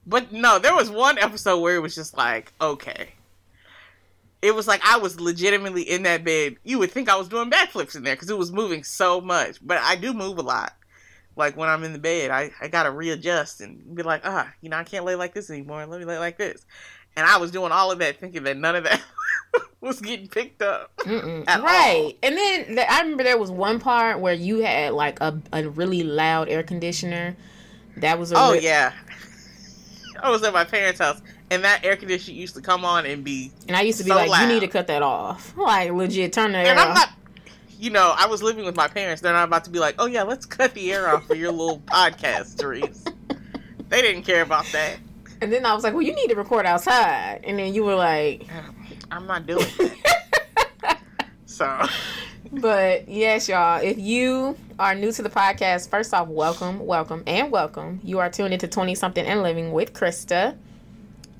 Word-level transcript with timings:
But 0.06 0.30
no, 0.30 0.58
there 0.58 0.74
was 0.74 0.90
one 0.90 1.16
episode 1.16 1.60
where 1.60 1.74
it 1.74 1.80
was 1.80 1.94
just 1.94 2.14
like, 2.18 2.52
okay. 2.60 3.14
It 4.42 4.54
was 4.54 4.68
like 4.68 4.82
I 4.84 4.98
was 4.98 5.18
legitimately 5.18 5.88
in 5.88 6.02
that 6.02 6.22
bed. 6.22 6.56
You 6.64 6.80
would 6.80 6.90
think 6.90 7.08
I 7.08 7.16
was 7.16 7.30
doing 7.30 7.50
backflips 7.50 7.96
in 7.96 8.02
there 8.02 8.14
because 8.14 8.28
it 8.28 8.36
was 8.36 8.52
moving 8.52 8.84
so 8.84 9.22
much. 9.22 9.56
But 9.66 9.78
I 9.78 9.96
do 9.96 10.12
move 10.12 10.36
a 10.36 10.42
lot. 10.42 10.74
Like 11.36 11.56
when 11.56 11.68
I'm 11.68 11.82
in 11.84 11.92
the 11.92 11.98
bed, 11.98 12.30
I, 12.30 12.50
I 12.60 12.68
gotta 12.68 12.90
readjust 12.90 13.60
and 13.60 13.94
be 13.94 14.02
like, 14.02 14.22
ah, 14.24 14.52
you 14.60 14.68
know, 14.68 14.76
I 14.76 14.84
can't 14.84 15.04
lay 15.04 15.14
like 15.16 15.34
this 15.34 15.50
anymore. 15.50 15.84
Let 15.86 15.98
me 16.00 16.06
lay 16.06 16.18
like 16.18 16.38
this. 16.38 16.64
And 17.16 17.26
I 17.26 17.38
was 17.38 17.50
doing 17.50 17.72
all 17.72 17.90
of 17.90 17.98
that 18.00 18.18
thinking 18.18 18.42
that 18.44 18.56
none 18.56 18.74
of 18.76 18.84
that 18.84 19.00
was 19.80 20.00
getting 20.00 20.28
picked 20.28 20.62
up. 20.62 20.92
Right. 21.06 22.02
all. 22.04 22.12
And 22.22 22.36
then 22.36 22.74
the, 22.76 22.90
I 22.92 23.00
remember 23.00 23.22
there 23.24 23.38
was 23.38 23.50
one 23.50 23.78
part 23.80 24.20
where 24.20 24.34
you 24.34 24.58
had 24.60 24.92
like 24.94 25.20
a, 25.20 25.40
a 25.52 25.68
really 25.68 26.02
loud 26.02 26.48
air 26.48 26.62
conditioner. 26.62 27.36
That 27.98 28.18
was 28.18 28.32
a 28.32 28.34
Oh 28.36 28.52
re- 28.52 28.60
yeah. 28.60 28.92
I 30.22 30.30
was 30.30 30.42
at 30.44 30.52
my 30.52 30.64
parents' 30.64 31.00
house 31.00 31.20
and 31.50 31.64
that 31.64 31.84
air 31.84 31.96
conditioner 31.96 32.36
used 32.36 32.54
to 32.54 32.60
come 32.62 32.84
on 32.84 33.04
and 33.06 33.22
be 33.24 33.52
And 33.68 33.76
I 33.76 33.82
used 33.82 33.98
to 33.98 34.04
be 34.04 34.10
so 34.10 34.16
like, 34.16 34.40
you 34.40 34.46
need 34.48 34.60
to 34.60 34.68
cut 34.68 34.86
that 34.86 35.02
off. 35.02 35.56
Like 35.56 35.90
legit, 35.92 36.32
turn 36.32 36.52
the 36.52 36.58
air 36.58 36.66
And 36.68 36.78
I'm 36.80 36.90
off. 36.90 36.94
not, 36.96 37.08
you 37.84 37.90
know, 37.90 38.14
I 38.16 38.24
was 38.24 38.42
living 38.42 38.64
with 38.64 38.76
my 38.76 38.88
parents. 38.88 39.20
They're 39.20 39.34
not 39.34 39.44
about 39.44 39.64
to 39.64 39.70
be 39.70 39.78
like, 39.78 39.96
oh 39.98 40.06
yeah, 40.06 40.22
let's 40.22 40.46
cut 40.46 40.72
the 40.72 40.90
air 40.90 41.06
off 41.14 41.26
for 41.26 41.34
your 41.34 41.52
little 41.52 41.80
podcast, 41.86 42.54
Therese. 42.54 43.04
They 43.90 44.00
didn't 44.00 44.22
care 44.22 44.40
about 44.40 44.64
that. 44.72 44.96
And 45.42 45.52
then 45.52 45.66
I 45.66 45.74
was 45.74 45.84
like, 45.84 45.92
well, 45.92 46.02
you 46.02 46.14
need 46.14 46.28
to 46.28 46.34
record 46.34 46.64
outside. 46.64 47.42
And 47.44 47.58
then 47.58 47.74
you 47.74 47.84
were 47.84 47.94
like, 47.94 48.46
I'm 49.10 49.26
not 49.26 49.46
doing 49.46 49.66
that. 49.78 50.98
So, 51.46 51.86
But 52.50 53.08
yes, 53.08 53.48
y'all, 53.48 53.80
if 53.80 53.96
you 53.96 54.56
are 54.78 54.94
new 54.94 55.12
to 55.12 55.22
the 55.22 55.30
podcast, 55.30 55.88
first 55.88 56.12
off, 56.12 56.26
welcome, 56.26 56.84
welcome, 56.84 57.22
and 57.28 57.52
welcome. 57.52 58.00
You 58.02 58.18
are 58.18 58.28
tuned 58.28 58.52
into 58.54 58.66
20 58.66 58.96
something 58.96 59.24
and 59.24 59.40
living 59.40 59.72
with 59.72 59.92
Krista. 59.92 60.56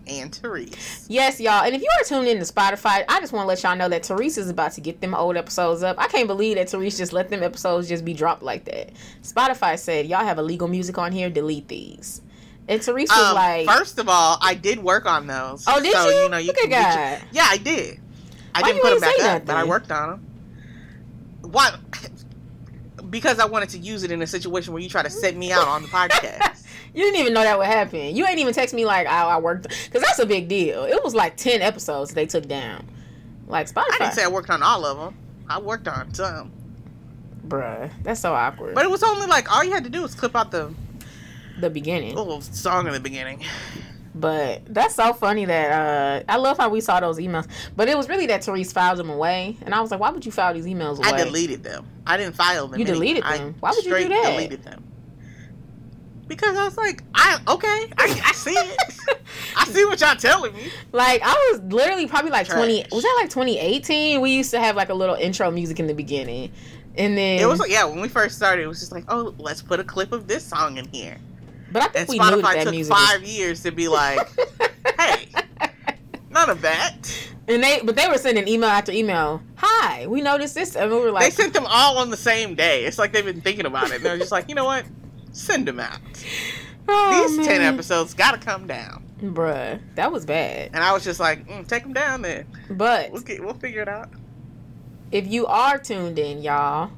And 0.07 0.35
Therese. 0.35 1.07
Yes, 1.09 1.41
y'all. 1.41 1.65
And 1.65 1.75
if 1.75 1.81
you 1.83 1.89
are 2.01 2.05
tuned 2.05 2.27
in 2.29 2.39
to 2.39 2.45
Spotify, 2.45 3.05
I 3.09 3.21
just 3.21 3.33
want 3.33 3.45
to 3.45 3.49
let 3.49 3.63
y'all 3.63 3.77
know 3.77 3.89
that 3.89 4.05
Therese 4.07 4.39
is 4.39 4.51
about 4.51 4.73
to 4.73 4.81
get 4.81 5.01
them 5.01 5.15
old 5.15 5.37
episodes 5.37 5.83
up. 5.83 5.97
I 5.99 6.07
can't 6.09 6.27
believe 6.27 6.57
that 6.57 6.69
Therese 6.71 6.97
just 6.99 7.13
let 7.13 7.31
them 7.31 7.43
episodes 7.43 7.89
just 7.89 8.05
be 8.05 8.13
dropped 8.15 8.43
like 8.43 8.65
that. 8.67 8.91
Spotify 9.23 9.79
said, 9.79 10.07
y'all 10.07 10.25
have 10.25 10.39
illegal 10.39 10.69
music 10.69 10.99
on 10.99 11.13
here, 11.13 11.31
delete 11.31 11.69
these. 11.69 12.21
And 12.69 12.83
Therese 12.83 13.11
was 13.11 13.19
Um, 13.31 13.35
like, 13.35 13.67
first 13.67 13.99
of 13.99 14.09
all, 14.09 14.39
I 14.41 14.55
did 14.55 14.79
work 14.83 15.07
on 15.07 15.27
those. 15.27 15.65
Oh, 15.67 15.83
did 15.83 15.93
so, 15.93 16.09
you? 16.09 16.17
You 16.25 16.29
know, 16.31 16.39
you 16.39 16.47
Look 16.49 16.57
can 16.57 16.73
at 16.73 16.95
get 16.95 17.21
your- 17.21 17.29
yeah, 17.33 17.47
I 17.51 17.57
did. 17.59 18.01
I 18.55 18.63
Why 18.63 18.69
didn't 18.69 18.83
put 18.83 18.91
them 18.91 19.01
back 19.01 19.21
up, 19.25 19.45
but 19.47 19.57
I 19.57 19.65
worked 19.65 19.91
on 19.93 20.11
them. 20.11 20.27
What? 21.51 21.79
Because 23.11 23.39
I 23.39 23.45
wanted 23.45 23.69
to 23.71 23.79
use 23.79 24.03
it 24.03 24.11
in 24.11 24.23
a 24.23 24.27
situation 24.27 24.73
where 24.73 24.83
you 24.83 24.89
try 24.89 25.03
to 25.03 25.11
set 25.11 25.37
me 25.37 25.53
out 25.53 25.69
on 25.69 25.83
the 25.83 25.89
podcast. 25.89 26.63
you 26.95 27.03
didn't 27.03 27.21
even 27.21 27.35
know 27.35 27.43
that 27.43 27.59
would 27.59 27.67
happen. 27.67 28.15
You 28.15 28.25
ain't 28.25 28.39
even 28.39 28.55
text 28.55 28.73
me 28.73 28.85
like, 28.85 29.07
oh, 29.09 29.11
I 29.11 29.39
worked. 29.39 29.69
Because 29.69 30.03
that's 30.03 30.21
a 30.21 30.27
big 30.27 30.47
deal. 30.47 30.85
It 30.85 31.03
was 31.03 31.15
like 31.15 31.37
10 31.37 31.61
episodes 31.61 32.15
they 32.15 32.25
took 32.25 32.47
down. 32.47 32.89
Like 33.49 33.69
Spotify. 33.69 33.95
I 33.95 33.99
didn't 33.99 34.13
say 34.15 34.25
I 34.25 34.29
worked 34.29 34.49
on 34.49 34.63
all 34.63 34.87
of 34.87 34.99
them. 34.99 35.19
I 35.49 35.61
worked 35.61 35.89
on 35.89 36.15
some. 36.15 36.53
Bruh, 37.47 37.91
that's 38.03 38.21
so 38.21 38.33
awkward. 38.33 38.75
But 38.75 38.85
it 38.85 38.91
was 38.91 39.03
only 39.03 39.27
like 39.27 39.53
all 39.53 39.63
you 39.65 39.73
had 39.73 39.85
to 39.85 39.91
do 39.91 40.03
was 40.03 40.15
clip 40.15 40.35
out 40.35 40.51
the 40.51 40.73
the 41.61 41.69
beginning. 41.69 42.15
little 42.15 42.41
song 42.41 42.87
in 42.87 42.93
the 42.95 43.01
beginning. 43.01 43.45
But 44.15 44.63
that's 44.73 44.95
so 44.95 45.13
funny 45.13 45.45
that 45.45 46.23
uh 46.27 46.33
I 46.33 46.37
love 46.37 46.57
how 46.57 46.71
we 46.71 46.81
saw 46.81 47.01
those 47.01 47.19
emails. 47.19 47.47
But 47.77 47.89
it 47.89 47.99
was 47.99 48.09
really 48.09 48.27
that 48.27 48.45
Therese 48.45 48.73
filed 48.73 48.99
them 48.99 49.11
away. 49.11 49.59
And 49.63 49.75
I 49.75 49.81
was 49.83 49.91
like, 49.91 50.01
why 50.01 50.11
would 50.11 50.25
you 50.25 50.33
file 50.33 50.55
these 50.55 50.67
emails 50.67 50.99
away? 50.99 51.09
I 51.09 51.25
deleted 51.25 51.65
them. 51.65 51.87
I 52.07 52.17
didn't 52.17 52.37
file 52.37 52.69
them. 52.69 52.79
You 52.79 52.87
anymore. 52.87 53.03
deleted 53.03 53.25
I 53.25 53.39
them? 53.39 53.55
Why 53.61 53.73
would 53.73 53.85
you 53.85 53.95
do 53.95 54.09
that? 54.09 54.31
Deleted 54.31 54.63
them 54.63 54.85
because 56.29 56.57
I 56.57 56.65
was 56.65 56.77
like, 56.77 57.03
I 57.15 57.39
okay, 57.49 57.93
I, 57.99 58.23
I 58.25 58.33
see 58.33 58.53
it. 58.53 58.79
I 59.57 59.65
see 59.67 59.85
what 59.85 60.01
y'all 60.01 60.17
telling 60.17 60.55
me. 60.55 60.71
Like 60.93 61.21
I 61.23 61.33
was 61.53 61.61
literally 61.73 62.07
probably 62.07 62.31
like 62.31 62.47
Trash. 62.47 62.59
twenty 62.59 62.85
was 62.91 63.03
that 63.03 63.19
like 63.21 63.31
twenty 63.31 63.59
eighteen? 63.59 64.21
We 64.21 64.31
used 64.31 64.51
to 64.53 64.61
have 64.61 64.77
like 64.77 64.89
a 64.89 64.95
little 64.95 65.15
intro 65.15 65.51
music 65.51 65.81
in 65.81 65.87
the 65.87 65.95
beginning. 65.95 66.53
And 66.97 67.19
then 67.19 67.41
It 67.41 67.47
was 67.47 67.59
like, 67.59 67.71
yeah, 67.71 67.85
when 67.85 68.01
we 68.01 68.09
first 68.09 68.37
started, 68.37 68.63
it 68.63 68.69
was 68.69 68.79
just 68.79 68.93
like, 68.93 69.05
oh, 69.09 69.35
let's 69.39 69.61
put 69.61 69.81
a 69.81 69.85
clip 69.85 70.13
of 70.13 70.29
this 70.29 70.45
song 70.45 70.77
in 70.77 70.87
here. 70.89 71.17
But 71.73 71.83
I 71.83 71.87
think 71.89 71.97
And 71.97 72.09
we 72.09 72.19
knew 72.19 72.25
that, 72.25 72.39
Spotify 72.39 72.55
that 72.55 72.63
took 72.65 72.71
music 72.75 72.95
five 72.95 73.25
years 73.25 73.63
to 73.65 73.73
be 73.73 73.89
like, 73.89 74.21
hey, 75.01 75.29
none 76.31 76.51
of 76.51 76.63
that. 76.63 76.97
And 77.49 77.63
they 77.63 77.81
but 77.83 77.97
they 77.97 78.09
were 78.09 78.17
sending 78.17 78.47
email 78.49 78.71
after 78.71 78.93
email. 78.93 79.43
Hi, 79.57 80.07
we 80.07 80.21
noticed 80.23 80.55
this 80.55 80.77
and 80.77 80.91
we 80.91 80.99
were 80.99 81.11
like, 81.11 81.25
They 81.25 81.31
sent 81.31 81.53
them 81.53 81.67
all 81.69 81.99
on 81.99 82.11
the 82.11 82.17
same 82.17 82.55
day. 82.55 82.85
It's 82.85 82.99
like 82.99 83.13
they've 83.13 83.25
been 83.25 83.41
thinking 83.41 83.67
about 83.67 83.91
it. 83.91 84.03
They're 84.03 84.17
just 84.17 84.33
like, 84.33 84.49
you 84.49 84.55
know 84.55 84.65
what? 84.65 84.85
Send 85.35 85.69
them 85.69 85.79
out. 85.81 85.99
oh, 86.89 87.29
These 87.37 87.47
ten 87.47 87.61
episodes 87.61 88.15
got 88.15 88.31
to 88.33 88.39
come 88.39 88.67
down. 88.67 89.05
Bruh, 89.21 89.81
that 89.97 90.11
was 90.11 90.25
bad. 90.25 90.71
And 90.73 90.83
I 90.83 90.93
was 90.93 91.05
just 91.05 91.21
like, 91.21 91.47
mm, 91.47 91.67
take 91.67 91.83
them 91.83 91.93
down 91.93 92.23
then. 92.23 92.47
But 92.71 93.11
We'll 93.13 93.23
get, 93.23 93.43
we'll 93.45 93.55
figure 93.55 93.83
it 93.83 93.89
out. 93.89 94.09
if 95.13 95.27
you 95.27 95.47
are 95.47 95.77
tuned 95.79 96.19
in, 96.19 96.43
y'all, 96.43 96.91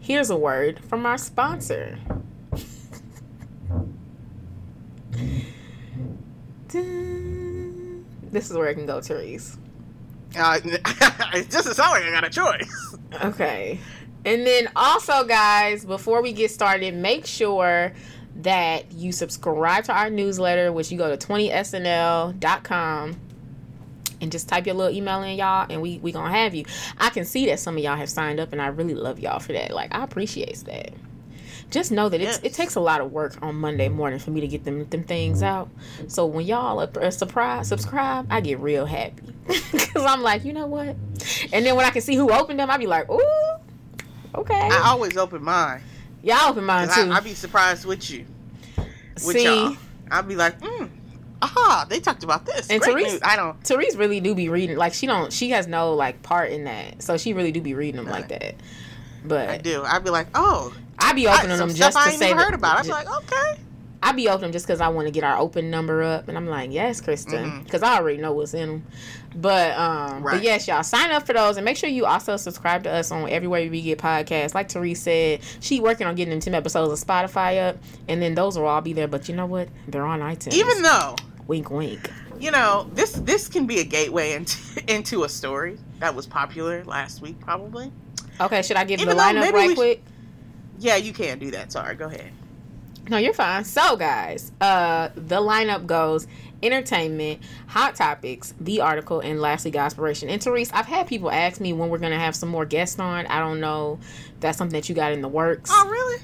here's 0.00 0.30
a 0.30 0.36
word 0.36 0.80
from 0.84 1.04
our 1.06 1.18
sponsor. 1.18 1.98
This 8.32 8.50
is 8.50 8.56
where 8.56 8.68
it 8.68 8.74
can 8.74 8.86
go, 8.86 9.00
Therese. 9.00 9.58
Uh, 10.38 10.58
it 10.64 11.50
doesn't 11.50 11.74
sound 11.74 11.90
like 11.90 12.04
I 12.04 12.10
got 12.10 12.24
a 12.24 12.30
choice. 12.30 12.96
Okay. 13.24 13.78
And 14.24 14.46
then 14.46 14.68
also, 14.76 15.24
guys, 15.24 15.84
before 15.84 16.22
we 16.22 16.32
get 16.32 16.50
started, 16.50 16.94
make 16.94 17.26
sure 17.26 17.92
that 18.36 18.92
you 18.92 19.12
subscribe 19.12 19.84
to 19.84 19.92
our 19.92 20.08
newsletter, 20.10 20.72
which 20.72 20.90
you 20.90 20.98
go 20.98 21.14
to 21.14 21.26
20snl.com 21.26 23.16
and 24.20 24.30
just 24.32 24.48
type 24.48 24.66
your 24.66 24.76
little 24.76 24.94
email 24.94 25.22
in, 25.22 25.36
y'all, 25.36 25.66
and 25.68 25.82
we 25.82 25.98
we 25.98 26.12
gonna 26.12 26.30
have 26.30 26.54
you. 26.54 26.64
I 26.98 27.10
can 27.10 27.24
see 27.24 27.46
that 27.46 27.58
some 27.58 27.76
of 27.76 27.82
y'all 27.82 27.96
have 27.96 28.08
signed 28.08 28.38
up, 28.38 28.52
and 28.52 28.62
I 28.62 28.68
really 28.68 28.94
love 28.94 29.18
y'all 29.18 29.40
for 29.40 29.52
that. 29.52 29.72
Like, 29.72 29.94
I 29.94 30.04
appreciate 30.04 30.56
that. 30.66 30.92
Just 31.70 31.90
know 31.90 32.08
that 32.10 32.20
it's, 32.20 32.38
Yes. 32.42 32.52
it 32.52 32.54
takes 32.54 32.74
a 32.74 32.80
lot 32.80 33.00
of 33.00 33.12
work 33.12 33.34
on 33.42 33.56
Monday 33.56 33.88
morning 33.88 34.18
for 34.18 34.30
me 34.30 34.40
to 34.42 34.46
get 34.46 34.64
them 34.64 34.86
them 34.90 35.02
things 35.04 35.42
out. 35.42 35.70
So 36.06 36.26
when 36.26 36.46
y'all 36.46 36.80
are, 36.80 36.90
are 36.96 37.04
uh, 37.04 37.10
surprised, 37.10 37.68
subscribe, 37.70 38.26
I 38.30 38.40
get 38.40 38.60
real 38.60 38.86
happy 38.86 39.22
because 39.72 40.04
I'm 40.04 40.22
like, 40.22 40.44
you 40.44 40.52
know 40.52 40.66
what? 40.66 40.94
And 41.52 41.66
then 41.66 41.74
when 41.74 41.84
I 41.84 41.90
can 41.90 42.02
see 42.02 42.14
who 42.14 42.30
opened 42.30 42.60
them, 42.60 42.70
I 42.70 42.76
be 42.76 42.86
like, 42.86 43.10
ooh, 43.10 43.54
okay. 44.34 44.54
I 44.54 44.82
always 44.86 45.16
open 45.16 45.42
mine. 45.42 45.82
Y'all 46.22 46.50
open 46.50 46.64
mine 46.64 46.88
too. 46.88 47.10
I, 47.10 47.16
I 47.16 47.20
be 47.20 47.34
surprised 47.34 47.84
with 47.84 48.10
you. 48.10 48.24
With 49.24 49.36
see, 49.36 49.44
y'all. 49.44 49.76
I'd 50.10 50.28
be 50.28 50.36
like, 50.36 50.60
mm, 50.60 50.88
aha, 51.40 51.86
they 51.88 52.00
talked 52.00 52.22
about 52.24 52.46
this. 52.46 52.68
And 52.70 52.80
Great 52.80 52.92
Therese- 52.92 53.12
news. 53.12 53.20
I 53.24 53.36
don't. 53.36 53.62
Therese 53.64 53.96
really 53.96 54.20
do 54.20 54.34
be 54.34 54.48
reading. 54.48 54.76
Like 54.76 54.94
she 54.94 55.06
don't. 55.06 55.32
She 55.32 55.50
has 55.50 55.66
no 55.66 55.94
like 55.94 56.22
part 56.22 56.50
in 56.52 56.64
that. 56.64 57.02
So 57.02 57.16
she 57.16 57.32
really 57.32 57.52
do 57.52 57.60
be 57.60 57.74
reading 57.74 57.96
them 57.96 58.10
like 58.10 58.28
that. 58.28 58.54
But 59.24 59.48
I 59.48 59.58
do. 59.58 59.82
I'd 59.84 60.04
be 60.04 60.10
like, 60.10 60.28
oh, 60.34 60.74
I'd 60.98 61.16
be 61.16 61.26
opening 61.26 61.56
some 61.56 61.68
them 61.68 61.76
just 61.76 61.96
I 61.96 62.04
to 62.04 62.10
ain't 62.10 62.18
say 62.18 62.32
heard 62.32 62.54
about. 62.54 62.76
I 62.76 62.80
was 62.80 62.88
like, 62.88 63.08
okay. 63.08 63.60
I 64.04 64.12
be 64.12 64.28
open 64.28 64.50
just 64.50 64.66
because 64.66 64.80
I 64.80 64.88
want 64.88 65.06
to 65.06 65.12
get 65.12 65.22
our 65.22 65.38
open 65.38 65.70
number 65.70 66.02
up, 66.02 66.26
and 66.26 66.36
I'm 66.36 66.48
like, 66.48 66.72
yes, 66.72 67.00
Kristen, 67.00 67.62
because 67.62 67.84
I 67.84 67.96
already 67.96 68.18
know 68.18 68.32
what's 68.32 68.52
in 68.52 68.68
them. 68.68 68.86
But 69.34 69.76
um, 69.78 70.22
Right. 70.22 70.34
but 70.36 70.42
yes, 70.42 70.68
y'all 70.68 70.82
sign 70.82 71.10
up 71.10 71.26
for 71.26 71.32
those, 71.32 71.56
and 71.56 71.64
make 71.64 71.76
sure 71.76 71.88
you 71.88 72.04
also 72.06 72.36
subscribe 72.36 72.84
to 72.84 72.90
us 72.90 73.10
on 73.10 73.28
everywhere 73.30 73.68
we 73.70 73.80
get 73.82 73.98
podcasts. 73.98 74.54
Like 74.54 74.70
Therese 74.70 75.00
said, 75.02 75.40
she 75.60 75.80
working 75.80 76.06
on 76.06 76.14
getting 76.14 76.30
them 76.32 76.40
ten 76.40 76.54
episodes 76.54 77.00
of 77.02 77.06
Spotify 77.08 77.68
up, 77.68 77.76
and 78.08 78.20
then 78.20 78.34
those 78.34 78.58
will 78.58 78.66
all 78.66 78.80
be 78.82 78.92
there. 78.92 79.08
But 79.08 79.28
you 79.28 79.34
know 79.36 79.46
what? 79.46 79.68
They're 79.88 80.04
on 80.04 80.20
iTunes. 80.20 80.52
Even 80.54 80.82
though 80.82 81.16
wink, 81.46 81.70
wink. 81.70 82.10
you 82.38 82.50
know 82.50 82.88
this 82.94 83.12
this 83.12 83.48
can 83.48 83.66
be 83.66 83.80
a 83.80 83.84
gateway 83.84 84.32
into 84.34 84.58
into 84.94 85.24
a 85.24 85.28
story 85.28 85.78
that 85.98 86.14
was 86.14 86.26
popular 86.26 86.84
last 86.84 87.20
week, 87.22 87.38
probably. 87.40 87.90
Okay, 88.40 88.62
should 88.62 88.76
I 88.76 88.84
give 88.84 89.00
Even 89.00 89.16
the 89.16 89.22
lineup 89.22 89.52
right 89.52 89.70
sh- 89.70 89.74
quick? 89.74 90.02
Yeah, 90.78 90.96
you 90.96 91.12
can 91.12 91.38
do 91.38 91.50
that. 91.52 91.70
Sorry, 91.72 91.94
go 91.94 92.06
ahead. 92.06 92.32
No, 93.08 93.16
you're 93.18 93.34
fine. 93.34 93.64
So, 93.64 93.96
guys, 93.96 94.52
uh, 94.60 95.08
the 95.14 95.40
lineup 95.40 95.86
goes 95.86 96.26
entertainment, 96.62 97.40
hot 97.66 97.94
topics, 97.96 98.54
the 98.60 98.80
article, 98.80 99.20
and 99.20 99.40
lastly, 99.40 99.70
Godspiration. 99.72 100.28
And 100.28 100.42
Therese, 100.42 100.70
I've 100.72 100.86
had 100.86 101.06
people 101.06 101.30
ask 101.30 101.60
me 101.60 101.72
when 101.72 101.88
we're 101.88 101.98
gonna 101.98 102.18
have 102.18 102.34
some 102.36 102.48
more 102.48 102.64
guests 102.64 102.98
on. 102.98 103.26
I 103.26 103.38
don't 103.40 103.60
know. 103.60 103.98
if 104.02 104.40
That's 104.40 104.58
something 104.58 104.78
that 104.80 104.88
you 104.88 104.94
got 104.94 105.12
in 105.12 105.22
the 105.22 105.28
works. 105.28 105.70
Oh, 105.72 105.88
really? 105.88 106.22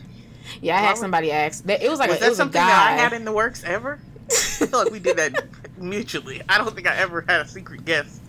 yeah, 0.60 0.76
I 0.76 0.80
had 0.80 0.96
somebody 0.96 1.30
ask. 1.32 1.64
That 1.64 1.82
it 1.82 1.90
was 1.90 1.98
like 1.98 2.08
was 2.10 2.18
a, 2.18 2.20
that 2.20 2.28
was 2.30 2.38
something 2.38 2.60
that 2.60 2.90
I 2.98 3.00
had 3.02 3.12
in 3.12 3.24
the 3.24 3.32
works 3.32 3.62
ever? 3.64 3.98
I 4.30 4.34
feel 4.34 4.78
like 4.78 4.90
we 4.92 4.98
did 4.98 5.16
that 5.16 5.44
mutually. 5.78 6.42
I 6.48 6.58
don't 6.58 6.74
think 6.74 6.86
I 6.86 6.96
ever 6.96 7.24
had 7.26 7.40
a 7.42 7.48
secret 7.48 7.84
guest 7.84 8.20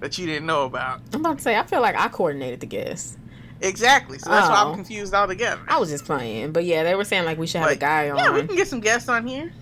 that 0.00 0.16
you 0.16 0.26
didn't 0.26 0.46
know 0.46 0.64
about. 0.64 1.00
I'm 1.12 1.20
about 1.20 1.38
to 1.38 1.42
say, 1.44 1.56
I 1.56 1.62
feel 1.64 1.80
like 1.82 1.94
I 1.94 2.08
coordinated 2.08 2.60
the 2.60 2.66
guests. 2.66 3.16
Exactly. 3.60 4.18
So 4.18 4.30
that's 4.30 4.48
why 4.48 4.62
Oh. 4.62 4.68
I'm 4.70 4.74
confused 4.74 5.12
altogether. 5.12 5.60
I 5.68 5.78
was 5.78 5.90
just 5.90 6.06
playing, 6.06 6.52
but 6.52 6.64
yeah, 6.64 6.82
they 6.82 6.94
were 6.94 7.04
saying 7.04 7.26
like 7.26 7.36
we 7.36 7.46
should 7.46 7.60
have 7.60 7.70
a 7.70 7.76
guy 7.76 8.08
on. 8.08 8.16
Yeah, 8.16 8.32
we 8.32 8.46
can 8.46 8.56
get 8.56 8.68
some 8.68 8.80
guests 8.80 9.08
on 9.10 9.26
here. 9.26 9.52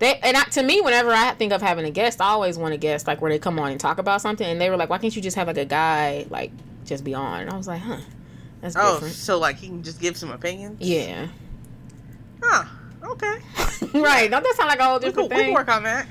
They 0.00 0.18
and 0.22 0.36
I, 0.36 0.42
to 0.44 0.62
me, 0.62 0.80
whenever 0.80 1.10
I 1.12 1.32
think 1.34 1.52
of 1.52 1.62
having 1.62 1.84
a 1.84 1.90
guest, 1.90 2.20
I 2.20 2.26
always 2.30 2.58
want 2.58 2.74
a 2.74 2.76
guest 2.76 3.06
like 3.06 3.20
where 3.22 3.30
they 3.30 3.38
come 3.38 3.58
on 3.58 3.70
and 3.70 3.80
talk 3.80 3.98
about 3.98 4.20
something. 4.20 4.46
And 4.46 4.60
they 4.60 4.68
were 4.70 4.76
like, 4.76 4.90
"Why 4.90 4.98
can't 4.98 5.14
you 5.14 5.22
just 5.22 5.36
have 5.36 5.46
like 5.46 5.56
a 5.58 5.64
guy 5.64 6.26
like 6.30 6.50
just 6.84 7.04
be 7.04 7.14
on?" 7.14 7.42
And 7.42 7.50
I 7.50 7.56
was 7.56 7.68
like, 7.68 7.80
"Huh, 7.80 7.98
that's 8.60 8.74
Oh, 8.76 8.94
different." 8.94 9.14
so 9.14 9.38
like 9.38 9.56
he 9.56 9.68
can 9.68 9.82
just 9.82 10.00
give 10.00 10.16
some 10.16 10.30
opinions? 10.32 10.80
Yeah, 10.80 11.28
Huh. 12.42 12.64
Okay. 13.04 13.34
right. 14.00 14.30
Don't 14.30 14.42
that 14.42 14.54
sound 14.56 14.68
like 14.68 14.78
a 14.80 14.84
whole 14.84 14.98
We 14.98 15.06
different 15.06 15.28
can, 15.30 15.38
we 15.38 15.42
can 15.42 15.46
thing? 15.46 15.54
work 15.54 15.68
on 15.68 15.82
that. 15.84 16.06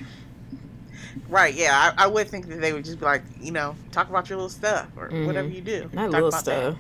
Right, 1.27 1.53
yeah. 1.53 1.93
I, 1.97 2.05
I 2.05 2.07
would 2.07 2.27
think 2.29 2.47
that 2.47 2.61
they 2.61 2.71
would 2.73 2.85
just 2.85 2.99
be 2.99 3.05
like, 3.05 3.23
you 3.41 3.51
know, 3.51 3.75
talk 3.91 4.09
about 4.09 4.29
your 4.29 4.37
little 4.37 4.49
stuff 4.49 4.87
or 4.95 5.09
Mhm. 5.09 5.25
whatever 5.25 5.47
you 5.49 5.61
do. 5.61 5.89
Not 5.93 6.03
Talk 6.05 6.11
little 6.11 6.27
about 6.29 6.41
stuff. 6.41 6.75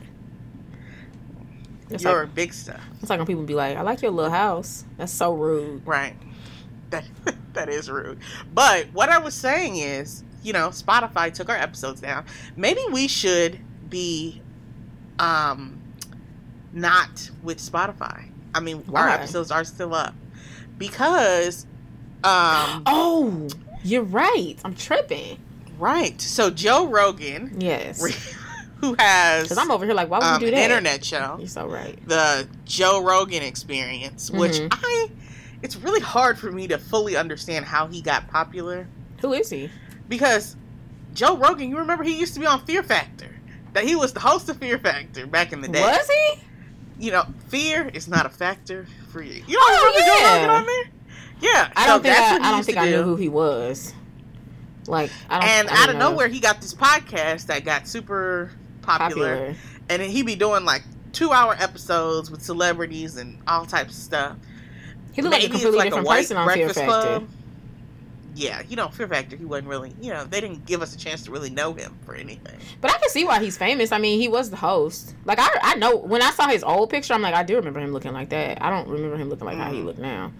That. 1.89 1.95
It's 1.95 2.03
Your 2.03 2.23
like, 2.25 2.35
big 2.35 2.53
stuff. 2.53 2.81
it's 3.01 3.09
like 3.09 3.19
when 3.19 3.27
people 3.27 3.43
be 3.43 3.53
like, 3.55 3.77
"I 3.77 3.81
like 3.81 4.01
your 4.01 4.11
little 4.11 4.31
house." 4.31 4.83
That's 4.97 5.11
so 5.11 5.33
rude. 5.33 5.85
Right. 5.85 6.15
That 6.93 7.03
that 7.53 7.69
is 7.69 7.89
rude. 7.89 8.19
But 8.53 8.87
what 8.93 9.09
I 9.09 9.17
was 9.17 9.33
saying 9.33 9.77
is, 9.77 10.23
you 10.43 10.53
know, 10.53 10.69
Spotify 10.69 11.33
took 11.33 11.49
our 11.49 11.55
episodes 11.57 12.01
down. 12.01 12.25
Maybe 12.55 12.81
we 12.91 13.07
should 13.07 13.59
be 13.89 14.41
um 15.19 15.79
not 16.73 17.29
with 17.43 17.57
Spotify. 17.59 18.29
I 18.55 18.59
mean, 18.59 18.83
our 18.93 19.09
episodes 19.09 19.51
are 19.51 19.63
still 19.63 19.93
up. 19.93 20.13
Because 20.77 21.65
um 22.23 22.83
Oh, 22.85 23.47
you're 23.83 24.03
right. 24.03 24.55
I'm 24.63 24.75
tripping. 24.75 25.39
right. 25.77 26.19
So 26.21 26.49
Joe 26.49 26.87
Rogan 26.87 27.55
Yes, 27.59 27.99
who 28.81 28.95
has 28.99 29.43
because 29.43 29.57
I'm 29.57 29.71
over 29.71 29.85
here 29.85 29.93
like, 29.93 30.09
why 30.09 30.19
would 30.19 30.25
um, 30.25 30.41
you 30.41 30.47
do 30.47 30.51
that? 30.51 30.63
internet 30.63 31.03
show, 31.05 31.37
You're 31.39 31.47
so 31.47 31.67
right. 31.67 31.97
the 32.07 32.47
Joe 32.65 33.01
Rogan 33.03 33.43
experience, 33.43 34.29
which 34.31 34.53
Mhm. 34.53 34.67
I 34.71 35.09
it's 35.63 35.75
really 35.77 36.01
hard 36.01 36.37
for 36.37 36.51
me 36.51 36.67
to 36.67 36.77
fully 36.77 37.15
understand 37.15 37.65
how 37.65 37.87
he 37.87 38.01
got 38.01 38.27
popular. 38.27 38.87
Who 39.21 39.33
is 39.33 39.49
he? 39.49 39.69
because 40.09 40.55
Joe 41.15 41.37
Rogan, 41.37 41.69
you 41.69 41.77
remember 41.77 42.03
he 42.03 42.19
used 42.19 42.33
to 42.35 42.39
be 42.39 42.45
on 42.45 42.63
Fear 42.65 42.83
Factor. 42.83 43.29
That 43.73 43.85
he 43.85 43.95
was 43.95 44.13
the 44.13 44.19
host 44.19 44.47
of 44.49 44.57
Fear 44.57 44.77
Factor 44.77 45.25
back 45.25 45.51
in 45.53 45.61
the 45.61 45.67
day. 45.67 45.81
Was 45.81 46.07
he? 46.07 46.39
You 47.05 47.11
know, 47.11 47.25
fear 47.49 47.87
is 47.87 48.07
not 48.07 48.25
a 48.25 48.29
factor 48.29 48.85
for 49.11 49.21
you. 49.23 49.43
You 49.47 49.55
don't 49.55 49.63
Oh, 49.71 49.77
remember 49.87 49.99
Joe 49.99 50.17
yeah. 50.19 50.35
Rogan 50.35 50.49
on 50.51 50.65
there? 50.67 50.83
Yeah, 51.41 51.71
I 51.75 51.85
so 51.85 51.89
don't 51.93 52.03
think 52.03 52.15
I, 52.17 52.35
I 52.35 52.51
don't 52.51 52.63
think 52.65 52.77
I 52.77 52.85
knew 52.85 52.97
do. 52.97 53.03
who 53.03 53.15
he 53.15 53.29
was. 53.29 53.93
Like, 54.87 55.09
I 55.29 55.39
don't. 55.39 55.49
And 55.49 55.69
I 55.69 55.83
out 55.83 55.89
of 55.89 55.95
know. 55.95 56.09
nowhere, 56.11 56.27
he 56.27 56.39
got 56.39 56.61
this 56.61 56.73
podcast 56.73 57.47
that 57.47 57.63
got 57.65 57.87
super 57.87 58.51
popular, 58.81 59.35
popular. 59.37 59.55
and 59.89 60.01
then 60.01 60.09
he 60.09 60.21
be 60.23 60.35
doing 60.35 60.65
like 60.65 60.83
two-hour 61.13 61.55
episodes 61.59 62.29
with 62.29 62.41
celebrities 62.43 63.17
and 63.17 63.39
all 63.47 63.65
types 63.65 63.97
of 63.97 64.03
stuff. 64.03 64.35
He 65.13 65.21
looked 65.21 65.31
like 65.33 65.41
a 65.41 65.43
Maybe 65.43 65.51
completely 65.51 65.77
like 65.77 65.85
different 65.89 66.07
white 66.07 66.17
person 66.17 66.37
on 66.37 66.47
Fear 66.49 66.65
Breakfast 66.67 66.79
Factor. 66.85 67.07
Club. 67.19 67.29
Yeah, 68.35 68.61
you 68.67 68.75
know, 68.75 68.87
Fear 68.87 69.07
Factor, 69.09 69.35
he 69.35 69.45
wasn't 69.45 69.67
really, 69.67 69.93
you 70.01 70.11
know, 70.11 70.25
they 70.25 70.41
didn't 70.41 70.65
give 70.65 70.81
us 70.81 70.95
a 70.95 70.97
chance 70.97 71.23
to 71.25 71.31
really 71.31 71.51
know 71.51 71.73
him 71.73 71.95
for 72.03 72.15
anything. 72.15 72.59
But 72.81 72.89
I 72.89 72.97
can 72.97 73.09
see 73.09 73.25
why 73.25 73.39
he's 73.43 73.57
famous. 73.57 73.91
I 73.91 73.99
mean, 73.99 74.19
he 74.19 74.27
was 74.27 74.49
the 74.49 74.55
host. 74.57 75.13
Like 75.25 75.37
I, 75.39 75.49
I 75.61 75.75
know 75.75 75.97
when 75.97 76.23
I 76.23 76.31
saw 76.31 76.47
his 76.47 76.63
old 76.63 76.89
picture, 76.89 77.13
I'm 77.13 77.21
like, 77.21 77.35
I 77.35 77.43
do 77.43 77.55
remember 77.57 77.79
him 77.79 77.93
looking 77.93 78.11
like 78.11 78.29
that. 78.29 78.59
I 78.61 78.71
don't 78.71 78.89
remember 78.89 79.17
him 79.17 79.29
looking 79.29 79.45
like 79.45 79.57
how 79.57 79.71
he 79.71 79.79
Mhm. 79.81 79.85
look 79.85 79.99
now. 79.99 80.31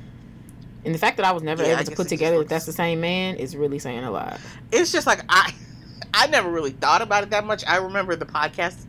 And 0.85 0.93
the 0.93 0.99
fact 0.99 1.17
that 1.17 1.25
I 1.25 1.31
was 1.33 1.43
never 1.43 1.63
Yeah, 1.63 1.75
able 1.75 1.83
to 1.83 1.95
put 1.95 2.07
together 2.09 2.39
that 2.39 2.49
that's 2.49 2.65
the 2.65 2.73
same 2.73 2.99
man 2.99 3.35
is 3.35 3.55
really 3.55 3.79
saying 3.79 4.03
a 4.03 4.11
lot. 4.11 4.39
it's 4.71 4.91
just 4.91 5.05
like 5.05 5.21
I 5.29 5.53
I 6.15 6.27
never 6.27 6.49
really 6.49 6.71
thought 6.71 7.01
about 7.03 7.23
it 7.23 7.29
that 7.29 7.45
much. 7.45 7.63
I 7.67 7.77
remember 7.77 8.15
the 8.15 8.25
podcast 8.25 8.85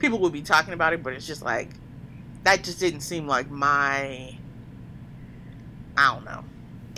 people 0.00 0.18
would 0.18 0.32
be 0.32 0.42
talking 0.42 0.74
about 0.74 0.92
it, 0.94 1.02
but 1.02 1.12
it's 1.12 1.26
just 1.26 1.42
like 1.42 1.70
that 2.42 2.64
just 2.64 2.80
didn't 2.80 3.00
seem 3.02 3.28
like 3.28 3.48
my 3.50 4.36
I 5.96 6.14
don't 6.14 6.24
know. 6.24 6.44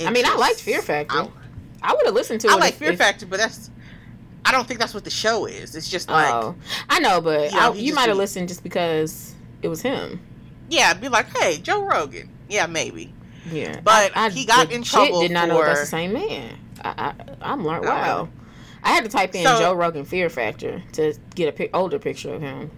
I 0.06 0.10
mean, 0.10 0.24
I 0.24 0.28
just- 0.28 0.38
liked 0.40 0.60
Fear 0.60 0.82
Factor. 0.82 1.16
I, 1.16 1.28
I 1.82 1.92
would 1.94 2.06
have 2.06 2.14
listened 2.14 2.40
to 2.42 2.48
I 2.48 2.54
it. 2.54 2.60
like 2.60 2.72
if- 2.72 2.78
Fear 2.78 2.92
if- 2.92 2.98
Factor, 2.98 3.26
but 3.26 3.38
that's 3.38 3.70
I 4.44 4.52
don't 4.52 4.66
think 4.68 4.78
that's 4.80 4.92
what 4.94 5.04
the 5.04 5.10
show 5.10 5.46
is. 5.46 5.74
It's 5.74 5.88
just 5.88 6.10
like 6.10 6.32
oh, 6.32 6.54
I 6.88 6.98
know, 7.00 7.20
but 7.20 7.50
you 7.52 7.58
know, 7.58 7.72
you 7.72 7.94
might 7.94 8.08
have 8.08 8.16
listened 8.18 8.48
just 8.48 8.62
because 8.62 9.34
it 9.62 9.68
was 9.68 9.80
him. 9.82 10.20
yeah, 10.68 10.90
I'd 10.90 11.00
be 11.00 11.08
like, 11.08 11.34
hey, 11.38 11.58
Joe 11.58 11.82
Rogan. 11.84 12.28
Yeah, 12.48 12.66
maybe. 12.66 13.12
Yeah, 13.50 13.80
But 13.80 14.12
I, 14.16 14.26
I 14.26 14.30
he 14.30 14.44
got 14.46 14.70
in 14.72 14.82
trouble 14.82 15.20
Did 15.22 15.30
not 15.30 15.48
know 15.48 15.62
that's 15.62 15.80
the 15.80 15.86
same 15.86 16.12
man. 16.14 16.58
I, 16.82 16.90
I 16.96 17.14
I'm 17.42 17.64
learned. 17.64 17.84
Oh, 17.84 17.88
Wow. 17.88 18.28
I 18.82 18.90
had 18.92 19.04
to 19.04 19.10
type 19.10 19.34
in 19.34 19.44
So- 19.44 19.58
Joe 19.58 19.72
Rogan 19.74 20.04
Fear 20.04 20.28
Factor 20.30 20.82
to 20.92 21.14
get 21.34 21.48
a 21.48 21.52
pic- 21.52 21.70
older 21.74 21.98
picture 21.98 22.34
of 22.34 22.40
him. 22.42 22.70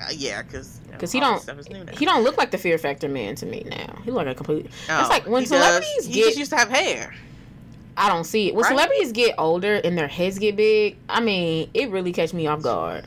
Uh, 0.00 0.06
yeah, 0.12 0.42
because 0.42 0.80
'Cause 0.98 1.12
he 1.12 1.20
don't- 1.20 1.40
Stuff 1.42 1.58
is 1.58 1.68
new 1.68 1.84
now. 1.84 1.92
He 1.96 2.04
don't 2.04 2.24
look 2.24 2.36
like 2.38 2.50
the 2.50 2.58
Fear 2.58 2.78
Factor 2.78 3.08
man 3.08 3.34
to 3.36 3.46
me 3.46 3.64
now. 3.68 3.98
He 4.04 4.10
look 4.10 4.24
like 4.24 4.28
a 4.28 4.34
complete. 4.34 4.70
Oh, 4.88 5.06
like 5.10 5.26
when 5.26 5.42
he 5.42 5.46
celebrities 5.46 6.06
he 6.06 6.14
get- 6.14 6.24
just 6.26 6.38
used 6.38 6.50
to 6.52 6.56
have 6.56 6.68
hair. 6.70 7.14
I 7.96 8.08
don't 8.08 8.24
see 8.24 8.48
it. 8.48 8.54
When 8.54 8.62
Right? 8.62 8.70
celebrities 8.70 9.12
get 9.12 9.34
older 9.36 9.74
and 9.74 9.96
their 9.98 10.08
heads 10.08 10.38
get 10.38 10.56
big, 10.56 10.96
I 11.08 11.20
mean, 11.20 11.68
it 11.74 11.90
really 11.90 12.12
catch 12.12 12.32
me 12.32 12.46
off 12.46 12.62
guard. 12.62 13.04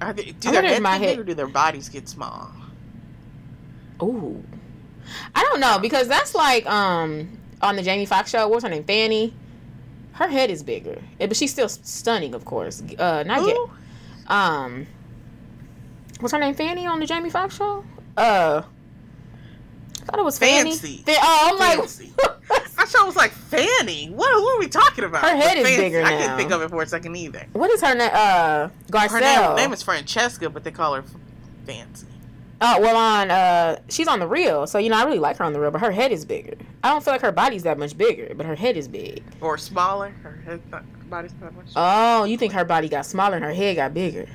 Are 0.00 0.12
they, 0.12 0.32
do 0.32 0.48
I 0.48 0.52
their 0.52 0.62
heads 0.64 0.80
get 0.82 1.00
big 1.00 1.18
or 1.20 1.24
do 1.24 1.34
their 1.34 1.46
bodies 1.46 1.88
get 1.88 2.08
small? 2.08 2.50
Ooh, 4.02 4.42
I 5.34 5.42
don't 5.44 5.60
know 5.60 5.78
because 5.78 6.08
that's 6.08 6.34
like 6.34 6.66
um 6.66 7.38
on 7.62 7.76
the 7.76 7.82
Jamie 7.82 8.06
Foxx 8.06 8.30
show. 8.30 8.48
What's 8.48 8.64
her 8.64 8.70
name? 8.70 8.84
Fanny. 8.84 9.32
Her 10.12 10.28
head 10.28 10.50
is 10.50 10.62
bigger, 10.62 11.00
but 11.18 11.34
she's 11.36 11.50
still 11.50 11.68
stunning, 11.68 12.34
of 12.34 12.44
course. 12.44 12.82
Uh, 12.98 13.24
not 13.26 13.46
yet. 13.48 13.56
Um, 14.28 14.86
what's 16.20 16.32
her 16.32 16.38
name? 16.38 16.54
Fanny 16.54 16.86
on 16.86 17.00
the 17.00 17.06
Jamie 17.06 17.30
Foxx 17.30 17.56
show. 17.56 17.84
Uh, 18.16 18.62
I 20.02 20.04
thought 20.06 20.18
it 20.18 20.24
was 20.24 20.38
Fanny. 20.38 20.70
Fancy. 20.70 20.98
Fa- 20.98 21.12
oh, 21.18 21.58
I'm 21.60 21.78
Fancy. 21.78 22.12
like, 22.22 22.30
I 22.78 22.84
thought 22.84 23.02
it 23.02 23.06
was 23.06 23.16
like 23.16 23.30
Fanny. 23.32 24.08
What, 24.08 24.32
who 24.34 24.46
are 24.46 24.58
we 24.58 24.68
talking 24.68 25.04
about? 25.04 25.22
Her 25.22 25.34
head 25.36 25.56
But 25.62 25.70
is 25.70 25.76
bigger 25.78 26.02
I 26.02 26.10
now. 26.10 26.18
couldn't 26.20 26.36
think 26.36 26.50
of 26.52 26.62
it 26.62 26.70
for 26.70 26.82
a 26.82 26.86
second 26.86 27.16
either. 27.16 27.46
what 27.54 27.70
is 27.70 27.80
her 27.80 27.94
name? 27.94 28.10
Uh, 28.12 28.68
Garcelle. 28.90 29.10
Her 29.10 29.20
name, 29.48 29.56
name 29.56 29.72
is 29.72 29.82
Francesca, 29.82 30.50
but 30.50 30.62
they 30.64 30.70
call 30.70 30.94
her 30.94 31.04
Fancy. 31.66 32.06
Oh 32.60 32.80
well, 32.80 32.96
on 32.96 33.30
uh, 33.30 33.78
she's 33.88 34.06
on 34.06 34.20
the 34.20 34.28
real, 34.28 34.66
so 34.66 34.78
you 34.78 34.88
know 34.88 34.96
I 34.96 35.04
really 35.04 35.18
like 35.18 35.36
her 35.38 35.44
on 35.44 35.52
the 35.52 35.60
real, 35.60 35.70
but 35.72 35.80
her 35.80 35.90
head 35.90 36.12
is 36.12 36.24
bigger. 36.24 36.54
I 36.84 36.90
don't 36.90 37.04
feel 37.04 37.12
like 37.12 37.20
her 37.22 37.32
body's 37.32 37.64
that 37.64 37.78
much 37.78 37.98
bigger, 37.98 38.32
but 38.34 38.46
her 38.46 38.54
head 38.54 38.76
is 38.76 38.86
big. 38.86 39.22
Or 39.40 39.58
smaller. 39.58 40.10
Her 40.22 40.40
head, 40.46 40.60
not, 40.70 40.82
her 40.82 41.04
body's 41.10 41.34
not 41.42 41.52
much. 41.54 41.66
Oh, 41.74 42.24
you 42.24 42.38
think 42.38 42.52
her 42.52 42.64
body 42.64 42.88
got 42.88 43.06
smaller 43.06 43.36
and 43.36 43.44
her 43.44 43.52
head 43.52 43.76
got 43.76 43.92
bigger? 43.92 44.26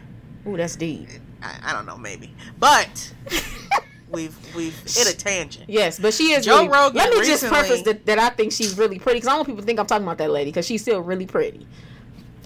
Ooh, 0.46 0.58
that's 0.58 0.76
deep. 0.76 1.08
I, 1.42 1.60
I 1.64 1.74
don't 1.74 1.86
know, 1.86 1.98
maybe. 1.98 2.34
But 2.60 3.14
we've 4.12 4.36
we've 4.56 4.78
hit 4.80 5.14
a 5.14 5.16
tangent. 5.18 5.66
Yes, 5.70 6.00
but 6.00 6.14
she 6.14 6.32
is. 6.32 6.46
Joe 6.46 6.58
really, 6.58 6.70
Rogan 6.70 6.98
Let 6.98 7.10
me 7.12 7.18
just 7.20 7.44
recently- 7.44 7.58
preface 7.60 7.82
that, 7.84 8.06
that 8.06 8.20
I 8.20 8.30
think 8.30 8.52
she's 8.52 8.78
really 8.78 9.00
pretty 9.00 9.18
because 9.18 9.28
I 9.28 9.32
don't 9.32 9.40
want 9.40 9.48
people 9.48 9.62
to 9.62 9.66
think 9.66 9.80
I'm 9.80 9.86
talking 9.88 10.04
about 10.06 10.18
that 10.20 10.32
lady 10.32 10.52
because 10.52 10.66
she's 10.66 10.82
still 10.82 11.02
really 11.02 11.26
pretty. 11.26 11.66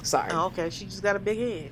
Sorry. 0.04 0.30
Oh, 0.32 0.48
okay, 0.48 0.70
she 0.70 0.86
just 0.86 1.02
got 1.02 1.16
a 1.16 1.20
big 1.20 1.38
head. 1.38 1.72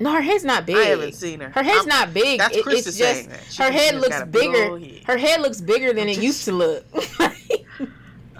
No, 0.00 0.12
her 0.12 0.20
head's 0.20 0.44
not 0.44 0.64
big. 0.66 0.76
I 0.76 0.84
haven't 0.84 1.14
seen 1.14 1.40
her. 1.40 1.50
Her 1.50 1.62
head's 1.62 1.78
I'm- 1.80 1.88
not 1.88 2.14
big. 2.14 2.38
That's 2.38 2.56
It- 2.56 2.62
Chris 2.64 2.86
it's 2.86 2.96
just 2.98 3.14
saying 3.14 3.28
that. 3.30 3.40
She 3.50 3.62
her 3.62 3.70
head 3.70 3.94
looks 3.96 4.08
got 4.10 4.22
a 4.22 4.26
big 4.26 4.52
bigger. 4.52 4.78
head. 4.78 5.04
Her 5.06 5.16
head 5.16 5.40
looks 5.40 5.60
bigger 5.60 5.92
than 5.92 6.04
I'm 6.04 6.08
it 6.10 6.18
used 6.22 6.44
to 6.44 6.52
look. 6.52 6.84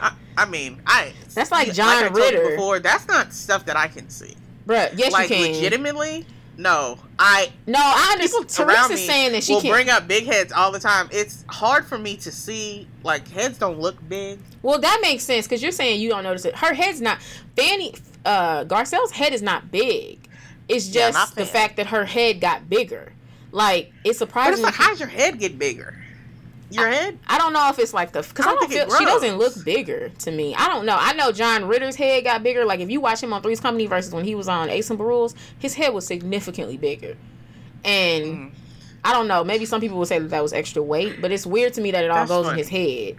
I, 0.00 0.12
I 0.36 0.44
mean, 0.44 0.80
I. 0.86 1.12
That's 1.34 1.50
like 1.50 1.72
John 1.72 1.88
I 2.04 2.08
told 2.08 2.16
you 2.18 2.22
Ritter. 2.24 2.50
before. 2.50 2.78
That's 2.78 3.06
not 3.08 3.32
stuff 3.32 3.64
that 3.66 3.76
I 3.76 3.88
can 3.88 4.08
see. 4.08 4.34
Bruh, 4.66 4.92
yes 4.96 5.12
like 5.12 5.30
you 5.30 5.36
can. 5.36 5.52
legitimately, 5.52 6.26
no, 6.58 6.98
I 7.18 7.50
No, 7.66 7.78
I 7.80 8.10
understand. 8.12 8.68
Therese's 8.68 8.90
me 8.90 8.96
saying 9.06 9.32
that 9.32 9.44
she 9.44 9.54
will 9.54 9.62
can't. 9.62 9.72
bring 9.72 9.88
up 9.88 10.06
big 10.06 10.26
heads 10.26 10.52
all 10.52 10.70
the 10.72 10.80
time. 10.80 11.08
It's 11.12 11.44
hard 11.48 11.86
for 11.86 11.96
me 11.96 12.16
to 12.18 12.30
see 12.30 12.86
like 13.04 13.26
heads 13.28 13.58
don't 13.58 13.78
look 13.78 13.96
big. 14.08 14.40
well, 14.62 14.78
that 14.80 14.98
makes 15.00 15.24
sense 15.24 15.46
because 15.46 15.62
you're 15.62 15.72
saying 15.72 16.00
you 16.00 16.08
don't 16.08 16.24
notice 16.24 16.44
it. 16.44 16.56
Her 16.56 16.74
head's 16.74 17.00
not. 17.00 17.22
Fanny 17.56 17.94
uh, 18.24 18.64
Garcelle's 18.64 19.12
head 19.12 19.32
is 19.32 19.40
not 19.40 19.70
big. 19.70 20.28
It's 20.68 20.88
just 20.88 21.14
not 21.14 21.34
the 21.34 21.46
fact 21.46 21.76
that 21.76 21.86
her 21.86 22.04
head 22.04 22.40
got 22.40 22.68
bigger. 22.68 23.12
Like 23.52 23.86
it's 23.86 23.92
But 24.04 24.10
it's 24.10 24.18
surprising. 24.18 24.62
like, 24.62 24.74
how's 24.74 25.00
your 25.00 25.08
head 25.08 25.38
get 25.38 25.58
bigger? 25.58 25.94
Your 26.70 26.86
head? 26.88 27.18
I 27.26 27.38
don't 27.38 27.52
know 27.54 27.68
if 27.70 27.78
it's 27.78 27.94
like 27.94 28.12
the 28.12 28.20
because 28.22 28.44
I 28.44 28.50
I 28.50 28.52
don't 28.52 28.60
don't, 28.62 28.68
think 28.70 28.82
it 28.82 28.88
feel 28.90 28.98
she 28.98 29.04
doesn't 29.06 29.38
look 29.38 29.64
bigger 29.64 30.10
to 30.10 30.30
me. 30.30 30.54
I 30.54 30.68
don't 30.68 30.84
know. 30.84 30.96
I 30.98 31.14
know 31.14 31.32
John 31.32 31.64
Ritter's 31.66 31.96
head 31.96 32.24
got 32.24 32.42
bigger. 32.42 32.64
Like 32.66 32.80
if 32.80 32.90
you 32.90 33.00
watch 33.00 33.22
him 33.22 33.32
on 33.32 33.40
Three's 33.42 33.60
Company 33.60 33.86
versus 33.86 34.12
when 34.12 34.24
he 34.26 34.34
was 34.34 34.48
on 34.48 34.68
8 34.68 34.82
Simple 34.82 35.06
Rules, 35.06 35.34
his 35.58 35.74
head 35.74 35.94
was 35.94 36.06
significantly 36.06 36.76
bigger. 36.76 37.16
And 37.84 38.24
Mm. 38.24 38.50
I 39.04 39.12
don't 39.12 39.28
know. 39.28 39.44
Maybe 39.44 39.64
some 39.64 39.80
people 39.80 39.96
would 39.98 40.08
say 40.08 40.18
that 40.18 40.28
that 40.30 40.42
was 40.42 40.52
extra 40.52 40.82
weight, 40.82 41.22
but 41.22 41.30
it's 41.32 41.46
weird 41.46 41.72
to 41.74 41.80
me 41.80 41.92
that 41.92 42.04
it 42.04 42.10
all 42.10 42.16
That's 42.18 42.28
goes 42.28 42.46
funny. 42.46 42.60
in 42.60 42.66
his 42.66 42.68
head. 42.68 43.16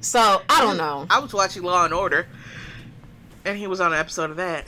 So 0.00 0.42
I 0.48 0.60
don't 0.62 0.76
know. 0.78 1.06
I 1.10 1.20
was 1.20 1.32
watching 1.32 1.62
Law 1.62 1.84
and 1.84 1.94
Order, 1.94 2.26
and 3.44 3.56
he 3.56 3.66
was 3.68 3.80
on 3.80 3.92
an 3.92 3.98
episode 4.00 4.30
of 4.30 4.36
that. 4.38 4.66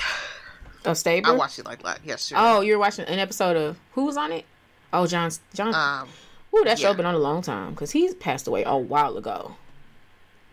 Of 0.85 0.99
Stabler. 0.99 1.33
I 1.33 1.35
watched 1.37 1.59
it 1.59 1.64
like 1.64 1.83
that 1.83 2.04
yesterday. 2.04 2.40
Oh, 2.42 2.61
you're 2.61 2.78
watching 2.78 3.06
an 3.06 3.18
episode 3.18 3.56
of 3.56 3.78
who 3.92 4.04
was 4.04 4.16
on 4.18 4.30
it? 4.33 4.44
Oh, 4.92 5.06
John. 5.06 5.30
John. 5.54 5.75
Um, 5.75 6.09
Ooh, 6.54 6.62
that 6.64 6.78
show 6.78 6.88
yeah. 6.90 6.94
been 6.96 7.06
on 7.06 7.14
a 7.14 7.18
long 7.18 7.42
time 7.42 7.70
because 7.70 7.90
he's 7.90 8.14
passed 8.14 8.46
away 8.46 8.62
a 8.64 8.76
while 8.76 9.16
ago. 9.16 9.56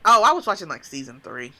oh, 0.06 0.24
I 0.24 0.32
was 0.34 0.48
watching 0.48 0.68
like 0.68 0.84
season 0.84 1.20
three. 1.24 1.52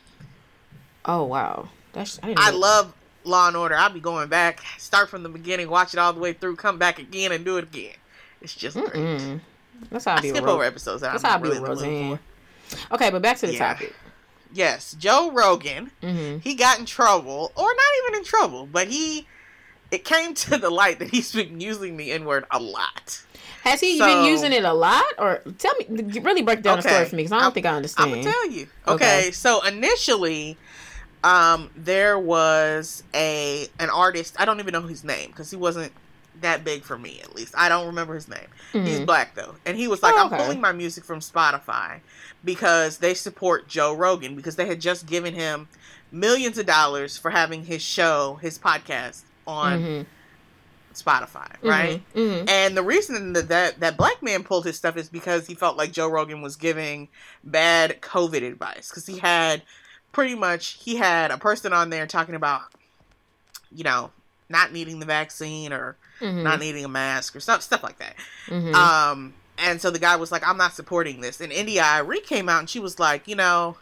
Oh 1.06 1.24
wow, 1.26 1.70
that's 1.94 2.20
I, 2.24 2.34
I 2.38 2.50
love 2.52 2.94
Law 3.24 3.48
and 3.48 3.58
Order. 3.58 3.76
I'll 3.76 3.90
be 3.92 4.00
going 4.00 4.30
back, 4.30 4.62
start 4.78 5.10
from 5.10 5.24
the 5.24 5.30
beginning, 5.30 5.70
watch 5.70 5.94
it 5.94 6.00
all 6.00 6.14
the 6.14 6.20
way 6.20 6.34
through, 6.34 6.56
come 6.56 6.78
back 6.78 7.00
again, 7.00 7.32
and 7.32 7.44
do 7.46 7.58
it 7.58 7.66
again. 7.66 7.94
It's 8.42 8.56
just 8.56 8.76
great. 8.78 8.94
Mm-mm. 8.94 9.40
That's 9.92 10.06
how 10.06 10.14
I 10.14 10.18
I 10.18 10.22
skip 10.22 10.44
Ro- 10.44 10.54
over 10.54 10.64
episodes. 10.64 11.02
That 11.02 11.12
That's 11.14 11.24
I'm 11.24 11.32
how 11.32 11.38
I 11.38 11.42
really 11.42 11.60
with 11.60 11.72
in 11.72 11.78
the 11.78 11.84
mood 11.84 12.20
Roseanne. 12.20 12.20
Okay, 12.94 13.10
but 13.10 13.22
back 13.22 13.38
to 13.38 13.48
the 13.48 13.54
Yeah. 13.54 13.74
topic. 13.74 13.94
Yes, 14.54 14.94
Joe 15.00 15.32
Rogan. 15.32 15.92
hmm 16.02 16.38
He 16.40 16.56
got 16.56 16.80
in 16.80 16.86
trouble, 16.86 17.52
or 17.56 17.64
not 17.68 18.04
even 18.04 18.20
in 18.20 18.26
trouble, 18.26 18.66
but 18.72 18.88
he. 18.88 19.28
It 19.92 20.06
came 20.06 20.34
to 20.46 20.58
the 20.58 20.70
light 20.70 21.00
that 21.00 21.10
he's 21.10 21.32
been 21.34 21.60
using 21.60 21.98
the 21.98 22.12
N 22.12 22.26
word 22.26 22.46
a 22.52 22.60
lot. 22.60 23.24
Has 23.64 23.80
he 23.80 23.98
So- 23.98 24.06
been 24.06 24.26
using 24.26 24.52
it 24.54 24.64
a 24.64 24.74
lot, 24.74 25.06
or 25.18 25.42
tell 25.60 25.74
me 25.78 25.86
really 26.20 26.42
break 26.42 26.62
down 26.64 26.78
the 26.78 26.84
story 26.84 27.06
for 27.06 27.16
me 27.16 27.24
because 27.24 27.32
I 27.32 27.36
don't 27.36 27.44
I'm- 27.46 27.52
think 27.54 27.66
I 27.66 27.76
understand. 27.76 28.12
I'm 28.14 28.22
gonna 28.22 28.32
tell 28.32 28.50
you. 28.50 28.68
Okay. 28.88 29.20
Okay, 29.20 29.32
so 29.32 29.62
initially, 29.66 30.58
um, 31.24 31.70
there 31.76 32.18
was 32.18 33.04
a 33.14 33.68
an 33.80 33.90
artist. 33.90 34.36
I 34.40 34.46
don't 34.46 34.60
even 34.60 34.72
know 34.74 34.82
his 34.82 35.04
name 35.04 35.30
because 35.30 35.52
he 35.52 35.58
wasn't 35.58 35.92
that 36.42 36.64
big 36.64 36.84
for 36.84 36.98
me. 36.98 37.20
At 37.24 37.36
least 37.36 37.54
I 37.56 37.70
don't 37.70 37.86
remember 37.86 38.16
his 38.16 38.28
name. 38.28 38.48
He's 38.72 39.00
Mhm. 39.02 39.06
black 39.06 39.36
though, 39.36 39.56
and 39.66 39.78
he 39.78 39.88
was 39.88 40.02
like, 40.02 40.16
Oh, 40.16 40.22
"I'm 40.24 40.30
pulling 40.30 40.60
my 40.60 40.72
music 40.72 41.04
from 41.04 41.20
Spotify 41.20 42.00
because 42.44 42.98
they 42.98 43.14
support 43.14 43.68
Joe 43.68 43.94
Rogan 43.94 44.36
because 44.36 44.56
they 44.56 44.66
had 44.66 44.82
just 44.82 45.06
given 45.06 45.36
him 45.36 45.68
millions 46.12 46.58
of 46.58 46.66
dollars 46.66 47.16
for 47.18 47.30
having 47.30 47.66
his 47.66 47.84
show, 47.84 48.40
his 48.42 48.58
podcast 48.58 49.22
on 49.46 49.80
Mhm. 49.84 50.06
Spotify, 50.94 51.52
right?" 51.64 52.02
Mhm. 52.16 52.50
And 52.50 52.78
the 52.78 52.84
reason 52.84 53.34
that, 53.34 53.48
that 53.50 53.80
that 53.80 53.98
black 53.98 54.22
man 54.24 54.44
pulled 54.44 54.66
his 54.66 54.78
stuff 54.78 54.98
is 54.98 55.10
because 55.10 55.48
he 55.48 55.54
felt 55.56 55.78
like 55.78 55.92
Joe 55.92 56.08
Rogan 56.08 56.42
was 56.42 56.56
giving 56.56 57.08
bad 57.44 58.02
COVID 58.02 58.46
advice 58.46 58.90
because 58.90 59.06
he 59.06 59.20
had 59.20 59.64
pretty 60.12 60.36
much 60.36 60.78
he 60.84 60.96
had 60.98 61.32
a 61.32 61.38
person 61.38 61.72
on 61.74 61.90
there 61.90 62.06
talking 62.08 62.36
about 62.36 62.64
you 63.72 63.84
know 63.84 64.12
not 64.50 64.74
needing 64.74 65.00
the 65.00 65.06
vaccine 65.06 65.72
or 65.72 65.96
Mhm. 66.20 66.44
not 66.44 66.60
needing 66.60 66.84
a 66.84 66.90
mask 66.90 67.36
or 67.36 67.40
stuff 67.40 67.62
stuff 67.62 67.82
like 67.84 67.98
that. 68.00 68.16
Mhm. 68.48 68.74
Um, 68.76 69.34
and 69.58 69.82
so 69.82 69.90
the 69.92 70.00
guy 70.00 70.16
was 70.18 70.32
like, 70.32 70.46
"I'm 70.48 70.58
not 70.58 70.74
supporting 70.76 71.22
this." 71.22 71.40
And 71.40 71.52
India 71.52 71.84
Arie 71.84 72.20
came 72.20 72.50
out 72.50 72.60
and 72.60 72.70
she 72.70 72.80
was 72.80 73.00
like, 73.00 73.28
"You 73.28 73.36
know." 73.36 73.78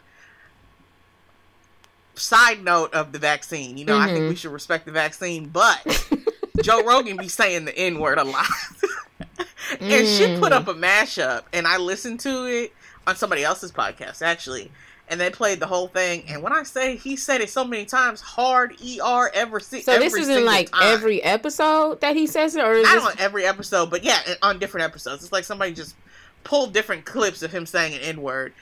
Side 2.16 2.62
note 2.62 2.92
of 2.92 3.12
the 3.12 3.18
vaccine, 3.18 3.78
you 3.78 3.84
know, 3.86 3.96
I 3.96 4.06
think 4.06 4.24
Mhm. 4.24 4.28
we 4.28 4.34
should 4.36 4.52
respect 4.52 4.84
the 4.84 4.92
vaccine, 4.92 5.46
but 5.48 5.80
Joe 6.62 6.84
Rogan 6.84 7.16
be 7.16 7.28
saying 7.28 7.64
the 7.64 7.76
N 7.76 7.98
word 7.98 8.18
a 8.18 8.24
lot. 8.24 8.46
and 9.80 10.06
she 10.06 10.36
put 10.38 10.52
Mm. 10.52 10.56
up 10.56 10.68
a 10.68 10.74
mashup, 10.74 11.42
and 11.52 11.66
I 11.66 11.76
listened 11.78 12.20
to 12.20 12.44
it 12.46 12.72
on 13.06 13.16
somebody 13.16 13.44
else's 13.44 13.72
podcast, 13.72 14.22
actually. 14.22 14.70
And 15.08 15.20
they 15.20 15.30
played 15.30 15.58
the 15.58 15.66
whole 15.66 15.88
thing. 15.88 16.22
And 16.28 16.40
when 16.40 16.52
I 16.52 16.62
say 16.62 16.94
he 16.96 17.16
said 17.16 17.40
it 17.40 17.50
so 17.50 17.64
many 17.64 17.84
times, 17.84 18.20
hard 18.20 18.76
ER 18.80 19.28
ever 19.34 19.58
see. 19.58 19.80
so 19.82 19.98
this 19.98 20.14
isn't 20.14 20.44
like 20.44 20.70
time. 20.70 20.82
every 20.84 21.20
episode 21.22 22.00
that 22.00 22.14
he 22.14 22.28
says 22.28 22.54
it, 22.54 22.62
or 22.64 22.72
is 22.74 22.84
Not 22.84 22.94
this, 22.94 23.04
on 23.06 23.12
every 23.18 23.44
episode, 23.44 23.90
but 23.90 24.04
yeah, 24.04 24.20
on 24.42 24.60
different 24.60 24.84
episodes. 24.84 25.24
It's 25.24 25.32
like 25.32 25.42
somebody 25.44 25.72
just 25.72 25.96
pulled 26.44 26.72
different 26.72 27.04
clips 27.04 27.42
of 27.42 27.50
him 27.52 27.66
saying 27.66 27.94
an 27.94 28.00
N 28.02 28.22
word. 28.22 28.52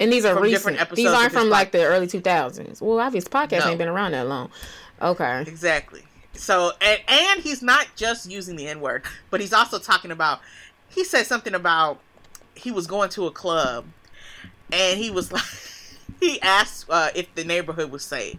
and 0.00 0.12
these 0.12 0.24
are 0.24 0.34
recent. 0.34 0.50
different 0.50 0.80
episodes 0.80 0.96
These 0.96 1.06
aren't 1.10 1.32
from 1.32 1.48
like 1.48 1.70
the 1.70 1.84
early 1.84 2.08
two 2.08 2.20
thousands. 2.20 2.82
Well, 2.82 2.98
obviously, 2.98 3.30
podcast 3.30 3.60
No. 3.64 3.68
ain't 3.68 3.78
been 3.78 3.88
around 3.88 4.10
that 4.12 4.26
long. 4.26 4.50
Okay. 5.00 5.42
Exactly. 5.42 6.02
So, 6.34 6.72
and, 6.80 7.00
and 7.08 7.40
he's 7.42 7.62
not 7.62 7.88
just 7.96 8.30
using 8.30 8.56
the 8.56 8.66
N 8.66 8.80
word, 8.80 9.04
but 9.30 9.40
he's 9.40 9.52
also 9.52 9.78
talking 9.78 10.10
about. 10.10 10.40
He 10.88 11.04
said 11.04 11.26
something 11.26 11.54
about 11.54 12.00
he 12.54 12.70
was 12.70 12.86
going 12.86 13.10
to 13.10 13.26
a 13.26 13.30
club, 13.30 13.84
and 14.72 14.98
he 14.98 15.10
was 15.10 15.30
like, 15.32 15.42
he 16.20 16.40
asked 16.42 16.86
uh, 16.88 17.10
if 17.14 17.34
the 17.34 17.44
neighborhood 17.44 17.90
was 17.90 18.04
safe, 18.04 18.38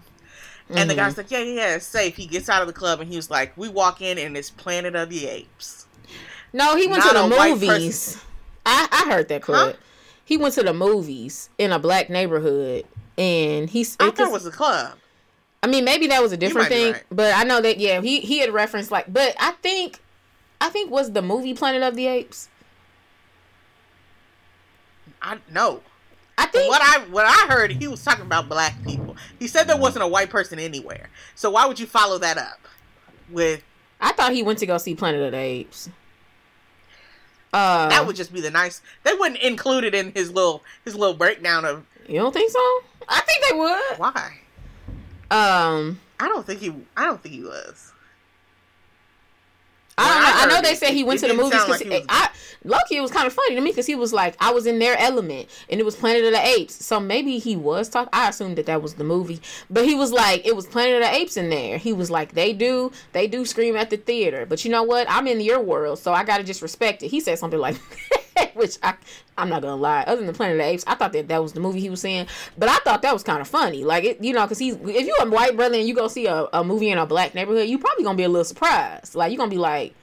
and 0.70 0.90
the 0.90 0.94
Mhm. 0.94 0.98
guy's 0.98 1.18
like, 1.18 1.32
yeah, 1.32 1.40
yeah, 1.40 1.54
yeah, 1.54 1.76
it's 1.76 1.86
safe. 1.86 2.16
He 2.16 2.26
gets 2.26 2.50
out 2.50 2.62
of 2.62 2.68
the 2.68 2.74
club, 2.74 3.00
and 3.00 3.10
he 3.10 3.16
was 3.16 3.30
like, 3.30 3.56
we 3.58 3.70
walk 3.70 4.02
in, 4.02 4.18
and 4.18 4.36
it's 4.38 4.50
Planet 4.50 4.96
of 4.96 5.10
the 5.10 5.28
Apes. 5.28 5.86
No, 6.52 6.76
he 6.76 6.88
went 6.88 7.04
Not 7.04 7.16
to 7.16 7.22
the 7.22 7.28
movies. 7.28 8.18
I, 8.66 8.88
I 8.92 9.12
heard 9.12 9.28
that 9.30 9.42
clip. 9.42 9.60
Huh? 9.60 9.74
He 10.26 10.38
went 10.38 10.54
to 10.56 10.64
the 10.64 10.74
movies 10.74 11.50
in 11.58 11.72
a 11.72 11.80
black 11.80 12.10
neighborhood, 12.10 12.86
and 13.18 13.70
he's. 13.70 13.98
I 14.00 14.12
thought 14.12 14.28
it 14.28 14.32
was 14.32 14.46
a 14.46 14.52
club. 14.52 14.98
I 15.64 15.68
mean, 15.68 15.86
maybe 15.86 16.08
that 16.08 16.22
was 16.22 16.34
a 16.34 16.38
different 16.38 16.68
thing, 16.68 16.92
right. 16.92 17.04
but 17.10 17.34
I 17.34 17.44
know 17.46 17.62
that 17.62 17.78
yeah, 17.80 18.02
he 18.02 18.20
he 18.20 18.40
had 18.40 18.52
referenced 18.52 18.92
like, 18.92 19.12
but 19.12 19.34
I 19.40 19.52
think, 19.52 20.02
I 20.60 20.68
think 20.68 20.92
was 20.92 21.14
the 21.14 21.22
movie 21.22 21.54
Planet 21.54 21.82
of 21.82 21.96
the 21.96 22.06
Apes. 22.06 22.50
I 25.22 25.38
know. 25.50 25.82
I 26.38 26.48
think 26.48 26.70
What 26.70 26.82
I 26.84 27.06
what 27.10 27.26
I 27.26 27.48
heard, 27.48 27.72
he 27.72 27.88
was 27.88 28.04
talking 28.04 28.26
about 28.26 28.50
black 28.50 28.84
people. 28.84 29.16
He 29.40 29.48
said 29.48 29.64
there 29.64 29.78
wasn't 29.78 30.04
a 30.04 30.08
white 30.08 30.30
person 30.30 30.60
anywhere. 30.60 31.10
So 31.36 31.52
why 31.52 31.66
would 31.66 31.80
you 31.80 31.86
follow 31.86 32.18
that 32.18 32.38
up 32.38 32.60
with 33.30 33.64
I 34.02 34.12
thought 34.12 34.34
he 34.34 34.44
went 34.44 34.60
to 34.60 34.66
go 34.66 34.78
see 34.78 34.96
Planet 34.96 35.22
of 35.22 35.32
the 35.32 35.38
Apes. 35.38 35.90
Uh, 37.54 37.88
that 37.88 38.06
would 38.06 38.18
just 38.18 38.34
be 38.34 38.42
the 38.42 38.52
nice. 38.52 38.82
They 39.04 39.14
wouldn't 39.14 39.40
include 39.40 39.86
it 39.86 39.96
in 39.96 40.12
his 40.12 40.30
little 40.32 40.62
his 40.84 40.96
little 40.96 41.16
breakdown 41.16 41.64
of 41.64 41.86
you 42.08 42.20
don't 42.20 42.34
think 42.34 42.52
so? 42.52 42.82
I 43.08 43.22
think 43.22 43.46
they 43.50 43.58
would. 43.58 43.98
why. 43.98 44.40
Um, 45.34 46.00
I 46.20 46.28
don't 46.28 46.46
think 46.46 46.60
he. 46.60 46.72
I 46.96 47.06
don't 47.06 47.22
think 47.22 47.34
he 47.34 47.42
was. 47.44 47.92
I 49.98 50.08
don't 50.08 50.16
When 50.16 50.24
know. 50.24 50.30
I 50.30 50.44
I, 50.44 50.48
know 50.48 50.62
they 50.68 50.76
said 50.76 50.92
he 50.94 51.04
went 51.04 51.20
to 51.22 51.28
the 51.28 51.34
movies 51.34 51.64
because 51.66 51.84
like 51.86 52.06
I 52.10 52.30
Loki. 52.64 52.98
It 52.98 53.02
was 53.02 53.12
kind 53.12 53.26
of 53.28 53.34
funny 53.34 53.56
to 53.56 53.62
me 53.62 53.72
because 53.72 53.86
he 53.88 53.96
was 53.96 54.14
like, 54.14 54.36
I 54.40 54.52
was 54.52 54.66
in 54.68 54.80
their 54.80 54.98
element, 54.98 55.50
and 55.70 55.80
it 55.80 55.84
was 55.84 55.96
Planet 55.96 56.24
of 56.26 56.34
the 56.34 56.48
Apes. 56.48 56.86
So 56.86 57.00
maybe 57.00 57.40
he 57.40 57.56
was 57.56 57.90
talking. 57.90 58.10
I 58.14 58.30
assumed 58.30 58.58
that 58.58 58.68
that 58.68 58.82
was 58.82 58.96
the 58.96 59.04
movie, 59.04 59.42
but 59.70 59.86
he 59.86 59.96
was 59.96 60.12
like, 60.12 60.46
it 60.46 60.56
was 60.56 60.68
Planet 60.68 61.02
of 61.02 61.02
the 61.02 61.16
Apes 61.16 61.36
in 61.36 61.50
there. 61.50 61.78
He 61.80 61.94
was 61.94 62.12
like, 62.12 62.34
they 62.34 62.54
do, 62.54 62.92
they 63.12 63.28
do 63.28 63.46
scream 63.46 63.76
at 63.76 63.90
the 63.90 63.98
theater, 63.98 64.46
but 64.46 64.64
you 64.64 64.72
know 64.72 64.84
what? 64.84 65.08
I'm 65.10 65.28
in 65.28 65.42
your 65.42 65.60
world, 65.60 66.00
so 66.00 66.14
I 66.14 66.24
gotta 66.24 66.44
just 66.44 66.62
respect 66.62 67.02
it. 67.04 67.10
He 67.10 67.20
said 67.20 67.40
something 67.40 67.60
like, 67.60 67.76
which 68.54 68.78
I, 68.84 68.96
I'm 69.38 69.50
not 69.50 69.62
gonna 69.62 69.76
lie. 69.76 70.04
Other 70.08 70.26
than 70.26 70.34
Planet 70.34 70.60
of 70.60 70.66
the 70.66 70.72
Apes, 70.72 70.84
I 70.88 70.96
thought 70.96 71.14
that 71.14 71.28
that 71.28 71.42
was 71.42 71.54
the 71.54 71.60
movie 71.60 71.80
he 71.80 71.90
was 71.90 72.02
saying, 72.02 72.28
but 72.58 72.70
I 72.70 72.78
thought 72.78 73.02
that 73.02 73.14
was 73.14 73.24
kind 73.24 73.42
of 73.42 73.48
funny. 73.48 73.84
Like 73.84 74.04
it, 74.04 74.24
you 74.24 74.34
know, 74.34 74.44
because 74.44 74.60
he's 74.60 74.76
if 74.76 75.06
you're 75.06 75.28
a 75.28 75.30
white 75.30 75.56
brother 75.56 75.76
and 75.76 75.88
you 75.88 75.94
go 75.96 76.08
see 76.08 76.28
a, 76.28 76.48
a 76.54 76.64
movie 76.64 76.90
in 76.90 76.98
a 76.98 77.06
black 77.06 77.36
neighborhood, 77.36 77.68
you 77.68 77.78
probably 77.80 78.04
gonna 78.04 78.18
be 78.18 78.24
a 78.24 78.30
little 78.30 78.46
surprised. 78.46 79.16
Like 79.16 79.32
you're 79.32 79.38
gonna 79.38 79.52
be 79.52 79.58
like. 79.58 79.94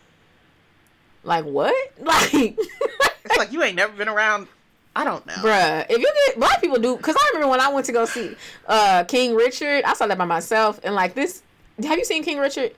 Like 1.23 1.45
what? 1.45 1.75
Like, 2.03 2.33
It's 2.33 3.37
like 3.37 3.53
you 3.53 3.63
ain't 3.63 3.77
never 3.77 3.93
been 3.93 4.09
around. 4.09 4.49
I 4.97 5.05
don't 5.05 5.25
know. 5.27 5.35
bruh, 5.35 5.85
if 5.89 5.99
you 5.99 6.13
get 6.27 6.39
black 6.39 6.61
people 6.61 6.79
do, 6.79 6.97
because 6.97 7.15
I 7.15 7.31
remember 7.35 7.51
when 7.51 7.61
I 7.61 7.69
went 7.69 7.87
to 7.87 7.93
go 7.93 8.07
see 8.07 8.35
uh 8.67 9.05
King 9.05 9.35
Richard, 9.37 9.85
I 9.85 9.93
saw 9.95 10.07
that 10.07 10.17
by 10.19 10.25
myself, 10.25 10.81
and 10.83 10.95
like 10.95 11.15
this. 11.15 11.43
Have 11.83 11.99
you 11.99 12.05
seen 12.05 12.25
King 12.25 12.39
Richard? 12.39 12.73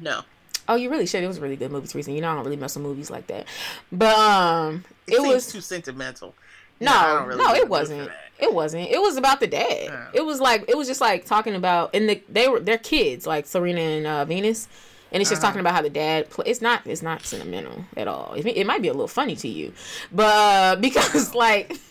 No. 0.00 0.22
Oh, 0.70 0.76
you 0.76 0.88
really 0.90 1.06
should. 1.06 1.22
It 1.24 1.26
was 1.26 1.38
a 1.38 1.40
really 1.40 1.56
good 1.56 1.70
movie, 1.72 1.88
Teresa. 1.88 2.12
You 2.12 2.20
know, 2.20 2.30
I 2.30 2.34
don't 2.34 2.44
really 2.44 2.56
mess 2.56 2.76
with 2.76 2.84
movies 2.84 3.10
like 3.10 3.26
that, 3.26 3.46
but 3.90 4.16
um, 4.16 4.84
It, 5.06 5.14
it, 5.14 5.20
was 5.20 5.50
too 5.52 5.60
sentimental. 5.60 6.34
no, 6.80 6.90
Yeah, 6.92 7.24
really 7.26 7.42
no, 7.44 7.50
it 7.50 7.54
the 7.54 7.54
mood 7.54 7.62
for 7.64 7.68
wasn't. 7.70 8.10
It 8.38 8.54
wasn't. 8.54 8.88
It 8.88 9.00
was 9.00 9.16
about 9.16 9.40
the 9.40 9.46
dad. 9.48 9.84
Yeah. 9.84 10.06
It 10.14 10.24
was 10.24 10.40
like 10.40 10.64
it 10.68 10.76
was 10.76 10.86
just 10.88 11.00
like 11.00 11.24
talking 11.26 11.54
about, 11.54 11.90
and 11.94 12.08
the, 12.08 12.22
they 12.28 12.48
were 12.48 12.60
they're 12.60 12.78
kids, 12.78 13.26
like 13.26 13.46
Serena 13.46 13.80
and 13.80 14.06
uh, 14.06 14.24
Venus, 14.24 14.68
and 15.12 15.20
it's 15.20 15.28
just 15.28 15.42
Uh-huh. 15.42 15.50
talking 15.50 15.60
about 15.60 15.74
how 15.74 15.82
the 15.82 15.90
dad. 15.90 16.30
Play, 16.30 16.44
it's 16.46 16.62
not. 16.62 16.86
It's 16.86 17.02
not 17.02 17.22
sentimental 17.26 17.84
at 17.96 18.06
all. 18.08 18.32
It, 18.34 18.46
it 18.46 18.66
might 18.66 18.80
be 18.80 18.88
a 18.88 18.92
little 18.92 19.08
funny 19.08 19.36
to 19.36 19.48
you, 19.48 19.72
but 20.12 20.24
uh, 20.26 20.76
because 20.80 21.34
like. 21.34 21.76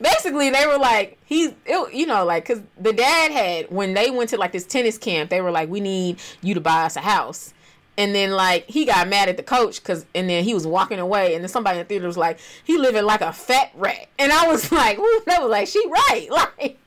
Basically, 0.00 0.50
they 0.50 0.66
were 0.66 0.76
like 0.76 1.18
he, 1.24 1.54
it, 1.64 1.94
you 1.94 2.04
know, 2.04 2.24
like 2.24 2.42
because 2.48 2.62
the 2.80 2.92
dad 2.92 3.30
had 3.30 3.70
when 3.70 3.94
they 3.94 4.10
went 4.10 4.30
to 4.30 4.36
like 4.36 4.50
this 4.50 4.66
tennis 4.66 4.98
camp, 4.98 5.30
they 5.30 5.40
were 5.40 5.52
like, 5.52 5.68
"We 5.68 5.78
need 5.78 6.18
you 6.42 6.52
to 6.54 6.60
buy 6.60 6.82
us 6.82 6.96
a 6.96 7.00
house," 7.00 7.54
And 7.98 8.14
then 8.14 8.30
like 8.30 8.64
he 8.68 8.84
got 8.86 9.06
mad 9.08 9.28
at 9.28 9.36
the 9.36 9.42
coach 9.42 9.82
because 9.82 10.06
and 10.14 10.28
then 10.30 10.44
he 10.44 10.54
was 10.54 10.66
walking 10.66 10.98
away 10.98 11.34
and 11.34 11.44
then 11.44 11.48
somebody 11.50 11.78
in 11.78 11.84
the 11.84 11.88
theater 11.88 12.06
was 12.06 12.16
like 12.16 12.38
he 12.64 12.78
living 12.78 13.04
like 13.04 13.20
a 13.20 13.32
fat 13.32 13.70
rat 13.74 14.06
and 14.18 14.32
I 14.32 14.46
was 14.48 14.72
like 14.82 14.98
Ooh, 14.98 15.22
that 15.26 15.42
was 15.42 15.50
like 15.50 15.68
she 15.68 15.84
right 15.88 16.26
like 16.30 16.78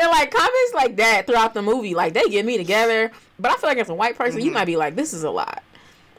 and 0.00 0.10
like 0.10 0.32
comments 0.32 0.74
like 0.74 0.96
that 0.96 1.26
throughout 1.28 1.54
the 1.54 1.62
movie 1.62 1.94
like 1.94 2.12
they 2.12 2.24
get 2.28 2.44
me 2.44 2.56
together 2.56 3.12
but 3.38 3.52
I 3.52 3.56
feel 3.56 3.70
like 3.70 3.78
as 3.78 3.88
a 3.88 3.94
white 3.94 4.16
person 4.18 4.40
you 4.40 4.50
Mhm. 4.50 4.54
might 4.54 4.64
be 4.64 4.76
like 4.76 4.96
this 4.96 5.12
is 5.14 5.22
a 5.22 5.30
lot 5.30 5.62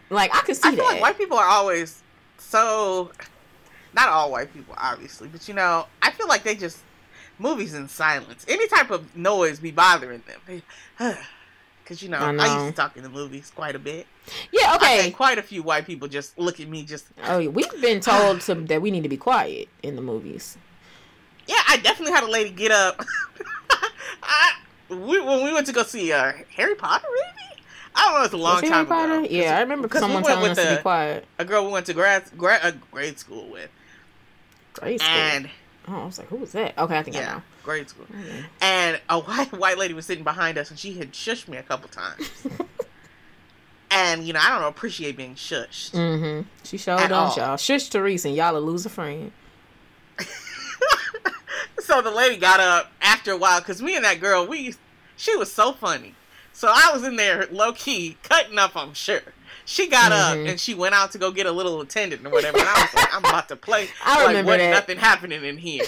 like 0.10 0.34
I 0.34 0.40
could 0.40 0.56
see 0.56 0.70
I 0.70 0.76
feel 0.76 0.86
that 0.86 0.92
like 0.94 1.02
white 1.02 1.18
people 1.18 1.38
are 1.38 1.48
always 1.48 2.02
so. 2.38 3.12
Not 3.94 4.08
all 4.10 4.32
white 4.32 4.54
people, 4.54 4.76
obviously, 4.78 5.28
but 5.28 5.48
you 5.48 5.54
know, 5.56 5.88
I 6.02 6.12
feel 6.12 6.28
like 6.28 6.44
they 6.44 6.56
just 6.56 6.78
movies 7.40 7.74
in 7.74 7.88
silence. 7.90 8.46
Any 8.48 8.68
type 8.68 8.92
of 8.92 9.16
noise 9.16 9.60
be 9.60 9.72
bothering 9.72 10.22
them. 10.28 10.62
Because 11.90 12.04
you 12.04 12.10
know, 12.10 12.20
I 12.20 12.36
I, 12.36 12.54
used 12.66 12.76
to 12.76 12.80
talk 12.80 12.96
in 12.98 13.02
the 13.02 13.10
movies 13.10 13.52
quite 13.56 13.76
a 13.76 13.80
bit. 13.80 14.06
yeah 14.54 14.76
okay 14.76 15.10
quite 15.10 15.40
a 15.40 15.42
few 15.42 15.64
white 15.64 15.88
people 15.88 16.08
just 16.08 16.38
look 16.38 16.60
at 16.60 16.68
me 16.68 16.84
just. 16.84 17.08
oh 17.24 17.40
yeah, 17.40 17.50
we've 17.50 17.82
been 17.82 18.00
told 18.00 18.42
to, 18.42 18.54
that 18.54 18.80
we 18.80 18.92
need 18.92 19.02
to 19.02 19.10
be 19.10 19.18
quiet 19.18 19.70
in 19.82 19.96
the 19.96 20.02
movies 20.04 20.56
Yeah, 21.48 21.56
I 21.68 21.78
definitely 21.78 22.14
had 22.14 22.24
a 22.24 22.30
lady 22.30 22.52
get 22.52 22.70
up. 22.70 23.04
I, 24.22 24.54
we, 24.90 25.20
when 25.20 25.44
we 25.44 25.52
went 25.52 25.66
to 25.66 25.74
go 25.74 25.82
see 25.82 26.14
uh, 26.14 26.34
Harry 26.56 26.76
Potter, 26.76 27.08
maybe 27.12 27.64
I 27.96 28.06
don't 28.06 28.20
know. 28.20 28.24
It's 28.24 28.34
a 28.36 28.38
long 28.38 28.62
Was 28.62 28.70
time 28.70 28.72
Harry 28.72 28.86
Potter? 28.86 29.20
ago. 29.22 29.28
yeah 29.32 29.58
I 29.58 29.62
remember 29.62 29.88
because 29.88 30.04
we 30.04 30.10
someone 30.10 30.22
went 30.22 30.36
telling 30.36 30.50
with 30.52 30.60
us 30.60 30.70
to 30.70 30.76
be 30.76 30.82
quiet 30.84 31.26
A 31.40 31.46
girl 31.46 31.66
we 31.66 31.72
went 31.72 31.88
to 31.88 31.96
grad, 31.96 32.24
grad 32.38 32.64
uh, 32.64 32.78
grade 32.92 33.18
school 33.18 33.50
with, 33.50 33.72
grade 34.74 35.02
school 35.02 35.12
and 35.12 35.50
oh 35.88 36.02
I 36.02 36.06
was 36.06 36.20
like 36.20 36.28
who 36.28 36.36
was 36.36 36.52
that 36.52 36.78
okay 36.78 37.00
I 37.00 37.02
think 37.02 37.18
I 37.18 37.22
know 37.22 37.42
grade 37.64 37.90
school. 37.90 38.06
Okay. 38.10 38.46
and 38.62 39.00
a 39.10 39.20
white 39.20 39.52
white 39.54 39.78
lady 39.78 39.94
was 39.94 40.06
sitting 40.06 40.24
behind 40.24 40.58
us, 40.58 40.70
and 40.70 40.80
she 40.80 40.94
had 40.94 41.12
shushed 41.14 41.48
me 41.48 41.58
a 41.58 41.64
couple 41.64 41.90
times. 41.90 42.30
and 43.92 44.26
you 44.26 44.34
know, 44.34 44.40
I 44.42 44.50
don't 44.60 44.68
appreciate 44.68 45.18
being 45.18 45.36
shushed. 45.36 45.92
Mm-hmm. 45.92 46.48
She 46.64 46.78
showed 46.78 47.00
At 47.00 47.12
on 47.12 47.30
all. 47.30 47.36
y'all. 47.36 47.58
Shush 47.58 47.90
Therese 47.90 48.26
and 48.26 48.36
y'all 48.36 48.54
will 48.54 48.62
lose 48.62 48.86
a 48.86 48.90
friend. 48.90 49.32
so 51.80 52.02
the 52.02 52.12
lady 52.12 52.38
got 52.38 52.60
up 52.60 52.92
after 53.02 53.32
a 53.32 53.38
while 53.38 53.60
because 53.60 53.82
me 53.82 53.96
and 53.96 54.06
that 54.06 54.20
girl, 54.20 54.46
we 54.48 54.76
she 55.18 55.36
was 55.36 55.52
so 55.52 55.74
funny. 55.74 56.16
So 56.54 56.68
I 56.70 56.92
was 56.94 57.04
in 57.04 57.16
there 57.16 57.48
low 57.52 57.72
key 57.74 58.18
cutting 58.24 58.58
up. 58.58 58.76
I'm 58.76 58.94
sure. 58.94 59.22
She 59.66 59.88
got 59.88 60.12
Mhm. 60.12 60.16
up 60.44 60.48
and 60.50 60.60
she 60.60 60.74
went 60.74 60.96
out 60.96 61.12
to 61.12 61.18
go 61.18 61.32
get 61.32 61.46
a 61.46 61.52
little 61.52 61.80
attendant 61.82 62.26
or 62.26 62.30
whatever. 62.32 62.58
And 62.58 62.68
I 62.68 62.82
was 62.82 62.94
like, 62.96 63.14
I'm 63.14 63.20
about 63.24 63.48
to 63.50 63.56
play. 63.56 63.88
I 64.04 64.18
like, 64.18 64.28
remember 64.30 64.52
what, 64.52 64.58
that. 64.58 64.72
Nothing 64.72 64.98
happening 64.98 65.44
in 65.46 65.58
here. 65.58 65.84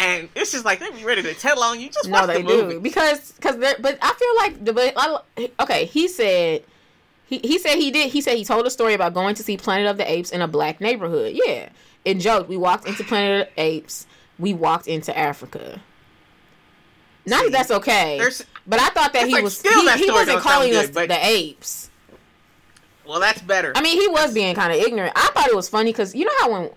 And 0.00 0.28
it's 0.34 0.52
just 0.52 0.64
like 0.64 0.78
they 0.80 0.90
be 0.90 1.04
ready 1.04 1.22
to 1.22 1.34
tell 1.34 1.62
on 1.62 1.78
you. 1.78 1.90
Just 1.90 2.08
No, 2.08 2.20
watch 2.20 2.26
they 2.28 2.42
the 2.42 2.48
movie. 2.48 2.74
do 2.74 2.80
because 2.80 3.32
because 3.32 3.56
but 3.80 3.98
I 4.00 4.12
feel 4.14 4.36
like 4.36 4.64
the 4.64 4.72
but 4.72 4.92
I, 4.96 5.50
okay. 5.60 5.84
He 5.84 6.08
said 6.08 6.62
he 7.26 7.38
he 7.38 7.58
said 7.58 7.76
he 7.76 7.90
did. 7.90 8.10
He 8.10 8.20
said 8.22 8.36
he 8.36 8.44
told 8.44 8.66
a 8.66 8.70
story 8.70 8.94
about 8.94 9.12
going 9.14 9.34
to 9.34 9.42
see 9.42 9.56
Planet 9.58 9.86
of 9.88 9.98
the 9.98 10.10
Apes 10.10 10.30
in 10.30 10.40
a 10.40 10.48
black 10.48 10.80
neighborhood. 10.80 11.32
Yeah, 11.34 11.68
and 12.06 12.20
joked 12.20 12.48
we 12.48 12.56
walked 12.56 12.86
into 12.88 13.04
Planet 13.04 13.48
of 13.48 13.54
the 13.54 13.62
Apes. 13.62 14.06
We 14.38 14.54
walked 14.54 14.88
into 14.88 15.16
Africa. 15.16 15.80
Not 17.26 17.40
See, 17.40 17.44
that 17.50 17.52
that's 17.68 17.70
okay, 17.70 18.18
but 18.66 18.80
I 18.80 18.88
thought 18.88 19.12
that 19.12 19.26
he 19.26 19.34
like, 19.34 19.44
was 19.44 19.58
still 19.58 19.72
he, 19.96 20.04
he 20.06 20.10
wasn't 20.10 20.40
calling 20.40 20.70
good, 20.70 20.86
us 20.86 20.90
but- 20.90 21.08
the 21.08 21.18
apes. 21.26 21.90
well, 23.06 23.20
that's 23.20 23.42
better. 23.42 23.72
I 23.76 23.82
mean, 23.82 24.00
he 24.00 24.08
was 24.08 24.32
being 24.32 24.54
kind 24.54 24.72
of 24.72 24.80
ignorant. 24.80 25.12
I 25.14 25.28
thought 25.34 25.48
it 25.48 25.54
was 25.54 25.68
funny 25.68 25.92
because 25.92 26.14
you 26.14 26.24
know 26.24 26.32
how 26.40 26.50
when 26.52 26.70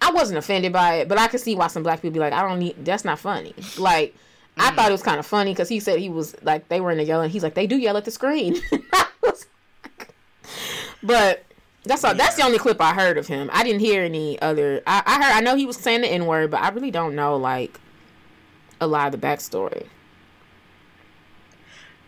I 0.00 0.10
wasn't 0.12 0.38
offended 0.38 0.72
by 0.72 0.96
it, 0.96 1.08
but 1.08 1.18
I 1.18 1.26
could 1.28 1.40
see 1.40 1.54
why 1.54 1.66
some 1.68 1.82
black 1.82 2.00
people 2.02 2.12
be 2.14 2.20
like, 2.20 2.32
I 2.32 2.42
don't 2.46 2.58
need. 2.58 2.84
That's 2.84 3.04
not 3.04 3.18
funny. 3.18 3.54
Like 3.78 4.14
I 4.58 4.70
Mm. 4.70 4.76
thought 4.76 4.88
it 4.88 4.92
was 4.92 5.02
kind 5.02 5.18
of 5.18 5.26
funny 5.26 5.52
because 5.52 5.68
he 5.68 5.80
said 5.80 5.98
he 5.98 6.08
was 6.08 6.34
like 6.42 6.68
they 6.68 6.80
were 6.80 6.90
in 6.90 6.98
the 6.98 7.04
yelling. 7.04 7.30
He's 7.30 7.42
like 7.42 7.54
they 7.54 7.66
do 7.66 7.76
yell 7.76 7.96
at 7.96 8.04
the 8.04 8.10
screen. 8.10 8.56
Like- 9.22 10.14
but 11.02 11.44
that's 11.84 12.04
all. 12.04 12.14
That's 12.14 12.36
the 12.36 12.42
only 12.42 12.58
clip 12.58 12.80
I 12.80 12.94
heard 12.94 13.18
of 13.18 13.26
him. 13.26 13.50
I 13.52 13.62
didn't 13.64 13.80
hear 13.80 14.02
any 14.02 14.40
other. 14.40 14.82
I, 14.86 15.02
I 15.06 15.14
heard. 15.24 15.32
I 15.36 15.40
know 15.40 15.56
he 15.56 15.66
was 15.66 15.76
saying 15.76 16.00
the 16.02 16.08
n 16.08 16.26
word, 16.26 16.50
but 16.50 16.60
I 16.60 16.68
really 16.70 16.90
don't 16.90 17.14
know 17.14 17.36
like 17.36 17.78
a 18.80 18.86
lot 18.86 19.12
of 19.12 19.20
the 19.20 19.26
backstory. 19.26 19.86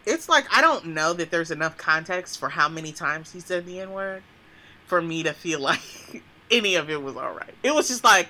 it's 0.07 0.29
like 0.29 0.47
I 0.55 0.61
don't 0.61 0.87
know 0.87 1.13
that 1.13 1.31
there's 1.31 1.51
enough 1.51 1.77
context 1.77 2.39
for 2.39 2.49
how 2.49 2.69
many 2.69 2.93
times 2.93 3.33
he 3.33 3.41
said 3.41 3.67
the 3.67 3.81
N 3.81 3.93
word 3.93 4.23
for 4.87 5.03
me 5.03 5.23
to 5.23 5.33
feel 5.33 5.61
like 5.71 6.23
any 6.51 6.75
of 6.77 6.91
it 6.91 7.03
was 7.03 7.17
all 7.17 7.33
right. 7.33 7.55
It 7.63 7.75
was 7.75 7.89
just 7.89 8.05
like 8.05 8.29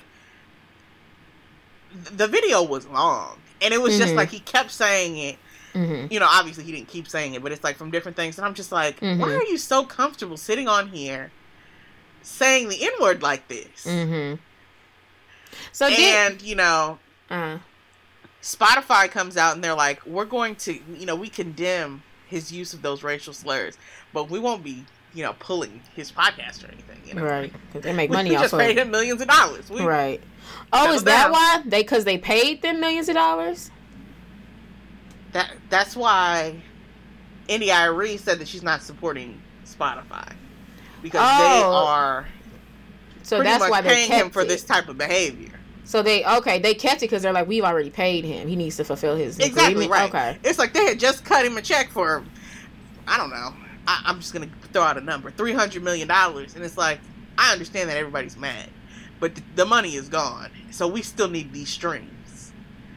the 2.16 2.26
video 2.26 2.62
was 2.62 2.86
long, 2.86 3.38
and 3.62 3.72
it 3.72 3.80
was 3.80 3.96
just 3.96 4.12
Mhm. 4.14 4.16
like 4.16 4.30
he 4.30 4.40
kept 4.40 4.70
saying 4.70 5.16
it. 5.16 5.36
hmm 5.72 6.06
You 6.10 6.20
know, 6.20 6.26
obviously 6.28 6.64
he 6.64 6.72
didn't 6.72 6.88
keep 6.88 7.08
saying 7.08 7.34
it, 7.34 7.42
but 7.42 7.52
it's 7.52 7.64
like 7.64 7.76
from 7.76 7.90
different 7.90 8.16
things, 8.16 8.38
and 8.38 8.46
I'm 8.46 8.54
just 8.54 8.72
like, 8.72 9.00
Mhm. 9.00 9.18
why 9.18 9.28
are 9.28 9.50
you 9.50 9.58
so 9.58 9.84
comfortable 9.84 10.36
sitting 10.36 10.68
on 10.68 10.88
here 10.88 11.30
saying 12.22 12.68
the 12.68 12.82
N 12.82 12.92
word 13.00 13.22
like 13.22 13.48
this? 13.48 13.84
hmm 13.84 14.34
So 15.72 15.88
did 15.88 16.00
And 16.00 16.42
you 16.42 16.54
know, 16.54 16.98
uh, 17.30 17.58
Spotify 18.42 19.10
comes 19.10 19.36
out 19.36 19.54
and 19.54 19.62
they're 19.64 19.74
like, 19.74 20.04
we're 20.06 20.24
going 20.24 20.56
to, 20.56 20.72
you 20.72 21.06
know, 21.06 21.16
we 21.16 21.28
condemn 21.28 22.02
his 22.28 22.52
use 22.52 22.72
of 22.72 22.82
those 22.82 23.02
racial 23.02 23.32
slurs, 23.32 23.76
but 24.12 24.30
we 24.30 24.38
won't 24.38 24.62
be, 24.62 24.84
you 25.14 25.22
know, 25.22 25.34
pulling 25.38 25.80
his 25.94 26.10
podcast 26.12 26.64
or 26.64 26.68
anything. 26.72 27.00
You 27.06 27.14
know, 27.14 27.24
right 27.24 27.52
because 27.66 27.82
they 27.82 27.92
make 27.94 28.10
money 28.10 28.30
we 28.30 28.36
off 28.36 28.42
just 28.42 28.54
of 28.54 28.60
paid 28.60 28.76
him 28.78 28.90
millions 28.90 29.20
of 29.20 29.28
dollars. 29.28 29.70
We, 29.70 29.80
Right. 29.82 30.20
Oh, 30.72 30.92
is 30.92 31.04
that 31.04 31.24
down. 31.24 31.32
why 31.32 31.62
they? 31.66 31.82
Because 31.82 32.04
they 32.04 32.18
paid 32.18 32.62
them 32.62 32.80
millions 32.80 33.08
of 33.08 33.14
dollars. 33.14 33.70
That 35.32 35.50
that's 35.68 35.94
why 35.96 36.60
Indy 37.48 37.70
Arie 37.70 38.16
said 38.16 38.38
that 38.38 38.48
she's 38.48 38.62
not 38.62 38.82
supporting 38.82 39.40
Spotify 39.66 40.32
because 41.02 41.20
they 41.20 41.62
Oh. 41.64 41.84
are 41.86 42.26
So 43.22 43.42
that's 43.42 43.68
why 43.68 43.80
they 43.82 43.88
paying 43.90 44.08
kept 44.08 44.24
him 44.26 44.30
for 44.30 44.42
it. 44.42 44.48
this 44.48 44.64
type 44.64 44.88
of 44.88 44.96
behavior. 44.98 45.50
So 45.84 46.02
they 46.02 46.24
okay, 46.24 46.58
they 46.58 46.74
kept 46.74 46.96
it 46.98 47.00
because 47.06 47.22
they're 47.22 47.32
like, 47.32 47.46
we've 47.48 47.64
already 47.64 47.90
paid 47.90 48.24
him. 48.24 48.48
He 48.48 48.56
needs 48.56 48.76
to 48.76 48.84
fulfill 48.84 49.16
his 49.16 49.38
Exactly 49.38 49.84
agreement. 49.86 49.90
right. 49.90 50.08
Okay. 50.08 50.38
It's 50.44 50.58
like 50.58 50.72
they 50.74 50.84
had 50.86 50.98
just 51.00 51.24
cut 51.24 51.44
him 51.46 51.56
a 51.56 51.62
check 51.62 51.90
for, 51.90 52.24
I 53.06 53.16
don't 53.16 53.30
know. 53.30 53.54
I, 53.88 54.02
I'm 54.04 54.20
just 54.20 54.32
gonna 54.34 54.50
throw 54.72 54.82
out 54.82 54.98
a 54.98 55.00
number, 55.00 55.30
three 55.30 55.52
hundred 55.54 55.82
million 55.82 56.06
dollars, 56.06 56.54
and 56.54 56.62
it's 56.64 56.76
like 56.76 57.00
I 57.38 57.52
understand 57.52 57.88
that 57.90 57.96
everybody's 57.96 58.36
mad, 58.36 58.68
but 59.18 59.34
th- 59.34 59.46
the 59.56 59.64
money 59.64 59.94
is 59.96 60.08
gone, 60.08 60.50
so 60.70 60.86
we 60.86 61.02
still 61.02 61.28
need 61.28 61.52
these 61.52 61.70
streams. 61.70 62.52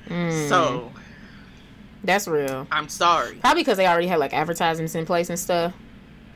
Mm, 0.08 0.50
So 0.50 0.92
that's 2.04 2.28
real. 2.28 2.68
I'm 2.72 2.90
sorry, 2.90 3.36
Probably 3.38 3.62
because 3.62 3.78
they 3.78 3.88
already 3.88 4.08
had 4.08 4.20
like 4.20 4.34
advertisements 4.34 4.94
in 4.96 5.06
place 5.06 5.30
and 5.30 5.40
stuff. 5.40 5.74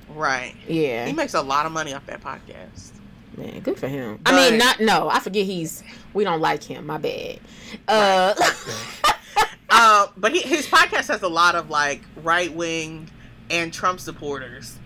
right? 0.09 0.55
Yeah. 0.67 1.05
He 1.05 1.11
makes 1.13 1.33
a 1.33 1.41
lot 1.41 1.65
of 1.65 1.71
money 1.71 1.93
off 1.93 2.05
that 2.05 2.21
podcast. 2.21 2.91
Man, 3.35 3.59
good 3.59 3.77
for 3.77 3.89
him. 3.89 4.19
I 4.25 4.33
mean, 4.49 4.57
not 4.57 4.79
no. 4.79 5.09
I 5.09 5.19
forget 5.19 5.45
he's. 5.45 5.83
We 6.13 6.23
don't 6.23 6.39
like 6.39 6.63
him. 6.63 6.85
My 6.85 6.97
bad. 6.97 7.39
Uh, 7.85 8.33
uh, 9.69 10.07
but 10.15 10.31
he, 10.33 10.39
his 10.41 10.67
podcast 10.67 11.07
has 11.09 11.21
a 11.21 11.27
lot 11.27 11.55
of 11.55 11.69
like 11.69 12.01
right 12.23 12.53
wing 12.53 13.09
and 13.49 13.73
Trump 13.73 13.99
supporters. 13.99 14.77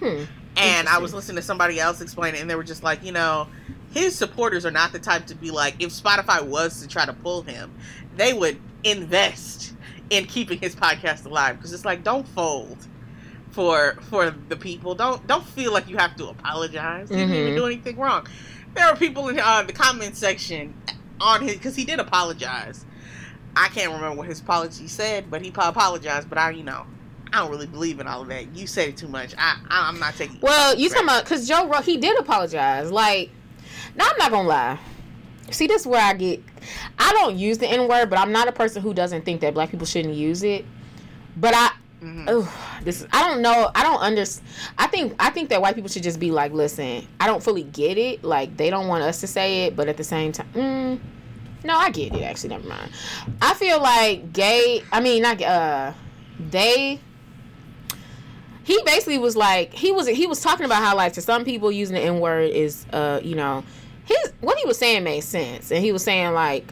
hmm. 0.00 0.24
And 0.56 0.88
I 0.88 0.98
was 0.98 1.14
listening 1.14 1.36
to 1.36 1.42
somebody 1.42 1.78
else 1.78 2.00
explain 2.00 2.34
it, 2.34 2.40
and 2.40 2.50
they 2.50 2.56
were 2.56 2.64
just 2.64 2.82
like, 2.82 3.04
you 3.04 3.12
know, 3.12 3.46
his 3.92 4.14
supporters 4.14 4.66
are 4.66 4.70
not 4.70 4.92
the 4.92 4.98
type 4.98 5.26
to 5.26 5.34
be 5.34 5.50
like, 5.50 5.76
if 5.80 5.90
Spotify 5.90 6.42
was 6.42 6.82
to 6.82 6.88
try 6.88 7.06
to 7.06 7.12
pull 7.12 7.42
him, 7.42 7.72
they 8.16 8.32
would 8.32 8.58
invest 8.82 9.74
in 10.10 10.24
keeping 10.24 10.58
his 10.58 10.74
podcast 10.74 11.26
alive 11.26 11.56
because 11.56 11.72
it's 11.72 11.84
like, 11.84 12.02
don't 12.02 12.26
fold 12.28 12.88
for 13.50 13.96
for 14.02 14.30
the 14.30 14.56
people. 14.56 14.94
Don't 14.94 15.26
don't 15.26 15.44
feel 15.44 15.72
like 15.72 15.88
you 15.88 15.96
have 15.96 16.16
to 16.16 16.28
apologize. 16.28 17.10
You 17.10 17.16
didn't 17.16 17.34
even 17.34 17.54
do 17.54 17.66
anything 17.66 17.96
wrong. 17.96 18.26
There 18.74 18.86
are 18.86 18.96
people 18.96 19.28
in 19.28 19.38
uh, 19.38 19.62
the 19.62 19.72
comment 19.72 20.16
section 20.16 20.74
on 21.20 21.42
his 21.42 21.54
because 21.54 21.74
he 21.74 21.84
did 21.84 21.98
apologize. 21.98 22.84
I 23.56 23.68
can't 23.68 23.92
remember 23.92 24.16
what 24.16 24.28
his 24.28 24.40
apology 24.40 24.86
said, 24.86 25.30
but 25.30 25.42
he 25.42 25.48
apologized. 25.48 26.28
But 26.28 26.38
I, 26.38 26.50
you 26.50 26.62
know, 26.62 26.86
I 27.32 27.38
don't 27.40 27.50
really 27.50 27.66
believe 27.66 28.00
in 28.00 28.06
all 28.06 28.22
of 28.22 28.28
that. 28.28 28.54
You 28.56 28.66
said 28.66 28.88
it 28.90 28.96
too 28.96 29.08
much. 29.08 29.34
I, 29.38 29.58
I 29.68 29.88
I'm 29.88 29.98
not 29.98 30.14
taking. 30.14 30.38
Well, 30.40 30.74
you 30.76 30.88
talking 30.88 31.04
about 31.04 31.24
because 31.24 31.46
Joe 31.48 31.66
Ro- 31.68 31.82
he 31.82 31.96
did 31.96 32.18
apologize. 32.18 32.90
Like, 32.90 33.30
now 33.96 34.06
I'm 34.10 34.18
not 34.18 34.30
gonna 34.30 34.48
lie. 34.48 34.78
See, 35.50 35.66
this 35.66 35.82
is 35.82 35.86
where 35.86 36.02
I 36.02 36.12
get. 36.14 36.42
I 36.98 37.12
don't 37.12 37.36
use 37.36 37.58
the 37.58 37.66
N 37.68 37.88
word, 37.88 38.10
but 38.10 38.18
I'm 38.18 38.32
not 38.32 38.48
a 38.48 38.52
person 38.52 38.82
who 38.82 38.92
doesn't 38.92 39.24
think 39.24 39.40
that 39.40 39.54
black 39.54 39.70
people 39.70 39.86
shouldn't 39.86 40.14
use 40.14 40.42
it. 40.42 40.64
But 41.36 41.54
I, 41.54 41.70
Mhm. 42.02 42.24
oh, 42.28 42.80
this 42.84 43.00
is. 43.00 43.08
I 43.12 43.26
don't 43.28 43.40
know. 43.42 43.70
I 43.74 43.82
don't 43.82 44.00
understand. 44.00 44.46
I 44.76 44.86
think. 44.88 45.14
I 45.18 45.30
think 45.30 45.48
that 45.50 45.60
white 45.62 45.74
people 45.74 45.88
should 45.88 46.02
just 46.02 46.20
be 46.20 46.30
like, 46.30 46.52
listen. 46.52 47.06
I 47.18 47.26
don't 47.26 47.42
fully 47.42 47.62
get 47.64 47.96
it. 47.98 48.22
Like 48.24 48.56
they 48.56 48.70
don't 48.70 48.88
want 48.88 49.04
us 49.04 49.20
to 49.20 49.26
say 49.26 49.64
it, 49.64 49.74
but 49.76 49.88
at 49.88 49.96
the 49.96 50.04
same 50.04 50.32
time, 50.32 50.48
mm, 50.54 50.98
no, 51.64 51.76
I 51.76 51.90
get 51.90 52.14
it. 52.14 52.22
Actually, 52.22 52.50
never 52.50 52.68
mind. 52.68 52.90
I 53.42 53.54
feel 53.54 53.80
like 53.80 54.32
gay. 54.32 54.82
I 54.92 55.00
mean, 55.00 55.22
not 55.22 55.40
uh, 55.42 55.92
they 56.50 57.00
he 58.68 58.78
basically 58.84 59.16
was 59.16 59.34
like 59.34 59.72
he 59.72 59.90
was 59.90 60.06
he 60.06 60.26
was 60.26 60.42
talking 60.42 60.66
about 60.66 60.82
how 60.82 60.94
like 60.94 61.14
to 61.14 61.22
some 61.22 61.42
people 61.42 61.72
using 61.72 61.94
the 61.94 62.02
n 62.02 62.20
word 62.20 62.50
is 62.50 62.84
uh 62.92 63.18
you 63.24 63.34
know 63.34 63.64
his 64.04 64.32
what 64.42 64.58
he 64.58 64.66
was 64.66 64.76
saying 64.76 65.04
made 65.04 65.22
sense. 65.22 65.72
And 65.72 65.82
he 65.82 65.90
was 65.90 66.04
saying 66.04 66.34
like 66.34 66.70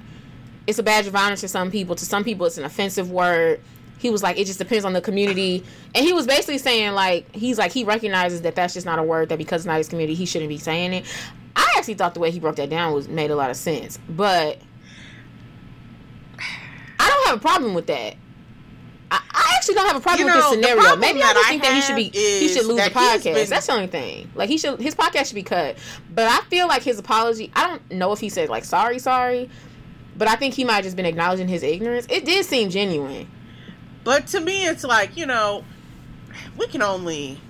it's 0.67 0.79
a 0.79 0.83
badge 0.83 1.07
of 1.07 1.17
honor 1.17 1.37
to 1.37 1.49
some 1.49 1.71
people. 1.71 1.97
To 1.97 2.05
some 2.05 2.23
people 2.23 2.45
it's 2.45 2.59
an 2.59 2.65
offensive 2.65 3.11
word. 3.11 3.63
He 3.99 4.11
was 4.11 4.23
like, 4.23 4.39
it 4.39 4.45
just 4.45 4.59
depends 4.59 4.85
on 4.85 4.93
the 4.93 5.01
community, 5.01 5.65
and 5.95 6.05
he 6.05 6.13
was 6.13 6.27
basically 6.27 6.59
saying 6.59 6.93
like, 6.93 7.35
he's 7.35 7.57
like 7.57 7.73
he 7.73 7.83
recognizes 7.83 8.43
that 8.43 8.55
that's 8.55 8.75
just 8.75 8.85
not 8.85 8.99
a 8.99 9.03
word 9.03 9.31
that 9.31 9.39
because 9.39 9.63
it's 9.63 9.67
not 9.67 9.79
his 9.79 9.89
community, 9.89 10.15
he 10.15 10.27
shouldn't 10.27 10.51
be 10.51 10.59
saying 10.59 10.93
it. 10.93 11.07
I 11.57 11.67
actually 11.79 11.95
thought 11.95 12.13
the 12.13 12.21
way 12.21 12.31
he 12.31 12.39
broke 12.39 12.57
that 12.57 12.69
down 12.69 12.93
was 12.93 13.09
made 13.09 13.31
a 13.31 13.37
lot 13.37 13.49
of 13.49 13.57
sense, 13.57 13.99
but 14.11 14.59
I 17.01 17.09
don't 17.09 17.27
have 17.29 17.39
a 17.39 17.41
problem 17.41 17.73
with 17.73 17.87
that. 17.87 18.17
I, 19.11 19.23
I 19.31 19.53
actually 19.57 19.75
don't 19.77 19.87
have 19.87 19.97
a 19.97 20.01
problem 20.01 20.27
You 20.27 20.35
with 20.35 20.35
this 20.35 20.51
scenario. 20.51 20.97
Maybe 20.97 21.23
I 21.23 21.33
just 21.33 21.47
I 21.47 21.49
think 21.51 21.63
that 21.63 21.75
he 21.75 21.81
should 21.81 21.97
be 21.97 22.19
he 22.19 22.49
should 22.49 22.67
lose 22.67 22.83
the 22.85 22.91
podcast. 22.91 23.23
been- 23.35 23.49
That's 23.51 23.67
the 23.67 23.73
only 23.73 23.87
thing. 23.87 24.31
Like 24.35 24.49
he 24.49 24.59
should 24.59 24.81
his 24.81 24.95
podcast 24.95 25.27
should 25.27 25.35
be 25.37 25.43
cut. 25.43 25.77
But 26.15 26.27
I 26.29 26.41
feel 26.49 26.67
like 26.69 26.83
his 26.83 26.99
apology. 26.99 27.51
I 27.55 27.67
don't 27.69 27.91
know 27.93 28.13
if 28.13 28.21
he 28.21 28.29
said 28.29 28.49
like 28.49 28.65
sorry, 28.65 28.99
sorry, 28.99 29.49
but 30.17 30.29
I 30.29 30.37
think 30.37 30.55
he 30.55 30.65
might 30.65 30.75
have 30.77 30.85
just 30.85 30.97
been 30.97 31.07
acknowledging 31.07 31.49
his 31.49 31.63
ignorance. 31.63 32.07
It 32.11 32.25
did 32.25 32.45
seem 32.47 32.71
genuine. 32.71 33.29
But 34.03 34.27
to 34.29 34.41
me, 34.41 34.67
it's 34.67 34.85
like, 34.85 35.17
you 35.17 35.27
know, 35.27 35.65
we 36.57 36.67
can 36.69 36.83
only. 36.83 37.41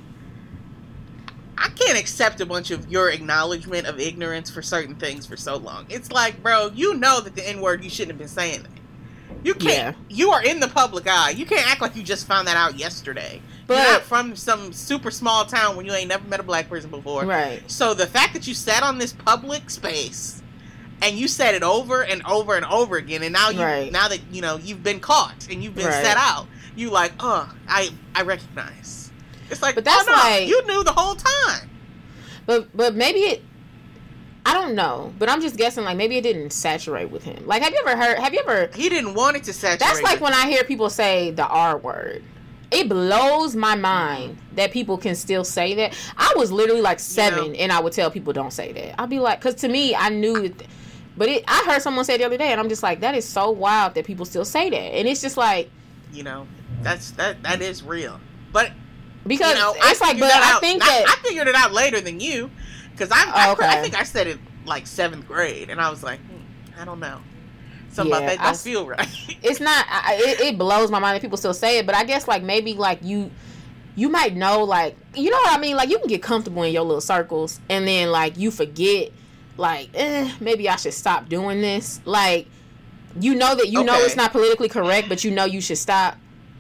I 1.59 1.69
can't 1.71 1.99
accept 1.99 2.41
a 2.43 2.47
bunch 2.47 2.71
of 2.71 2.91
your 2.91 3.09
acknowledgement 3.11 3.87
of 3.87 3.99
ignorance 3.99 4.51
for 4.51 4.61
certain 4.61 4.95
things 4.95 5.25
for 5.27 5.37
so 5.39 5.57
long. 5.57 5.87
It's 5.89 6.13
like, 6.13 6.43
bro, 6.43 6.71
you 6.75 6.95
know 6.95 7.21
that 7.23 7.35
the 7.35 7.49
N 7.49 7.61
word, 7.63 7.83
you 7.83 7.89
shouldn't 7.91 8.11
have 8.13 8.19
been 8.19 8.29
saying 8.29 8.63
that. 8.65 8.71
You 9.47 9.55
can't. 9.55 9.97
You 10.09 10.33
are 10.33 10.43
in 10.43 10.59
the 10.59 10.67
public 10.67 11.07
eye. 11.07 11.31
You 11.31 11.47
can't 11.47 11.67
act 11.71 11.81
like 11.81 11.95
you 11.95 12.03
just 12.03 12.27
found 12.27 12.49
that 12.49 12.57
out 12.57 12.77
yesterday. 12.79 13.41
But- 13.69 13.75
You're 13.77 13.93
not 13.93 14.03
from 14.03 14.35
some 14.35 14.73
super 14.73 15.11
small 15.13 15.45
town 15.45 15.77
where 15.77 15.87
you 15.87 15.93
ain't 15.93 16.09
never 16.09 16.27
met 16.27 16.41
a 16.41 16.43
black 16.43 16.69
person 16.69 16.91
before. 16.91 17.25
Right. 17.25 17.63
So 17.71 17.95
the 17.95 18.07
fact 18.09 18.33
that 18.35 18.47
you 18.49 18.55
sat 18.55 18.83
on 18.83 18.99
this 18.99 19.13
public 19.13 19.71
space 19.71 20.43
and 21.01 21.17
you 21.17 21.29
said 21.29 21.55
it 21.55 21.63
over 21.63 22.03
and 22.03 22.23
over 22.27 22.57
and 22.57 22.65
over 22.67 22.97
again, 22.97 23.23
and 23.23 23.33
now 23.33 23.51
you 23.51 23.61
Right. 23.63 23.93
now 23.93 24.09
that 24.09 24.21
you 24.33 24.43
know 24.43 24.57
you've 24.57 24.83
been 24.83 24.99
caught 24.99 25.47
and 25.51 25.63
you've 25.63 25.75
been 25.77 25.87
Right. 25.87 26.05
set 26.05 26.17
out, 26.17 26.49
you 26.75 26.91
like, 26.91 27.13
oh, 27.21 27.49
I 27.69 27.91
I 28.17 28.23
recognize. 28.23 29.11
It's 29.49 29.63
like, 29.63 29.77
But 29.77 29.85
that's 29.85 30.09
oh, 30.09 30.11
no, 30.11 30.17
like- 30.17 30.49
you 30.49 30.61
knew 30.67 30.83
the 30.83 30.93
whole 30.93 31.15
time. 31.15 31.71
But 32.47 32.77
but 32.77 32.95
maybe 32.97 33.21
it. 33.21 33.45
I 34.47 34.55
don't 34.55 34.77
know, 34.77 35.13
but 35.19 35.29
I'm 35.29 35.41
just 35.41 35.57
guessing. 35.57 35.83
Like 35.83 35.97
maybe 35.97 36.17
it 36.17 36.23
didn't 36.23 36.51
saturate 36.51 37.11
with 37.11 37.25
him. 37.25 37.45
Like 37.47 37.63
have 37.63 37.73
you 37.73 37.83
ever 37.85 38.01
heard? 38.01 38.19
Have 38.19 38.33
you 38.33 38.41
ever? 38.41 38.71
He 38.75 38.89
didn't 38.89 39.15
want 39.15 39.37
it 39.37 39.43
to 39.45 39.53
saturate. 39.53 39.81
That's 39.81 40.03
like 40.03 40.21
when 40.21 40.33
I 40.33 40.49
hear 40.49 40.63
people 40.63 40.89
say 40.89 41.33
the 41.33 41.47
R 41.47 41.77
word. 41.77 42.23
It 42.71 42.89
blows 42.89 43.57
my 43.57 43.75
mind 43.75 44.39
that 44.55 44.73
people 44.73 44.99
can 44.99 45.15
still 45.15 45.45
say 45.45 45.75
that. 45.75 45.97
I 46.17 46.33
was 46.37 46.51
literally 46.53 46.81
like 46.81 47.01
seven, 47.01 47.55
and 47.57 47.73
I 47.73 47.81
would 47.81 47.93
tell 47.93 48.11
people 48.11 48.33
don't 48.33 48.53
say 48.53 48.73
that. 48.73 49.01
I'd 49.01 49.11
be 49.11 49.19
like, 49.21 49.41
because 49.41 49.55
to 49.57 49.69
me, 49.69 49.95
I 49.95 50.09
knew. 50.11 50.55
But 51.17 51.29
it, 51.29 51.45
I 51.49 51.65
heard 51.67 51.81
someone 51.83 52.05
say 52.05 52.17
the 52.17 52.25
other 52.25 52.37
day, 52.37 52.53
and 52.53 52.61
I'm 52.61 52.69
just 52.69 52.83
like, 52.83 53.01
that 53.01 53.15
is 53.15 53.25
so 53.25 53.51
wild 53.51 53.95
that 53.95 54.05
people 54.05 54.25
still 54.25 54.45
say 54.45 54.71
that, 54.71 54.77
and 54.77 55.09
it's 55.09 55.23
just 55.23 55.37
like 55.37 55.71
you 56.13 56.23
know, 56.23 56.47
that's 56.83 57.11
that 57.13 57.43
that 57.43 57.61
is 57.61 57.83
real. 57.83 58.21
But 58.53 58.73
because 59.27 59.55
you 59.55 59.61
know, 59.61 59.75
it's 59.77 60.01
I 60.01 60.07
like, 60.07 60.21
but 60.21 60.33
I 60.33 60.59
think 60.61 60.83
I, 60.83 60.87
that 60.87 61.05
I 61.09 61.29
figured 61.29 61.49
it 61.49 61.55
out 61.55 61.73
later 61.73 62.01
than 62.01 62.21
you, 62.21 62.51
because 62.97 63.11
I'm. 63.13 63.29
I, 63.29 63.49
Oh, 63.49 63.53
okay. 63.53 63.67
I 63.69 63.83
think 63.83 63.95
I 63.99 64.03
said 64.05 64.27
it 64.27 64.39
like 64.65 64.87
seventh 64.87 65.27
grade, 65.29 65.71
and 65.71 65.81
I 65.81 65.91
was 65.91 66.03
like, 66.03 66.19
hmm, 66.21 66.81
I 66.81 66.85
don't 66.85 67.01
know, 67.01 67.21
something 67.91 68.11
Yeah, 68.13 68.19
about 68.19 68.27
that 68.33 68.41
I 68.41 68.45
don't 68.45 68.53
s- 68.55 68.63
feel 68.65 68.87
right. 68.87 69.09
it's 69.43 69.61
not 69.61 69.87
I, 69.89 70.15
I- 70.15 70.31
it, 70.31 70.41
it 70.41 70.59
blows 70.59 70.91
my 70.91 70.99
mind 70.99 71.15
that 71.17 71.21
people 71.23 71.37
still 71.39 71.55
say 71.55 71.79
it 71.79 71.87
but 71.87 71.95
i 71.95 72.05
guess 72.05 72.27
like 72.27 72.43
maybe 72.43 72.73
like 72.75 72.99
you 73.03 73.31
you 73.95 74.09
might 74.09 74.35
know 74.35 74.65
like 74.65 74.97
you 75.15 75.31
know 75.31 75.37
what 75.39 75.57
i 75.57 75.61
mean 75.61 75.77
like 75.77 75.89
you 75.89 75.99
can 75.99 76.09
get 76.09 76.23
comfortable 76.23 76.63
in 76.65 76.73
your 76.73 76.83
little 76.83 77.01
circles 77.01 77.61
and 77.71 77.87
then 77.87 78.11
like 78.11 78.37
you 78.37 78.51
forget 78.51 79.11
like 79.57 79.89
eh, 79.95 80.31
maybe 80.41 80.69
i 80.69 80.77
should 80.77 80.93
stop 80.95 81.29
doing 81.29 81.61
this 81.61 82.01
like 82.05 82.47
you 83.21 83.35
know 83.35 83.55
that 83.55 83.69
you 83.69 83.83
know 83.85 83.95
it's 84.05 84.17
not 84.17 84.33
politically 84.33 84.69
correct 84.69 85.09
but 85.09 85.23
you 85.25 85.31
know 85.31 85.45
you 85.45 85.61
should 85.61 85.79
stop 85.79 86.17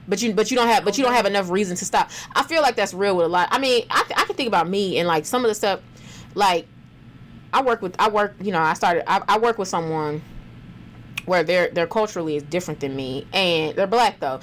but 0.08 0.22
you 0.22 0.32
but 0.32 0.50
you 0.50 0.56
don't 0.56 0.68
have 0.68 0.84
but 0.84 0.96
you 0.96 1.04
don't 1.04 1.12
have 1.14 1.26
enough 1.26 1.50
reason 1.50 1.76
to 1.76 1.84
stop 1.84 2.10
i 2.34 2.42
feel 2.42 2.62
like 2.62 2.76
that's 2.76 2.94
real 2.94 3.16
with 3.16 3.26
a 3.26 3.28
lot 3.28 3.48
i 3.50 3.58
mean 3.58 3.84
i, 3.90 4.04
I 4.16 4.24
can 4.24 4.36
think 4.36 4.48
about 4.48 4.68
me 4.68 4.98
and 4.98 5.06
like 5.08 5.26
some 5.26 5.44
of 5.44 5.48
the 5.48 5.54
stuff 5.54 5.80
like 6.36 6.68
i 7.52 7.60
work 7.62 7.82
with 7.82 7.96
i 7.98 8.08
work 8.08 8.36
you 8.40 8.52
know 8.52 8.60
i 8.60 8.74
started 8.74 9.08
i, 9.10 9.20
I 9.26 9.38
work 9.38 9.58
with 9.58 9.68
someone 9.68 10.22
where 11.24 11.42
they're 11.42 11.68
they're 11.70 11.86
culturally 11.86 12.36
is 12.36 12.42
different 12.44 12.78
than 12.80 12.94
me 12.94 13.26
and 13.32 13.74
they're 13.74 13.86
black 13.88 14.20
though 14.20 14.38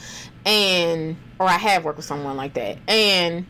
and 0.45 1.15
or 1.39 1.47
i 1.47 1.57
have 1.57 1.85
worked 1.85 1.97
with 1.97 2.05
someone 2.05 2.35
like 2.35 2.55
that 2.55 2.77
and 2.87 3.45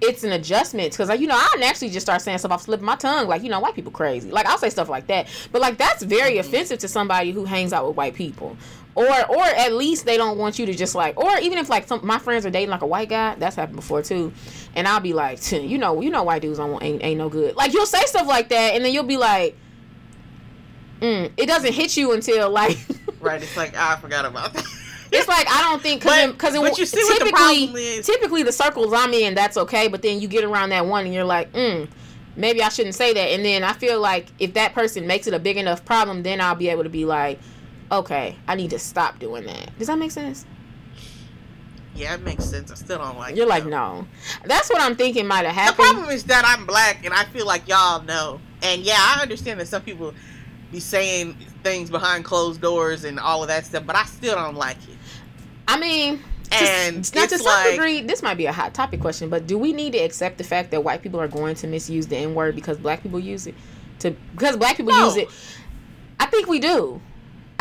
it's 0.00 0.24
an 0.24 0.32
adjustment 0.32 0.92
because 0.92 1.08
like 1.08 1.20
you 1.20 1.26
know 1.26 1.36
i 1.36 1.56
naturally 1.58 1.92
just 1.92 2.06
start 2.06 2.22
saying 2.22 2.38
stuff 2.38 2.52
off 2.52 2.62
slipping 2.62 2.86
my 2.86 2.96
tongue 2.96 3.26
like 3.26 3.42
you 3.42 3.50
know 3.50 3.60
white 3.60 3.74
people 3.74 3.92
crazy 3.92 4.30
like 4.30 4.46
i'll 4.46 4.58
say 4.58 4.70
stuff 4.70 4.88
like 4.88 5.06
that 5.06 5.26
but 5.52 5.60
like 5.60 5.76
that's 5.76 6.02
very 6.02 6.32
mm-hmm. 6.32 6.40
offensive 6.40 6.78
to 6.78 6.88
somebody 6.88 7.32
who 7.32 7.44
hangs 7.44 7.72
out 7.72 7.86
with 7.86 7.96
white 7.96 8.14
people 8.14 8.56
or 8.94 9.06
or 9.06 9.42
at 9.42 9.72
least 9.72 10.06
they 10.06 10.16
don't 10.16 10.38
want 10.38 10.58
you 10.58 10.66
to 10.66 10.74
just 10.74 10.94
like 10.94 11.16
or 11.18 11.38
even 11.38 11.58
if 11.58 11.68
like 11.68 11.88
some 11.88 12.00
my 12.04 12.18
friends 12.18 12.46
are 12.46 12.50
dating 12.50 12.70
like 12.70 12.82
a 12.82 12.86
white 12.86 13.08
guy 13.08 13.34
that's 13.36 13.56
happened 13.56 13.76
before 13.76 14.02
too 14.02 14.32
and 14.74 14.86
i'll 14.86 15.00
be 15.00 15.12
like 15.12 15.40
you 15.52 15.78
know 15.78 16.00
you 16.00 16.10
know 16.10 16.22
white 16.22 16.42
dudes 16.42 16.58
don't 16.58 16.72
want, 16.72 16.82
ain't, 16.84 17.02
ain't 17.02 17.18
no 17.18 17.28
good 17.28 17.56
like 17.56 17.72
you'll 17.72 17.86
say 17.86 18.04
stuff 18.06 18.26
like 18.26 18.48
that 18.48 18.74
and 18.74 18.84
then 18.84 18.92
you'll 18.92 19.02
be 19.02 19.16
like 19.16 19.56
mm, 21.00 21.30
it 21.36 21.46
doesn't 21.46 21.72
hit 21.72 21.96
you 21.96 22.12
until 22.12 22.50
like 22.50 22.78
right? 23.24 23.42
It's 23.42 23.56
like 23.56 23.74
ah, 23.76 23.96
I 23.96 24.00
forgot 24.00 24.24
about 24.24 24.52
that. 24.52 24.64
it's 25.10 25.28
like 25.28 25.46
I 25.50 25.62
don't 25.62 25.82
think 25.82 26.02
because 26.02 26.32
because 26.32 26.56
but 26.56 26.78
you 26.78 26.86
see 26.86 27.02
what 27.02 27.18
the 27.18 27.24
typically 27.26 27.66
problem 27.66 27.76
is? 27.76 28.06
typically 28.06 28.42
the 28.42 28.52
circles 28.52 28.92
I'm 28.92 29.12
in 29.12 29.34
that's 29.34 29.56
okay, 29.56 29.88
but 29.88 30.02
then 30.02 30.20
you 30.20 30.28
get 30.28 30.44
around 30.44 30.70
that 30.70 30.86
one 30.86 31.04
and 31.04 31.14
you're 31.14 31.24
like, 31.24 31.52
mm, 31.52 31.88
maybe 32.36 32.62
I 32.62 32.68
shouldn't 32.68 32.94
say 32.94 33.12
that, 33.14 33.28
and 33.30 33.44
then 33.44 33.64
I 33.64 33.72
feel 33.72 34.00
like 34.00 34.28
if 34.38 34.54
that 34.54 34.74
person 34.74 35.06
makes 35.06 35.26
it 35.26 35.34
a 35.34 35.38
big 35.38 35.56
enough 35.56 35.84
problem, 35.84 36.22
then 36.22 36.40
I'll 36.40 36.54
be 36.54 36.68
able 36.68 36.84
to 36.84 36.90
be 36.90 37.04
like, 37.04 37.40
okay, 38.00 38.36
I 38.48 38.54
need 38.54 38.70
to 38.70 38.78
stop 38.78 39.18
doing 39.18 39.44
that. 39.46 39.76
Does 39.78 39.88
that 39.88 39.98
make 39.98 40.10
sense? 40.10 40.44
yeah, 41.96 42.14
it 42.14 42.22
makes 42.22 42.44
sense. 42.44 42.72
I 42.72 42.74
still 42.74 42.98
don't 42.98 43.16
like. 43.18 43.36
You're 43.36 43.46
it, 43.46 43.48
like, 43.48 43.64
though. 43.64 43.70
no. 43.70 44.06
That's 44.44 44.68
what 44.68 44.80
I'm 44.82 44.96
thinking 44.96 45.26
might 45.28 45.44
have 45.46 45.54
happened. 45.54 45.78
The 45.78 45.92
problem 45.92 46.10
is 46.10 46.24
that 46.24 46.44
I'm 46.44 46.66
black, 46.66 47.04
and 47.04 47.14
I 47.14 47.24
feel 47.26 47.46
like 47.46 47.68
y'all 47.68 48.02
know. 48.02 48.40
And 48.62 48.82
yeah, 48.82 48.96
I 48.98 49.22
understand 49.22 49.60
that 49.60 49.68
some 49.68 49.82
people 49.82 50.12
be 50.72 50.80
saying 50.80 51.36
things 51.62 51.90
behind 51.90 52.24
closed 52.24 52.60
doors 52.60 53.04
and 53.04 53.20
all 53.20 53.42
of 53.42 53.48
that 53.48 53.64
stuff, 53.66 53.84
but 53.86 53.94
I 53.94 54.04
still 54.06 54.34
don't 54.34 54.56
like 54.56 54.78
it. 54.88 54.96
I 55.68 55.78
mean, 55.78 56.20
And 56.50 57.04
to, 57.04 57.14
not 57.20 57.28
to 57.28 57.38
some 57.38 57.46
like- 57.46 57.70
degree, 57.72 58.00
this 58.00 58.22
might 58.24 58.34
be 58.38 58.46
a 58.46 58.52
hot 58.52 58.74
topic 58.74 59.00
question, 59.00 59.28
but 59.28 59.46
do 59.46 59.56
we 59.56 59.72
need 59.72 59.92
to 59.92 59.98
accept 60.00 60.36
the 60.38 60.44
fact 60.44 60.72
that 60.72 60.82
white 60.82 61.00
people 61.00 61.20
are 61.20 61.28
going 61.28 61.54
to 61.56 61.68
misuse 61.68 62.08
the 62.08 62.16
N 62.16 62.34
word 62.34 62.56
because 62.56 62.76
black 62.76 63.04
people 63.04 63.20
use 63.20 63.46
it? 63.46 63.54
To 64.00 64.10
because 64.32 64.56
black 64.56 64.76
people 64.78 64.92
No. 64.92 65.04
use 65.06 65.16
it, 65.16 65.28
I 66.18 66.26
think 66.26 66.48
we 66.48 66.58
do. 66.58 67.00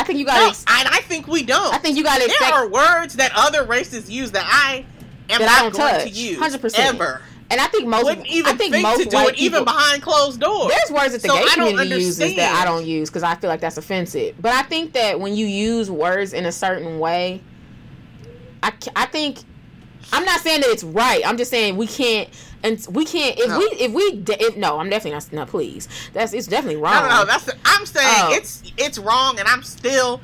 I 0.03 0.05
think 0.05 0.19
you 0.19 0.25
got 0.25 0.35
No. 0.41 0.49
Ex- 0.49 0.65
and 0.67 0.87
I 0.89 0.99
think 1.01 1.27
we 1.27 1.43
don't. 1.43 1.73
I 1.73 1.77
think 1.77 1.97
you 1.97 2.03
got 2.03 2.17
there 2.19 2.27
expect 2.27 2.51
are 2.53 2.67
words 2.67 3.15
that 3.15 3.31
other 3.35 3.63
races 3.63 4.09
use 4.09 4.31
that 4.31 4.45
I 4.47 4.85
am 5.29 5.39
That 5.39 5.63
not 5.63 5.73
going 5.73 5.89
touch. 5.93 6.03
to 6.03 6.09
use 6.09 6.37
100%. 6.39 6.77
ever. 6.77 7.21
And 7.51 7.61
I 7.61 7.67
think 7.67 7.87
most, 7.87 8.05
Wouldn't 8.05 8.25
even 8.27 8.53
I 8.53 8.55
think 8.57 8.71
think, 8.73 8.83
most 8.83 9.03
to 9.03 9.09
do 9.09 9.15
white 9.15 9.29
it 9.35 9.39
even 9.39 9.63
behind 9.63 10.01
closed 10.01 10.39
doors. 10.39 10.71
There's 10.73 10.91
words 10.91 11.13
that 11.13 11.21
the 11.21 11.27
So 11.27 11.37
gay 11.37 11.45
community 11.53 11.89
uses 12.03 12.35
that 12.35 12.55
I 12.59 12.65
don't 12.65 12.85
use 12.85 13.09
because 13.09 13.21
I 13.23 13.35
feel 13.35 13.49
like 13.49 13.59
that's 13.61 13.77
offensive. 13.77 14.35
But 14.41 14.53
I 14.53 14.63
think 14.63 14.93
that 14.93 15.19
when 15.19 15.35
you 15.35 15.45
use 15.45 15.91
words 15.91 16.33
in 16.33 16.45
a 16.45 16.51
certain 16.51 16.97
way, 16.99 17.41
I, 18.63 18.73
I 18.95 19.05
think 19.05 19.39
I'm 20.11 20.25
not 20.25 20.39
saying 20.39 20.61
that 20.61 20.69
it's 20.69 20.83
right. 20.83 21.21
I'm 21.25 21.37
just 21.37 21.51
saying 21.51 21.77
we 21.77 21.85
can't 21.87 22.29
and 22.63 22.85
we 22.89 23.05
can't 23.05 23.37
if 23.39 23.47
No. 23.49 23.59
we 23.59 23.65
if 23.79 23.91
we 23.91 24.15
de- 24.17 24.41
if, 24.41 24.55
no 24.57 24.79
I'm 24.79 24.89
definitely 24.89 25.11
not 25.11 25.31
no 25.33 25.45
please 25.45 25.87
that's 26.13 26.33
it's 26.33 26.47
definitely 26.47 26.77
wrong. 26.81 26.93
No, 26.93 27.01
no, 27.09 27.15
no. 27.19 27.25
That's 27.25 27.49
I'm 27.65 27.85
saying 27.85 28.07
Oh. 28.09 28.33
it's 28.33 28.63
it's 28.77 28.97
wrong, 28.97 29.39
and 29.39 29.47
I'm 29.47 29.63
still. 29.63 30.21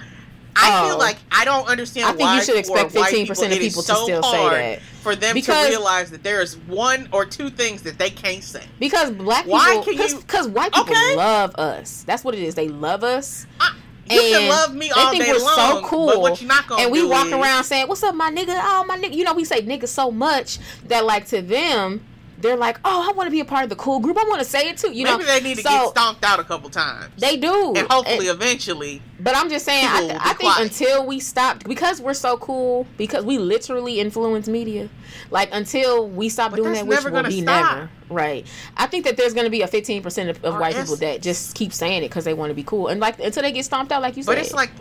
I 0.55 0.71
Oh. 0.83 0.87
feel 0.89 0.97
like 0.97 1.17
I 1.31 1.45
don't 1.45 1.67
understand. 1.69 2.07
I 2.07 2.09
think 2.09 2.21
why 2.21 2.35
you 2.35 2.41
should 2.43 2.57
expect 2.57 2.93
white 2.93 3.13
15% 3.13 3.51
of 3.53 3.59
people 3.59 3.81
to 3.83 3.87
so 3.87 4.03
still 4.03 4.23
say 4.23 4.49
that. 4.49 4.81
for 5.03 5.15
them 5.15 5.33
Because- 5.35 5.65
to 5.67 5.69
realize 5.69 6.09
that 6.11 6.21
there 6.23 6.41
is 6.41 6.57
one 6.67 7.07
or 7.13 7.23
two 7.23 7.49
things 7.49 7.83
that 7.83 7.97
they 7.97 8.09
can't 8.09 8.43
say. 8.43 8.63
because 8.79 9.11
black 9.11 9.45
Why 9.45 9.81
people 9.85 10.07
because 10.19 10.47
white 10.49 10.73
people 10.73 10.91
Okay. 10.91 11.15
love 11.15 11.55
us. 11.55 12.03
That's 12.05 12.23
what 12.25 12.33
it 12.35 12.41
is. 12.41 12.55
They 12.55 12.67
love 12.67 13.03
us. 13.05 13.45
I, 13.59 13.71
you 14.09 14.19
And 14.21 14.31
can 14.33 14.49
love 14.49 14.73
me 14.73 14.87
they 14.87 14.91
all 15.01 15.11
think 15.11 15.23
day 15.23 15.31
we're 15.31 15.39
long, 15.39 15.55
so 15.55 15.81
cool, 15.85 16.07
but 16.07 16.19
what 16.19 16.41
you're 16.41 16.47
not 16.47 16.67
gonna 16.67 16.81
and 16.81 16.91
we 16.91 17.01
do 17.01 17.09
walk 17.09 17.27
is- 17.27 17.33
around 17.33 17.63
saying, 17.63 17.87
"What's 17.87 18.03
up, 18.03 18.15
my 18.15 18.31
nigga?" 18.31 18.59
Oh, 18.61 18.83
my 18.85 18.97
nigga. 18.97 19.13
You 19.13 19.23
know, 19.23 19.33
we 19.33 19.45
say 19.45 19.61
nigga 19.61 19.87
so 19.87 20.09
much 20.11 20.57
that 20.87 21.05
like 21.05 21.27
to 21.27 21.41
them, 21.43 22.01
they're 22.41 22.55
like, 22.57 22.79
"Oh, 22.85 23.07
I 23.09 23.13
want 23.13 23.27
to 23.27 23.31
be 23.31 23.39
a 23.39 23.45
part 23.45 23.63
of 23.63 23.69
the 23.69 23.75
cool 23.75 23.99
group. 23.99 24.17
I 24.17 24.23
want 24.27 24.39
to 24.39 24.45
say 24.45 24.69
it 24.69 24.77
too." 24.77 24.91
You 24.91 25.03
Maybe 25.05 25.19
know, 25.19 25.25
they 25.25 25.41
need 25.41 25.57
to 25.57 25.63
so 25.63 25.69
get 25.69 25.89
stomped 25.89 26.23
out 26.25 26.39
a 26.39 26.43
couple 26.43 26.69
times, 26.69 27.09
they 27.17 27.37
do, 27.37 27.73
and 27.75 27.87
hopefully, 27.89 28.27
And- 28.29 28.41
eventually, 28.41 29.01
but 29.19 29.35
I'm 29.35 29.49
just 29.49 29.65
saying, 29.65 29.85
I, 29.87 29.99
th- 30.01 30.19
I 30.21 30.33
think 30.33 30.59
until 30.59 31.05
we 31.05 31.19
stop, 31.19 31.63
because 31.65 32.01
we're 32.01 32.13
so 32.13 32.37
cool, 32.37 32.87
because 32.97 33.25
we 33.25 33.37
literally 33.37 33.99
influence 33.99 34.47
media. 34.47 34.89
Like 35.31 35.49
until 35.51 36.07
we 36.07 36.29
stop 36.29 36.51
But 36.51 36.57
doing 36.57 36.73
that, 36.73 36.85
which 36.87 37.03
will 37.03 37.23
be 37.23 37.41
stop. 37.41 37.75
never 37.75 37.89
right. 38.09 38.45
I 38.77 38.85
think 38.87 39.05
that 39.05 39.17
there's 39.17 39.33
going 39.33 39.45
to 39.45 39.49
be 39.51 39.61
a 39.61 39.67
15 39.67 40.01
percent 40.03 40.29
of, 40.29 40.43
of 40.45 40.59
white 40.59 40.75
people 40.75 40.95
that 40.97 41.21
just 41.21 41.55
keep 41.55 41.73
saying 41.73 42.03
it 42.03 42.09
because 42.09 42.25
they 42.25 42.33
want 42.33 42.49
to 42.51 42.53
be 42.55 42.63
cool, 42.63 42.87
and 42.87 42.99
like 42.99 43.19
until 43.19 43.43
they 43.43 43.51
get 43.51 43.65
stomped 43.65 43.91
out, 43.91 44.01
like 44.01 44.17
you 44.17 44.23
but 44.23 44.33
said. 44.37 44.45
it's 44.45 44.53
like, 44.53 44.71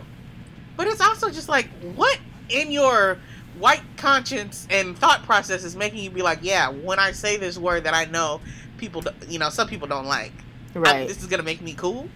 but 0.77 0.87
it's 0.87 1.01
also 1.01 1.29
just 1.29 1.49
like, 1.49 1.67
what 1.95 2.17
in 2.49 2.71
your 2.71 3.17
white 3.59 3.81
conscience 3.97 4.67
and 4.69 4.97
thought 4.97 5.23
process 5.23 5.63
is 5.63 5.75
making 5.75 6.03
you 6.03 6.09
be 6.09 6.21
like, 6.21 6.39
yeah, 6.41 6.69
when 6.69 6.97
I 6.99 7.11
say 7.11 7.37
this 7.37 7.57
word 7.57 7.83
that 7.83 7.93
I 7.93 8.05
know 8.05 8.41
people, 8.77 9.03
you 9.27 9.37
know, 9.39 9.49
some 9.49 9.67
people 9.67 9.87
don't 9.87 10.05
like, 10.05 10.31
I- 10.75 10.79
right. 10.79 11.07
this 11.07 11.17
is 11.21 11.27
gonna 11.27 11.43
make 11.43 11.61
me 11.61 11.73
cool. 11.73 12.07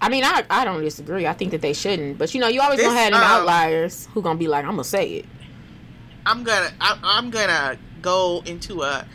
I 0.00 0.10
mean, 0.10 0.24
I 0.24 0.44
I 0.50 0.64
don't 0.66 0.82
disagree. 0.82 1.26
I 1.26 1.32
think 1.32 1.52
that 1.52 1.62
they 1.62 1.72
shouldn't, 1.72 2.18
but 2.18 2.34
you 2.34 2.40
know, 2.40 2.48
you 2.48 2.60
always 2.60 2.78
This, 2.78 2.86
gonna 2.86 2.98
have 2.98 3.12
um, 3.14 3.22
outliers 3.22 4.06
who 4.12 4.20
gonna 4.20 4.38
be 4.38 4.46
like, 4.48 4.64
I'm 4.64 4.72
gonna 4.72 4.84
say 4.84 5.08
it. 5.14 5.24
I'm 6.26 6.44
gonna 6.44 6.70
I, 6.80 6.98
I'm 7.02 7.30
gonna 7.30 7.78
go 8.02 8.42
into 8.44 8.82
a 8.82 9.06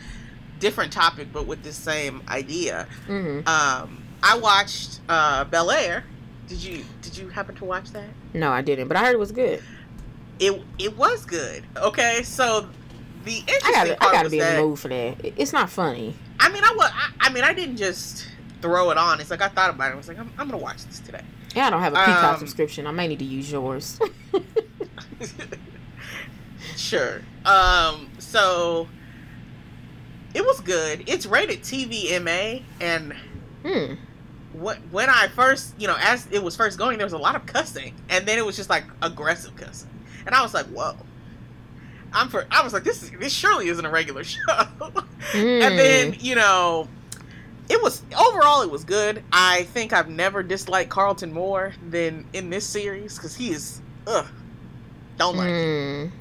different 0.58 0.92
topic, 0.92 1.28
but 1.32 1.46
with 1.46 1.62
the 1.62 1.72
same 1.72 2.22
idea. 2.28 2.86
hmm 3.06 3.40
Um, 3.46 4.02
I 4.24 4.38
watched 4.38 5.00
uh, 5.08 5.44
Bel 5.44 5.70
Air. 5.70 6.04
Did 6.48 6.62
you 6.62 6.84
Did 7.00 7.16
you 7.16 7.28
happen 7.28 7.54
to 7.56 7.64
watch 7.64 7.92
that? 7.92 8.08
No, 8.34 8.50
I 8.50 8.62
didn't, 8.62 8.88
but 8.88 8.96
I 8.96 9.04
heard 9.04 9.14
it 9.14 9.18
was 9.20 9.30
good. 9.32 9.62
It 10.42 10.60
It 10.78 10.96
was 10.96 11.24
good. 11.24 11.64
Okay, 11.76 12.22
so 12.24 12.68
the 13.24 13.38
interesting 13.38 13.60
I 13.64 13.72
gotta, 13.72 14.04
I 14.04 14.12
gotta 14.12 14.24
was 14.24 14.32
be 14.32 14.40
in 14.40 14.56
the 14.56 14.62
mood 14.62 14.78
for 14.78 14.88
that. 14.88 15.16
It's 15.22 15.52
not 15.52 15.70
funny. 15.70 16.14
I 16.40 16.50
mean, 16.50 16.64
I 16.64 16.74
was. 16.76 16.90
I, 16.92 17.10
I 17.20 17.32
mean, 17.32 17.44
I 17.44 17.54
didn't 17.54 17.76
just 17.76 18.26
throw 18.60 18.90
it 18.90 18.98
on. 18.98 19.20
It's 19.20 19.30
like 19.30 19.40
I 19.40 19.48
thought 19.48 19.70
about 19.70 19.90
it. 19.90 19.94
I 19.94 19.96
was 19.96 20.08
like, 20.08 20.18
I'm, 20.18 20.32
I'm 20.38 20.48
gonna 20.48 20.62
watch 20.62 20.84
this 20.84 20.98
today. 20.98 21.22
Yeah, 21.54 21.66
I 21.66 21.70
don't 21.70 21.80
have 21.80 21.92
a 21.92 21.96
Peacock 21.96 22.34
Um, 22.34 22.38
subscription. 22.40 22.86
I 22.86 22.90
may 22.90 23.06
need 23.06 23.20
to 23.20 23.24
use 23.24 23.52
yours. 23.52 24.00
sure. 26.76 27.22
Um. 27.44 28.10
So 28.18 28.88
it 30.34 30.44
was 30.44 30.60
good. 30.60 31.04
It's 31.06 31.26
rated 31.26 31.62
TVMA, 31.62 32.62
and 32.80 33.14
hmm. 33.64 33.94
what 34.52 34.78
when 34.90 35.08
I 35.08 35.28
first, 35.28 35.74
you 35.78 35.86
know, 35.86 35.96
as 36.00 36.26
it 36.30 36.42
was 36.42 36.56
first 36.56 36.78
going, 36.78 36.98
there 36.98 37.06
was 37.06 37.12
a 37.12 37.18
lot 37.18 37.36
of 37.36 37.46
cussing, 37.46 37.94
and 38.08 38.26
then 38.26 38.38
it 38.38 38.44
was 38.44 38.56
just 38.56 38.70
like 38.70 38.84
aggressive 39.02 39.54
cussing, 39.56 39.90
and 40.26 40.34
I 40.34 40.42
was 40.42 40.54
like, 40.54 40.66
whoa. 40.66 40.94
I'm 42.14 42.28
for. 42.28 42.44
I 42.50 42.62
was 42.62 42.72
like, 42.74 42.84
this 42.84 43.02
is 43.02 43.10
this 43.18 43.32
surely 43.32 43.68
isn't 43.68 43.84
a 43.84 43.90
regular 43.90 44.22
show. 44.24 44.38
and 45.34 45.78
then 45.78 46.16
you 46.20 46.34
know, 46.34 46.86
it 47.70 47.80
was 47.82 48.02
overall 48.18 48.60
it 48.62 48.70
was 48.70 48.84
good. 48.84 49.22
I 49.32 49.62
think 49.64 49.92
I've 49.94 50.10
never 50.10 50.42
disliked 50.42 50.90
Carlton 50.90 51.32
more 51.32 51.72
than 51.88 52.26
in 52.34 52.50
this 52.50 52.66
series 52.66 53.16
because 53.16 53.34
he 53.34 53.50
is 53.50 53.80
ugh, 54.06 54.26
don't 55.16 55.36
like. 55.36 55.48
him. 55.48 56.10
Hmm. 56.10 56.16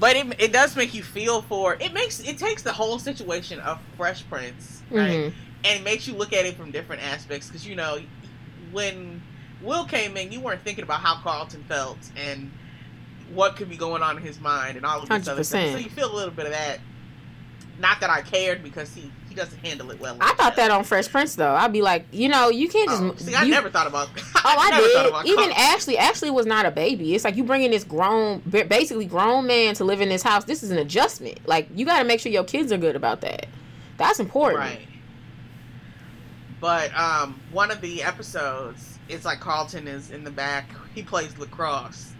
But 0.00 0.16
it 0.16 0.40
it 0.40 0.52
does 0.52 0.74
make 0.76 0.94
you 0.94 1.02
feel 1.04 1.42
for 1.42 1.74
it 1.74 1.92
makes 1.92 2.18
it 2.20 2.38
takes 2.38 2.62
the 2.62 2.72
whole 2.72 2.98
situation 2.98 3.60
of 3.60 3.78
Fresh 3.96 4.28
Prince 4.28 4.82
right 4.90 5.10
Mhm. 5.10 5.32
and 5.64 5.80
it 5.80 5.84
makes 5.84 6.06
you 6.08 6.14
look 6.14 6.32
at 6.32 6.44
it 6.46 6.56
from 6.56 6.70
different 6.70 7.02
aspects 7.02 7.48
because 7.48 7.66
you 7.66 7.74
know 7.76 7.98
when 8.72 9.20
Will 9.60 9.84
came 9.84 10.16
in 10.16 10.30
you 10.32 10.38
weren't 10.40 10.62
thinking 10.62 10.84
about 10.84 11.00
how 11.00 11.16
Carlton 11.16 11.64
felt 11.68 11.98
and 12.16 12.50
what 13.32 13.56
could 13.56 13.68
be 13.68 13.76
going 13.76 14.02
on 14.02 14.16
in 14.16 14.22
his 14.22 14.40
mind 14.40 14.76
and 14.76 14.86
all 14.86 15.02
of 15.02 15.08
these 15.08 15.28
other 15.28 15.42
things. 15.42 15.70
100%. 15.70 15.72
So 15.72 15.78
you 15.78 15.90
feel 15.90 16.12
a 16.12 16.16
little 16.16 16.34
bit 16.34 16.46
of 16.46 16.52
that. 16.52 16.80
Not 17.78 18.00
that 18.00 18.10
I 18.10 18.22
cared 18.22 18.62
because 18.62 18.92
he 18.92 19.10
he 19.28 19.34
doesn't 19.36 19.58
handle 19.64 19.90
it 19.92 20.00
well. 20.00 20.16
I 20.20 20.32
thought 20.34 20.56
that 20.56 20.70
on 20.72 20.82
Fresh 20.82 21.10
Prince 21.10 21.36
though. 21.36 21.54
I'd 21.54 21.72
be 21.72 21.80
like, 21.82 22.06
you 22.10 22.28
know, 22.28 22.48
you 22.48 22.68
can't 22.68 22.88
just. 22.88 23.02
Oh, 23.02 23.14
see, 23.16 23.34
I 23.36 23.44
you- 23.44 23.50
never 23.52 23.70
thought 23.70 23.86
about. 23.86 24.12
That. 24.14 24.24
Oh, 24.36 24.40
I, 24.44 24.70
never 24.70 25.10
thought 25.10 25.24
did. 25.24 25.32
Even. 25.32 25.52
Ashley, 25.52 25.96
Ashley 25.96 26.30
was 26.30 26.44
not 26.44 26.66
a 26.66 26.72
baby. 26.72 27.14
It's 27.14 27.24
like 27.24 27.36
you 27.36 27.44
bringing 27.44 27.70
this 27.70 27.84
grown, 27.84 28.40
basically 28.40 29.04
grown 29.06 29.46
man 29.46 29.74
to 29.76 29.84
live 29.84 30.00
in 30.00 30.08
this 30.08 30.22
house. 30.22 30.44
This 30.44 30.64
is 30.64 30.72
an 30.72 30.78
adjustment. 30.78 31.38
Like 31.46 31.68
you 31.72 31.86
got 31.86 32.00
to 32.00 32.04
make 32.04 32.18
sure 32.18 32.32
your 32.32 32.42
kids 32.42 32.72
are 32.72 32.78
good 32.78 32.96
about 32.96 33.20
that. 33.20 33.46
That's 33.96 34.18
important. 34.18 34.60
Right. 34.60 34.88
But 36.60 36.96
um, 36.98 37.40
one 37.52 37.70
of 37.70 37.80
the 37.80 38.02
episodes, 38.02 38.98
it's 39.08 39.24
like 39.24 39.40
Carlton 39.40 39.86
is 39.86 40.10
in 40.10 40.24
the 40.24 40.30
back. 40.30 40.68
He 40.94 41.02
plays 41.02 41.36
lacrosse, 41.38 42.12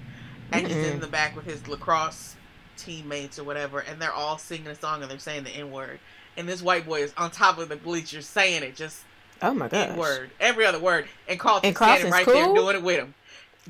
and 0.53 0.67
he's 0.67 0.77
in 0.77 1.01
the 1.01 1.07
back 1.07 1.37
with 1.37 1.45
his 1.45 1.67
lacrosse 1.69 2.37
teammates 2.77 3.39
or 3.39 3.45
whatever, 3.45 3.81
and 3.81 4.01
they're 4.01 4.13
all 4.13 4.39
singing 4.39 4.69
a 4.69 4.75
song 4.75 5.03
and 5.03 5.11
they're 5.11 5.19
saying 5.19 5.45
the 5.45 5.51
N 5.51 5.71
word. 5.71 5.99
And 6.37 6.49
this 6.49 6.63
white 6.63 6.87
boy 6.87 7.03
is 7.03 7.13
on 7.17 7.31
top 7.31 7.59
of 7.59 7.69
the 7.69 7.77
bleachers 7.77 8.27
saying 8.27 8.63
it, 8.63 8.77
just 8.77 9.03
Oh 9.43 9.55
my 9.55 9.69
god, 9.69 9.97
word, 9.97 10.31
every 10.41 10.65
other 10.65 10.79
word, 10.79 11.09
and 11.29 11.39
Carlton's 11.39 11.69
And 11.69 11.77
standing 11.77 12.11
Carlton's 12.13 12.27
right 12.27 12.35
there 12.35 12.55
doing 12.55 12.77
it 12.77 12.83
with 12.83 12.99
him. 12.99 13.15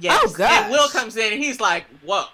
Yes. 0.00 0.20
Oh, 0.22 0.32
gosh. 0.36 0.50
And 0.52 0.70
Will 0.70 0.88
comes 0.88 1.16
in 1.16 1.32
and 1.32 1.42
he's 1.42 1.60
like, 1.60 1.84
"Whoa, 2.04 2.26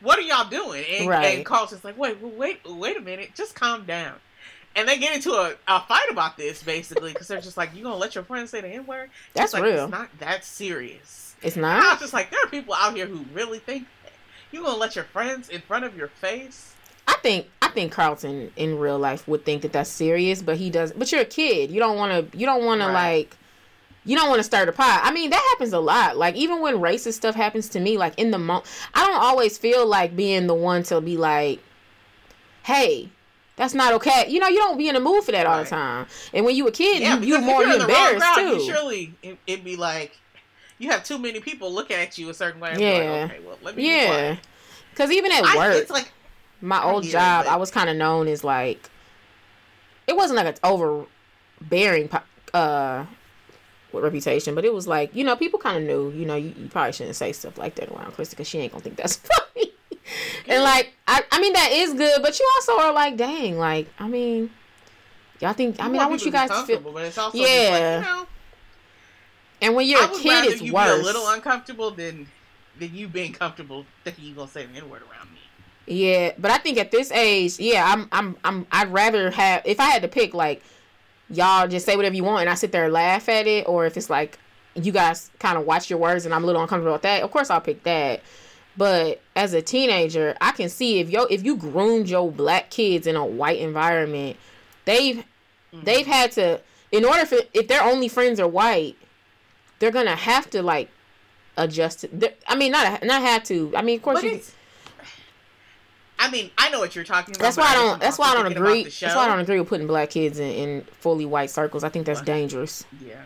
what 0.00 0.18
are 0.18 0.22
y'all 0.22 0.48
doing?" 0.48 0.84
And, 0.84 1.08
Right. 1.08 1.36
and 1.36 1.44
Carlton's 1.44 1.84
like, 1.84 1.98
"Wait, 1.98 2.20
wait, 2.20 2.60
wait 2.64 2.96
a 2.96 3.00
minute, 3.00 3.34
just 3.34 3.54
calm 3.54 3.84
down." 3.84 4.14
And 4.74 4.86
they 4.86 4.98
get 4.98 5.16
into 5.16 5.32
a, 5.32 5.54
a 5.66 5.80
fight 5.80 6.10
about 6.10 6.36
this 6.36 6.62
basically 6.62 7.12
because 7.12 7.28
they're 7.28 7.40
just 7.40 7.56
like, 7.56 7.74
"You 7.74 7.82
gonna 7.82 7.96
let 7.96 8.14
your 8.14 8.24
friend 8.24 8.48
say 8.48 8.60
the 8.60 8.68
N 8.68 8.86
word?" 8.86 9.10
That's 9.34 9.52
like, 9.52 9.62
real. 9.64 9.84
It's 9.84 9.90
not 9.90 10.16
that 10.18 10.44
serious. 10.44 11.25
It's 11.42 11.56
And 11.56 11.66
I 11.66 11.78
not. 11.80 11.92
was 11.92 12.00
just 12.00 12.12
like, 12.12 12.30
there 12.30 12.40
are 12.42 12.48
people 12.48 12.74
out 12.74 12.94
here 12.96 13.06
who 13.06 13.24
really 13.32 13.58
think 13.58 13.86
that. 14.04 14.12
You 14.52 14.62
gonna 14.62 14.76
let 14.78 14.94
your 14.96 15.04
friends 15.04 15.48
in 15.48 15.60
front 15.60 15.84
of 15.84 15.96
your 15.96 16.08
face? 16.08 16.72
I 17.08 17.14
think 17.22 17.46
I 17.62 17.68
think 17.68 17.92
Carlton 17.92 18.52
in 18.56 18.78
real 18.78 18.98
life 18.98 19.26
would 19.28 19.44
think 19.44 19.62
that 19.62 19.72
that's 19.72 19.90
serious, 19.90 20.40
but 20.42 20.56
he 20.56 20.70
does. 20.70 20.92
But 20.92 21.12
you're 21.12 21.20
a 21.20 21.24
kid. 21.26 21.70
You 21.70 21.78
don't 21.80 21.96
want 21.96 22.32
to. 22.32 22.38
You 22.38 22.46
don't 22.46 22.64
want 22.64 22.80
Right. 22.80 22.86
to 22.86 22.92
like. 22.92 23.36
You 24.04 24.16
don't 24.16 24.28
want 24.28 24.38
to 24.38 24.44
start 24.44 24.68
a 24.68 24.72
pot. 24.72 25.00
I 25.02 25.12
mean, 25.12 25.30
that 25.30 25.46
happens 25.50 25.72
a 25.72 25.80
lot. 25.80 26.16
Like 26.16 26.36
even 26.36 26.60
when 26.60 26.76
racist 26.76 27.14
stuff 27.14 27.34
happens 27.34 27.68
to 27.70 27.80
me, 27.80 27.98
like 27.98 28.14
in 28.18 28.30
the 28.30 28.38
moment, 28.38 28.66
I 28.94 29.04
don't 29.04 29.20
always 29.20 29.58
feel 29.58 29.84
like 29.84 30.14
being 30.16 30.46
the 30.46 30.54
one 30.54 30.84
to 30.84 31.00
be 31.00 31.16
like, 31.16 31.58
"Hey, 32.64 33.08
that's 33.56 33.74
not 33.74 33.92
okay." 33.94 34.26
You 34.28 34.40
know, 34.40 34.48
you 34.48 34.58
don't 34.58 34.78
be 34.78 34.88
in 34.88 34.94
the 34.94 35.00
mood 35.00 35.24
for 35.24 35.32
that 35.32 35.46
all 35.46 35.62
the 35.62 35.68
time. 35.68 36.06
And 36.32 36.44
when 36.44 36.54
you 36.56 36.66
a 36.68 36.72
kid, 36.72 37.02
Yeah, 37.02 37.18
you, 37.18 37.26
you're 37.26 37.40
more 37.40 37.62
you're 37.62 37.72
in 37.72 37.78
the 37.80 37.86
wrong 37.86 37.90
embarrassed 38.14 38.24
crowd, 38.34 38.52
too. 38.58 38.60
surely 38.64 39.14
it, 39.22 39.38
it'd 39.46 39.64
be 39.64 39.76
like 39.76 40.16
you 40.78 40.90
have 40.90 41.04
too 41.04 41.18
many 41.18 41.40
people 41.40 41.72
looking 41.72 41.96
at 41.96 42.18
you 42.18 42.28
a 42.30 42.34
certain 42.34 42.60
way. 42.60 42.70
and 42.70 42.78
be 42.78 42.84
Yeah. 42.84 42.92
Like, 43.22 43.30
okay, 43.32 43.40
well, 43.46 43.58
let 43.62 43.76
me. 43.76 43.88
Yeah, 43.90 44.36
because 44.90 45.10
even 45.10 45.32
at 45.32 45.44
I, 45.44 45.56
work, 45.56 45.74
it's 45.76 45.90
like 45.90 46.10
my 46.60 46.78
I 46.78 46.84
old 46.90 47.04
it, 47.04 47.08
job, 47.10 47.44
but- 47.44 47.52
I 47.52 47.56
was 47.56 47.70
kind 47.70 47.88
of 47.90 47.96
known 47.96 48.28
as 48.28 48.42
like, 48.44 48.88
it 50.06 50.16
wasn't 50.16 50.36
like 50.36 50.46
an 50.46 50.54
overbearing 50.62 52.08
uh 52.54 53.04
reputation, 53.92 54.54
but 54.54 54.64
it 54.64 54.74
was 54.74 54.86
like 54.86 55.14
you 55.14 55.24
know 55.24 55.36
people 55.36 55.58
kind 55.58 55.78
of 55.78 55.82
knew. 55.84 56.10
You 56.10 56.26
know, 56.26 56.36
you, 56.36 56.52
you 56.56 56.68
probably 56.68 56.92
shouldn't 56.92 57.16
say 57.16 57.32
stuff 57.32 57.56
like 57.58 57.74
that 57.76 57.88
around 57.90 58.12
Krista 58.12 58.30
because 58.30 58.46
she 58.48 58.58
ain't 58.58 58.72
gonna 58.72 58.84
think 58.84 58.96
that's 58.96 59.16
funny. 59.54 59.72
and 60.46 60.62
like, 60.62 60.92
I, 61.08 61.22
I 61.32 61.40
mean 61.40 61.52
that 61.54 61.70
is 61.72 61.94
good, 61.94 62.20
but 62.22 62.38
you 62.38 62.48
also 62.56 62.78
are 62.80 62.92
like, 62.92 63.16
dang, 63.16 63.58
like 63.58 63.88
I 63.98 64.06
mean, 64.06 64.50
y'all 65.40 65.54
think 65.54 65.76
I 65.80 65.88
mean 65.88 66.00
I 66.00 66.06
want 66.06 66.24
you 66.24 66.30
guys 66.30 66.50
to 66.50 66.62
feel. 66.66 66.80
but 66.80 67.04
it's 67.04 67.18
also 67.18 67.36
Yeah. 67.38 68.00
like, 68.00 68.06
you 68.06 68.12
know, 68.14 68.26
And 69.60 69.74
when 69.74 69.86
you're 69.86 70.00
I 70.02 70.06
a 70.06 70.10
would 70.10 70.20
kid, 70.20 70.44
it's 70.52 70.62
you 70.62 70.72
worse. 70.72 70.94
be 70.94 71.00
a 71.00 71.02
little 71.02 71.28
uncomfortable 71.28 71.90
than 71.90 72.26
than 72.78 72.94
you 72.94 73.08
being 73.08 73.32
comfortable 73.32 73.86
that 74.04 74.18
you 74.18 74.34
gonna 74.34 74.48
say 74.50 74.66
the 74.66 74.76
N 74.76 74.88
word 74.90 75.02
around 75.02 75.32
me. 75.32 75.40
Yeah, 75.86 76.32
but 76.38 76.50
I 76.50 76.58
think 76.58 76.78
at 76.78 76.90
this 76.90 77.10
age, 77.12 77.58
yeah, 77.58 77.84
I'm 77.86 78.08
I'm 78.12 78.36
I'm 78.44 78.66
I'd 78.70 78.92
rather 78.92 79.30
have 79.30 79.62
if 79.64 79.80
I 79.80 79.84
had 79.86 80.02
to 80.02 80.08
pick 80.08 80.34
like 80.34 80.62
y'all 81.30 81.66
just 81.68 81.86
say 81.86 81.96
whatever 81.96 82.14
you 82.14 82.24
want 82.24 82.42
and 82.42 82.50
I 82.50 82.54
sit 82.54 82.72
there 82.72 82.84
and 82.84 82.92
laugh 82.92 83.28
at 83.28 83.46
it 83.46 83.66
or 83.68 83.86
if 83.86 83.96
it's 83.96 84.10
like 84.10 84.38
you 84.74 84.92
guys 84.92 85.30
kind 85.38 85.56
of 85.58 85.64
watch 85.64 85.88
your 85.90 85.98
words 85.98 86.24
and 86.26 86.34
I'm 86.34 86.44
a 86.44 86.46
little 86.46 86.62
uncomfortable 86.62 86.92
with 86.92 87.02
that, 87.02 87.22
of 87.22 87.30
course 87.30 87.50
I'll 87.50 87.60
pick 87.60 87.82
that. 87.84 88.20
But 88.76 89.22
as 89.34 89.54
a 89.54 89.62
teenager, 89.62 90.36
I 90.40 90.52
can 90.52 90.68
see 90.68 91.00
if 91.00 91.08
yo 91.08 91.22
if 91.24 91.44
you 91.44 91.56
groomed 91.56 92.08
your 92.10 92.30
black 92.30 92.68
kids 92.70 93.06
in 93.06 93.16
a 93.16 93.24
white 93.24 93.58
environment, 93.60 94.36
they've 94.84 95.24
Mm-hmm. 95.72 95.84
they've 95.84 96.06
had 96.06 96.30
to 96.32 96.60
in 96.92 97.04
order 97.04 97.26
for 97.26 97.38
if 97.52 97.66
their 97.66 97.82
only 97.82 98.06
friends 98.08 98.38
are 98.38 98.46
white, 98.46 98.96
they're 99.78 99.90
gonna 99.90 100.16
have 100.16 100.48
to 100.50 100.62
like 100.62 100.88
adjust. 101.56 102.00
To, 102.00 102.32
I 102.48 102.54
mean, 102.56 102.72
not 102.72 103.02
not 103.04 103.22
have 103.22 103.44
to. 103.44 103.72
I 103.76 103.82
mean, 103.82 103.96
of 103.98 104.02
course 104.02 104.22
But 104.22 104.24
you. 104.32 104.40
I 106.18 106.30
mean, 106.30 106.50
I 106.56 106.70
know 106.70 106.78
what 106.80 106.94
you're 106.94 107.04
talking 107.04 107.34
about. 107.34 107.42
That's 107.42 107.56
why 107.58 107.66
I 107.66 107.74
don't. 107.74 108.00
That's 108.00 108.18
why 108.18 108.28
I 108.30 108.34
don't 108.34 108.50
agree. 108.50 108.84
That's 108.84 109.02
why 109.14 109.24
I 109.24 109.28
don't 109.28 109.40
agree 109.40 109.58
with 109.58 109.68
putting 109.68 109.86
black 109.86 110.10
kids 110.10 110.38
in, 110.38 110.50
in 110.50 110.82
fully 111.00 111.26
white 111.26 111.50
circles. 111.50 111.84
I 111.84 111.88
think 111.90 112.06
that's 112.06 112.22
dangerous. 112.22 112.84
Yeah. 113.04 113.16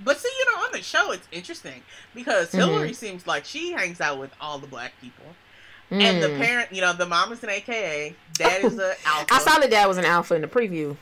But 0.00 0.18
see, 0.18 0.28
you 0.38 0.52
know, 0.54 0.60
on 0.64 0.72
the 0.72 0.82
show, 0.82 1.12
it's 1.12 1.26
interesting 1.32 1.82
because 2.14 2.50
Mhm. 2.50 2.58
Hillary 2.58 2.92
seems 2.92 3.26
like 3.26 3.44
she 3.44 3.72
hangs 3.72 4.00
out 4.00 4.18
with 4.18 4.30
all 4.40 4.58
the 4.58 4.66
black 4.66 4.92
people. 5.00 5.24
And 5.88 6.20
the 6.20 6.26
Mm. 6.30 6.38
parent, 6.38 6.72
you 6.72 6.80
know, 6.80 6.92
the 6.92 7.06
mom 7.06 7.32
is 7.32 7.42
an 7.44 7.48
AKA, 7.48 8.14
dad 8.34 8.64
is 8.64 8.76
a 8.76 8.96
alpha. 9.06 9.32
I 9.32 9.38
saw 9.38 9.58
the 9.60 9.68
dad 9.68 9.86
was 9.86 9.96
an 9.98 10.04
alpha 10.04 10.34
in 10.34 10.42
the 10.42 10.48
preview. 10.48 10.96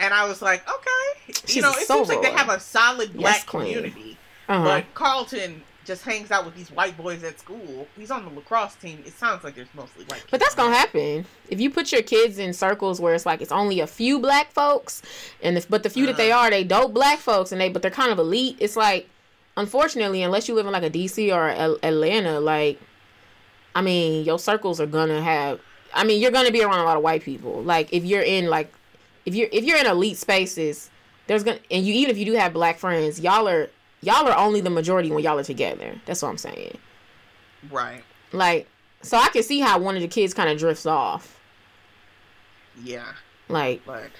And 0.00 0.12
I 0.14 0.26
was 0.26 0.42
like, 0.42 0.62
okay. 0.68 1.32
She's 1.46 1.56
you 1.56 1.62
know, 1.62 1.70
it 1.70 1.86
seems 1.86 2.08
like 2.08 2.22
they 2.22 2.30
have 2.32 2.48
a 2.48 2.58
solid 2.60 3.12
black 3.14 3.36
Yes, 3.36 3.44
community. 3.44 4.18
Uh-huh. 4.48 4.64
But 4.64 4.94
Carlton 4.94 5.62
just 5.84 6.04
hangs 6.04 6.30
out 6.30 6.44
with 6.44 6.54
these 6.54 6.70
white 6.70 6.96
boys 6.96 7.24
at 7.24 7.38
school. 7.40 7.86
He's 7.96 8.10
on 8.12 8.24
the 8.24 8.30
lacrosse 8.30 8.74
team. 8.76 9.02
It 9.04 9.12
sounds 9.14 9.42
like 9.42 9.54
there's 9.56 9.66
mostly 9.74 10.04
white 10.04 10.24
But 10.30 10.38
that's 10.38 10.54
gonna 10.54 10.74
happen 10.76 11.24
if 11.48 11.60
you 11.60 11.70
put 11.70 11.90
your 11.90 12.02
kids 12.02 12.38
in 12.38 12.52
circles 12.52 13.00
where 13.00 13.14
it's 13.14 13.26
like 13.26 13.40
it's 13.40 13.50
only 13.52 13.80
a 13.80 13.86
few 13.86 14.20
black 14.20 14.52
folks, 14.52 15.02
and 15.42 15.56
if, 15.58 15.68
but 15.68 15.82
the 15.82 15.90
few 15.90 16.06
that 16.06 16.16
they 16.16 16.30
Uh-huh. 16.30 16.42
are, 16.46 16.50
they 16.50 16.62
dope 16.64 16.92
black 16.94 17.18
folks, 17.18 17.50
and 17.52 17.60
they 17.60 17.68
but 17.68 17.82
they're 17.82 17.90
kind 17.90 18.12
of 18.12 18.18
elite. 18.20 18.56
It's 18.60 18.76
like, 18.76 19.08
unfortunately, 19.56 20.22
unless 20.22 20.48
you 20.48 20.54
live 20.54 20.66
in 20.66 20.72
like 20.72 20.84
a 20.84 20.90
DC 20.90 21.34
or 21.34 21.48
Al- 21.48 21.78
Atlanta, 21.82 22.38
like, 22.40 22.80
I 23.74 23.82
mean, 23.82 24.24
your 24.24 24.38
circles 24.38 24.80
are 24.80 24.86
gonna 24.86 25.22
have. 25.22 25.60
I 25.94 26.04
mean, 26.04 26.20
you're 26.20 26.30
gonna 26.30 26.50
be 26.52 26.62
around 26.62 26.80
a 26.80 26.84
lot 26.84 26.96
of 26.96 27.02
white 27.02 27.22
people. 27.22 27.62
Like 27.62 27.92
if 27.92 28.04
you're 28.04 28.22
in 28.22 28.46
like, 28.46 28.72
if 29.26 29.34
you're 29.34 29.48
if 29.52 29.64
you're 29.64 29.78
in 29.78 29.86
elite 29.86 30.16
spaces, 30.16 30.90
there's 31.26 31.44
gonna 31.44 31.58
and 31.70 31.84
you 31.86 31.94
even 31.94 32.10
if 32.10 32.18
you 32.18 32.24
do 32.24 32.32
have 32.34 32.52
black 32.52 32.78
friends, 32.78 33.20
y'all 33.20 33.48
are 33.48 33.68
y'all 34.00 34.26
are 34.28 34.36
only 34.36 34.60
the 34.60 34.70
majority 34.70 35.10
when 35.10 35.22
y'all 35.24 35.38
are 35.38 35.44
together. 35.44 36.00
That's 36.06 36.22
what 36.22 36.28
I'm 36.28 36.38
saying. 36.38 36.78
Right. 37.70 38.02
Like, 38.32 38.66
so 39.02 39.16
I 39.16 39.28
can 39.28 39.42
see 39.42 39.60
how 39.60 39.78
one 39.78 39.94
of 39.96 40.02
the 40.02 40.08
kids 40.08 40.34
kind 40.34 40.48
of 40.50 40.58
drifts 40.58 40.86
off. 40.86 41.38
Yeah. 42.82 43.04
Like, 43.48 43.84
But 43.84 44.10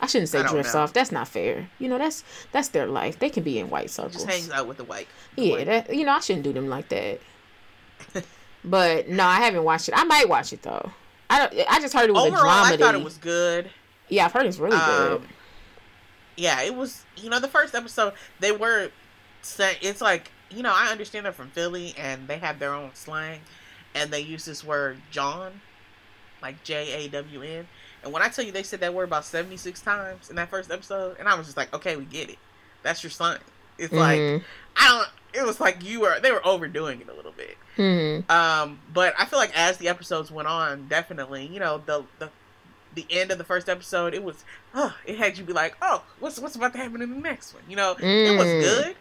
I 0.00 0.06
shouldn't 0.06 0.28
say 0.28 0.40
I 0.40 0.46
drifts 0.48 0.74
know. 0.74 0.80
off. 0.80 0.92
That's 0.92 1.10
not 1.12 1.26
fair. 1.28 1.68
You 1.78 1.88
know, 1.88 1.98
that's 1.98 2.22
that's 2.52 2.68
their 2.68 2.86
life. 2.86 3.18
They 3.18 3.28
can 3.30 3.42
be 3.42 3.58
in 3.58 3.68
white 3.68 3.90
circles. 3.90 4.14
just 4.14 4.26
hangs 4.26 4.50
out 4.50 4.66
with 4.68 4.76
the 4.76 4.84
white. 4.84 5.08
the 5.36 5.42
yeah, 5.42 5.52
white- 5.56 5.66
that 5.66 5.94
you 5.94 6.04
know, 6.04 6.12
I 6.12 6.20
shouldn't 6.20 6.44
do 6.44 6.52
them 6.52 6.68
like 6.68 6.88
that. 6.90 7.20
But 8.64 9.08
no, 9.08 9.24
I 9.24 9.36
haven't 9.36 9.62
watched 9.62 9.88
it. 9.88 9.94
I 9.96 10.02
might 10.02 10.28
watch 10.28 10.52
it 10.52 10.62
though. 10.62 10.90
I 11.30 11.38
don't. 11.46 11.54
I 11.70 11.80
just 11.80 11.94
heard 11.94 12.10
it 12.10 12.12
was 12.12 12.26
Overall, 12.26 12.42
a 12.42 12.66
dramedy. 12.66 12.72
I 12.72 12.76
thought 12.76 12.94
it 12.96 13.04
was 13.04 13.16
good. 13.16 13.70
Yeah, 14.08 14.24
I've 14.26 14.32
heard 14.32 14.46
it's 14.46 14.58
really 14.58 14.76
good. 14.78 15.12
Um, 15.18 15.28
yeah, 16.36 16.62
it 16.62 16.74
was. 16.74 17.04
You 17.16 17.30
know, 17.30 17.40
the 17.40 17.48
first 17.48 17.74
episode 17.74 18.12
they 18.40 18.52
were. 18.52 18.90
Say, 19.40 19.76
it's 19.80 20.00
like 20.00 20.30
you 20.50 20.62
know, 20.62 20.72
I 20.74 20.90
understand 20.90 21.24
they're 21.26 21.32
from 21.32 21.50
Philly 21.50 21.94
and 21.98 22.26
they 22.26 22.38
have 22.38 22.58
their 22.58 22.72
own 22.74 22.90
slang, 22.94 23.40
and 23.94 24.10
they 24.10 24.20
use 24.20 24.44
this 24.44 24.64
word 24.64 24.98
jawn, 25.10 25.60
like 26.42 26.62
J 26.64 27.04
A 27.04 27.08
W 27.08 27.42
N. 27.42 27.68
And 28.02 28.12
when 28.12 28.22
I 28.22 28.28
tell 28.28 28.44
you 28.44 28.52
they 28.52 28.62
said 28.62 28.80
that 28.80 28.94
word 28.94 29.04
about 29.04 29.24
seventy 29.24 29.56
six 29.56 29.80
times 29.80 30.28
in 30.30 30.36
that 30.36 30.50
first 30.50 30.70
episode, 30.70 31.16
and 31.18 31.28
I 31.28 31.34
was 31.36 31.46
just 31.46 31.56
like, 31.56 31.72
okay, 31.74 31.96
we 31.96 32.04
get 32.04 32.30
it. 32.30 32.38
That's 32.82 33.02
your 33.02 33.10
slang. 33.10 33.38
It's 33.78 33.92
like 33.92 34.18
Mhm. 34.18 34.44
I 34.76 34.88
don't. 34.88 35.08
It 35.42 35.46
was 35.46 35.60
like 35.60 35.84
you 35.84 36.00
were. 36.00 36.18
They 36.20 36.32
were 36.32 36.44
overdoing 36.46 37.00
it 37.00 37.08
a 37.08 37.12
little 37.12 37.32
bit. 37.32 37.56
Mhm. 37.76 38.28
Um, 38.30 38.80
but 38.92 39.14
I 39.18 39.24
feel 39.24 39.38
like 39.38 39.56
as 39.56 39.76
the 39.76 39.88
episodes 39.88 40.30
went 40.30 40.48
on, 40.48 40.88
definitely, 40.88 41.46
you 41.46 41.60
know, 41.60 41.80
the 41.84 42.04
the 42.18 42.30
the 43.06 43.06
end 43.10 43.30
of 43.30 43.38
the 43.38 43.44
first 43.44 43.68
episode, 43.68 44.14
it 44.14 44.22
was, 44.22 44.44
oh, 44.74 44.94
it 45.06 45.16
had 45.18 45.38
you 45.38 45.44
be 45.44 45.52
like, 45.52 45.76
oh, 45.82 46.02
what's 46.20 46.38
what's 46.38 46.56
about 46.56 46.72
to 46.72 46.78
happen 46.78 47.00
in 47.02 47.10
the 47.10 47.16
next 47.20 47.54
one? 47.54 47.62
You 47.68 47.76
know, 47.76 47.92
it 47.98 48.36
was 48.38 48.46
Mm. 48.46 48.60
good. 48.60 48.96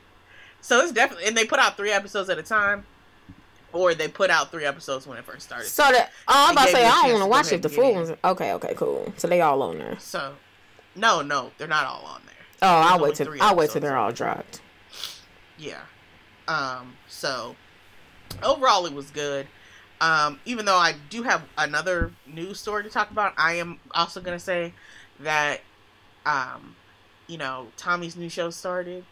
So 0.61 0.79
it's 0.81 0.91
definitely, 0.91 1.25
and 1.27 1.35
they 1.37 1.45
put 1.45 1.59
out 1.59 1.77
three 1.77 1.91
episodes 1.91 2.29
at 2.29 2.37
a 2.37 2.43
time, 2.43 2.85
or 3.73 3.93
they 3.93 4.07
put 4.07 4.29
out 4.29 4.51
three 4.51 4.65
episodes 4.65 5.05
when 5.07 5.17
it 5.17 5.23
first 5.25 5.45
started. 5.45 5.67
So 5.67 5.83
that 5.83 6.11
oh, 6.27 6.33
I'm 6.47 6.51
about 6.53 6.65
to 6.65 6.71
say 6.71 6.85
I 6.85 6.89
don't 7.03 7.11
want 7.13 7.23
to 7.23 7.29
watch 7.29 7.51
it. 7.51 7.61
The 7.61 7.69
full 7.69 7.93
ones. 7.93 8.11
Okay, 8.23 8.53
okay, 8.53 8.73
cool. 8.75 9.13
So 9.17 9.27
they 9.27 9.41
all 9.41 9.61
on 9.61 9.77
there. 9.77 9.97
So, 9.99 10.33
no, 10.95 11.21
no, 11.21 11.51
they're 11.57 11.67
not 11.67 11.85
all 11.85 12.03
on 12.05 12.21
there. 12.25 12.35
Oh, 12.61 12.67
I'll 12.67 12.99
wait 12.99 13.15
till 13.15 13.33
I'll 13.41 13.55
wait 13.55 13.69
till 13.69 13.81
they're 13.81 13.97
all 13.97 14.11
dropped. 14.11 14.61
Yeah. 15.57 15.81
Um, 16.47 16.95
so 17.07 17.55
overall 18.43 18.85
it 18.85 18.93
was 18.93 19.09
good. 19.11 19.47
Um, 19.99 20.39
even 20.45 20.65
though 20.65 20.77
I 20.77 20.93
do 21.09 21.23
have 21.23 21.43
another 21.57 22.11
news 22.27 22.59
story 22.59 22.83
to 22.83 22.89
talk 22.89 23.09
about, 23.11 23.33
I 23.37 23.53
am 23.53 23.79
also 23.95 24.21
gonna 24.21 24.39
say 24.39 24.73
that 25.19 25.61
um, 26.25 26.75
you 27.27 27.37
know, 27.37 27.67
Tommy's 27.77 28.15
new 28.15 28.29
show 28.29 28.49
started 28.49 29.03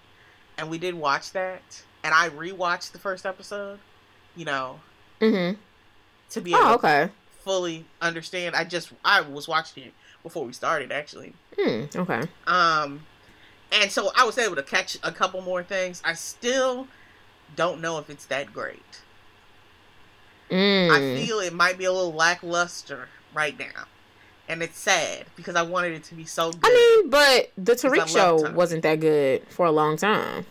and 0.58 0.70
we 0.70 0.78
did 0.78 0.96
watch 0.96 1.32
that 1.32 1.84
and 2.04 2.14
I 2.14 2.30
rewatched 2.30 2.92
the 2.92 3.00
first 3.00 3.26
episode, 3.26 3.80
you 4.36 4.46
know, 4.46 4.80
Mm-hmm. 5.22 5.60
to 6.32 6.42
be 6.42 6.52
able 6.52 6.60
Oh, 6.62 6.68
to 6.68 6.74
okay. 6.76 7.10
fully 7.44 7.86
understand. 8.02 8.56
I 8.56 8.64
just 8.64 8.92
I 9.04 9.22
was 9.22 9.48
watching 9.48 9.84
it 9.86 9.94
before 10.24 10.46
we 10.46 10.54
started 10.54 10.92
actually. 10.92 11.34
Hmm. 11.58 11.86
Okay. 11.96 12.22
Um, 12.48 13.06
and 13.72 13.90
so 13.92 14.12
I 14.16 14.26
was 14.26 14.38
able 14.38 14.56
to 14.56 14.64
catch 14.64 14.98
a 15.04 15.12
couple 15.12 15.42
more 15.42 15.64
things. 15.64 16.02
I 16.06 16.14
still 16.14 16.88
don't 17.56 17.82
know 17.82 17.98
if 17.98 18.10
it's 18.10 18.26
that 18.26 18.54
great. 18.54 19.02
Mm. 20.50 20.90
I 20.92 21.26
feel 21.26 21.40
it 21.40 21.54
might 21.54 21.78
be 21.78 21.86
a 21.86 21.92
little 21.92 22.14
lackluster 22.14 23.08
right 23.34 23.58
now. 23.58 23.86
And 24.48 24.62
it's 24.62 24.78
sad 24.78 25.26
because 25.36 25.56
I 25.56 25.64
wanted 25.64 25.94
it 25.94 26.04
to 26.06 26.16
be 26.16 26.26
so 26.26 26.52
good. 26.52 26.62
I 26.64 26.70
mean, 27.02 27.10
but 27.10 27.52
the 27.58 27.74
Tariq 27.74 28.08
show 28.08 28.52
wasn't 28.52 28.84
that 28.84 29.00
good 29.00 29.44
for 29.50 29.66
a 29.66 29.72
long 29.72 29.98
time, 29.98 30.46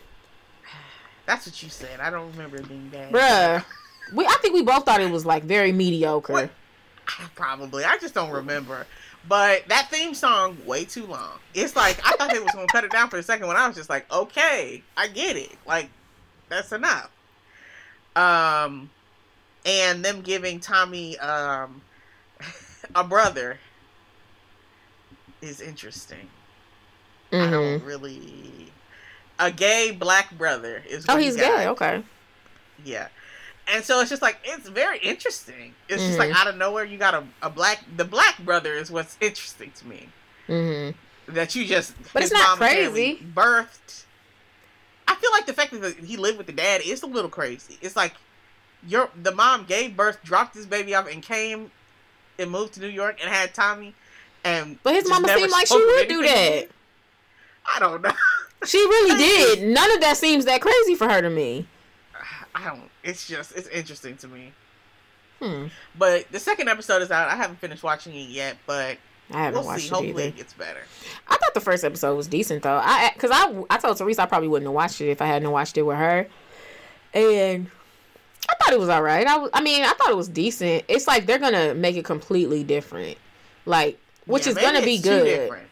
That's 1.25 1.45
what 1.45 1.63
you 1.63 1.69
said. 1.69 2.01
I 2.01 2.09
don't 2.09 2.29
remember 2.31 2.57
it 2.57 2.67
being 2.67 2.89
bad. 2.89 3.13
bruh. 3.13 3.65
We 4.13 4.25
I 4.25 4.37
think 4.41 4.53
we 4.53 4.61
both 4.61 4.85
thought 4.85 5.01
it 5.01 5.09
was 5.09 5.25
like 5.25 5.43
very 5.43 5.71
mediocre. 5.71 6.33
What? 6.33 6.49
Probably. 7.35 7.85
I 7.85 7.97
just 7.97 8.13
don't 8.13 8.31
remember. 8.31 8.85
But 9.27 9.67
that 9.69 9.89
theme 9.89 10.13
song, 10.13 10.57
way 10.65 10.85
too 10.85 11.05
long. 11.07 11.39
It's 11.53 11.75
like, 11.75 11.99
I 12.05 12.15
thought 12.15 12.31
they 12.31 12.39
was 12.39 12.51
going 12.51 12.67
to 12.67 12.71
cut 12.71 12.83
it 12.83 12.91
down 12.91 13.09
for 13.09 13.17
the 13.17 13.23
second 13.23 13.47
one. 13.47 13.55
I 13.55 13.67
was 13.67 13.75
just 13.75 13.89
like, 13.89 14.11
okay, 14.11 14.83
I 14.95 15.07
get 15.07 15.35
it. 15.35 15.55
Like, 15.65 15.89
that's 16.47 16.71
enough. 16.71 17.09
Um, 18.15 18.89
and 19.65 20.05
them 20.05 20.21
giving 20.21 20.59
Tommy 20.59 21.17
um, 21.19 21.81
a 22.95 23.03
brother 23.03 23.59
is 25.41 25.59
interesting. 25.61 26.29
I 27.31 27.35
Mhm. 27.37 27.51
don't 27.51 27.83
really. 27.83 28.71
A 29.39 29.51
gay 29.51 29.91
black 29.91 30.31
brother 30.37 30.81
is. 30.87 31.05
Oh, 31.09 31.15
what 31.15 31.23
he 31.23 31.35
gay. 31.35 31.67
Okay. 31.67 32.03
Yeah. 32.85 33.07
And 33.67 33.83
so 33.83 33.99
it's 33.99 34.09
just 34.09 34.21
like 34.21 34.37
it's 34.43 34.69
very 34.69 34.99
interesting. 34.99 35.73
It's 35.89 36.05
just 36.05 36.19
like 36.19 36.29
Mhm. 36.29 36.35
out 36.35 36.47
of 36.47 36.55
nowhere 36.55 36.83
you 36.85 36.97
got 36.97 37.13
a, 37.15 37.23
a 37.41 37.49
black 37.49 37.83
the 37.97 38.05
black 38.05 38.37
brother 38.39 38.73
is 38.73 38.91
what's 38.91 39.17
interesting 39.21 39.71
to 39.79 39.87
me. 39.87 40.07
Mm-hmm. 40.47 41.33
That 41.33 41.55
you 41.55 41.65
just 41.65 41.93
But 42.13 42.21
it's 42.23 42.31
not 42.31 42.57
crazy. 42.57 43.25
Birthed. 43.33 44.03
I 45.07 45.15
feel 45.15 45.31
like 45.31 45.47
the 45.47 45.53
fact 45.53 45.79
that 45.81 45.97
he 45.97 46.15
lived 46.17 46.37
with 46.37 46.47
the 46.47 46.53
dad 46.53 46.81
is 46.85 47.01
a 47.03 47.07
little 47.07 47.29
crazy. 47.29 47.77
It's 47.81 47.95
like 47.95 48.13
your 48.87 49.09
the 49.21 49.31
mom 49.33 49.65
gave 49.65 49.95
birth, 49.95 50.23
dropped 50.23 50.53
this 50.55 50.65
baby 50.65 50.93
off, 50.95 51.07
and 51.11 51.21
came 51.23 51.71
and 52.39 52.51
moved 52.51 52.73
to 52.75 52.79
New 52.81 52.87
York 52.89 53.17
and 53.21 53.29
had 53.29 53.53
Tommy. 53.53 53.93
And 54.43 54.77
But 54.83 54.93
his 54.95 55.09
mama 55.09 55.27
seemed 55.29 55.51
like 55.51 55.67
she 55.67 55.75
would 55.83 56.07
do 56.07 56.21
that. 56.21 56.67
I 57.65 57.79
don't 57.79 58.01
know. 58.01 58.11
She 58.65 58.77
really 58.79 59.15
did. 59.17 59.63
None 59.75 59.91
of 59.91 60.01
that 60.01 60.17
seems 60.17 60.45
that 60.45 60.59
crazy 60.59 60.95
for 60.95 61.07
her 61.07 61.21
to 61.21 61.29
me. 61.29 61.67
I 62.55 62.63
don't. 62.65 62.89
It's 63.03 63.27
just 63.27 63.55
it's 63.55 63.67
interesting 63.67 64.17
to 64.17 64.27
me. 64.27 64.53
Hmm. 65.39 65.67
But 65.95 66.31
the 66.31 66.39
second 66.39 66.69
episode 66.69 67.03
is 67.03 67.11
out. 67.11 67.27
I 67.29 67.35
haven't 67.35 67.59
finished 67.59 67.83
watching 67.83 68.15
it 68.15 68.29
yet, 68.29 68.57
but 68.65 68.97
I 69.29 69.43
haven't 69.43 69.59
we'll 69.59 69.67
watched 69.67 69.81
see. 69.81 69.87
it 69.87 69.91
Hopefully, 69.91 70.11
either. 70.23 70.29
it 70.29 70.37
gets 70.37 70.53
better. 70.53 70.79
I 71.27 71.37
thought 71.37 71.53
the 71.53 71.59
first 71.59 71.83
episode 71.83 72.15
was 72.15 72.27
decent 72.27 72.63
though. 72.63 72.79
I 72.81 73.11
because 73.13 73.29
I 73.31 73.63
I 73.69 73.77
told 73.77 73.97
Teresa 73.97 74.23
I 74.23 74.25
probably 74.25 74.47
wouldn't 74.47 74.67
have 74.67 74.73
watched 74.73 74.99
it 74.99 75.09
if 75.09 75.21
I 75.21 75.27
hadn't 75.27 75.51
watched 75.51 75.77
it 75.77 75.83
with 75.83 75.97
her, 75.97 76.25
and 77.13 77.69
I 78.49 78.53
thought 78.63 78.73
it 78.73 78.79
was 78.79 78.89
all 78.89 79.01
right. 79.01 79.25
I 79.25 79.37
was, 79.37 79.49
I 79.53 79.61
mean 79.61 79.83
I 79.83 79.93
thought 79.93 80.09
it 80.09 80.17
was 80.17 80.27
decent. 80.29 80.83
It's 80.87 81.07
like 81.07 81.25
they're 81.25 81.39
gonna 81.39 81.73
make 81.73 81.95
it 81.95 82.05
completely 82.05 82.63
different, 82.63 83.17
like 83.65 83.99
which 84.25 84.45
Yeah, 84.45 84.51
is 84.53 84.57
gonna 84.57 84.81
be 84.81 84.97
good. 84.99 85.25
different. 85.25 85.67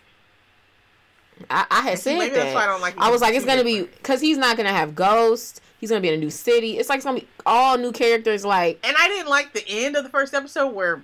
I, 1.50 1.66
I 1.70 1.82
had 1.82 2.00
See, 2.00 2.18
said 2.20 2.34
that. 2.34 2.56
I 2.56 2.78
like. 2.80 2.98
I 2.98 3.10
was 3.10 3.22
like, 3.22 3.34
it's 3.34 3.46
gonna 3.46 3.64
be 3.64 3.82
because 3.84 4.22
he's 4.22 4.38
not 4.38 4.58
gonna 4.58 4.72
have 4.72 4.96
ghosts. 4.96 5.62
He's 5.80 5.90
gonna 5.90 6.02
be 6.02 6.08
in 6.08 6.14
a 6.14 6.18
new 6.18 6.30
city. 6.30 6.78
It's 6.78 6.90
like 6.90 6.98
it's 6.98 7.06
gonna 7.06 7.20
be 7.20 7.28
all 7.46 7.78
new 7.78 7.92
characters. 7.92 8.46
Like 8.46 8.80
And 8.84 8.96
I 8.98 9.08
didn't 9.08 9.30
like 9.30 9.54
the 9.54 9.68
end 9.68 9.96
of 9.96 10.04
the 10.04 10.10
first 10.10 10.34
episode 10.34 10.70
where 10.70 11.02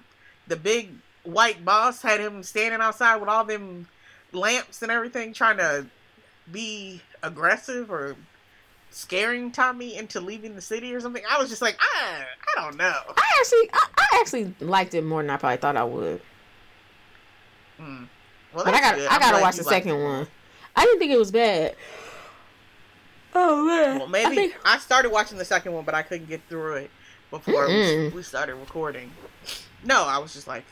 the 0.47 0.55
big 0.55 0.91
white 1.23 1.65
boss 1.65 2.01
had 2.01 2.19
him 2.19 2.43
standing 2.43 2.79
outside 2.79 3.17
with 3.17 3.29
all 3.29 3.43
them 3.43 3.87
lamps 4.31 4.81
and 4.81 4.91
everything, 4.91 5.33
trying 5.33 5.57
to 5.57 5.85
be 6.51 7.01
aggressive 7.21 7.91
or 7.91 8.15
scaring 8.91 9.51
Tommy 9.51 9.95
into 9.97 10.19
leaving 10.19 10.55
the 10.55 10.61
city 10.61 10.93
or 10.93 10.99
something. 10.99 11.23
I 11.29 11.39
was 11.39 11.49
just 11.49 11.61
like, 11.61 11.77
I, 11.79 12.23
I 12.57 12.61
don't 12.61 12.75
know. 12.77 12.93
I 13.17 13.23
actually, 13.39 13.69
I, 13.73 13.87
I 13.97 14.19
actually 14.19 14.53
liked 14.59 14.93
it 14.93 15.03
more 15.03 15.21
than 15.21 15.29
I 15.29 15.37
probably 15.37 15.57
thought 15.57 15.77
I 15.77 15.83
would. 15.83 16.21
Hmm. 17.77 18.03
Well, 18.53 18.65
But 18.65 18.73
I 18.73 18.81
got. 18.81 18.95
I 18.99 19.19
gotta 19.19 19.41
watch 19.41 19.55
the 19.57 19.63
second 19.63 19.91
it. 19.95 20.03
one. 20.03 20.27
I 20.75 20.83
didn't 20.85 20.99
think 20.99 21.11
it 21.11 21.19
was 21.19 21.31
bad. 21.31 21.75
Oh 23.35 23.63
man. 23.65 23.99
Well, 23.99 24.07
I 24.07 24.11
maybe 24.11 24.35
think- 24.35 24.55
I, 24.65 24.79
started 24.79 25.11
watching 25.11 25.37
the 25.37 25.45
second 25.45 25.73
one, 25.73 25.85
but 25.85 25.93
I 25.93 26.01
couldn't 26.01 26.27
get 26.27 26.41
through 26.49 26.73
it 26.73 26.91
before 27.29 27.67
we, 27.67 28.09
we 28.09 28.23
started 28.23 28.55
recording. 28.55 29.11
No, 29.83 30.03
I 30.03 30.17
was 30.17 30.33
just 30.33 30.47
like, 30.47 30.63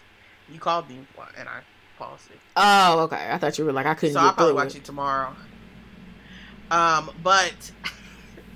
you 0.52 0.60
called 0.60 0.90
me, 0.90 0.98
and 1.38 1.48
I 1.48 1.60
paused 2.00 2.32
it. 2.32 2.40
Oh, 2.56 3.02
okay. 3.02 3.30
I 3.32 3.38
thought 3.38 3.58
you 3.60 3.66
were 3.66 3.72
like 3.74 3.86
I 3.86 3.94
couldn't 3.94 4.14
So 4.14 4.20
I'll 4.20 4.30
get 4.30 4.36
probably 4.38 4.52
through 4.54 4.56
watch 4.64 4.76
it. 4.76 4.78
it 4.80 4.84
tomorrow. 4.86 5.36
Um, 6.72 7.12
but 7.24 7.54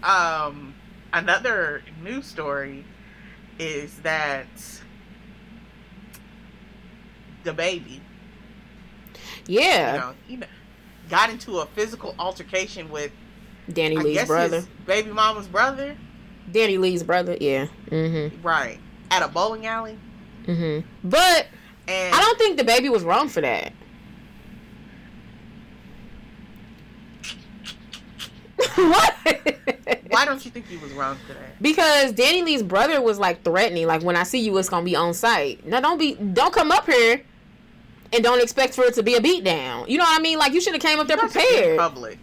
um, 0.03 0.73
another 1.13 1.83
news 2.03 2.25
story 2.25 2.83
is 3.59 3.97
that 3.99 4.47
DaBaby, 7.43 7.99
Yeah, 9.47 9.93
you 9.93 9.99
know, 9.99 10.13
you 10.27 10.37
know, 10.37 10.47
got 11.09 11.29
into 11.29 11.59
a 11.59 11.65
physical 11.67 12.15
altercation 12.19 12.89
with 12.89 13.11
Danny 13.71 13.97
I 13.97 14.01
Lee's 14.01 14.25
brother. 14.27 14.63
baby 14.85 15.11
mama's 15.11 15.47
brother, 15.47 15.97
DaniLeigh's 16.51 17.03
brother. 17.03 17.37
Yeah. 17.41 17.67
Mhm. 17.89 18.31
right, 18.43 18.79
at 19.09 19.23
a 19.23 19.27
bowling 19.27 19.65
alley, 19.65 19.97
Mhm. 20.47 20.83
But 21.03 21.47
and 21.87 22.13
I 22.15 22.19
don't 22.21 22.37
think 22.37 22.59
DaBaby 22.59 22.89
was 22.91 23.03
wrong 23.03 23.27
for 23.29 23.41
that. 23.41 23.73
what? 28.75 29.15
Why 30.09 30.25
don't 30.25 30.43
you 30.43 30.51
think 30.51 30.67
he 30.67 30.77
was 30.77 30.91
wrong 30.91 31.17
today? 31.27 31.39
Because 31.61 32.13
DaniLeigh's 32.13 32.63
brother 32.63 33.01
was 33.01 33.17
like 33.19 33.43
threatening, 33.43 33.87
like 33.87 34.01
when 34.03 34.15
I 34.15 34.23
see 34.23 34.39
you, 34.39 34.57
it's 34.57 34.69
gonna 34.69 34.85
be 34.85 34.95
on 34.95 35.13
site. 35.13 35.65
Now 35.65 35.79
don't 35.79 35.97
be, 35.97 36.15
don't 36.15 36.53
come 36.53 36.71
up 36.71 36.85
here, 36.85 37.21
and 38.13 38.23
don't 38.23 38.41
expect 38.41 38.73
for 38.75 38.83
it 38.83 38.93
to 38.95 39.03
be 39.03 39.15
a 39.15 39.19
beatdown. 39.21 39.87
You 39.87 39.97
know 39.97 40.03
what 40.03 40.19
I 40.19 40.21
mean? 40.21 40.37
Like 40.37 40.53
you 40.53 40.61
should 40.61 40.73
have 40.73 40.81
came 40.81 40.99
up 40.99 41.07
there 41.07 41.17
prepared. 41.17 41.77
public. 41.77 42.19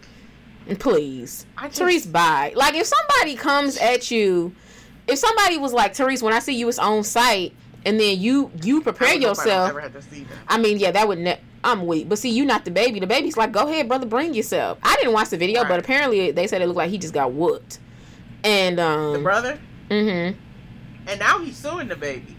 Please, 0.77 1.45
just- 1.63 1.77
Therese, 1.77 2.05
bye. 2.05 2.53
Like 2.55 2.75
if 2.75 2.85
somebody 2.85 3.35
comes 3.35 3.77
at 3.77 4.11
you, 4.11 4.53
if 5.07 5.17
somebody 5.17 5.57
was 5.57 5.73
like 5.73 5.95
Therese, 5.95 6.21
when 6.21 6.33
I 6.33 6.39
see 6.39 6.53
you, 6.53 6.69
it's 6.69 6.77
on 6.77 7.03
site, 7.03 7.53
and 7.85 7.99
then 7.99 8.19
you 8.19 8.51
you 8.61 8.81
prepare 8.81 9.07
I 9.07 9.13
would 9.15 9.23
hope 9.23 9.31
I 9.31 9.35
don't 9.35 9.45
yourself. 9.47 9.69
ever 9.71 9.81
have 9.81 9.93
to 9.93 10.01
see 10.03 10.23
that. 10.25 10.37
I 10.47 10.57
mean, 10.59 10.77
yeah, 10.77 10.91
that 10.91 11.07
would. 11.07 11.17
Ne- 11.19 11.39
I'm 11.63 11.85
weak, 11.85 12.07
but 12.07 12.17
see, 12.17 12.29
you 12.29 12.45
not 12.45 12.63
DaBaby. 12.65 12.99
The 13.01 13.07
baby's 13.07 13.35
like, 13.37 13.51
go 13.51 13.67
ahead, 13.67 13.87
brother, 13.87 14.05
bring 14.05 14.33
yourself. 14.33 14.77
I 14.81 14.95
didn't 14.95 15.13
watch 15.13 15.29
the 15.29 15.37
video, 15.37 15.65
but 15.65 15.79
apparently 15.79 16.31
they 16.31 16.47
said 16.47 16.61
it 16.61 16.67
looked 16.67 16.77
like 16.77 16.89
he 16.89 16.97
just 16.97 17.13
got 17.13 17.33
whooped. 17.33 17.79
And 18.43 18.79
um, 18.79 19.13
The 19.13 19.19
brother, 19.19 19.59
mm-hmm. 19.89 20.37
and 21.07 21.19
now 21.19 21.39
he's 21.39 21.57
suing 21.57 21.89
DaBaby. 21.89 22.35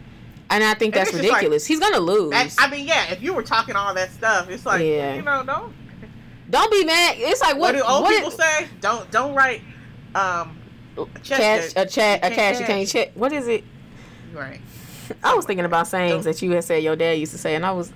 And 0.48 0.64
I 0.64 0.74
think 0.74 0.94
And 0.96 1.00
that's 1.00 1.10
just 1.12 1.22
like- 1.22 1.32
ridiculous. 1.32 1.66
He's 1.66 1.78
gonna 1.78 2.00
lose. 2.00 2.32
I 2.58 2.68
mean, 2.70 2.86
yeah, 2.86 3.10
if 3.12 3.22
you 3.22 3.34
were 3.34 3.42
talking 3.42 3.76
all 3.76 3.94
that 3.94 4.10
stuff, 4.10 4.48
it's 4.50 4.64
like 4.66 4.80
Yeah. 4.82 5.14
you 5.14 5.22
know, 5.22 5.44
don't. 5.44 5.72
Don't 6.48 6.72
be 6.72 6.84
mad. 6.84 7.14
It's 7.18 7.40
like 7.40 7.56
What, 7.56 7.74
what, 7.74 7.80
do 7.80 7.82
old 7.88 8.02
what 8.02 8.14
people 8.14 8.30
say? 8.32 8.66
Don't 8.80 9.08
don't 9.12 9.34
write. 9.34 9.62
Um, 10.14 10.58
check 11.22 11.38
cash 11.38 11.72
a 11.76 11.86
chat 11.86 12.24
a 12.24 12.30
cash 12.34 12.58
you 12.58 12.66
can't 12.66 12.88
check. 12.88 13.12
What 13.14 13.32
is 13.32 13.46
it? 13.46 13.62
right. 14.32 14.60
I 15.22 15.34
was 15.34 15.44
thinking 15.44 15.64
about 15.64 15.86
sayings 15.88 16.24
Don't- 16.24 16.34
that 16.34 16.42
you 16.42 16.50
had 16.52 16.64
said 16.64 16.82
your 16.82 16.96
dad 16.96 17.18
used 17.18 17.32
to 17.32 17.38
say, 17.38 17.54
and 17.54 17.64
I 17.66 17.70
was, 17.72 17.92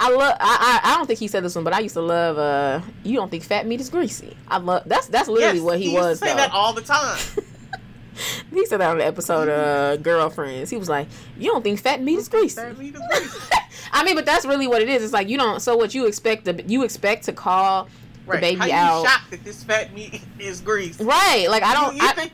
I 0.00 0.10
love. 0.10 0.36
I, 0.40 0.80
I 0.84 0.92
I 0.92 0.96
don't 0.96 1.06
think 1.06 1.18
he 1.18 1.28
said 1.28 1.44
this 1.44 1.54
one, 1.54 1.64
but 1.64 1.72
I 1.72 1.80
used 1.80 1.94
to 1.94 2.00
love. 2.00 2.38
Uh, 2.38 2.80
you 3.04 3.14
don't 3.16 3.30
think 3.30 3.44
fat 3.44 3.66
meat 3.66 3.80
is 3.80 3.88
greasy? 3.88 4.36
I 4.48 4.58
love. 4.58 4.82
That's 4.86 5.06
that's 5.06 5.28
literally 5.28 5.58
Yes, 5.58 5.64
what 5.64 5.78
he, 5.78 5.84
used 5.92 5.94
was. 5.96 6.18
Say 6.18 6.34
that 6.34 6.50
all 6.52 6.72
the 6.72 6.82
time. 6.82 7.18
he 8.52 8.66
said 8.66 8.78
that 8.80 8.90
on 8.90 8.98
the 8.98 9.06
episode 9.06 9.48
of 9.48 9.58
uh, 9.58 9.96
Girlfriends. 9.98 10.70
He 10.70 10.76
was 10.76 10.88
like, 10.88 11.08
"You 11.38 11.50
don't 11.52 11.62
think 11.62 11.80
fat 11.80 12.02
meat 12.02 12.18
is 12.18 12.28
greasy?" 12.28 12.56
Fat 12.56 12.78
meat 12.78 12.94
is 12.94 13.00
greasy. 13.10 13.38
I 13.92 14.04
mean, 14.04 14.14
but 14.14 14.26
that's 14.26 14.44
really 14.44 14.66
what 14.66 14.82
it 14.82 14.88
is. 14.88 15.02
It's 15.04 15.12
like 15.12 15.28
you 15.28 15.38
don't. 15.38 15.60
So 15.60 15.76
what 15.76 15.94
you 15.94 16.06
expect? 16.06 16.46
To, 16.46 16.62
you 16.66 16.82
expect 16.82 17.24
to 17.24 17.32
call 17.32 17.88
Right. 18.24 18.40
baby 18.40 18.60
How 18.60 18.66
you 18.66 18.72
out. 18.72 19.04
shocked 19.06 19.30
that 19.32 19.44
this 19.44 19.64
fat 19.64 19.92
meat 19.92 20.22
is 20.38 20.60
greasy? 20.60 21.02
right? 21.04 21.46
Like 21.48 21.62
I 21.62 21.74
don't. 21.74 21.96
You, 21.96 22.02
you 22.02 22.08
I, 22.08 22.12
think? 22.12 22.32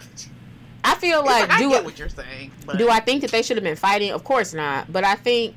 I 0.84 0.94
feel 0.94 1.24
like 1.24 1.50
I 1.50 1.58
do 1.58 1.70
get 1.70 1.84
what 1.84 1.98
you're 1.98 2.08
saying. 2.08 2.52
But 2.66 2.78
Do 2.78 2.88
I 2.90 3.00
think 3.00 3.22
that 3.22 3.30
they 3.30 3.42
should 3.42 3.56
have 3.56 3.64
been 3.64 3.76
fighting? 3.76 4.12
Of 4.12 4.22
course 4.24 4.52
not. 4.54 4.92
But 4.92 5.04
I 5.04 5.14
think 5.16 5.56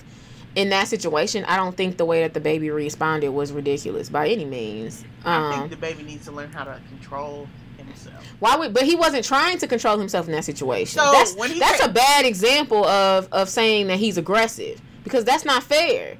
in 0.55 0.69
that 0.69 0.87
situation, 0.87 1.45
I 1.45 1.55
don't 1.55 1.75
think 1.77 1.97
the 1.97 2.05
way 2.05 2.27
that 2.27 2.33
DaBaby 2.33 2.73
responded 2.73 3.29
was 3.29 3.51
ridiculous 3.51 4.09
by 4.09 4.27
any 4.27 4.45
means. 4.45 5.03
I 5.23 5.51
think 5.51 5.63
Um, 5.63 5.69
the 5.69 5.77
baby 5.77 6.03
needs 6.03 6.25
to 6.25 6.31
learn 6.31 6.51
how 6.51 6.63
to 6.65 6.79
control 6.89 7.47
himself. 7.77 8.23
why 8.39 8.55
would? 8.57 8.73
But 8.73 8.83
he 8.83 8.95
wasn't 8.95 9.23
trying 9.25 9.57
to 9.59 9.67
control 9.67 9.97
himself 9.97 10.25
in 10.27 10.33
that 10.33 10.43
situation. 10.45 10.99
So, 10.99 11.11
that's 11.11 11.33
that's 11.35 11.79
ta- 11.79 11.85
a 11.85 11.89
bad 11.89 12.25
example 12.25 12.85
of 12.85 13.27
of 13.31 13.47
saying 13.49 13.87
that 13.87 13.97
he's 13.99 14.17
aggressive 14.17 14.81
because 15.03 15.23
that's 15.23 15.45
not 15.45 15.63
fair. 15.63 16.17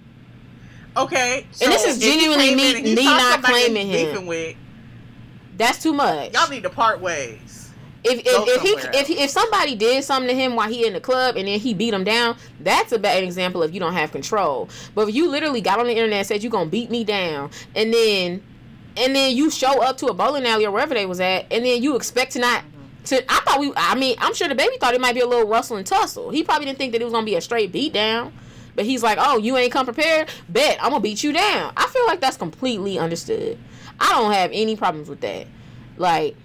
Okay. 0.97 1.45
And 1.61 1.71
this 1.71 1.85
is 1.85 1.99
genuinely 1.99 2.53
me- 2.55 2.81
me 2.95 3.03
not 3.05 3.41
claiming 3.43 3.87
him. 3.87 4.25
With, 4.25 4.55
That's 5.57 5.81
too 5.81 5.93
much. 5.93 6.33
y'all 6.33 6.49
need 6.49 6.63
to 6.63 6.69
part 6.69 6.99
ways. 7.01 7.60
If 8.03 8.19
if, 8.19 8.25
if 8.25 8.61
he 8.61 8.97
if 8.97 9.09
if 9.09 9.29
somebody 9.29 9.75
did 9.75 10.03
something 10.03 10.27
to 10.29 10.35
him 10.35 10.55
while 10.55 10.67
he 10.67 10.87
in 10.87 10.93
the 10.93 10.99
club 10.99 11.35
and 11.35 11.47
then 11.47 11.59
he 11.59 11.73
beat 11.73 11.93
him 11.93 12.03
down, 12.03 12.35
that's 12.59 12.91
a 12.91 12.99
bad 12.99 13.23
example 13.23 13.61
of 13.61 13.73
you 13.73 13.79
don't 13.79 13.93
have 13.93 14.11
control. 14.11 14.69
But 14.95 15.09
if 15.09 15.15
you 15.15 15.29
literally 15.29 15.61
got 15.61 15.79
on 15.79 15.85
the 15.85 15.91
internet 15.91 16.17
and 16.19 16.27
said 16.27 16.41
you're 16.41 16.51
gonna 16.51 16.69
beat 16.69 16.89
me 16.89 17.03
down, 17.03 17.51
and 17.75 17.93
then 17.93 18.43
and 18.97 19.15
then 19.15 19.35
you 19.35 19.51
show 19.51 19.81
up 19.83 19.97
to 19.97 20.07
a 20.07 20.13
bowling 20.13 20.45
alley 20.45 20.65
or 20.65 20.71
wherever 20.71 20.93
they 20.93 21.05
was 21.05 21.19
at, 21.19 21.45
and 21.51 21.63
then 21.63 21.83
you 21.83 21.95
expect 21.95 22.33
to 22.33 22.39
not 22.39 22.63
to. 23.05 23.23
I 23.31 23.39
thought 23.41 23.59
we. 23.59 23.71
I 23.77 23.95
mean, 23.95 24.15
I'm 24.19 24.33
sure 24.33 24.47
DaBaby 24.47 24.79
thought 24.79 24.95
it 24.95 25.01
might 25.01 25.15
be 25.15 25.21
a 25.21 25.27
little 25.27 25.47
rustle 25.47 25.77
and 25.77 25.85
tussle. 25.85 26.31
He 26.31 26.43
probably 26.43 26.65
didn't 26.65 26.79
think 26.79 26.93
that 26.93 27.01
it 27.01 27.05
was 27.05 27.13
gonna 27.13 27.25
be 27.25 27.35
a 27.35 27.41
straight 27.41 27.71
beat 27.71 27.93
down. 27.93 28.33
But 28.75 28.85
he's 28.85 29.03
like, 29.03 29.17
oh, 29.19 29.37
you 29.37 29.57
ain't 29.57 29.71
come 29.71 29.85
prepared. 29.85 30.29
Bet 30.49 30.77
I'm 30.81 30.91
gonna 30.91 31.01
beat 31.01 31.23
you 31.23 31.33
down. 31.33 31.73
I 31.77 31.87
feel 31.87 32.05
like 32.07 32.19
that's 32.19 32.37
completely 32.37 32.97
understood. 32.97 33.57
I 33.99 34.09
don't 34.09 34.31
have 34.31 34.49
any 34.53 34.75
problems 34.75 35.09
with 35.09 35.21
that. 35.21 35.45
Like, 35.97 36.35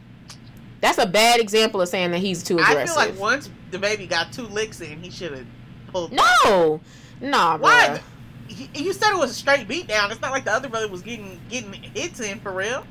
that's 0.87 0.99
a 0.99 1.07
bad 1.07 1.41
example 1.41 1.80
of 1.80 1.89
saying 1.89 2.12
that 2.12 2.18
he's 2.18 2.43
too 2.43 2.55
aggressive. 2.59 2.78
I 2.78 2.87
feel 2.87 3.12
like 3.12 3.20
once 3.20 3.51
DaBaby 3.70 4.09
got 4.09 4.32
two 4.32 4.47
licks 4.47 4.80
in, 4.80 5.03
he 5.03 5.11
should 5.11 5.32
have 5.32 5.47
pulled. 5.89 6.12
no, 6.12 6.80
no, 7.20 7.57
Why? 7.59 8.01
bruh. 8.01 8.01
He- 8.49 8.70
You 8.84 8.93
said 8.93 9.11
it 9.11 9.18
was 9.18 9.30
a 9.32 9.34
straight 9.34 9.66
beat 9.66 9.89
down. 9.89 10.11
It's 10.12 10.20
not 10.20 10.30
like 10.30 10.45
the 10.45 10.53
other 10.53 10.68
brother 10.68 10.89
was 10.89 11.03
getting 11.03 11.41
getting 11.49 11.72
hits 11.72 12.20
in 12.20 12.39
for 12.41 12.53
real. 12.53 12.87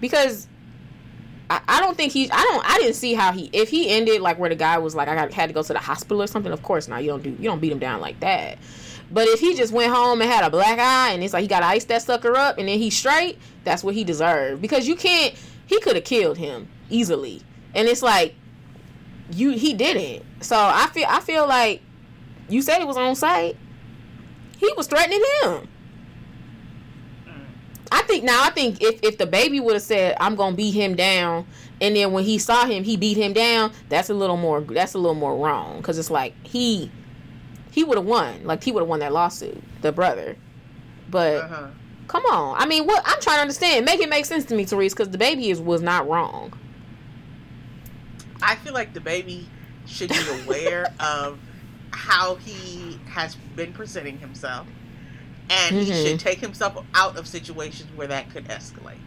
because 0.00 0.46
I, 1.50 1.60
I 1.68 1.80
don't 1.80 1.96
think 1.96 2.12
he. 2.12 2.30
I 2.30 2.40
don't. 2.42 2.64
I 2.64 2.78
didn't 2.78 2.94
see 2.94 3.14
how 3.14 3.32
he. 3.32 3.50
If 3.52 3.68
he 3.68 3.90
ended 3.90 4.20
like 4.22 4.38
where 4.38 4.48
the 4.48 4.54
guy 4.56 4.78
was 4.78 4.94
like, 4.94 5.08
I 5.08 5.14
got 5.16 5.32
had 5.32 5.48
to 5.48 5.52
go 5.52 5.62
to 5.62 5.72
the 5.72 5.78
hospital 5.80 6.22
or 6.22 6.26
something. 6.28 6.52
Of 6.52 6.62
course 6.62 6.86
not. 6.88 7.02
You 7.02 7.10
don't 7.10 7.22
do. 7.22 7.30
You 7.30 7.48
don't 7.48 7.60
beat 7.60 7.72
him 7.72 7.80
down 7.80 8.00
like 8.00 8.20
that. 8.20 8.58
But 9.10 9.26
if 9.28 9.40
he 9.40 9.54
just 9.54 9.72
went 9.72 9.92
home 9.92 10.22
and 10.22 10.30
had 10.30 10.44
a 10.44 10.50
black 10.50 10.78
eye 10.78 11.10
and 11.12 11.22
it's 11.22 11.34
like 11.34 11.42
he 11.42 11.48
got 11.48 11.60
to 11.60 11.66
ice 11.66 11.84
that 11.86 12.00
sucker 12.02 12.34
up 12.36 12.56
and 12.58 12.68
then 12.68 12.78
he's 12.78 12.96
straight, 12.96 13.38
that's 13.64 13.82
what 13.84 13.94
he 13.94 14.04
deserved. 14.04 14.62
Because 14.62 14.86
you 14.88 14.94
can't. 14.96 15.34
He 15.66 15.80
could 15.80 15.96
have 15.96 16.04
killed 16.04 16.38
him 16.38 16.68
easily, 16.92 17.42
and 17.74 17.88
it's 17.88 18.02
like 18.02 18.34
you. 19.32 19.50
He 19.50 19.72
didn't. 19.74 20.24
So 20.40 20.56
I 20.56 20.88
feel. 20.92 21.06
I 21.08 21.20
feel 21.20 21.46
like 21.46 21.80
you 22.48 22.62
said 22.62 22.80
it 22.80 22.86
was 22.86 22.96
on 22.96 23.14
site. 23.16 23.56
He 24.58 24.72
was 24.76 24.86
threatening 24.86 25.22
him. 25.42 25.68
I 27.90 28.02
think 28.02 28.24
now. 28.24 28.42
I 28.42 28.50
think 28.50 28.82
if 28.82 29.00
if 29.02 29.18
DaBaby 29.18 29.62
would 29.62 29.74
have 29.74 29.82
said, 29.82 30.16
"I'm 30.18 30.34
gonna 30.34 30.56
beat 30.56 30.72
him 30.72 30.94
down," 30.96 31.46
and 31.80 31.94
then 31.94 32.12
when 32.12 32.24
he 32.24 32.38
saw 32.38 32.64
him, 32.64 32.84
he 32.84 32.96
beat 32.96 33.16
him 33.18 33.32
down. 33.34 33.72
That's 33.90 34.08
a 34.08 34.14
little 34.14 34.36
more. 34.38 34.60
That's 34.62 34.94
a 34.94 34.98
little 34.98 35.14
more 35.14 35.36
wrong 35.36 35.76
because 35.78 35.98
it's 35.98 36.10
like 36.10 36.34
he 36.46 36.90
he 37.70 37.84
would 37.84 37.98
have 37.98 38.06
won. 38.06 38.44
Like 38.44 38.64
he 38.64 38.72
would 38.72 38.80
have 38.80 38.88
won 38.88 39.00
that 39.00 39.12
lawsuit, 39.12 39.62
the 39.82 39.92
brother. 39.92 40.36
But 41.10 41.44
Uh-huh. 41.44 41.66
come 42.08 42.24
on, 42.26 42.56
I 42.58 42.64
mean, 42.64 42.86
what 42.86 43.02
I'm 43.04 43.20
trying 43.20 43.36
to 43.36 43.42
understand, 43.42 43.84
make 43.84 44.00
it 44.00 44.08
make 44.08 44.24
sense 44.24 44.46
to 44.46 44.54
me, 44.54 44.64
Therese, 44.64 44.94
because 44.94 45.08
DaBaby 45.08 45.50
is 45.50 45.60
was 45.60 45.82
not 45.82 46.08
wrong. 46.08 46.54
I 48.42 48.56
feel 48.56 48.74
like 48.74 48.92
DaBaby 48.94 49.44
should 49.86 50.08
be 50.10 50.18
aware 50.44 50.92
of 51.00 51.38
how 51.92 52.36
he 52.36 52.98
has 53.10 53.36
been 53.56 53.72
presenting 53.72 54.18
himself, 54.18 54.66
and 55.50 55.76
he 55.76 55.90
Mhm. 55.90 56.06
should 56.06 56.20
take 56.20 56.38
himself 56.38 56.84
out 56.94 57.16
of 57.16 57.26
situations 57.26 57.88
where 57.94 58.06
that 58.08 58.30
could 58.30 58.46
escalate. 58.48 58.98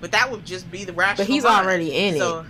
But 0.00 0.12
that 0.12 0.30
would 0.30 0.44
just 0.44 0.70
be 0.70 0.84
the 0.84 0.92
rational. 0.92 1.26
But 1.26 1.32
he's 1.32 1.44
mind. 1.44 1.64
already 1.66 1.94
in 1.94 2.14
it. 2.16 2.18
so, 2.18 2.44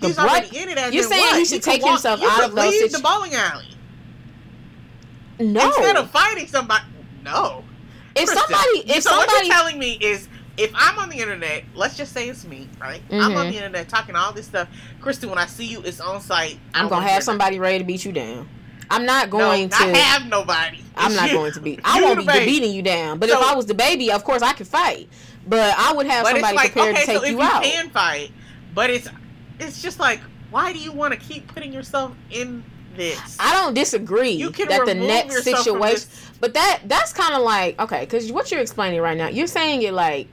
The 0.00 0.06
He's 0.06 0.16
what- 0.16 0.30
already 0.30 0.56
in 0.56 0.68
it. 0.70 0.78
As 0.78 0.94
You're 0.94 1.02
saying 1.04 1.20
what? 1.20 1.38
he 1.38 1.44
should 1.44 1.62
could 1.62 1.72
take 1.72 1.84
himself 1.84 2.20
he 2.20 2.26
out 2.26 2.44
of 2.44 2.54
those 2.54 2.70
leave 2.70 2.80
situ- 2.90 2.96
the 2.96 3.02
bowling 3.02 3.34
alley 3.34 3.76
No, 5.38 5.66
instead 5.66 5.96
of 5.96 6.10
fighting 6.10 6.46
somebody. 6.46 6.84
No. 7.22 7.64
if 8.14 8.26
Kristen, 8.26 8.48
somebody, 8.48 8.78
if 8.90 9.02
so 9.02 9.10
what 9.16 9.28
somebody, 9.28 9.46
you're 9.48 9.54
telling 9.56 9.78
me 9.78 9.92
is 10.00 10.28
if 10.60 10.70
I'm 10.74 10.98
on 10.98 11.08
the 11.08 11.16
internet, 11.16 11.64
let's 11.74 11.96
just 11.96 12.12
say 12.12 12.28
it's 12.28 12.44
me, 12.44 12.68
right? 12.80 13.00
I'm 13.10 13.36
on 13.36 13.46
Mhm. 13.46 13.50
the 13.50 13.56
internet 13.56 13.88
talking 13.88 14.14
all 14.14 14.32
this 14.32 14.46
stuff. 14.46 14.68
Kristen, 15.00 15.28
when 15.30 15.38
I 15.38 15.46
see 15.46 15.64
you, 15.64 15.80
it's 15.82 16.00
on 16.00 16.20
site. 16.20 16.58
I 16.74 16.80
I'm 16.80 16.88
gonna 16.88 17.08
have 17.08 17.22
somebody 17.22 17.58
ready 17.58 17.78
to 17.78 17.84
beat 17.84 18.04
you 18.04 18.12
down. 18.12 18.48
I'm 18.90 19.06
not 19.06 19.30
going 19.30 19.68
no, 19.68 19.78
to. 19.78 19.86
not 19.86 19.96
have 19.96 20.26
nobody. 20.26 20.80
I'm 20.96 21.12
It's 21.12 21.20
not 21.20 21.30
you. 21.30 21.36
going 21.36 21.52
to 21.52 21.60
be. 21.60 21.78
I 21.84 21.98
You 21.98 22.04
won't 22.04 22.18
be 22.18 22.26
baby. 22.26 22.44
beating 22.44 22.72
you 22.74 22.82
down. 22.82 23.18
But 23.18 23.30
if 23.30 23.36
I 23.36 23.54
was 23.54 23.64
DaBaby, 23.66 24.10
of 24.10 24.24
course 24.24 24.42
I 24.42 24.52
could 24.52 24.66
fight. 24.66 25.08
But 25.46 25.74
I 25.78 25.92
would 25.92 26.06
have 26.06 26.26
somebody 26.26 26.56
like 26.56 26.72
prepared 26.72 26.94
okay, 26.96 27.00
to 27.00 27.06
take 27.06 27.16
so 27.18 27.22
if 27.24 27.30
you 27.30 27.36
you 27.38 27.42
out. 27.42 27.62
can 27.62 27.88
fight, 27.90 28.30
but 28.74 28.90
it's 28.90 29.08
it's 29.58 29.80
just 29.80 29.98
like 29.98 30.20
why 30.50 30.72
do 30.72 30.78
you 30.80 30.92
want 30.92 31.14
to 31.14 31.20
keep 31.20 31.46
putting 31.54 31.72
yourself 31.72 32.12
in 32.30 32.62
this? 32.96 33.36
I 33.38 33.52
don't 33.54 33.72
disagree 33.72 34.30
you 34.32 34.50
can 34.50 34.68
that 34.68 34.84
the 34.84 34.94
next 34.94 35.44
situation, 35.44 36.08
but 36.40 36.52
that 36.54 36.80
that's 36.86 37.12
kind 37.12 37.34
of 37.34 37.42
like 37.42 37.80
okay, 37.80 38.00
because 38.00 38.30
what 38.32 38.50
you're 38.50 38.60
explaining 38.60 39.00
right 39.00 39.16
now, 39.16 39.28
you're 39.28 39.46
saying 39.46 39.82
it 39.82 39.94
like, 39.94 40.28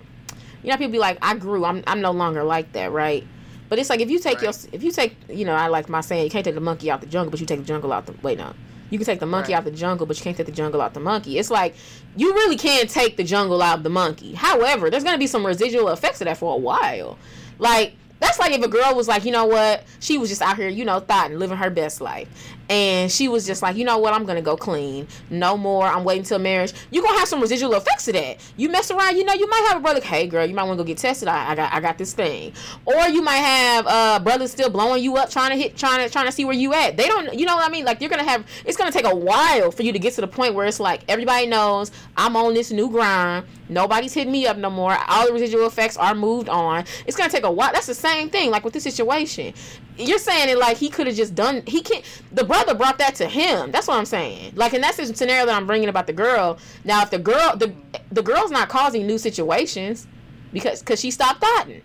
you 0.68 0.74
know, 0.74 0.78
people 0.78 0.91
be 0.91 0.99
like, 0.99 1.18
I 1.22 1.34
grew, 1.36 1.63
I'm 1.63 1.82
I'm 1.88 2.01
no 2.01 2.11
longer 2.11 2.43
like 2.43 2.74
that, 2.74 2.91
right? 2.91 3.26
But 3.70 3.80
it's 3.80 3.89
like 3.89 4.01
if 4.01 4.09
you 4.09 4.20
take 4.20 4.41
your 4.41 4.51
if 4.74 4.84
you 4.84 4.91
take 4.91 5.15
you 5.30 5.45
know 5.45 5.53
I 5.53 5.68
like 5.68 5.88
my 5.88 6.01
saying 6.01 6.26
you 6.26 6.30
can't 6.30 6.43
take 6.43 6.55
the 6.55 6.61
monkey 6.61 6.91
out 6.91 6.99
the 6.99 7.07
jungle, 7.07 7.32
but 7.32 7.39
you 7.39 7.45
take 7.45 7.59
the 7.59 7.65
jungle 7.65 7.93
out 7.93 8.05
the 8.05 8.13
wait 8.22 8.38
no. 8.38 8.53
You 8.89 8.97
can 8.97 9.05
take 9.05 9.22
the 9.22 9.26
monkey 9.26 9.53
Right. 9.53 9.59
out 9.59 9.63
the 9.63 9.72
jungle, 9.72 10.05
but 10.05 10.18
you 10.18 10.24
can't 10.24 10.36
take 10.36 10.45
the 10.45 10.51
jungle 10.51 10.82
out 10.82 10.93
the 10.93 10.99
monkey. 10.99 11.38
It's 11.39 11.49
like 11.49 11.74
you 12.18 12.34
really 12.34 12.57
can't 12.57 12.89
take 12.89 13.15
the 13.15 13.24
jungle 13.24 13.61
out 13.61 13.78
of 13.78 13.84
the 13.84 13.89
monkey. 13.89 14.34
However, 14.34 14.89
there's 14.89 15.05
gonna 15.05 15.18
be 15.18 15.28
some 15.28 15.45
residual 15.45 15.88
effects 15.88 16.20
of 16.20 16.26
that 16.26 16.38
for 16.38 16.53
a 16.53 16.57
while. 16.57 17.18
Like 17.59 17.93
that's 18.20 18.38
like 18.38 18.51
if 18.51 18.61
a 18.61 18.68
girl 18.68 18.93
was 18.93 19.07
like, 19.07 19.24
you 19.24 19.32
know 19.32 19.45
what, 19.45 19.86
she 20.01 20.18
was 20.18 20.28
just 20.28 20.41
out 20.41 20.57
here, 20.57 20.68
you 20.68 20.84
know, 20.84 20.99
thought 20.99 21.30
and 21.30 21.39
living 21.39 21.55
her 21.57 21.70
best 21.70 22.01
life, 22.01 22.28
and 22.70 23.11
she 23.11 23.28
was 23.28 23.45
just 23.45 23.61
like, 23.61 23.76
you 23.76 23.86
know 23.86 23.97
what, 23.97 24.13
I'm 24.13 24.26
gonna 24.26 24.41
go 24.41 24.57
clean, 24.57 25.07
no 25.30 25.57
more. 25.57 25.86
I'm 25.86 26.03
waiting 26.03 26.24
till 26.24 26.39
marriage. 26.39 26.74
You 26.91 27.01
gonna 27.01 27.18
have 27.20 27.28
some 27.28 27.41
residual 27.41 27.74
effects 27.76 28.07
of 28.07 28.15
that. 28.15 28.38
You 28.57 28.70
mess 28.70 28.91
around, 28.91 29.18
you 29.18 29.24
know, 29.24 29.34
you 29.34 29.49
might 29.49 29.65
have 29.70 29.78
a 29.78 29.80
brother. 29.80 30.01
Hey, 30.01 30.28
girl, 30.28 30.45
you 30.45 30.53
might 30.53 30.63
want 30.63 30.78
to 30.78 30.84
go 30.84 30.88
get 30.88 30.97
tested. 30.97 31.28
I, 31.28 31.51
I 31.51 31.55
got, 31.55 31.74
I 31.74 31.80
got 31.80 31.97
this 31.97 32.13
thing. 32.13 32.53
Or 32.86 33.07
you 33.07 33.22
might 33.22 33.38
have 33.38 33.88
uh 33.88 34.20
brothers 34.20 34.51
still 34.51 34.70
blowing 34.70 35.03
you 35.03 35.15
up, 35.18 35.30
trying 35.30 35.51
to 35.51 35.57
hit, 35.57 35.78
trying 35.78 36.05
to, 36.05 36.11
trying 36.11 36.26
to 36.26 36.32
see 36.32 36.45
where 36.45 36.55
you 36.55 36.74
at. 36.74 36.97
They 36.97 37.07
don't, 37.07 37.34
you 37.34 37.45
know 37.45 37.55
what 37.55 37.68
I 37.68 37.72
mean? 37.72 37.86
Like 37.86 38.01
you're 38.01 38.09
gonna 38.09 38.24
have, 38.24 38.45
it's 38.65 38.78
gonna 38.78 38.91
take 38.91 39.05
a 39.05 39.15
while 39.15 39.72
for 39.72 39.84
you 39.84 39.93
to 39.93 39.99
get 39.99 40.13
to 40.13 40.22
the 40.22 40.28
point 40.28 40.53
where 40.53 40.65
it's 40.65 40.80
like 40.80 41.01
everybody 41.07 41.47
knows 41.47 41.91
I'm 42.15 42.36
on 42.36 42.53
this 42.53 42.72
new 42.72 42.89
grind. 42.89 43.45
Nobody's 43.70 44.13
hitting 44.13 44.32
me 44.32 44.47
up 44.47 44.57
no 44.57 44.70
more. 44.70 44.97
All 45.07 45.28
the 45.28 45.34
residual 45.34 45.68
effects 45.68 45.97
are 45.97 46.15
moved 46.15 46.49
on. 46.49 46.86
It's 47.05 47.18
gonna 47.18 47.30
take 47.30 47.43
a 47.43 47.51
while. 47.51 47.72
That's 47.74 47.88
the 47.88 47.95
same 47.95 48.30
thing. 48.30 48.49
Like 48.49 48.63
with 48.63 48.74
this 48.74 48.84
situation, 48.84 49.53
you're 49.98 50.20
saying 50.20 50.50
it 50.50 50.58
like 50.58 50.78
he 50.78 50.89
could 50.89 51.08
have 51.08 51.16
just 51.16 51.36
done. 51.36 51.64
He 51.68 51.82
can't. 51.82 52.04
The 52.32 52.43
brother 52.43 52.74
brought 52.76 52.98
that 53.00 53.16
to 53.16 53.28
him. 53.28 53.72
That's 53.72 53.88
what 53.88 53.98
I'm 53.98 54.06
saying. 54.06 54.54
Like, 54.56 54.74
and 54.74 54.84
that's 54.84 54.98
the 54.98 55.08
scenario 55.08 55.45
that 55.45 55.56
I'm 55.56 55.66
bringing 55.68 55.89
about 55.89 56.08
the 56.08 56.14
girl. 56.14 56.58
Now, 56.84 57.02
if 57.04 57.10
the 57.10 57.20
girl, 57.20 57.56
the 57.56 57.74
the 58.12 58.22
girl's 58.22 58.52
not 58.52 58.70
causing 58.70 59.06
new 59.08 59.18
situations 59.18 60.08
because 60.54 60.80
because 60.80 61.00
she 61.00 61.12
stopped 61.12 61.41
thoughting. 61.41 61.82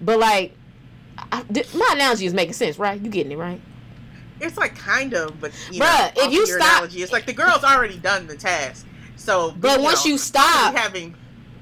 But 0.00 0.18
like, 0.18 0.54
I, 1.32 1.42
my 1.74 1.90
analogy 1.92 2.26
is 2.26 2.34
making 2.34 2.54
sense, 2.54 2.78
right? 2.78 3.00
You 3.00 3.10
getting 3.10 3.32
it 3.32 3.38
right? 3.38 3.60
It's 4.40 4.56
like 4.56 4.76
kind 4.76 5.14
of, 5.14 5.40
but 5.40 5.50
you 5.70 5.80
Bruh, 5.80 6.14
know, 6.16 6.22
if 6.24 6.32
you 6.32 6.46
your 6.46 6.60
stop- 6.60 6.76
analogy, 6.78 7.02
it's 7.02 7.10
like 7.12 7.26
the 7.26 7.32
girl's 7.32 7.64
already 7.64 7.98
done 7.98 8.28
the 8.28 8.36
task. 8.36 8.86
So, 9.16 9.50
But 9.58 9.80
once 9.80 10.04
know, 10.04 10.12
you 10.12 10.18
stop, 10.18 10.76
having 10.76 11.16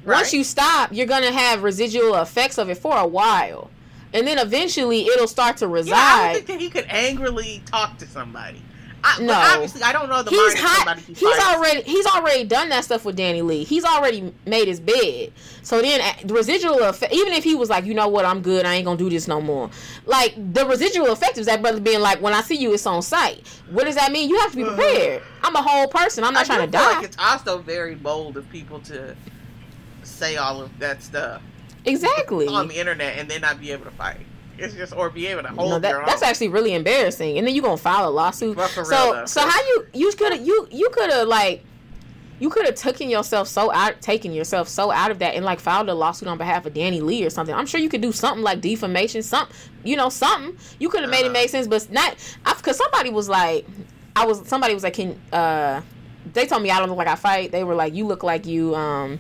once 0.04 0.32
you 0.34 0.44
stop, 0.44 0.92
you're 0.92 1.06
gonna 1.06 1.32
have 1.32 1.62
residual 1.62 2.16
effects 2.16 2.58
of 2.58 2.68
it 2.68 2.76
for 2.76 2.96
a 2.96 3.06
while. 3.06 3.70
And 4.16 4.26
then 4.26 4.38
eventually 4.38 5.06
it'll 5.06 5.28
start 5.28 5.58
to 5.58 5.68
reside. 5.68 5.90
Yeah, 5.90 5.96
I 6.04 6.24
don't 6.26 6.34
think 6.34 6.46
that 6.46 6.60
he 6.60 6.70
could 6.70 6.86
angrily 6.88 7.62
talk 7.66 7.98
to 7.98 8.06
somebody. 8.06 8.62
I, 9.04 9.20
No. 9.20 9.34
obviously 9.34 9.82
I 9.82 9.92
don't 9.92 10.08
know 10.08 10.22
the 10.22 10.30
he's 10.30 10.40
mind 10.40 10.52
of 10.54 10.64
hot. 10.64 10.76
somebody 10.78 11.00
he 11.02 11.12
He's 11.14 11.38
already 11.38 11.82
he's 11.82 12.06
already 12.06 12.44
done 12.44 12.70
that 12.70 12.82
stuff 12.84 13.04
with 13.04 13.16
DaniLeigh. 13.16 13.64
He's 13.64 13.84
already 13.84 14.32
made 14.46 14.66
his 14.66 14.80
bed. 14.80 15.32
So 15.62 15.80
then 15.80 16.00
uh, 16.00 16.12
the 16.24 16.34
residual 16.34 16.82
effect, 16.82 17.12
even 17.12 17.32
if 17.34 17.44
he 17.44 17.54
was 17.54 17.68
like, 17.70 17.84
you 17.84 17.94
know 17.94 18.08
what, 18.08 18.24
I'm 18.24 18.40
good. 18.40 18.66
I 18.66 18.74
ain't 18.74 18.84
gonna 18.84 18.96
do 18.98 19.08
this 19.10 19.28
no 19.28 19.40
more. 19.40 19.70
Like 20.06 20.34
the 20.54 20.66
residual 20.66 21.12
effect 21.12 21.38
is 21.38 21.46
that 21.46 21.60
brother 21.62 21.78
being 21.80 22.00
like, 22.00 22.20
when 22.20 22.32
I 22.32 22.40
see 22.40 22.56
you, 22.56 22.72
it's 22.74 22.86
on 22.86 23.00
sight. 23.02 23.46
What 23.70 23.84
does 23.84 23.94
that 23.96 24.10
mean? 24.10 24.28
You 24.28 24.38
have 24.40 24.50
to 24.52 24.56
be 24.56 24.64
Uh-huh. 24.64 24.74
prepared. 24.74 25.22
I'm 25.44 25.54
a 25.54 25.62
whole 25.62 25.86
person. 25.88 26.24
I'm 26.24 26.34
not 26.34 26.44
I 26.44 26.46
trying 26.46 26.66
to 26.66 26.72
die. 26.72 26.94
Like 26.96 27.04
it's 27.04 27.18
also 27.20 27.58
very 27.58 27.94
bold 27.94 28.36
of 28.36 28.48
people 28.50 28.80
to 28.80 29.14
say 30.02 30.36
all 30.36 30.60
of 30.60 30.76
that 30.80 31.02
stuff 31.02 31.42
exactly. 31.86 32.46
on 32.48 32.68
the 32.68 32.78
internet 32.78 33.18
and 33.18 33.28
then 33.28 33.40
not 33.40 33.60
be 33.60 33.72
able 33.72 33.84
to 33.84 33.90
fight. 33.92 34.18
It's 34.58 34.74
just 34.74 34.94
or 34.94 35.10
be 35.10 35.26
able 35.26 35.42
to 35.42 35.48
hold 35.48 35.70
No, 35.70 35.78
their 35.78 35.98
that, 35.98 36.06
that's 36.06 36.22
own. 36.22 36.28
actually 36.30 36.48
really 36.48 36.72
embarrassing. 36.74 37.36
And 37.38 37.46
then 37.46 37.54
you're 37.54 37.62
gonna 37.64 37.76
file 37.76 38.08
a 38.08 38.10
lawsuit. 38.10 38.56
For 38.58 38.80
real, 38.80 38.84
so 38.86 39.12
though, 39.12 39.26
so 39.26 39.40
how 39.46 39.60
you 39.60 39.86
you 39.92 40.12
could 40.12 40.32
have 40.32 40.46
you 40.46 40.66
you 40.70 40.88
could 40.90 41.10
have 41.10 41.28
like 41.28 41.62
you 42.38 42.48
could 42.50 42.64
have 42.66 42.74
taken 42.74 43.08
yourself 43.10 43.48
so 43.48 43.72
out 43.72 44.00
taken 44.02 44.32
yourself 44.32 44.68
so 44.68 44.90
out 44.90 45.10
of 45.10 45.18
that 45.20 45.34
and 45.34 45.44
like 45.44 45.58
filed 45.60 45.88
a 45.88 45.94
lawsuit 45.94 46.28
on 46.28 46.36
behalf 46.38 46.64
of 46.66 46.72
DaniLeigh 46.72 47.26
or 47.26 47.30
something. 47.30 47.54
I'm 47.54 47.66
sure 47.66 47.80
you 47.80 47.88
could 47.90 48.00
do 48.02 48.12
something 48.12 48.42
like 48.42 48.60
defamation, 48.62 49.22
some 49.22 49.46
you 49.84 49.96
know 49.96 50.08
something. 50.08 50.56
You 50.78 50.88
could 50.88 51.02
have 51.02 51.10
made 51.10 51.20
it 51.20 51.24
Uh-huh. 51.26 51.32
make 51.34 51.50
sense, 51.50 51.68
but 51.68 51.90
not 51.92 52.16
because 52.56 52.78
somebody 52.78 53.10
was 53.10 53.28
like 53.28 53.66
I 54.14 54.24
was 54.24 54.46
somebody 54.48 54.72
was 54.72 54.84
like 54.84 54.94
can 54.94 55.20
uh 55.34 55.82
they 56.32 56.46
told 56.46 56.62
me 56.62 56.70
I 56.70 56.78
don't 56.78 56.88
look 56.88 56.96
like 56.98 57.08
I 57.08 57.14
fight. 57.16 57.52
They 57.52 57.62
were 57.62 57.74
like 57.74 57.94
you 57.94 58.06
look 58.06 58.22
like 58.22 58.46
you 58.46 58.74
um 58.74 59.18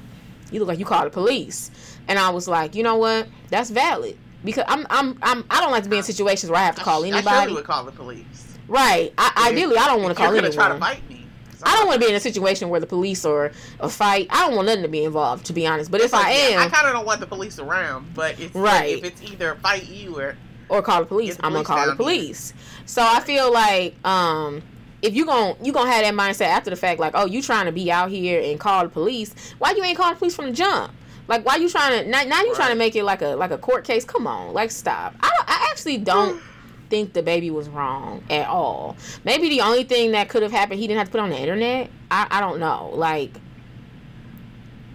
you 0.50 0.60
look 0.60 0.68
like 0.68 0.78
you 0.78 0.86
called 0.86 1.04
the 1.06 1.10
police. 1.10 1.70
And 2.08 2.18
I 2.18 2.30
was 2.30 2.46
like, 2.48 2.74
you 2.74 2.82
know 2.82 2.96
what? 2.96 3.28
That's 3.50 3.70
valid. 3.70 4.16
Because 4.44 4.64
I'm, 4.68 4.86
I'm, 4.90 5.18
I'm, 5.22 5.44
I 5.50 5.60
don't 5.60 5.72
like 5.72 5.82
to 5.84 5.88
be 5.88 5.96
in 5.96 6.02
situations 6.02 6.50
where 6.50 6.60
I 6.60 6.64
have 6.64 6.76
to 6.76 6.82
call 6.82 7.02
anybody. 7.04 7.26
I 7.26 7.40
surely 7.40 7.54
would 7.54 7.64
call 7.64 7.84
the 7.84 7.92
police. 7.92 8.58
Right. 8.68 9.12
I, 9.18 9.48
ideally, 9.50 9.76
I 9.76 9.86
don't 9.86 10.02
want 10.02 10.16
to 10.16 10.22
call 10.22 10.32
anyone. 10.32 10.52
try 10.52 10.68
to 10.68 10.78
fight 10.78 11.08
me. 11.08 11.26
I 11.62 11.74
don't 11.76 11.86
want 11.86 12.00
to 12.00 12.06
be 12.06 12.10
in 12.10 12.16
a 12.16 12.20
situation 12.20 12.68
where 12.68 12.78
the 12.80 12.86
police 12.86 13.24
or 13.24 13.50
a 13.80 13.88
fight. 13.88 14.26
I 14.30 14.46
don't 14.46 14.54
want 14.54 14.66
nothing 14.66 14.82
to 14.82 14.88
be 14.88 15.04
involved, 15.04 15.46
to 15.46 15.52
be 15.52 15.66
honest. 15.66 15.90
But 15.90 16.00
if 16.02 16.12
I 16.14 16.30
am, 16.30 16.60
I 16.60 16.68
kind 16.68 16.86
of 16.86 16.92
don't 16.92 17.06
want 17.06 17.18
the 17.20 17.26
police 17.26 17.58
around, 17.58 18.12
but 18.14 18.38
it's 18.38 18.54
Right. 18.54 18.94
like, 19.02 19.04
if 19.04 19.04
it's 19.04 19.32
either 19.32 19.54
fight 19.56 19.88
you 19.88 20.16
or 20.18 20.36
or 20.68 20.82
call 20.82 21.00
the 21.00 21.06
police, 21.06 21.36
the 21.36 21.46
I'm 21.46 21.52
gonna 21.52 21.64
call 21.64 21.76
the 21.76 21.82
down 21.82 21.88
here. 21.90 21.96
police. 21.96 22.52
So 22.84 23.02
I 23.02 23.20
feel 23.20 23.52
like 23.52 23.94
um, 24.06 24.62
if 25.02 25.14
you 25.14 25.24
gon' 25.24 25.56
you 25.62 25.72
gonna 25.72 25.90
have 25.90 26.02
that 26.04 26.14
mindset 26.14 26.48
after 26.48 26.70
the 26.70 26.76
fact, 26.76 27.00
like, 27.00 27.12
oh, 27.14 27.24
you 27.24 27.40
trying 27.40 27.66
to 27.66 27.72
be 27.72 27.90
out 27.90 28.10
here 28.10 28.40
and 28.40 28.60
call 28.60 28.82
the 28.84 28.88
police? 28.90 29.34
Why 29.58 29.70
you 29.72 29.82
ain't 29.82 29.96
call 29.96 30.10
the 30.12 30.18
police 30.18 30.36
from 30.36 30.46
the 30.46 30.52
jump? 30.52 30.92
Like, 31.28 31.44
why 31.44 31.56
you 31.56 31.68
trying 31.68 32.04
to 32.04 32.08
now? 32.08 32.22
Now 32.24 32.42
you 32.42 32.54
trying 32.54 32.70
to 32.70 32.76
make 32.76 32.94
it 32.96 33.04
like 33.04 33.22
a 33.22 33.36
like 33.36 33.50
a 33.50 33.58
court 33.58 33.84
case? 33.84 34.04
Come 34.04 34.26
on, 34.26 34.52
like, 34.52 34.70
stop. 34.70 35.14
I 35.20 35.30
I 35.46 35.68
actually 35.70 35.98
don't. 35.98 36.40
think 36.88 37.12
DaBaby 37.12 37.50
was 37.50 37.68
wrong 37.68 38.22
at 38.30 38.46
all. 38.46 38.96
Maybe 39.24 39.48
the 39.48 39.60
only 39.60 39.82
thing 39.82 40.12
that 40.12 40.28
could 40.28 40.44
have 40.44 40.52
happened, 40.52 40.78
he 40.78 40.86
didn't 40.86 40.98
have 40.98 41.08
to 41.08 41.10
put 41.10 41.20
on 41.20 41.30
the 41.30 41.36
internet. 41.36 41.90
I, 42.12 42.28
I 42.30 42.40
don't 42.40 42.60
know. 42.60 42.92
Like, 42.94 43.32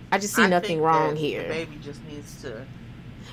I 0.09 0.17
just 0.17 0.33
see 0.33 0.43
I 0.43 0.47
nothing 0.47 0.79
wrong 0.79 1.17
here. 1.17 1.43
DaBaby 1.43 1.81
just 1.81 2.01
needs 2.05 2.41
to. 2.43 2.65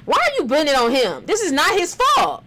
Why 0.07 0.17
are 0.17 0.43
you 0.43 0.45
blaming 0.49 0.73
it 0.73 0.77
on 0.77 0.91
him? 0.91 1.25
This 1.27 1.41
is 1.41 1.53
not 1.53 1.71
his 1.79 1.95
fault. 1.95 2.43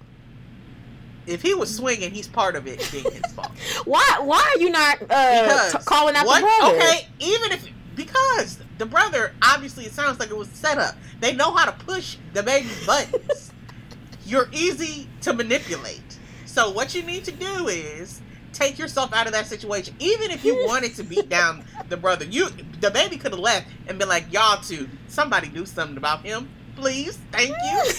If 1.27 1.41
he 1.41 1.53
was 1.53 1.73
swinging, 1.73 2.11
he's 2.11 2.27
part 2.27 2.55
of 2.57 2.67
it 2.67 2.85
being 2.91 3.09
his 3.09 3.31
fault. 3.33 3.51
Why 3.85 4.03
why 4.21 4.53
are 4.55 4.59
you 4.59 4.69
not 4.69 4.97
uh, 5.09 5.71
t- 5.71 5.77
calling 5.85 6.15
out 6.15 6.25
what? 6.25 6.41
the 6.41 6.47
brother? 6.47 6.77
Okay, 6.77 7.07
even 7.19 7.51
if 7.53 7.65
because 7.95 8.59
the 8.77 8.85
brother 8.85 9.33
obviously 9.41 9.85
it 9.85 9.93
sounds 9.93 10.19
like 10.19 10.29
it 10.29 10.37
was 10.37 10.49
set 10.49 10.77
up. 10.77 10.95
They 11.19 11.33
know 11.33 11.51
how 11.51 11.65
to 11.65 11.85
push 11.85 12.17
DaBaby's 12.33 12.85
buttons. 12.85 13.51
You're 14.25 14.49
easy 14.51 15.07
to 15.21 15.33
manipulate. 15.33 16.17
So 16.45 16.69
what 16.69 16.93
you 16.95 17.03
need 17.03 17.25
to 17.25 17.31
do 17.31 17.67
is 17.67 18.21
take 18.53 18.77
yourself 18.77 19.13
out 19.13 19.27
of 19.27 19.33
that 19.33 19.47
situation. 19.47 19.95
Even 19.99 20.31
if 20.31 20.43
you 20.43 20.65
wanted 20.67 20.95
to 20.95 21.03
beat 21.03 21.29
down 21.29 21.63
the 21.89 21.97
brother, 21.97 22.25
you 22.25 22.47
DaBaby 22.47 23.19
could 23.19 23.31
have 23.31 23.39
left 23.39 23.67
and 23.87 23.97
been 23.97 24.09
like, 24.09 24.31
"Y'all 24.31 24.61
too, 24.61 24.89
somebody 25.07 25.47
do 25.47 25.65
something 25.65 25.97
about 25.97 26.25
him, 26.25 26.49
please, 26.75 27.17
thank 27.31 27.49
you." 27.49 27.93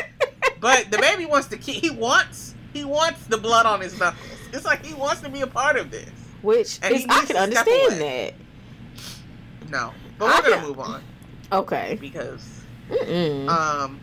but 0.60 0.86
DaBaby 0.86 1.28
wants 1.28 1.48
to 1.48 1.56
keep. 1.56 1.82
He 1.82 1.90
wants. 1.90 2.54
He 2.72 2.84
wants 2.84 3.26
the 3.26 3.38
blood 3.38 3.66
on 3.66 3.80
his 3.80 3.98
knuckles. 3.98 4.30
It's 4.52 4.64
like 4.64 4.84
he 4.84 4.94
wants 4.94 5.22
to 5.22 5.28
be 5.28 5.40
a 5.40 5.46
part 5.46 5.76
of 5.76 5.90
this. 5.90 6.10
Which 6.42 6.78
is 6.88 7.06
I 7.08 7.24
can 7.24 7.36
understand 7.36 8.00
that. 8.00 8.34
No, 9.70 9.92
but 10.18 10.26
we're 10.26 10.42
gonna 10.50 10.56
can- 10.62 10.66
move 10.68 10.80
on 10.80 11.02
Okay. 11.52 11.96
because 12.00 12.46
Mm-mm. 12.90 13.48
um, 13.48 14.00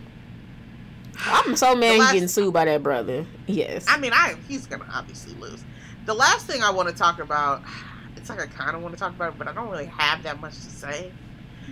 I'm 1.19 1.55
so 1.55 1.75
mad 1.75 1.99
last- 1.99 2.13
getting 2.13 2.27
sued 2.27 2.53
by 2.53 2.65
that 2.65 2.83
brother. 2.83 3.25
Yes. 3.47 3.85
I 3.87 3.97
mean, 3.97 4.13
I 4.13 4.35
he's 4.47 4.65
gonna 4.67 4.85
obviously 4.93 5.33
lose. 5.35 5.63
The 6.05 6.13
last 6.13 6.45
thing 6.47 6.63
I 6.63 6.69
want 6.69 6.89
to 6.89 6.95
talk 6.95 7.19
about, 7.19 7.61
it's 8.15 8.29
like 8.29 8.39
I 8.39 8.45
kind 8.47 8.75
of 8.75 8.81
want 8.81 8.93
to 8.93 8.99
talk 8.99 9.13
about, 9.13 9.33
it, 9.33 9.37
but 9.39 9.47
I 9.47 9.53
don't 9.53 9.69
really 9.69 9.87
have 9.87 10.23
that 10.23 10.39
much 10.39 10.53
to 10.53 10.69
say. 10.69 11.11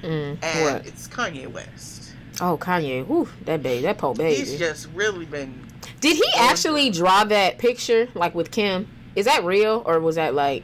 Mm, 0.01 0.37
And 0.43 0.65
what? 0.65 0.85
it's 0.85 1.07
Kanye 1.07 1.47
West. 1.51 2.13
Oh, 2.41 2.57
Kanye. 2.57 3.05
Whew, 3.07 3.29
that 3.45 3.63
baby, 3.63 3.83
that 3.83 3.97
poor 3.97 4.13
baby. 4.13 4.35
He's 4.35 4.59
just 4.59 4.89
really 4.93 5.25
been. 5.25 5.65
Did 6.01 6.17
he 6.17 6.25
actually 6.37 6.89
draw 6.89 7.23
that 7.23 7.57
picture 7.59 8.09
like 8.13 8.35
with 8.35 8.51
Kim? 8.51 8.89
Is 9.15 9.25
that 9.25 9.45
real 9.45 9.81
or 9.85 9.99
was 10.01 10.15
that 10.15 10.33
like 10.33 10.63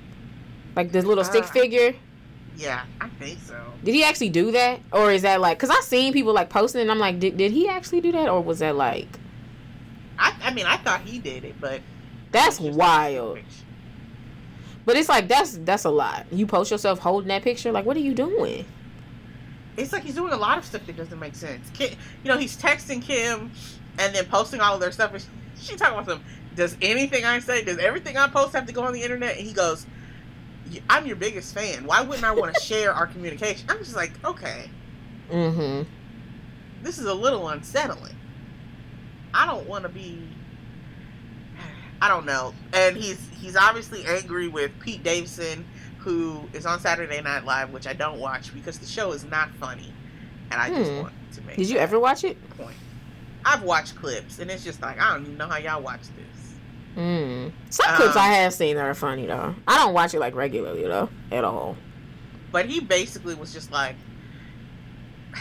like 0.76 0.92
this 0.92 1.06
little 1.06 1.24
stick 1.24 1.44
Uh, 1.46 1.48
figure? 1.48 1.94
Yeah, 2.58 2.84
I 3.00 3.10
think 3.10 3.40
so. 3.40 3.58
Did 3.84 3.96
he 3.96 4.04
actually 4.04 4.30
do 4.30 4.52
that 4.52 4.80
or 4.92 5.12
is 5.12 5.22
that 5.24 5.42
like 5.42 5.58
cuz 5.60 5.70
I 5.70 5.80
seen 5.82 6.14
people 6.14 6.34
like 6.34 6.50
posting 6.50 6.82
and 6.82 6.92
I'm 6.92 7.00
like 7.00 7.20
did, 7.20 7.38
did 7.38 7.52
he 7.52 7.68
actually 7.68 8.02
do 8.02 8.12
that 8.12 8.30
or 8.30 8.42
was 8.42 8.60
that 8.60 8.76
like 8.76 9.08
I, 10.20 10.34
I 10.44 10.54
mean, 10.54 10.66
I 10.68 10.78
thought 10.78 11.02
he 11.02 11.18
did 11.18 11.44
it, 11.44 11.56
but 11.60 11.82
that's 12.32 12.60
wild. 12.60 13.40
But 14.86 14.96
it's 14.96 15.10
like 15.10 15.28
that's 15.28 15.58
that's 15.64 15.86
a 15.86 15.90
lot. 15.90 16.26
You 16.32 16.46
post 16.46 16.72
yourself 16.72 17.00
holding 17.00 17.30
that 17.30 17.44
picture 17.44 17.72
like 17.72 17.86
what 17.86 17.98
are 17.98 18.02
you 18.02 18.14
doing? 18.14 18.66
It's 19.78 19.94
like 19.94 20.04
he's 20.04 20.16
doing 20.16 20.34
a 20.34 20.38
lot 20.38 20.58
of 20.58 20.66
stuff 20.66 20.86
that 20.86 20.98
doesn't 20.98 21.20
make 21.20 21.34
sense. 21.36 21.70
Kim, 21.74 21.98
you 22.24 22.30
know, 22.32 22.38
he's 22.38 22.58
texting 22.58 23.02
Kim 23.02 23.52
and 23.98 24.14
then 24.14 24.26
posting 24.26 24.60
all 24.60 24.76
of 24.76 24.80
their 24.82 24.92
stuff. 24.92 25.14
And 25.14 25.24
she 25.60 25.76
talking 25.76 25.94
about 25.98 26.08
some. 26.08 26.24
Does 26.56 26.76
anything 26.82 27.24
I 27.24 27.40
say, 27.40 27.64
does 27.64 27.78
everything 27.78 28.18
I 28.18 28.28
post 28.28 28.54
have 28.54 28.66
to 28.68 28.74
go 28.74 28.84
on 28.84 28.92
the 28.94 29.02
internet? 29.02 29.38
And 29.38 29.48
he 29.48 29.54
goes, 29.54 29.86
"Y- 29.86 30.01
"I'm 30.90 31.06
your 31.06 31.16
biggest 31.16 31.54
fan. 31.54 31.86
Why 31.86 32.02
wouldn't 32.02 32.24
I 32.26 32.32
want 32.32 32.56
to 32.56 32.62
share 32.62 32.94
our 32.94 33.08
communication?" 33.08 33.66
I'm 33.70 33.80
just 33.80 33.96
like, 33.96 34.12
okay, 34.24 34.70
Mhm. 35.32 35.86
this 36.84 36.98
is 36.98 37.06
a 37.06 37.14
little 37.14 37.50
unsettling. 37.50 38.16
I 39.34 39.46
don't 39.46 39.68
want 39.68 39.84
to 39.84 39.90
be. 39.90 40.28
I 42.02 42.08
don't 42.08 42.26
know. 42.26 42.54
And 42.74 42.98
he's 42.98 43.20
he's 43.40 43.56
obviously 43.56 44.06
angry 44.06 44.48
with 44.48 44.72
Pete 44.80 45.04
Davidson, 45.04 45.66
who 46.00 46.48
is 46.54 46.66
on 46.66 46.80
Saturday 46.80 47.22
Night 47.22 47.46
Live, 47.46 47.70
which 47.72 47.86
I 47.88 47.94
don't 47.94 48.20
watch 48.20 48.54
because 48.54 48.80
the 48.80 48.88
show 48.88 49.12
is 49.12 49.24
not 49.24 49.50
funny, 49.60 49.94
and 50.50 50.60
I 50.60 50.70
just 50.70 50.92
Hmm. 50.92 50.98
want 51.02 51.14
to 51.34 51.42
make. 51.42 51.58
Did 51.58 51.70
you 51.70 51.78
ever 51.78 52.00
watch 52.00 52.24
it? 52.24 52.38
Point. 52.58 52.76
I've 53.46 53.64
watched 53.64 53.96
clips, 53.96 54.40
and 54.40 54.50
it's 54.52 54.64
just 54.64 54.82
like 54.82 55.00
I 55.00 55.14
don't 55.14 55.24
even 55.24 55.38
know 55.38 55.48
how 55.48 55.58
y'all 55.58 55.82
watch 55.82 56.02
this. 56.02 56.31
Mm. 56.96 57.52
Some 57.70 57.96
clips 57.96 58.16
Um, 58.16 58.22
I 58.22 58.28
have 58.34 58.54
seen 58.54 58.76
that 58.76 58.86
are 58.86 58.94
funny 58.94 59.26
though. 59.26 59.56
I 59.68 59.78
don't 59.78 59.94
watch 59.94 60.14
it 60.14 60.20
like 60.20 60.36
regularly 60.36 60.84
though 60.84 61.10
at 61.32 61.44
all. 61.44 61.78
But 62.52 62.66
he 62.66 62.80
basically 62.80 63.36
was 63.36 63.54
just 63.54 63.72
like. 63.72 63.96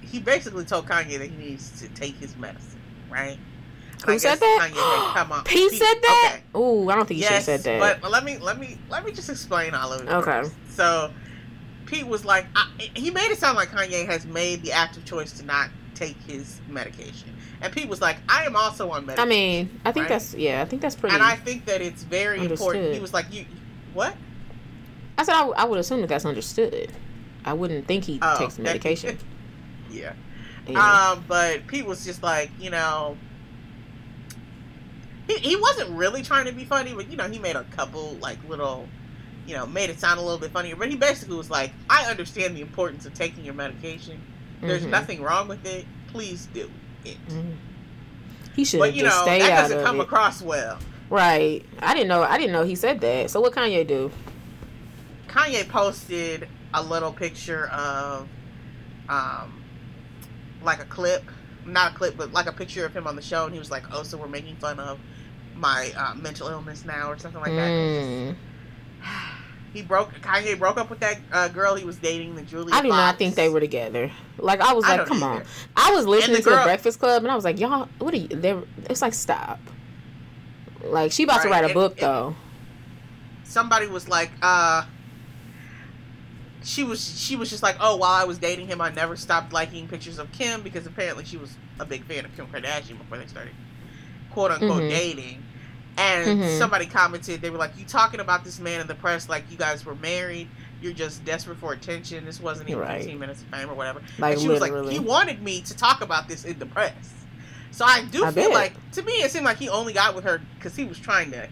He 0.00 0.20
basically 0.20 0.64
told 0.64 0.86
Kanye 0.86 1.18
that 1.18 1.30
he 1.30 1.36
needs 1.36 1.82
to 1.82 1.88
take 1.90 2.14
his 2.14 2.34
medicine, 2.34 2.80
right? 3.10 3.38
Who 4.06 4.18
said 4.18 4.36
that? 4.36 4.70
Kanye 4.70 5.06
had 5.06 5.14
come 5.14 5.32
on. 5.32 5.44
Pete 5.44 5.70
said 5.72 5.94
that? 6.00 6.40
Okay. 6.54 6.58
Ooh, 6.58 6.88
I 6.88 6.94
don't 6.94 7.06
think 7.06 7.16
he 7.18 7.24
yes, 7.24 7.46
have 7.46 7.60
said 7.60 7.80
that. 7.80 8.00
but 8.00 8.10
let 8.10 8.24
me 8.24 8.38
let 8.38 8.58
me 8.58 8.78
let 8.88 9.04
me 9.04 9.12
just 9.12 9.28
explain 9.28 9.74
all 9.74 9.92
of 9.92 10.00
it. 10.00 10.08
Okay. 10.08 10.42
first. 10.42 10.54
So, 10.70 11.12
Pete 11.86 12.06
was 12.06 12.24
like, 12.24 12.46
I, 12.54 12.70
he 12.94 13.10
made 13.10 13.30
it 13.30 13.38
sound 13.38 13.56
like 13.56 13.70
Kanye 13.70 14.06
has 14.06 14.24
made 14.24 14.62
the 14.62 14.72
active 14.72 15.04
choice 15.04 15.32
to 15.32 15.44
not 15.44 15.70
take 15.98 16.16
his 16.22 16.60
medication, 16.68 17.34
and 17.60 17.72
Pete 17.72 17.88
was 17.88 18.00
like, 18.00 18.18
I 18.28 18.44
am 18.44 18.54
also 18.56 18.90
on 18.90 19.06
medication. 19.06 19.26
I 19.28 19.30
mean, 19.30 19.80
I 19.84 19.92
think 19.92 20.04
Right? 20.04 20.08
that's 20.10 20.34
yeah, 20.34 20.62
I 20.62 20.64
think 20.64 20.82
that's 20.82 20.94
pretty. 20.96 21.14
and 21.14 21.22
I 21.22 21.36
think 21.36 21.64
that 21.66 21.80
it's 21.80 22.02
very 22.04 22.44
important. 22.44 22.94
He 22.94 23.00
was 23.00 23.12
like, 23.12 23.26
you 23.32 23.44
what? 23.94 24.14
I 25.16 25.24
said 25.24 25.34
I, 25.34 25.38
w- 25.40 25.54
I 25.56 25.64
would 25.64 25.78
assume 25.80 26.00
that 26.02 26.06
that's 26.08 26.24
understood. 26.24 26.92
I 27.44 27.52
wouldn't 27.52 27.86
think 27.86 28.04
he 28.04 28.18
Oh, 28.22 28.38
takes 28.38 28.58
medication. 28.58 29.18
Yeah. 29.90 30.12
Yeah. 30.68 31.10
Um, 31.12 31.24
but 31.26 31.66
Pete 31.66 31.86
was 31.86 32.04
just 32.04 32.22
like, 32.22 32.50
you 32.60 32.68
know, 32.68 33.16
he, 35.26 35.34
he 35.38 35.56
wasn't 35.56 35.90
really 35.90 36.22
trying 36.22 36.44
to 36.44 36.52
be 36.52 36.64
funny, 36.64 36.92
but 36.94 37.10
you 37.10 37.16
know, 37.16 37.26
he 37.28 37.38
made 37.38 37.56
a 37.56 37.64
couple 37.64 38.12
like 38.20 38.38
little, 38.48 38.86
you 39.46 39.54
know, 39.56 39.66
made 39.66 39.88
it 39.90 39.98
sound 39.98 40.18
a 40.18 40.22
little 40.22 40.38
bit 40.38 40.50
funnier. 40.50 40.76
But 40.76 40.90
he 40.90 40.96
basically 40.96 41.36
was 41.36 41.50
like, 41.50 41.72
I 41.88 42.04
understand 42.10 42.54
the 42.56 42.60
importance 42.60 43.06
of 43.06 43.14
taking 43.14 43.44
your 43.44 43.54
medication. 43.54 44.20
There's 44.60 44.84
Mhm. 44.84 44.90
nothing 44.90 45.22
wrong 45.22 45.48
with 45.48 45.64
it. 45.66 45.86
Please 46.08 46.48
do 46.52 46.70
it. 47.04 47.16
Mhm. 47.28 47.56
He 48.56 48.64
should 48.64 48.80
But 48.80 48.94
you 48.94 49.02
just 49.04 49.16
know, 49.16 49.22
stay 49.22 49.38
that 49.40 49.50
out 49.52 49.62
doesn't 49.62 49.78
of 49.78 49.84
come 49.84 50.00
it. 50.00 50.02
across 50.04 50.42
well. 50.42 50.78
Right. 51.10 51.64
I 51.80 51.94
didn't 51.94 52.08
know. 52.08 52.22
I 52.22 52.36
didn't 52.38 52.52
know 52.52 52.64
he 52.64 52.74
said 52.74 53.00
that. 53.00 53.30
So 53.30 53.40
what 53.40 53.52
Kanye 53.54 53.86
do? 53.86 54.10
Kanye 55.28 55.68
posted 55.68 56.48
a 56.74 56.82
little 56.82 57.12
picture 57.12 57.66
of, 57.68 58.26
um, 59.08 59.62
like 60.62 60.80
a 60.80 60.84
clip, 60.84 61.24
not 61.64 61.92
a 61.92 61.94
clip, 61.94 62.16
but 62.16 62.32
like 62.32 62.46
a 62.46 62.52
picture 62.52 62.84
of 62.84 62.94
him 62.94 63.06
on 63.06 63.14
the 63.16 63.22
show, 63.22 63.44
and 63.44 63.52
he 63.52 63.58
was 63.58 63.70
like, 63.70 63.84
"Oh, 63.92 64.02
so 64.02 64.16
we're 64.18 64.26
making 64.26 64.56
fun 64.56 64.80
of 64.80 64.98
my 65.54 65.92
uh, 65.96 66.14
mental 66.14 66.48
illness 66.48 66.84
now, 66.84 67.10
or 67.10 67.18
something 67.18 67.40
like 67.40 67.52
that." 67.52 67.70
Mm. 67.70 68.36
He 69.72 69.82
broke 69.82 70.12
Kanye 70.22 70.58
broke 70.58 70.78
up 70.78 70.88
with 70.90 71.00
that 71.00 71.18
uh, 71.30 71.48
girl 71.48 71.74
he 71.74 71.84
was 71.84 71.96
dating, 71.96 72.34
the 72.36 72.42
Julia. 72.42 72.74
I 72.74 72.82
do 72.82 72.88
not 72.88 73.18
think 73.18 73.34
they 73.34 73.48
were 73.48 73.60
together. 73.60 74.10
Like 74.38 74.60
I 74.60 74.72
was 74.72 74.84
I 74.84 74.96
like, 74.96 75.06
come 75.06 75.22
either. 75.22 75.40
on. 75.42 75.46
I 75.76 75.92
was 75.92 76.06
listening 76.06 76.36
the 76.38 76.42
to 76.44 76.50
the 76.50 76.62
Breakfast 76.62 76.98
Club, 76.98 77.22
and 77.22 77.30
I 77.30 77.34
was 77.34 77.44
like, 77.44 77.58
y'all, 77.60 77.88
what 77.98 78.14
are 78.14 78.16
you? 78.16 78.28
They, 78.28 78.56
it's 78.88 79.02
like 79.02 79.14
stop. 79.14 79.60
Like 80.84 81.12
she 81.12 81.24
about 81.24 81.42
to 81.42 81.48
write 81.48 81.64
a 81.64 81.66
and- 81.66 81.74
book 81.74 81.92
and- 81.92 82.00
though. 82.02 82.36
somebody 83.44 83.86
was 83.88 84.08
like, 84.08 84.30
uh 84.42 84.84
she 86.62 86.82
was 86.84 87.18
she 87.20 87.36
was 87.36 87.50
just 87.50 87.62
like, 87.62 87.76
oh, 87.80 87.96
while 87.96 88.10
I 88.12 88.24
was 88.24 88.38
dating 88.38 88.66
him, 88.66 88.80
I 88.80 88.90
never 88.90 89.16
stopped 89.16 89.52
liking 89.52 89.86
pictures 89.88 90.18
of 90.18 90.30
Kim 90.32 90.62
because 90.62 90.86
apparently 90.86 91.24
she 91.24 91.36
was 91.36 91.54
a 91.78 91.84
big 91.84 92.04
fan 92.04 92.24
of 92.24 92.34
Kim 92.36 92.46
Kardashian 92.46 92.98
before 92.98 93.18
they 93.18 93.26
started 93.26 93.52
quote 94.32 94.50
unquote 94.50 94.82
Mhm. 94.82 94.90
dating. 94.90 95.42
And 95.98 96.38
Mhm. 96.40 96.58
somebody 96.58 96.86
commented, 96.86 97.40
they 97.42 97.50
were 97.50 97.58
like, 97.58 97.76
"You 97.76 97.84
talking 97.84 98.20
about 98.20 98.44
this 98.44 98.58
man 98.60 98.80
in 98.80 98.86
the 98.86 98.94
press 98.94 99.28
like 99.28 99.50
you 99.50 99.56
guys 99.56 99.84
were 99.84 99.96
married? 99.96 100.48
You're 100.80 100.92
just 100.92 101.24
desperate 101.24 101.58
for 101.58 101.72
attention. 101.72 102.24
This 102.24 102.40
wasn't 102.40 102.68
even 102.70 102.80
Right. 102.80 102.98
15 103.02 103.18
minutes 103.18 103.42
of 103.42 103.48
fame 103.48 103.68
or 103.68 103.74
whatever." 103.74 104.00
Like 104.18 104.34
and 104.34 104.40
she 104.40 104.48
was 104.48 104.60
like, 104.60 104.70
literally. 104.70 104.92
"He 104.94 105.00
wanted 105.00 105.42
me 105.42 105.60
to 105.62 105.76
talk 105.76 106.00
about 106.00 106.28
this 106.28 106.44
in 106.44 106.58
the 106.60 106.66
press." 106.66 106.94
So 107.72 107.84
I 107.84 108.02
do 108.04 108.24
I 108.24 108.30
feel 108.30 108.44
bet. 108.50 108.54
like, 108.54 108.90
to 108.92 109.02
me, 109.02 109.12
it 109.14 109.30
seemed 109.32 109.44
like 109.44 109.58
he 109.58 109.68
only 109.68 109.92
got 109.92 110.14
with 110.14 110.24
her 110.24 110.40
because 110.56 110.76
he 110.76 110.84
was 110.84 110.98
trying 110.98 111.32
to 111.32 111.48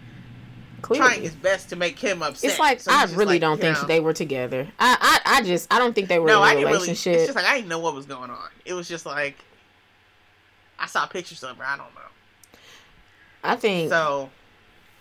Clearly. 0.81 1.05
trying 1.07 1.21
his 1.23 1.35
best 1.35 1.69
to 1.69 1.75
make 1.75 1.99
him 1.99 2.21
upset. 2.23 2.51
It's 2.51 2.59
like 2.59 2.79
So 2.79 2.91
I 2.91 3.03
really 3.15 3.25
like, 3.33 3.41
don't 3.41 3.59
think 3.59 3.77
know, 3.81 3.87
they 3.87 3.99
were 3.99 4.13
together. 4.13 4.67
I, 4.79 5.19
I 5.25 5.39
I 5.39 5.41
just 5.43 5.71
I 5.73 5.79
don't 5.79 5.93
think 5.93 6.07
they 6.07 6.19
were 6.19 6.27
No, 6.27 6.37
in 6.41 6.43
I 6.47 6.51
a 6.51 6.55
didn't 6.55 6.65
really. 6.67 6.79
relationship. 6.87 7.15
It's 7.15 7.25
just 7.25 7.35
like 7.35 7.45
I 7.45 7.55
didn't 7.55 7.67
know 7.67 7.79
what 7.79 7.93
was 7.95 8.05
going 8.05 8.29
on. 8.29 8.49
It 8.63 8.73
was 8.73 8.87
just 8.87 9.05
like 9.05 9.35
I 10.79 10.85
saw 10.85 11.05
pictures 11.05 11.43
of 11.43 11.57
her. 11.57 11.63
I 11.65 11.75
don't 11.75 11.93
know. 11.95 12.59
I 13.43 13.55
think 13.55 13.89
So 13.89 14.29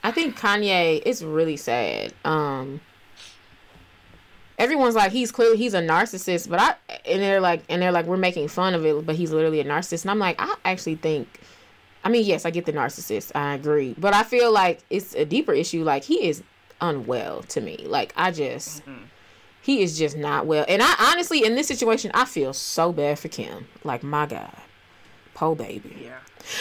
I 0.07 0.13
think 0.13 0.39
Kanye 0.39 1.03
is 1.05 1.25
really 1.25 1.57
sad. 1.57 2.15
Um 2.25 2.81
everyone's 4.57 4.95
like 4.95 5.11
he's 5.11 5.33
clearly 5.33 5.57
he's 5.57 5.75
a 5.75 5.81
narcissist, 5.81 6.49
but 6.49 6.61
I 6.61 6.75
and 7.05 7.21
they're 7.21 7.41
like 7.41 7.65
and 7.69 7.83
they're 7.83 7.91
like 7.91 8.07
we're 8.07 8.17
making 8.17 8.47
fun 8.47 8.75
of 8.75 8.87
it, 8.87 9.05
but 9.05 9.17
he's 9.17 9.33
literally 9.33 9.59
a 9.59 9.65
narcissist. 9.65 10.03
And 10.03 10.13
I'm 10.13 10.21
like 10.21 10.37
I 10.39 10.55
actually 10.65 10.95
think 10.95 11.41
I 12.05 12.09
mean, 12.09 12.25
yes, 12.25 12.47
I 12.47 12.51
get 12.51 12.67
the 12.67 12.73
narcissist. 12.73 13.33
I 13.35 13.55
agree. 13.55 13.97
But 13.99 14.15
I 14.15 14.23
feel 14.23 14.53
like 14.53 14.79
it's 14.91 15.13
a 15.17 15.25
deeper 15.25 15.53
issue 15.53 15.83
like 15.83 16.05
he 16.05 16.29
is 16.29 16.45
unwell 16.81 17.43
to 17.43 17.61
me. 17.61 17.85
Like 17.85 18.13
I 18.17 18.31
just 18.31 18.87
mhm. 18.87 19.07
he 19.61 19.83
is 19.83 19.99
just 19.99 20.17
not 20.17 20.47
well. 20.47 20.65
And 20.69 20.83
I 20.85 20.95
honestly 21.11 21.45
in 21.45 21.57
this 21.57 21.67
situation 21.67 22.13
I 22.15 22.27
feel 22.27 22.53
so 22.53 22.93
bad 22.93 23.19
for 23.19 23.27
Kim. 23.27 23.67
Like 23.83 24.05
my 24.05 24.27
god. 24.27 24.57
Po 25.35 25.57
baby. 25.57 25.97
yeah, 26.05 26.19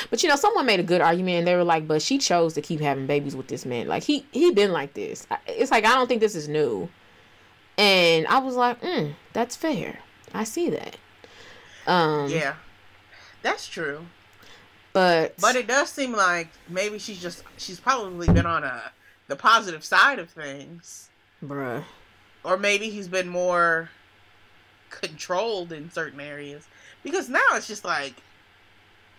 But 0.09 0.23
you 0.23 0.29
know, 0.29 0.35
someone 0.35 0.65
made 0.65 0.79
a 0.79 0.83
good 0.83 1.01
argument, 1.01 1.39
and 1.39 1.47
they 1.47 1.55
were 1.55 1.63
like, 1.63 1.87
"But 1.87 2.01
she 2.01 2.17
chose 2.17 2.53
to 2.53 2.61
keep 2.61 2.79
having 2.79 3.07
babies 3.07 3.35
with 3.35 3.47
this 3.47 3.65
man. 3.65 3.87
Like 3.87 4.03
he 4.03 4.25
he 4.31 4.51
been 4.51 4.71
like 4.71 4.93
this. 4.93 5.27
It's 5.47 5.71
like 5.71 5.85
I 5.85 5.93
don't 5.93 6.07
think 6.07 6.21
this 6.21 6.35
is 6.35 6.47
new." 6.47 6.89
And 7.77 8.25
I 8.27 8.39
was 8.39 8.55
like, 8.55 8.81
mm, 8.81 9.13
"That's 9.33 9.55
fair. 9.55 9.99
I 10.33 10.43
see 10.43 10.69
that." 10.69 10.97
Um, 11.87 12.29
yeah, 12.29 12.55
that's 13.41 13.67
true. 13.67 14.05
but 14.93 15.35
But 15.39 15.55
it 15.55 15.67
does 15.67 15.89
seem 15.89 16.13
like 16.13 16.49
maybe 16.67 16.97
she's 16.99 17.21
just 17.21 17.43
she's 17.57 17.79
probably 17.79 18.27
been 18.27 18.45
on 18.45 18.63
a 18.63 18.91
the 19.27 19.35
positive 19.35 19.83
side 19.83 20.19
of 20.19 20.29
things, 20.29 21.09
bruh, 21.43 21.83
or 22.43 22.57
maybe 22.57 22.89
he's 22.89 23.07
been 23.07 23.27
more 23.27 23.89
controlled 24.89 25.71
in 25.71 25.91
certain 25.91 26.19
areas 26.21 26.67
because 27.03 27.27
now 27.27 27.41
it's 27.53 27.67
just 27.67 27.83
like 27.83 28.13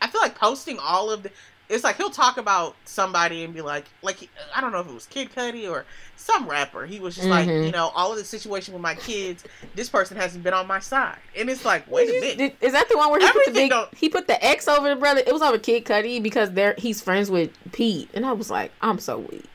I 0.00 0.08
feel 0.08 0.20
like 0.20 0.34
posting 0.38 0.78
all 0.78 1.10
of 1.10 1.22
the. 1.22 1.30
It's 1.68 1.82
like 1.82 1.96
he'll 1.96 2.10
talk 2.10 2.36
about 2.36 2.76
somebody 2.84 3.42
and 3.42 3.52
be 3.52 3.60
like, 3.60 3.86
like 4.02 4.28
I 4.54 4.60
don't 4.60 4.70
know 4.70 4.78
if 4.80 4.86
it 4.88 4.94
was 4.94 5.06
Kid 5.06 5.30
Cudi 5.34 5.68
or 5.68 5.84
some 6.14 6.48
rapper. 6.48 6.86
He 6.86 7.00
was 7.00 7.16
just 7.16 7.26
like, 7.26 7.48
Mhm. 7.48 7.66
you 7.66 7.72
know, 7.72 7.90
all 7.96 8.12
of 8.12 8.18
the 8.18 8.24
situation 8.24 8.72
with 8.72 8.82
my 8.82 8.94
kids. 8.94 9.42
This 9.74 9.88
person 9.88 10.16
hasn't 10.16 10.44
been 10.44 10.54
on 10.54 10.68
my 10.68 10.78
side, 10.78 11.18
and 11.36 11.50
it's 11.50 11.64
like, 11.64 11.90
wait 11.90 12.08
a 12.08 12.12
minute. 12.20 12.38
Did- 12.38 12.56
is 12.60 12.72
that 12.72 12.88
the 12.88 12.96
one 12.96 13.10
where 13.10 13.18
he 13.20 13.28
put 13.32 13.46
the 13.46 13.50
big? 13.50 13.70
don't- 13.70 13.92
He 13.96 14.08
put 14.08 14.28
the 14.28 14.44
X 14.44 14.68
over 14.68 14.88
the 14.88 14.94
brother. 14.94 15.22
It 15.26 15.32
was 15.32 15.42
over 15.42 15.58
Kid 15.58 15.84
Cudi 15.84 16.22
because 16.22 16.52
they're 16.52 16.76
he's 16.78 17.00
friends 17.00 17.32
with 17.32 17.50
Pete, 17.72 18.10
and 18.14 18.24
I 18.24 18.30
was 18.32 18.48
like, 18.48 18.70
I'm 18.80 19.00
so 19.00 19.18
weak. 19.18 19.50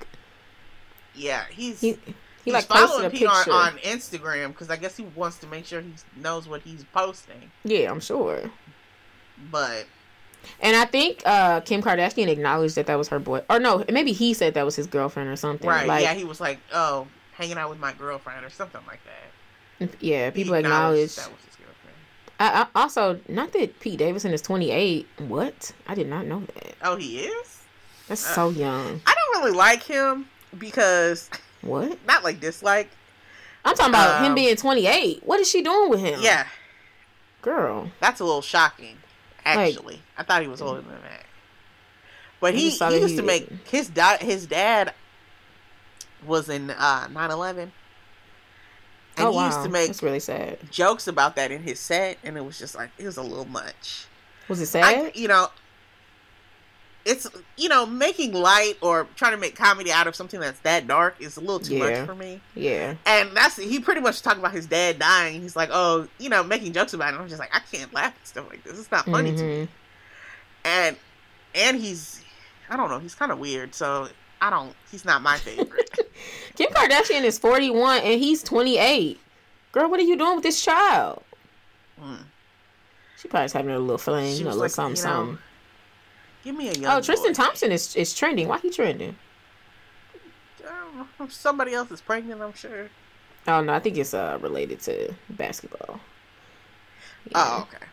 Yeah, 1.15 1.43
he's 1.49 1.79
He 1.79 1.93
he 1.93 2.13
he's 2.45 2.53
like 2.53 2.65
following 2.65 3.09
Pete 3.11 3.27
on, 3.27 3.49
on 3.51 3.77
Instagram 3.79 4.49
because 4.49 4.69
I 4.69 4.75
guess 4.75 4.97
he 4.97 5.03
wants 5.15 5.37
to 5.39 5.47
make 5.47 5.65
sure 5.65 5.79
he 5.81 5.93
knows 6.17 6.47
what 6.47 6.61
he's 6.63 6.83
posting. 6.93 7.51
yeah, 7.63 7.89
I'm 7.89 7.99
sure. 8.01 8.49
But 9.49 9.85
And 10.59 10.75
I 10.75 10.85
think 10.85 11.21
uh, 11.25 11.61
Kim 11.61 11.81
Kardashian 11.81 12.27
acknowledged 12.27 12.75
that 12.75 12.85
that 12.87 12.95
was 12.97 13.07
her 13.09 13.19
boy, 13.19 13.41
or 13.49 13.59
no, 13.59 13.83
maybe 13.91 14.11
he 14.11 14.33
said 14.33 14.53
that 14.55 14.65
was 14.65 14.75
his 14.75 14.87
girlfriend 14.87 15.29
or 15.29 15.35
something. 15.35 15.67
right, 15.69 15.87
Like, 15.87 16.03
yeah, 16.03 16.13
he 16.13 16.23
was 16.23 16.39
like, 16.39 16.59
oh, 16.73 17.07
hanging 17.33 17.57
out 17.57 17.69
with 17.69 17.79
my 17.79 17.93
girlfriend 17.93 18.45
or 18.45 18.49
something 18.49 18.81
like 18.87 18.99
that. 19.05 19.89
yeah, 19.99 20.29
people 20.29 20.53
acknowledged 20.53 21.13
acknowledge. 21.13 21.15
that 21.15 21.31
was 21.31 21.45
his 21.45 21.55
girlfriend. 21.55 21.97
I, 22.39 22.67
I 22.75 22.81
also 22.81 23.19
not 23.27 23.53
that 23.53 23.79
Pete 23.79 23.97
Davidson 23.99 24.31
is 24.33 24.41
28. 24.41 25.07
What? 25.27 25.71
I 25.87 25.95
did 25.95 26.07
not 26.07 26.25
know 26.27 26.41
that. 26.41 26.75
Oh, 26.83 26.95
he 26.95 27.19
is. 27.19 27.61
That's 28.07 28.25
Uh, 28.29 28.33
so 28.35 28.49
young. 28.49 29.01
I 29.05 29.13
don't 29.15 29.43
really 29.43 29.57
like 29.57 29.83
him 29.83 30.27
because 30.57 31.29
What? 31.61 31.97
not 32.07 32.23
like 32.23 32.39
dislike. 32.39 32.89
I'm 33.63 33.75
talking 33.75 33.91
about 33.91 34.21
him 34.21 34.29
Um, 34.31 34.35
being 34.35 34.55
28. 34.55 35.21
What 35.23 35.39
is 35.39 35.49
she 35.49 35.61
doing 35.61 35.89
with 35.89 35.99
him? 35.99 36.19
Yeah, 36.21 36.47
girl. 37.41 37.91
that's 37.99 38.19
a 38.19 38.23
little 38.25 38.41
shocking. 38.41 38.97
Actually, 39.45 40.01
I 40.17 40.23
thought 40.23 40.41
he 40.41 40.47
was 40.47 40.61
older 40.61 40.81
than 40.81 40.89
that. 41.01 41.25
But 42.39 42.53
he, 42.53 42.69
he 42.71 42.95
used 42.99 43.11
he- 43.11 43.15
to 43.17 43.23
make 43.23 43.49
his 43.67 43.89
da- 43.89 44.17
his 44.17 44.47
dad 44.47 44.93
was 46.25 46.49
in 46.49 46.69
uh 46.71 47.07
9/11. 47.07 47.71
And 49.17 49.27
oh 49.27 49.31
he 49.31 49.37
wow, 49.37 49.47
used 49.47 49.63
to 49.63 49.69
make 49.69 49.87
that's 49.87 50.01
really 50.01 50.19
sad. 50.19 50.57
jokes 50.71 51.07
about 51.07 51.35
that 51.35 51.51
in 51.51 51.63
his 51.63 51.79
set, 51.79 52.17
and 52.23 52.37
it 52.37 52.45
was 52.45 52.57
just 52.57 52.75
like 52.75 52.91
it 52.97 53.05
was 53.05 53.17
a 53.17 53.21
little 53.21 53.45
much. 53.45 54.05
Was 54.47 54.61
it 54.61 54.67
sad? 54.67 54.83
I, 54.85 55.11
you 55.13 55.27
know, 55.27 55.49
it's 57.05 57.27
you 57.57 57.67
know 57.69 57.85
making 57.85 58.33
light 58.33 58.75
or 58.81 59.07
trying 59.15 59.31
to 59.31 59.37
make 59.37 59.55
comedy 59.55 59.91
out 59.91 60.05
of 60.07 60.15
something 60.15 60.39
that's 60.39 60.59
that 60.61 60.87
dark 60.87 61.15
is 61.19 61.37
a 61.37 61.39
little 61.39 61.59
too 61.59 61.75
Yeah. 61.77 61.99
much 61.99 62.05
for 62.05 62.15
me. 62.15 62.39
yeah. 62.55 62.95
And 63.05 63.35
that's 63.35 63.55
he 63.57 63.79
pretty 63.79 64.01
much 64.01 64.21
talked 64.21 64.37
about 64.37 64.51
his 64.51 64.67
dad 64.67 64.99
dying. 64.99 65.41
He's 65.41 65.55
like, 65.55 65.69
oh, 65.71 66.07
you 66.19 66.29
know, 66.29 66.43
making 66.43 66.73
jokes 66.73 66.93
about 66.93 67.13
it. 67.13 67.17
I'm 67.19 67.27
just 67.27 67.39
like, 67.39 67.53
I 67.55 67.59
can't 67.71 67.91
laugh 67.93 68.13
at 68.19 68.27
stuff 68.27 68.49
like 68.49 68.63
this. 68.63 68.77
It's 68.79 68.91
not 68.91 69.05
funny 69.05 69.35
to 69.35 69.43
me. 69.43 69.55
Mhm. 69.63 69.67
And 70.65 70.97
and 71.55 71.77
he's, 71.77 72.23
I 72.69 72.77
don't 72.77 72.89
know, 72.89 72.99
he's 72.99 73.15
kind 73.15 73.31
of 73.31 73.39
weird. 73.39 73.73
So 73.75 74.07
I 74.41 74.49
don't. 74.49 74.73
He's 74.91 75.05
not 75.05 75.21
my 75.21 75.37
favorite. 75.37 75.89
Kim 76.55 76.69
Kardashian 76.71 77.23
is 77.23 77.39
41 77.39 78.01
and 78.01 78.19
he's 78.21 78.43
28. 78.43 79.19
Girl, 79.71 79.89
what 79.89 79.99
are 79.99 80.03
you 80.03 80.17
doing 80.17 80.35
with 80.35 80.43
this 80.43 80.63
child? 80.63 81.23
Mm. 82.01 82.17
She 83.17 83.27
probably 83.27 83.45
just 83.45 83.53
having 83.55 83.71
a 83.71 83.79
little 83.79 83.97
fling, 83.97 84.33
a 84.41 84.43
little 84.45 84.59
like, 84.59 84.71
something, 84.71 84.97
you 84.97 85.03
know, 85.09 85.15
something. 85.15 85.37
Give 86.43 86.55
me 86.55 86.69
a 86.69 86.73
young. 86.73 86.97
Oh, 86.97 87.01
Tristan 87.01 87.31
boy. 87.31 87.35
Thompson 87.35 87.71
is 87.71 87.95
is 87.95 88.13
trending. 88.13 88.47
Why 88.47 88.57
he 88.59 88.69
trending? 88.69 89.15
I. 90.67 91.27
Somebody 91.29 91.73
else 91.73 91.91
is 91.91 92.01
pregnant. 92.01 92.41
I'm 92.41 92.53
sure. 92.53 92.89
Oh 93.47 93.61
no, 93.61 93.73
I 93.73 93.79
think 93.79 93.97
it's 93.97 94.13
uh 94.13 94.37
related 94.41 94.79
to 94.81 95.13
basketball. 95.29 95.99
Oh, 97.35 97.67
okay. 97.67 97.85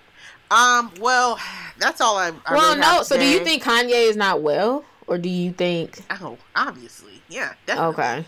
Um. 0.50 0.92
Well, 1.00 1.38
that's 1.78 2.00
all 2.00 2.16
I. 2.16 2.32
I 2.46 2.54
well, 2.54 2.68
really 2.70 2.80
no. 2.80 3.02
So, 3.02 3.18
do 3.18 3.24
you 3.24 3.44
think 3.44 3.62
Kanye 3.62 4.08
is 4.08 4.16
not 4.16 4.42
well, 4.42 4.84
or 5.06 5.18
do 5.18 5.28
you 5.28 5.52
think? 5.52 6.00
Oh, 6.10 6.38
obviously, 6.56 7.22
yeah, 7.28 7.52
definitely. 7.66 7.92
Okay, 7.92 8.24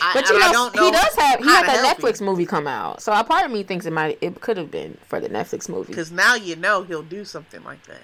I, 0.00 0.14
but 0.14 0.28
you 0.28 0.38
know, 0.38 0.52
don't 0.52 0.78
he 0.78 0.90
does 0.90 1.14
have 1.16 1.40
he 1.40 1.46
had 1.46 1.66
that 1.66 1.96
Netflix 1.98 2.20
him. 2.20 2.26
movie 2.26 2.46
come 2.46 2.66
out. 2.66 3.02
So, 3.02 3.12
a 3.12 3.22
part 3.24 3.44
of 3.44 3.50
me 3.50 3.62
thinks 3.62 3.84
it 3.86 3.92
might 3.92 4.18
it 4.20 4.40
could 4.40 4.56
have 4.56 4.70
been 4.70 4.96
for 5.06 5.20
the 5.20 5.28
Netflix 5.28 5.68
movie. 5.68 5.88
because 5.88 6.10
now 6.10 6.34
you 6.34 6.56
know 6.56 6.82
he'll 6.82 7.02
do 7.02 7.24
something 7.24 7.62
like 7.64 7.84
that. 7.86 8.02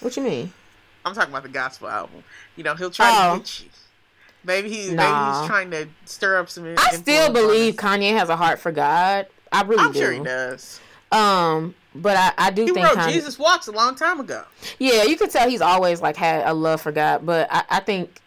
What 0.00 0.16
you 0.16 0.22
mean? 0.22 0.52
I'm 1.04 1.14
talking 1.14 1.30
about 1.30 1.42
the 1.42 1.48
gospel 1.48 1.88
album. 1.88 2.22
You 2.56 2.64
know, 2.64 2.74
he'll 2.74 2.90
try 2.90 3.10
Oh. 3.10 3.34
to 3.34 3.38
get 3.40 3.60
you. 3.62 3.68
Maybe 4.44 4.68
he 4.70 4.76
maybe 4.90 5.02
he's 5.02 5.46
trying 5.46 5.70
to 5.72 5.88
stir 6.04 6.38
up 6.38 6.48
some. 6.48 6.74
I 6.78 6.90
still 6.92 7.32
believe. 7.32 7.74
Kanye 7.76 8.16
has 8.16 8.28
a 8.28 8.36
heart 8.36 8.58
for 8.60 8.70
God. 8.72 9.26
I 9.52 9.62
really 9.62 9.84
I'm 9.84 9.92
do. 9.92 9.98
sure 9.98 10.12
he 10.12 10.20
does. 10.20 10.80
Um, 11.10 11.74
but 11.94 12.16
I, 12.16 12.32
I 12.38 12.50
do 12.50 12.64
He 12.64 12.72
think 12.72 12.86
wrote 12.86 12.98
Kanye, 12.98 13.12
Jesus 13.12 13.38
Walks 13.38 13.66
a 13.66 13.72
long 13.72 13.94
time 13.94 14.20
ago. 14.20 14.44
Yeah, 14.78 15.02
you 15.04 15.16
could 15.16 15.30
tell 15.30 15.48
he's 15.48 15.60
always 15.62 16.00
like 16.00 16.16
had 16.16 16.46
a 16.46 16.52
love 16.54 16.80
for 16.82 16.92
God, 16.92 17.24
but 17.26 17.48
I, 17.50 17.64
I 17.68 17.80
think 17.80 18.20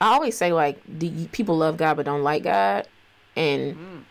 I 0.00 0.14
always 0.14 0.36
say 0.36 0.52
like 0.52 0.80
you, 1.00 1.26
people 1.32 1.56
love 1.58 1.76
God 1.76 1.96
but 1.96 2.06
don't 2.06 2.22
like 2.22 2.42
God, 2.44 2.86
and 3.36 3.74
Mm. 3.76 4.02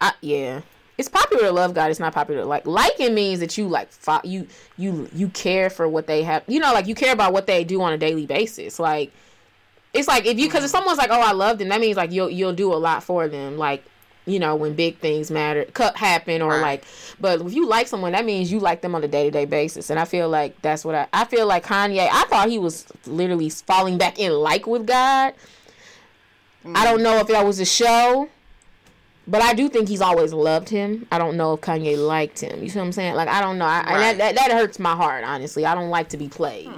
I, 0.00 0.12
yeah, 0.20 0.60
it's 0.96 1.08
popular 1.08 1.44
to 1.44 1.52
love 1.52 1.74
God. 1.74 1.90
It's 1.90 2.00
not 2.00 2.14
popular 2.14 2.42
to 2.42 2.46
like 2.46 2.66
liking 2.66 3.14
means 3.14 3.40
that 3.40 3.58
you 3.58 3.68
like 3.68 3.90
fo- 3.90 4.20
you 4.22 4.46
you 4.76 5.08
you 5.12 5.28
care 5.28 5.70
for 5.70 5.88
what 5.88 6.06
they 6.06 6.22
have. 6.22 6.44
You 6.46 6.60
know, 6.60 6.72
like 6.72 6.86
you 6.86 6.94
care 6.94 7.12
about 7.12 7.32
what 7.32 7.46
they 7.46 7.64
do 7.64 7.82
on 7.82 7.92
a 7.92 7.98
daily 7.98 8.26
basis. 8.26 8.78
Like 8.78 9.12
it's 9.92 10.06
like 10.06 10.26
if 10.26 10.38
you 10.38 10.46
because 10.46 10.64
if 10.64 10.68
mm-hmm. 10.68 10.78
someone's 10.78 10.98
like 10.98 11.10
oh 11.10 11.20
I 11.20 11.32
love 11.32 11.58
them, 11.58 11.68
that 11.68 11.80
means 11.80 11.96
like 11.96 12.12
you'll 12.12 12.30
you'll 12.30 12.52
do 12.52 12.72
a 12.72 12.76
lot 12.76 13.02
for 13.02 13.26
them. 13.28 13.58
Like 13.58 13.84
you 14.26 14.38
know, 14.38 14.54
when 14.54 14.74
big 14.74 14.98
things 14.98 15.30
matter 15.30 15.64
cut 15.74 15.96
happen 15.96 16.40
or 16.40 16.50
Right. 16.50 16.60
like 16.60 16.84
but 17.20 17.40
if 17.40 17.52
you 17.52 17.66
like 17.66 17.88
someone 17.88 18.12
that 18.12 18.24
means 18.24 18.50
you 18.50 18.60
like 18.60 18.80
them 18.80 18.94
on 18.94 19.04
a 19.04 19.08
day-to-day 19.08 19.44
basis 19.44 19.90
and 19.90 19.98
I 19.98 20.04
feel 20.04 20.28
like 20.28 20.60
that's 20.62 20.84
what 20.84 20.94
I 20.94 21.08
I 21.12 21.24
feel 21.24 21.46
like 21.46 21.64
Kanye 21.64 22.08
I 22.10 22.24
thought 22.26 22.48
he 22.48 22.58
was 22.58 22.86
literally 23.06 23.50
falling 23.50 23.98
back 23.98 24.18
in 24.18 24.32
like 24.32 24.66
with 24.66 24.86
God. 24.86 25.34
I 26.64 26.68
mm. 26.68 26.84
don't 26.84 27.02
know 27.02 27.18
if 27.18 27.26
that 27.26 27.44
was 27.44 27.58
a 27.58 27.66
show. 27.66 28.28
But 29.26 29.40
I 29.42 29.54
do 29.54 29.68
think 29.70 29.88
he's 29.88 30.02
always 30.02 30.32
loved 30.34 30.68
him. 30.68 31.06
I 31.10 31.18
don't 31.18 31.36
know 31.36 31.54
if 31.54 31.60
Kanye 31.62 31.96
liked 31.96 32.40
him. 32.40 32.62
You 32.62 32.68
see 32.68 32.78
what 32.78 32.84
I'm 32.84 32.92
saying? 32.92 33.14
Like 33.14 33.28
I 33.28 33.40
don't 33.40 33.58
know. 33.58 33.64
I, 33.64 33.80
Right. 33.80 34.18
that, 34.18 34.18
that 34.18 34.34
that 34.36 34.52
hurts 34.52 34.78
my 34.78 34.94
heart. 34.94 35.24
Honestly, 35.24 35.64
I 35.64 35.74
don't 35.74 35.88
like 35.90 36.10
to 36.10 36.16
be 36.18 36.28
played. 36.28 36.68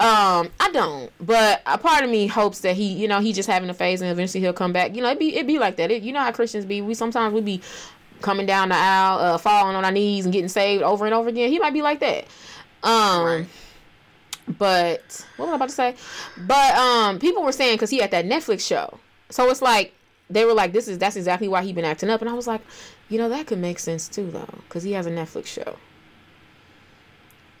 Um, 0.00 0.48
I 0.60 0.70
don't. 0.72 1.10
But 1.20 1.60
a 1.66 1.76
part 1.76 2.04
of 2.04 2.10
me 2.10 2.26
hopes 2.28 2.60
that 2.60 2.76
he, 2.76 2.92
you 2.92 3.08
know, 3.08 3.20
he 3.20 3.32
just 3.32 3.48
having 3.48 3.68
a 3.68 3.74
phase 3.74 4.00
and 4.00 4.10
eventually 4.10 4.40
he'll 4.40 4.52
come 4.52 4.72
back. 4.72 4.94
You 4.94 5.02
know, 5.02 5.10
it 5.10 5.18
be 5.18 5.36
it 5.36 5.46
be 5.46 5.58
like 5.58 5.76
that. 5.76 5.90
It, 5.90 6.02
you 6.02 6.12
know 6.12 6.20
how 6.20 6.32
Christians 6.32 6.64
be. 6.64 6.80
We 6.80 6.94
sometimes 6.94 7.34
we 7.34 7.40
be 7.40 7.60
coming 8.22 8.46
down 8.46 8.68
the 8.70 8.76
aisle, 8.76 9.18
uh, 9.18 9.38
falling 9.38 9.76
on 9.76 9.84
our 9.84 9.92
knees 9.92 10.24
and 10.24 10.32
getting 10.32 10.48
saved 10.48 10.82
over 10.82 11.04
and 11.04 11.14
over 11.14 11.28
again. 11.28 11.50
He 11.50 11.58
might 11.58 11.72
be 11.74 11.82
like 11.82 12.00
that. 12.00 12.24
Um. 12.82 13.24
Right. 13.24 13.46
But 14.56 15.26
what 15.36 15.46
was 15.46 15.52
I 15.52 15.56
about 15.56 15.68
to 15.68 15.74
say? 15.74 15.94
But 16.46 16.74
um, 16.76 17.18
people 17.18 17.42
were 17.42 17.52
saying 17.52 17.74
because 17.74 17.90
he 17.90 17.98
had 17.98 18.10
that 18.12 18.24
Netflix 18.24 18.66
show, 18.66 18.98
so 19.28 19.50
it's 19.50 19.60
like 19.60 19.92
they 20.30 20.44
were 20.44 20.52
like, 20.54 20.72
"This 20.72 20.88
is 20.88 20.98
that's 20.98 21.16
exactly 21.16 21.48
why 21.48 21.62
he 21.62 21.72
been 21.72 21.84
acting 21.84 22.10
up," 22.10 22.20
and 22.20 22.28
I 22.30 22.34
was 22.34 22.46
like, 22.46 22.60
you 23.08 23.18
know, 23.18 23.28
that 23.28 23.46
could 23.46 23.58
make 23.58 23.78
sense 23.78 24.08
too 24.08 24.30
though, 24.30 24.48
because 24.68 24.82
he 24.82 24.92
has 24.92 25.06
a 25.06 25.10
Netflix 25.10 25.46
show. 25.46 25.76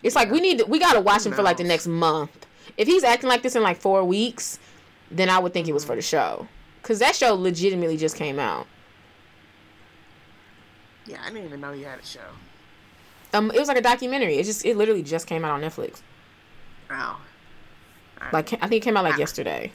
It's 0.02 0.14
like 0.14 0.30
we 0.30 0.40
need 0.40 0.58
to, 0.58 0.64
we 0.66 0.78
gotta 0.78 1.00
watch 1.00 1.26
him 1.26 1.32
for 1.32 1.42
like 1.42 1.56
the 1.56 1.64
next 1.64 1.86
month. 1.86 2.46
If 2.76 2.86
he's 2.86 3.02
acting 3.04 3.28
like 3.28 3.42
this 3.42 3.56
in 3.56 3.62
like 3.62 3.78
four 3.80 4.04
weeks, 4.04 4.58
then 5.10 5.28
I 5.28 5.38
would 5.38 5.52
think 5.52 5.66
it 5.68 5.72
was 5.72 5.84
for 5.84 5.96
the 5.96 6.02
show, 6.02 6.46
because 6.82 6.98
that 7.00 7.16
show 7.16 7.34
legitimately 7.34 7.96
just 7.96 8.14
came 8.16 8.38
out. 8.38 8.66
Yeah, 11.06 11.16
I 11.24 11.30
didn't 11.30 11.46
even 11.46 11.60
know 11.60 11.72
you 11.72 11.86
had 11.86 11.98
a 11.98 12.04
show. 12.04 12.20
Um, 13.32 13.50
it 13.50 13.58
was 13.58 13.68
like 13.68 13.76
a 13.78 13.82
documentary. 13.82 14.36
It 14.36 14.44
just 14.44 14.64
it 14.64 14.76
literally 14.76 15.02
just 15.02 15.26
came 15.26 15.44
out 15.44 15.50
on 15.52 15.62
Netflix. 15.62 16.00
Wow. 16.90 17.16
Like 18.32 18.52
I 18.54 18.66
think 18.68 18.74
it 18.74 18.80
came 18.82 18.96
out 18.96 19.04
like 19.04 19.14
Ah. 19.14 19.18
yesterday. 19.18 19.72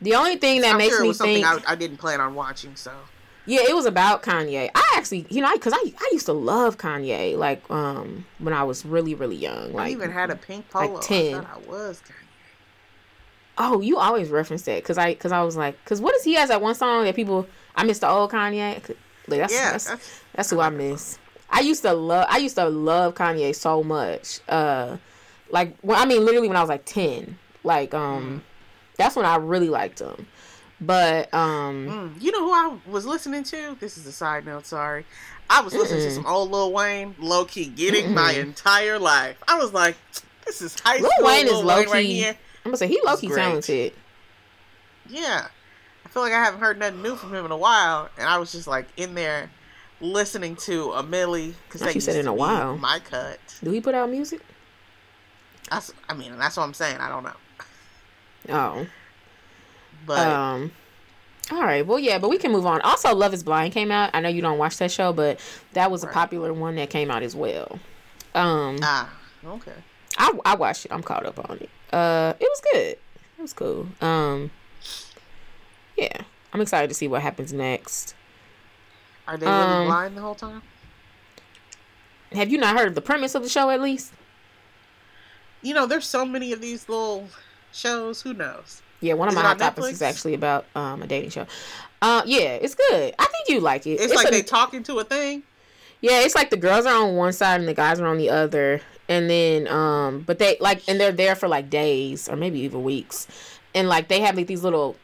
The 0.00 0.14
only 0.14 0.36
thing 0.36 0.60
that 0.62 0.72
I'm 0.72 0.78
makes 0.78 0.94
sure 0.94 1.04
it 1.04 1.08
me 1.08 1.12
something 1.14 1.42
think 1.44 1.66
I, 1.68 1.72
I 1.72 1.74
didn't 1.74 1.98
plan 1.98 2.20
on 2.20 2.34
watching. 2.34 2.76
So 2.76 2.92
Yeah, 3.46 3.60
it 3.68 3.74
was 3.74 3.86
about 3.86 4.22
Kanye. 4.22 4.70
I 4.74 4.94
actually, 4.96 5.26
you 5.30 5.40
know, 5.40 5.52
because 5.54 5.72
I, 5.72 5.78
I 5.98 6.08
used 6.12 6.26
to 6.26 6.32
love 6.32 6.78
Kanye, 6.78 7.36
like 7.38 7.68
um 7.70 8.24
when 8.38 8.52
I 8.54 8.62
was 8.64 8.84
really 8.84 9.14
really 9.14 9.36
young. 9.36 9.72
Like, 9.72 9.74
I 9.74 9.82
Like, 9.84 9.92
even 9.92 10.10
had 10.10 10.30
a 10.30 10.36
pink 10.36 10.66
like 10.74 10.88
polo. 10.90 11.00
10. 11.00 11.34
I 11.34 11.38
thought 11.40 11.50
I 11.66 11.70
was. 11.70 12.02
Kanye. 12.02 12.12
oh, 13.58 13.80
you 13.80 13.98
always 13.98 14.30
reference 14.30 14.62
that 14.62 14.82
because 14.82 14.98
I 14.98 15.14
because 15.14 15.32
I 15.32 15.42
was 15.42 15.56
like, 15.56 15.82
because 15.84 16.00
what 16.00 16.14
is 16.16 16.24
he 16.24 16.34
has 16.34 16.48
that 16.48 16.60
one 16.60 16.74
song 16.74 17.04
that 17.04 17.14
people 17.14 17.46
I 17.76 17.84
miss 17.84 17.98
the 18.00 18.08
old 18.08 18.30
Kanye. 18.30 18.74
Like, 19.26 19.40
that's, 19.40 19.54
Yeah, 19.54 19.72
that's 19.72 19.84
that's- 19.84 20.20
that's 20.34 20.50
who 20.50 20.60
I 20.60 20.70
miss. 20.70 21.18
I 21.50 21.60
used 21.60 21.82
to 21.82 21.92
love 21.92 22.26
I 22.28 22.38
used 22.38 22.56
to 22.56 22.68
love 22.68 23.14
Kanye 23.14 23.54
so 23.54 23.82
much. 23.84 24.40
Uh, 24.48 24.96
like 25.50 25.76
when 25.82 25.96
I 25.98 26.04
mean 26.04 26.24
literally 26.24 26.48
when 26.48 26.56
I 26.56 26.60
was 26.60 26.68
like 26.68 26.84
ten. 26.84 27.38
Like 27.62 27.94
um, 27.94 28.42
that's 28.96 29.16
when 29.16 29.26
I 29.26 29.36
really 29.36 29.68
liked 29.68 30.00
him. 30.00 30.26
But 30.80 31.32
um, 31.32 31.88
Mm, 32.16 32.22
you 32.22 32.32
know 32.32 32.44
who 32.44 32.52
I 32.52 32.76
was 32.90 33.06
listening 33.06 33.44
to? 33.44 33.76
This 33.80 33.96
is 33.96 34.06
a 34.06 34.12
side 34.12 34.44
note. 34.44 34.66
Sorry, 34.66 35.06
I 35.48 35.60
was 35.62 35.72
listening 35.72 36.02
to 36.02 36.08
Mm-mm. 36.08 36.14
some 36.14 36.26
old 36.26 36.50
Lil 36.50 36.72
Wayne, 36.72 37.14
low 37.18 37.44
key, 37.44 37.66
getting 37.66 38.12
my 38.12 38.34
Mm-mm. 38.34 38.42
entire 38.42 38.98
life. 38.98 39.36
I 39.46 39.56
was 39.56 39.72
like, 39.72 39.96
this 40.44 40.60
is 40.60 40.78
high 40.80 40.98
Lil 40.98 41.10
school. 41.10 41.26
Wayne 41.26 41.46
is 41.46 41.52
Lil 41.52 41.62
low 41.64 41.76
Wayne 41.78 41.88
right 41.90 42.04
key. 42.06 42.14
here. 42.14 42.36
I'm 42.64 42.70
gonna 42.70 42.76
say 42.76 42.88
he 42.88 43.00
low 43.04 43.16
key 43.16 43.28
talented. 43.28 43.92
Yeah, 45.08 45.46
I 46.04 46.08
feel 46.08 46.22
like 46.22 46.32
I 46.32 46.42
haven't 46.42 46.60
heard 46.60 46.78
nothing 46.78 47.02
new 47.02 47.14
from 47.14 47.34
him 47.34 47.44
in 47.44 47.50
a 47.50 47.56
while, 47.56 48.08
and 48.18 48.28
I 48.28 48.38
was 48.38 48.52
just 48.52 48.66
like 48.66 48.86
in 48.96 49.14
there 49.14 49.50
listening 50.00 50.56
to 50.56 50.92
a 50.92 51.02
Milli 51.02 51.54
because 51.68 51.80
Not 51.80 51.86
that 51.88 51.94
you 51.94 51.98
used 51.98 52.06
said 52.06 52.16
in 52.16 52.26
a 52.26 52.34
while. 52.34 52.76
My 52.78 52.98
cut. 52.98 53.38
Do 53.62 53.70
he 53.70 53.80
put 53.80 53.94
out 53.94 54.10
music? 54.10 54.40
That's, 55.70 55.92
I 56.08 56.14
mean, 56.14 56.36
that's 56.38 56.56
what 56.56 56.64
I'm 56.64 56.74
saying. 56.74 56.98
I 56.98 57.08
don't 57.08 57.22
know, 57.22 57.32
Oh. 58.48 58.86
but 60.06 60.18
Um. 60.26 60.72
All 61.50 61.60
right. 61.62 61.86
Well, 61.86 61.98
yeah, 61.98 62.18
but 62.18 62.30
we 62.30 62.38
can 62.38 62.52
move 62.52 62.64
on. 62.66 62.80
Also, 62.80 63.14
Love 63.14 63.34
Is 63.34 63.42
Blind 63.42 63.74
came 63.74 63.90
out. 63.90 64.10
I 64.14 64.20
know 64.20 64.30
you 64.30 64.40
don't 64.40 64.56
watch 64.58 64.78
that 64.78 64.90
show, 64.90 65.12
but 65.12 65.38
that 65.74 65.90
was 65.90 66.02
a 66.02 66.06
popular 66.06 66.52
one 66.54 66.76
that 66.76 66.88
came 66.90 67.10
out 67.10 67.22
as 67.22 67.36
well. 67.36 67.78
Um, 68.34 68.78
ah, 68.82 69.10
okay. 69.44 69.72
I 70.16 70.32
I 70.44 70.54
watched 70.56 70.86
it. 70.86 70.92
I'm 70.92 71.02
caught 71.02 71.26
up 71.26 71.38
on 71.50 71.58
it. 71.58 71.70
Uh, 71.92 72.32
it 72.40 72.44
was 72.48 72.60
good. 72.72 72.96
It 73.38 73.42
was 73.42 73.52
cool. 73.52 73.88
Um, 74.00 74.50
yeah, 75.98 76.22
I'm 76.52 76.60
excited 76.60 76.88
to 76.88 76.94
see 76.94 77.08
what 77.08 77.20
happens 77.22 77.52
next. 77.52 78.14
Are 79.28 79.36
they 79.36 79.46
really 79.46 79.58
Um, 79.58 79.86
blind 79.86 80.16
the 80.16 80.20
whole 80.22 80.34
time? 80.34 80.62
Have 82.32 82.50
you 82.50 82.58
not 82.58 82.76
heard 82.76 82.88
of 82.88 82.94
the 82.94 83.00
premise 83.02 83.34
of 83.34 83.42
the 83.42 83.48
show 83.48 83.70
at 83.70 83.80
least? 83.80 84.12
You 85.62 85.72
know, 85.74 85.86
there's 85.86 86.06
so 86.06 86.24
many 86.24 86.52
of 86.52 86.60
these 86.60 86.88
little 86.88 87.28
shows. 87.74 88.22
Who 88.22 88.34
knows? 88.34 88.82
Yeah, 89.00 89.14
one 89.14 89.28
of 89.28 89.32
Is 89.32 89.36
my 89.36 89.42
hot 89.42 89.58
topics 89.58 89.86
Netflix? 89.88 89.92
is 89.92 90.02
actually 90.02 90.34
about 90.34 90.66
um 90.74 91.02
a 91.02 91.06
dating 91.06 91.30
show. 91.30 91.46
Uh, 92.00 92.22
yeah, 92.26 92.54
it's 92.60 92.74
good. 92.74 93.14
I 93.18 93.24
think 93.24 93.48
you 93.48 93.60
like 93.60 93.86
it. 93.86 94.00
It's, 94.00 94.14
like 94.14 94.28
a- 94.28 94.30
they 94.30 94.42
talking 94.42 94.82
to 94.84 94.98
a 94.98 95.04
thing. 95.04 95.42
Yeah, 96.00 96.20
it's 96.20 96.34
like 96.34 96.50
the 96.50 96.58
girls 96.58 96.84
are 96.84 96.94
on 97.02 97.16
one 97.16 97.32
side 97.32 97.60
and 97.60 97.68
the 97.68 97.72
guys 97.72 97.98
are 97.98 98.06
on 98.06 98.18
the 98.18 98.28
other, 98.28 98.82
and 99.08 99.30
then 99.30 99.66
um, 99.68 100.20
but 100.20 100.38
they 100.38 100.58
like 100.60 100.82
and 100.86 101.00
they're 101.00 101.12
there 101.12 101.34
for 101.34 101.48
like 101.48 101.70
days 101.70 102.28
or 102.28 102.36
maybe 102.36 102.60
even 102.60 102.82
weeks, 102.82 103.26
and 103.74 103.88
like 103.88 104.08
they 104.08 104.20
have 104.20 104.36
like 104.36 104.46
these 104.46 104.62
little. 104.62 104.96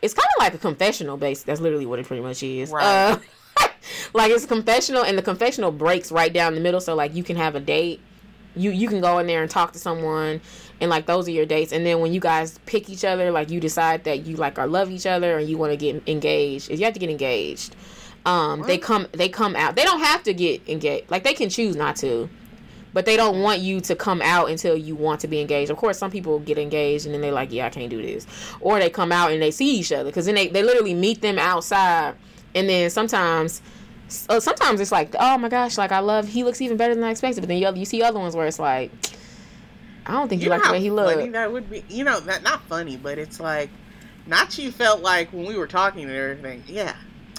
It's 0.00 0.14
kind 0.14 0.28
of 0.36 0.42
like 0.42 0.54
a 0.54 0.58
confessional 0.58 1.16
base. 1.18 1.42
That's 1.42 1.60
literally 1.60 1.84
what 1.86 1.98
it 1.98 2.06
pretty 2.06 2.22
much 2.22 2.42
is. 2.42 2.70
Right. 2.70 2.84
Uh, 3.58 3.68
like 4.14 4.30
it's 4.30 4.46
confessional, 4.46 5.04
and 5.04 5.18
the 5.18 5.22
confessional 5.22 5.72
breaks 5.72 6.10
right 6.10 6.32
down 6.32 6.54
the 6.54 6.60
middle, 6.60 6.80
so 6.80 6.94
like 6.94 7.14
you 7.14 7.22
can 7.22 7.36
have 7.36 7.54
a 7.54 7.60
date. 7.60 8.00
You 8.54 8.70
you 8.70 8.88
can 8.88 9.02
go 9.02 9.18
in 9.18 9.26
there 9.26 9.42
and 9.42 9.50
talk 9.50 9.72
to 9.74 9.78
someone, 9.78 10.40
and 10.80 10.90
like 10.90 11.06
those 11.06 11.28
are 11.28 11.32
your 11.32 11.46
dates. 11.46 11.72
And 11.72 11.86
then 11.86 12.00
when 12.00 12.12
you 12.12 12.20
guys 12.20 12.58
pick 12.66 12.90
each 12.90 13.04
other, 13.04 13.30
like 13.30 13.50
you 13.50 13.60
decide 13.60 14.04
that 14.04 14.26
you 14.26 14.36
like 14.36 14.58
or 14.58 14.66
love 14.66 14.90
each 14.90 15.06
other, 15.06 15.38
and 15.38 15.48
you 15.48 15.56
want 15.56 15.72
to 15.72 15.76
get 15.76 16.02
engaged. 16.06 16.70
If 16.70 16.78
you 16.78 16.84
have 16.84 16.94
to 16.94 17.00
get 17.00 17.10
engaged, 17.10 17.74
um, 18.24 18.62
they 18.62 18.76
come 18.76 19.06
they 19.12 19.28
come 19.28 19.56
out. 19.56 19.76
They 19.76 19.84
don't 19.84 20.00
have 20.00 20.22
to 20.24 20.34
get 20.34 20.68
engaged. 20.68 21.10
Like 21.10 21.24
they 21.24 21.34
can 21.34 21.48
choose 21.48 21.76
not 21.76 21.96
to, 21.96 22.28
but 22.92 23.06
they 23.06 23.16
don't 23.16 23.40
want 23.40 23.60
you 23.60 23.80
to 23.82 23.94
come 23.94 24.20
out 24.20 24.50
until 24.50 24.76
you 24.76 24.96
want 24.96 25.20
to 25.20 25.28
be 25.28 25.40
engaged. 25.40 25.70
Of 25.70 25.76
course, 25.76 25.98
some 25.98 26.10
people 26.10 26.40
get 26.40 26.58
engaged 26.58 27.06
and 27.06 27.14
then 27.14 27.20
they're 27.20 27.32
like, 27.32 27.52
"Yeah, 27.52 27.66
I 27.66 27.70
can't 27.70 27.88
do 27.88 28.02
this," 28.02 28.26
or 28.60 28.78
they 28.78 28.90
come 28.90 29.12
out 29.12 29.32
and 29.32 29.40
they 29.40 29.50
see 29.50 29.78
each 29.78 29.92
other 29.92 30.04
because 30.04 30.26
then 30.26 30.34
they 30.34 30.48
they 30.48 30.62
literally 30.62 30.94
meet 30.94 31.22
them 31.22 31.38
outside, 31.38 32.14
and 32.54 32.68
then 32.68 32.90
sometimes. 32.90 33.62
Uh, 34.28 34.38
sometimes 34.38 34.80
it's 34.80 34.92
like, 34.92 35.16
oh 35.18 35.36
my 35.36 35.48
gosh, 35.48 35.76
like 35.76 35.90
I 35.90 35.98
love. 35.98 36.28
He 36.28 36.44
looks 36.44 36.60
even 36.60 36.76
better 36.76 36.94
than 36.94 37.02
I 37.02 37.10
expected. 37.10 37.40
But 37.40 37.48
then 37.48 37.58
you, 37.58 37.74
you 37.74 37.84
see 37.84 38.04
other 38.04 38.20
ones 38.20 38.36
where 38.36 38.46
it's 38.46 38.60
like, 38.60 38.92
I 40.06 40.12
don't 40.12 40.28
think 40.28 40.40
you, 40.42 40.46
You 40.46 40.50
like 40.50 40.62
the 40.64 40.72
way 40.72 40.80
he 40.80 40.90
looked. 40.90 41.32
that 41.32 41.52
would 41.52 41.68
be. 41.70 41.84
You 41.88 42.04
know, 42.04 42.20
that 42.20 42.42
not 42.42 42.62
funny, 42.68 42.96
but 42.96 43.18
it's 43.18 43.40
like, 43.40 43.70
not 44.26 44.56
you 44.58 44.70
felt 44.70 45.02
like 45.02 45.32
when 45.32 45.46
we 45.46 45.56
were 45.56 45.66
talking 45.66 46.02
and 46.04 46.12
everything. 46.12 46.62
Yeah, 46.66 46.94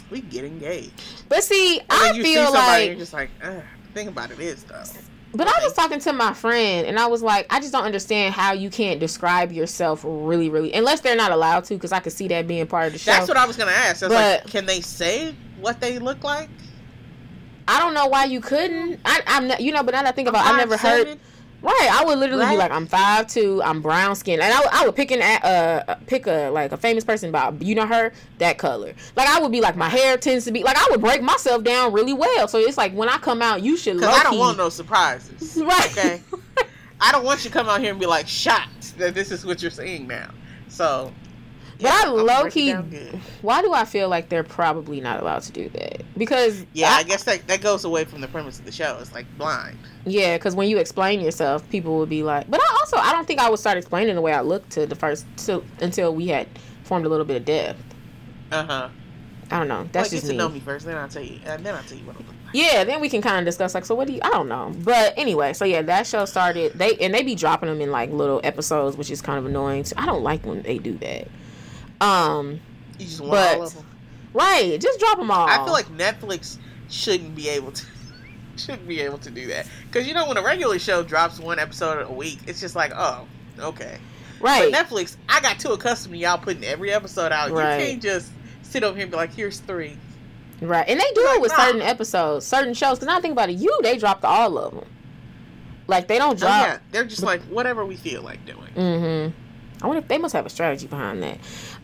we 0.10 0.22
get 0.22 0.44
engaged. 0.46 0.92
But 1.30 1.44
see, 1.44 1.80
And 1.80 1.88
I 1.90 2.12
see 2.14 2.24
feel 2.24 2.46
somebody, 2.46 2.68
like 2.68 2.88
you're 2.88 2.96
just 2.98 3.14
like, 3.14 3.30
the 3.42 3.64
thing 3.94 4.08
about 4.08 4.32
it 4.32 4.40
is 4.40 4.64
though. 4.64 4.84
But 5.34 5.48
I 5.48 5.64
was 5.64 5.74
talking 5.74 6.00
to 6.00 6.14
my 6.14 6.34
friend, 6.34 6.88
and 6.88 6.98
I 6.98 7.08
was 7.08 7.22
like, 7.22 7.46
I 7.54 7.60
just 7.60 7.72
don't 7.74 7.84
understand 7.84 8.34
how 8.34 8.54
you 8.54 8.70
can't 8.70 9.00
describe 9.00 9.52
yourself 9.52 10.02
really, 10.06 10.50
really, 10.50 10.74
unless 10.74 11.02
they're 11.02 11.18
not 11.18 11.32
allowed 11.32 11.66
to, 11.66 11.74
because 11.76 11.92
I 11.92 12.00
could 12.00 12.14
see 12.14 12.28
that 12.30 12.48
being 12.48 12.66
part 12.68 12.88
of 12.88 12.94
the 12.94 13.00
show. 13.00 13.12
That's 13.12 13.28
what 13.28 13.38
I 13.38 13.46
was 13.46 13.58
gonna 13.58 13.72
ask. 13.72 14.02
I 14.04 14.08
was 14.08 14.14
like, 14.16 14.44
But- 14.44 14.52
can 14.52 14.66
they 14.66 14.82
say 14.82 15.36
what 15.60 15.80
they 15.82 16.00
look 16.00 16.24
like? 16.24 16.50
I 17.68 17.80
don't 17.82 17.94
know 17.94 18.08
why 18.08 18.24
you 18.24 18.40
couldn't. 18.40 19.02
I, 19.04 19.22
I'm 19.28 19.50
not, 19.50 19.60
you 19.60 19.74
know, 19.74 19.84
but 19.84 19.94
now 19.94 20.04
that 20.04 20.08
I 20.08 20.12
think 20.14 20.30
about, 20.30 20.46
it, 20.46 20.48
I 20.48 20.52
Five, 20.52 20.58
never 20.70 20.78
heard. 20.78 21.20
Right, 21.62 21.90
I 21.92 22.04
would 22.06 22.20
literally 22.20 22.46
be 22.46 22.58
like, 22.58 22.72
I'm 22.72 22.86
five 22.86 23.28
two, 23.28 23.62
I'm 23.64 23.82
brown 23.82 24.16
skin, 24.16 24.40
and 24.40 24.54
I, 24.54 24.60
would- 24.60 24.70
I 24.72 24.86
would 24.86 24.96
pick 24.96 25.10
an 25.12 25.22
a- 25.22 25.46
uh 25.48 25.96
pick 26.06 26.28
a 26.28 26.50
like 26.50 26.72
a 26.72 26.78
famous 26.78 27.04
person 27.04 27.30
about 27.30 27.62
you 27.62 27.74
know 27.76 27.86
her 27.88 28.14
that 28.38 28.58
color. 28.60 28.94
Like 29.16 29.28
I 29.28 29.40
would 29.42 29.52
be 29.52 29.60
like 29.60 29.76
my 29.76 29.90
hair 29.90 30.18
tends 30.18 30.46
to 30.46 30.52
be 30.52 30.64
like 30.64 30.78
I 30.78 30.88
would 30.92 31.02
break 31.02 31.22
myself 31.24 31.64
down 31.64 31.94
really 31.94 32.14
well. 32.14 32.48
So 32.48 32.60
it's 32.60 32.78
like 32.78 32.94
when 32.94 33.10
I 33.10 33.18
come 33.18 33.42
out, 33.42 33.64
you 33.64 33.76
should. 33.76 33.96
Look. 33.96 34.06
Because 34.06 34.20
I 34.20 34.24
don't 34.24 34.38
want 34.40 34.58
no 34.58 34.70
surprises. 34.70 35.58
Right. 35.62 35.92
Okay. 35.98 36.22
I 37.02 37.12
don't 37.12 37.24
want 37.26 37.44
you 37.44 37.50
to 37.50 37.54
come 37.58 37.68
out 37.68 37.80
here 37.82 37.92
and 37.92 38.00
be 38.00 38.06
like 38.06 38.28
shocked 38.28 38.98
that 39.00 39.14
this 39.16 39.32
is 39.32 39.46
what 39.46 39.62
you're 39.62 39.72
seeing 39.72 40.08
now. 40.08 40.30
So. 40.68 41.12
But 41.80 41.92
I 41.92 42.04
I'm 42.04 42.26
low 42.26 42.50
key, 42.50 42.74
why 43.42 43.62
do 43.62 43.74
I 43.74 43.86
feel 43.86 44.10
like 44.10 44.30
they're 44.30 44.44
probably 44.44 45.00
not 45.00 45.20
allowed 45.20 45.44
to 45.44 45.52
do 45.52 45.70
that? 45.70 46.02
Because 46.18 46.66
Yeah, 46.74 46.92
I, 46.92 47.04
guess 47.04 47.24
that 47.24 47.48
that 47.48 47.62
goes 47.62 47.86
away 47.86 48.06
from 48.06 48.22
the 48.22 48.28
premise 48.28 48.60
of 48.60 48.66
the 48.66 48.72
show. 48.72 48.98
It's 49.00 49.14
like 49.14 49.26
blind. 49.38 49.78
Yeah, 50.06 50.38
because 50.38 50.56
when 50.56 50.70
you 50.70 50.78
explain 50.78 51.22
yourself, 51.22 51.68
people 51.70 51.98
would 52.00 52.10
be 52.10 52.24
like. 52.24 52.50
But 52.50 52.62
I 52.62 52.78
also, 52.80 52.98
I 52.98 53.12
don't 53.12 53.28
think 53.28 53.40
I 53.40 53.50
would 53.50 53.60
start 53.60 53.78
explaining 53.78 54.16
the 54.16 54.22
way 54.22 54.34
I 54.34 54.42
look 54.42 54.68
to 54.70 54.88
the 54.88 54.96
first 54.96 55.26
to, 55.46 55.64
until 55.82 56.16
we 56.16 56.28
had 56.28 56.48
formed 56.84 57.06
a 57.06 57.10
little 57.10 57.26
bit 57.26 57.38
of 57.38 57.46
depth. 57.46 57.84
Uh 58.52 58.64
huh. 58.66 58.90
I 59.52 59.60
don't 59.60 59.68
know. 59.68 59.88
That's 59.92 60.08
like, 60.08 60.12
just 60.12 60.24
get 60.24 60.28
to 60.28 60.34
me. 60.34 60.38
know 60.38 60.50
me 60.50 60.60
first, 60.60 60.86
then 60.86 60.98
I'll 60.98 61.08
tell 61.08 61.24
you, 61.24 61.40
and 61.46 61.66
then 61.66 61.76
I'll 61.76 61.84
tell 61.84 61.98
you 61.98 62.06
what 62.06 62.16
I 62.16 62.20
look 62.20 62.28
like. 62.28 62.36
Yeah, 62.54 62.84
then 62.84 63.00
we 63.02 63.10
can 63.10 63.22
kind 63.22 63.40
of 63.40 63.46
discuss 63.46 63.74
like, 63.74 63.86
so 63.86 63.96
what 63.96 64.08
do 64.08 64.14
you? 64.14 64.20
I 64.24 64.30
don't 64.30 64.50
know, 64.50 64.74
but 64.84 65.14
anyway, 65.18 65.54
so 65.54 65.64
yeah, 65.64 65.82
that 65.84 66.08
show 66.08 66.26
started. 66.26 66.74
They 66.74 66.96
and 66.98 67.14
they 67.14 67.24
be 67.24 67.36
dropping 67.36 67.70
them 67.70 67.82
in 67.82 67.92
like 67.92 68.10
little 68.12 68.42
episodes, 68.44 68.98
which 68.98 69.12
is 69.12 69.22
kind 69.22 69.38
of 69.38 69.46
annoying. 69.46 69.86
So 69.86 69.96
I 69.98 70.06
don't 70.06 70.24
like 70.24 70.46
when 70.46 70.62
they 70.64 70.78
do 70.78 70.98
that. 70.98 71.28
Um, 72.02 72.60
You 73.00 73.06
just 73.06 73.20
want 73.22 73.32
But- 73.32 73.56
all 73.58 73.64
of 73.64 73.74
them. 73.76 73.86
Right, 74.34 74.80
just 74.80 75.00
drop 75.00 75.18
them 75.18 75.32
all. 75.32 75.48
I 75.48 75.56
feel 75.64 75.74
like 75.74 75.88
Netflix 75.98 76.58
shouldn't 76.90 77.34
be 77.36 77.50
able 77.50 77.72
to 77.72 77.86
shouldn't 78.56 78.88
be 78.88 79.00
able 79.02 79.18
to 79.20 79.30
do 79.32 79.48
that 79.48 79.66
because 79.88 80.08
you 80.08 80.14
know 80.14 80.28
when 80.28 80.38
a 80.38 80.42
regular 80.42 80.78
show 80.80 81.02
drops 81.04 81.40
one 81.40 81.58
episode 81.60 82.06
a 82.08 82.12
week, 82.12 82.40
it's 82.46 82.60
just 82.60 82.76
like 82.76 82.92
oh 82.96 83.26
okay. 83.60 83.98
right. 84.40 84.72
But 84.72 84.88
Netflix, 84.88 85.16
I 85.28 85.40
got 85.42 85.60
too 85.60 85.72
accustomed 85.72 86.14
to 86.14 86.20
y'all 86.20 86.38
putting 86.38 86.64
every 86.66 86.92
episode 86.92 87.32
out. 87.32 87.52
Right. 87.52 87.80
You 87.80 87.86
can't 87.88 88.02
just 88.02 88.32
sit 88.64 88.84
over 88.84 88.96
here 88.96 89.04
and 89.04 89.12
be 89.12 89.18
like, 89.18 89.34
here's 89.34 89.60
three. 89.60 89.98
Right, 90.62 90.88
and 90.88 91.00
they 91.00 91.12
do 91.16 91.24
Like, 91.26 91.36
it 91.38 91.42
with 91.42 91.52
nah. 91.58 91.66
certain 91.66 91.82
episodes, 91.82 92.46
certain 92.46 92.74
shows. 92.74 93.00
Because 93.00 93.16
I 93.16 93.20
think 93.22 93.32
about 93.32 93.50
it, 93.50 93.58
you 93.58 93.80
they 93.82 93.98
dropped 93.98 94.24
all 94.26 94.58
of 94.58 94.74
them. 94.74 94.86
Like 95.88 96.08
they 96.08 96.18
don't 96.18 96.36
Oh, 96.36 96.40
drop. 96.40 96.68
yeah, 96.68 96.80
they're 96.92 97.06
just 97.06 97.24
like 97.24 97.42
whatever 97.44 97.86
we 97.86 97.96
feel 97.96 98.22
like 98.22 98.46
doing. 98.46 98.70
Mm-hmm. 98.76 99.84
I 99.84 99.88
wonder 99.88 100.02
if 100.02 100.08
they 100.08 100.18
must 100.18 100.34
have 100.34 100.46
a 100.46 100.50
strategy 100.50 100.88
behind 100.88 101.22
that. 101.24 101.38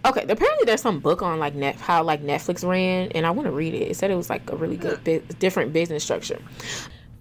Okay, 0.06 0.26
apparently 0.28 0.66
there's 0.66 0.82
some 0.82 1.00
book 1.00 1.22
on 1.22 1.40
like 1.40 1.56
net 1.56 1.78
how 1.78 2.04
like 2.04 2.22
Netflix 2.22 2.68
ran, 2.68 3.12
and 3.14 3.26
I 3.26 3.32
want 3.32 3.48
to 3.48 3.52
read 3.52 3.74
it. 3.74 3.90
It 3.90 3.96
said 3.96 4.12
it 4.12 4.16
was 4.16 4.30
like 4.30 4.50
a 4.52 4.56
really 4.56 4.76
good, 4.76 5.04
bi- 5.04 5.22
different 5.40 5.72
business 5.72 6.04
structure. 6.04 6.40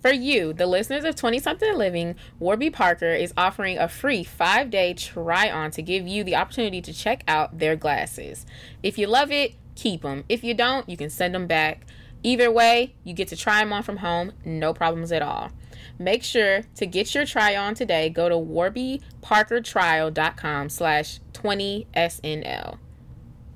For 0.00 0.12
you, 0.12 0.52
the 0.52 0.66
listeners 0.66 1.04
of 1.04 1.14
20 1.14 1.38
something 1.38 1.76
living, 1.76 2.16
Warby 2.40 2.70
Parker 2.70 3.12
is 3.12 3.32
offering 3.36 3.78
a 3.78 3.86
free 3.88 4.24
five 4.24 4.68
day 4.68 4.94
try 4.94 5.48
on 5.48 5.70
to 5.72 5.82
give 5.82 6.08
you 6.08 6.24
the 6.24 6.34
opportunity 6.34 6.82
to 6.82 6.92
check 6.92 7.22
out 7.28 7.60
their 7.60 7.76
glasses. 7.76 8.44
If 8.82 8.98
you 8.98 9.06
love 9.06 9.30
it, 9.30 9.54
keep 9.76 10.02
them. 10.02 10.24
If 10.28 10.42
you 10.42 10.54
don't, 10.54 10.88
you 10.88 10.96
can 10.96 11.08
send 11.08 11.36
them 11.36 11.46
back. 11.46 11.86
Either 12.24 12.50
way, 12.50 12.94
you 13.04 13.14
get 13.14 13.28
to 13.28 13.36
try 13.36 13.60
them 13.60 13.72
on 13.72 13.84
from 13.84 13.98
home, 13.98 14.32
no 14.44 14.74
problems 14.74 15.12
at 15.12 15.22
all. 15.22 15.52
Make 15.98 16.22
sure 16.22 16.62
to 16.76 16.86
get 16.86 17.14
your 17.14 17.26
try 17.26 17.56
on 17.56 17.74
today. 17.74 18.08
Go 18.08 18.28
to 18.28 18.34
warbyparkertrial.com 18.34 20.68
slash 20.68 21.20
20SNL. 21.32 22.78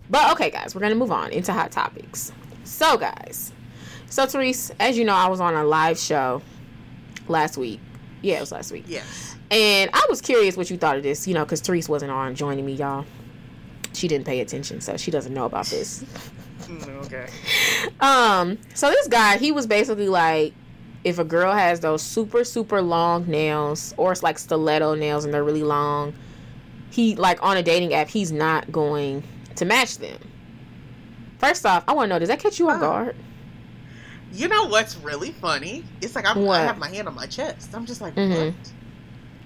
But 0.08 0.32
okay, 0.32 0.50
guys, 0.50 0.74
we're 0.74 0.80
going 0.80 0.92
to 0.92 0.98
move 0.98 1.12
on 1.12 1.32
into 1.32 1.52
hot 1.52 1.72
topics. 1.72 2.32
So, 2.64 2.96
guys, 2.96 3.52
so 4.08 4.26
Therese, 4.26 4.70
as 4.78 4.96
you 4.96 5.04
know, 5.04 5.14
I 5.14 5.28
was 5.28 5.40
on 5.40 5.54
a 5.54 5.64
live 5.64 5.98
show 5.98 6.42
last 7.28 7.56
week. 7.56 7.80
Yeah, 8.22 8.36
it 8.36 8.40
was 8.40 8.52
last 8.52 8.72
week. 8.72 8.84
Yes. 8.86 9.36
And 9.50 9.90
I 9.92 10.06
was 10.08 10.20
curious 10.20 10.56
what 10.56 10.70
you 10.70 10.76
thought 10.76 10.96
of 10.96 11.02
this, 11.02 11.28
you 11.28 11.34
know, 11.34 11.44
because 11.44 11.60
Therese 11.60 11.88
wasn't 11.88 12.10
on 12.10 12.34
joining 12.34 12.64
me, 12.64 12.72
y'all. 12.72 13.04
She 13.92 14.08
didn't 14.08 14.26
pay 14.26 14.40
attention, 14.40 14.80
so 14.80 14.96
she 14.96 15.10
doesn't 15.10 15.32
know 15.32 15.44
about 15.44 15.66
this. 15.66 16.04
Mm, 16.62 17.06
okay. 17.06 17.28
Um, 18.00 18.58
so 18.74 18.90
this 18.90 19.08
guy, 19.08 19.38
he 19.38 19.52
was 19.52 19.66
basically 19.66 20.08
like, 20.08 20.52
if 21.06 21.20
a 21.20 21.24
girl 21.24 21.52
has 21.52 21.78
those 21.78 22.02
super, 22.02 22.42
super 22.42 22.82
long 22.82 23.26
nails, 23.28 23.94
or 23.96 24.10
it's 24.10 24.24
like 24.24 24.38
stiletto 24.40 24.96
nails 24.96 25.24
and 25.24 25.32
they're 25.32 25.44
really 25.44 25.62
long, 25.62 26.12
he, 26.90 27.14
like 27.14 27.40
on 27.44 27.56
a 27.56 27.62
dating 27.62 27.94
app, 27.94 28.08
he's 28.08 28.32
not 28.32 28.72
going 28.72 29.22
to 29.54 29.64
match 29.64 29.98
them. 29.98 30.18
First 31.38 31.64
off, 31.64 31.84
I 31.86 31.92
want 31.92 32.08
to 32.08 32.14
know, 32.14 32.18
does 32.18 32.28
that 32.28 32.40
catch 32.40 32.58
you 32.58 32.68
off 32.68 32.78
Oh. 32.78 32.80
guard? 32.80 33.16
You 34.32 34.48
know 34.48 34.64
what's 34.64 34.96
really 34.96 35.30
funny? 35.30 35.84
It's 36.00 36.16
like 36.16 36.26
I'm, 36.26 36.44
What? 36.44 36.60
I 36.60 36.64
have 36.64 36.78
my 36.78 36.88
hand 36.88 37.06
on 37.06 37.14
my 37.14 37.26
chest. 37.26 37.70
I'm 37.72 37.86
just 37.86 38.00
like, 38.00 38.16
Mhm. 38.16 38.46
what? 38.46 38.54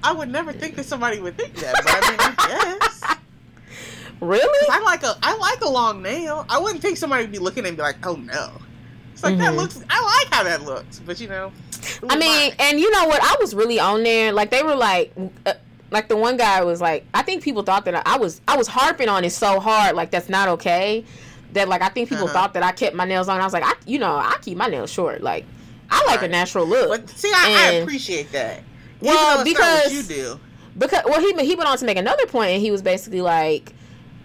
I 0.02 0.12
would 0.12 0.30
never 0.30 0.54
think 0.54 0.76
that 0.76 0.86
somebody 0.86 1.20
would 1.20 1.36
think 1.36 1.54
that, 1.56 1.74
but 1.74 1.86
I 1.94 2.10
mean, 2.10 2.18
I 2.20 2.78
guess. 2.78 3.16
Really? 4.22 4.68
I 4.70 4.80
like 4.80 5.02
a 5.02 5.14
I 5.22 5.36
like 5.36 5.60
a 5.60 5.68
long 5.68 6.00
nail. 6.02 6.46
I 6.48 6.58
wouldn't 6.58 6.80
think 6.80 6.96
somebody 6.96 7.24
would 7.24 7.32
be 7.32 7.38
looking 7.38 7.66
and 7.66 7.76
be 7.76 7.82
like, 7.82 8.04
oh 8.06 8.16
no. 8.16 8.50
It's 9.20 9.24
like 9.24 9.38
that 9.38 9.52
Mhm. 9.52 9.56
looks. 9.56 9.80
I 9.90 10.00
like 10.24 10.32
how 10.34 10.44
that 10.44 10.62
looks, 10.64 10.98
but 11.00 11.20
you 11.20 11.28
know. 11.28 11.52
I 12.08 12.16
mean, 12.16 12.54
and 12.58 12.80
you 12.80 12.90
know 12.90 13.04
what? 13.06 13.22
I 13.22 13.36
was 13.38 13.54
really 13.54 13.78
on 13.78 14.02
there. 14.02 14.32
Like 14.32 14.50
they 14.50 14.62
were 14.62 14.74
like, 14.74 15.12
uh, 15.44 15.52
like 15.90 16.08
the 16.08 16.16
one 16.16 16.38
guy 16.38 16.64
was 16.64 16.80
like, 16.80 17.04
I 17.12 17.20
think 17.22 17.42
people 17.42 17.62
thought 17.62 17.84
that 17.84 18.06
I 18.06 18.16
was, 18.16 18.40
I 18.48 18.56
was 18.56 18.66
harping 18.66 19.08
on 19.10 19.24
it 19.24 19.30
so 19.30 19.60
hard. 19.60 19.94
Like 19.94 20.10
that's 20.10 20.28
not 20.30 20.48
okay. 20.48 21.04
That 21.52 21.68
like 21.68 21.82
I 21.82 21.88
think 21.90 22.08
people 22.08 22.24
Uh-huh. 22.24 22.32
thought 22.32 22.54
that 22.54 22.62
I 22.62 22.72
kept 22.72 22.96
my 22.96 23.04
nails 23.04 23.28
on. 23.28 23.40
I 23.40 23.44
was 23.44 23.52
like, 23.52 23.64
I, 23.64 23.74
you 23.84 23.98
know, 23.98 24.14
I 24.16 24.36
keep 24.40 24.56
my 24.56 24.68
nails 24.68 24.90
short. 24.90 25.20
Like 25.22 25.44
I 25.90 26.02
like 26.06 26.22
a 26.22 26.28
natural 26.28 26.66
look. 26.66 26.88
But 26.88 27.10
see, 27.10 27.30
I, 27.34 27.68
I 27.68 27.72
appreciate 27.74 28.32
that. 28.32 28.62
Well, 29.00 29.40
Even 29.40 29.44
though 29.44 29.50
it's 29.50 29.58
not 29.60 29.66
what 29.68 29.84
because- 29.90 30.10
you 30.10 30.16
do. 30.16 30.40
because 30.78 31.02
well, 31.04 31.20
he 31.20 31.32
he 31.46 31.56
went 31.56 31.68
on 31.68 31.76
to 31.78 31.84
make 31.84 31.98
another 31.98 32.24
point, 32.26 32.52
and 32.52 32.62
he 32.62 32.70
was 32.70 32.80
basically 32.82 33.20
like, 33.20 33.74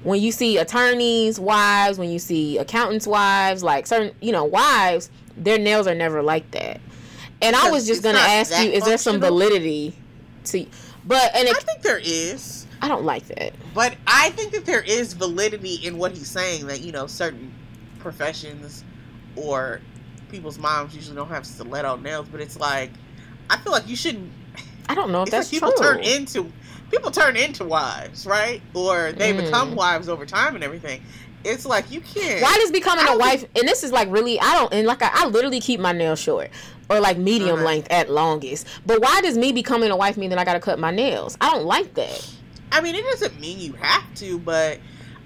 when 0.05 0.21
you 0.21 0.31
see 0.31 0.57
attorneys' 0.57 1.39
wives, 1.39 1.97
when 1.97 2.11
you 2.11 2.19
see 2.19 2.59
accountants' 2.59 3.07
wives, 3.07 3.63
like 3.63 3.87
certain, 3.87 4.15
you 4.21 4.31
know, 4.31 4.45
wives, 4.45 5.09
their 5.35 5.57
nails 5.57 5.87
are 5.87 5.95
never 5.95 6.21
like 6.21 6.49
that. 6.51 6.79
And 7.41 7.55
I 7.55 7.71
was 7.71 7.87
just 7.87 8.03
gonna 8.03 8.19
ask 8.19 8.57
you, 8.63 8.69
is 8.69 8.85
there 8.85 8.97
some 8.97 9.19
validity 9.19 9.97
to? 10.45 10.65
But 11.05 11.35
and 11.35 11.47
it, 11.47 11.57
I 11.57 11.59
think 11.59 11.81
there 11.81 11.99
is. 12.01 12.67
I 12.81 12.87
don't 12.87 13.03
like 13.03 13.25
that. 13.27 13.53
But 13.73 13.95
I 14.05 14.29
think 14.31 14.51
that 14.53 14.65
there 14.65 14.83
is 14.83 15.13
validity 15.13 15.75
in 15.75 15.97
what 15.97 16.11
he's 16.11 16.29
saying 16.29 16.67
that, 16.67 16.81
you 16.81 16.91
know, 16.91 17.07
certain 17.07 17.51
professions 17.97 18.83
or 19.35 19.81
people's 20.29 20.59
moms 20.59 20.95
usually 20.95 21.15
don't 21.15 21.29
have 21.29 21.47
stiletto 21.47 21.97
nails, 21.97 22.27
but 22.31 22.41
it's 22.41 22.59
like 22.59 22.91
I 23.49 23.57
feel 23.57 23.71
like 23.71 23.87
you 23.87 23.95
shouldn't 23.95 24.31
I 24.87 24.93
don't 24.93 25.11
know 25.11 25.23
if 25.23 25.29
it's 25.29 25.33
like 25.33 25.39
that's 25.39 25.49
people 25.49 25.71
true. 25.71 25.83
turn 25.83 26.03
into 26.03 26.51
people 26.95 27.11
turn 27.11 27.35
into 27.35 27.63
wives, 27.65 28.25
right? 28.25 28.61
Or 28.73 29.11
they 29.11 29.33
Mm. 29.33 29.45
become 29.45 29.75
wives 29.75 30.09
over 30.09 30.25
time 30.25 30.55
and 30.55 30.63
everything. 30.63 31.01
It's 31.43 31.65
like 31.65 31.91
you 31.91 32.01
can't 32.01 32.41
Why 32.41 32.55
does 32.55 32.71
becoming 32.71 33.05
I 33.07 33.13
a 33.13 33.17
wife? 33.17 33.45
And 33.55 33.67
this 33.67 33.83
is 33.83 33.91
like 33.91 34.09
really, 34.11 34.39
I 34.39 34.53
don't. 34.55 34.73
And 34.73 34.87
like 34.87 35.01
I, 35.03 35.09
I 35.13 35.27
literally 35.27 35.59
keep 35.59 35.79
my 35.79 35.91
nails 35.91 36.19
short 36.19 36.49
or 36.89 36.99
like 36.99 37.17
medium 37.17 37.55
Uh-huh. 37.55 37.65
length 37.65 37.87
at 37.91 38.09
longest. 38.09 38.67
But 38.85 39.01
why 39.01 39.21
does 39.21 39.37
me 39.37 39.51
becoming 39.51 39.91
a 39.91 39.97
wife 39.97 40.17
mean 40.17 40.29
that 40.31 40.39
I 40.39 40.43
gotta 40.43 40.59
cut 40.59 40.79
my 40.79 40.91
nails? 40.91 41.37
I 41.41 41.51
don't 41.51 41.65
like 41.65 41.93
that. 41.95 42.25
I 42.71 42.81
mean, 42.81 42.95
it 42.95 43.03
doesn't 43.19 43.39
mean 43.39 43.59
you 43.59 43.73
have 43.73 44.13
to, 44.15 44.39
but 44.39 44.79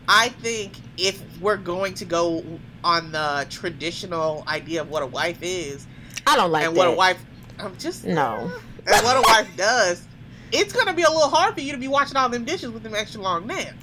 I 0.07 0.29
think 0.29 0.73
if 0.97 1.23
we're 1.39 1.57
going 1.57 1.93
to 1.95 2.05
go 2.05 2.59
on 2.83 3.11
the 3.11 3.45
traditional 3.49 4.43
idea 4.47 4.81
of 4.81 4.89
what 4.89 5.03
a 5.03 5.07
wife 5.07 5.39
is 5.41 5.85
I 6.27 6.35
don't 6.35 6.51
like 6.51 6.65
and 6.65 6.75
that. 6.75 6.77
what 6.77 6.87
a 6.87 6.91
wife, 6.91 7.23
I'm 7.59 7.75
just 7.77 8.05
No. 8.05 8.51
and 8.87 9.03
what 9.05 9.17
a 9.17 9.21
wife 9.21 9.49
does, 9.55 10.05
it's 10.51 10.73
gonna 10.73 10.93
be 10.93 11.03
a 11.03 11.09
little 11.09 11.29
hard 11.29 11.53
for 11.53 11.61
you 11.61 11.71
to 11.71 11.77
be 11.77 11.87
washing 11.87 12.17
all 12.17 12.29
them 12.29 12.45
dishes 12.45 12.69
with 12.71 12.83
them 12.83 12.95
extra 12.95 13.21
long 13.21 13.45
nails. 13.47 13.73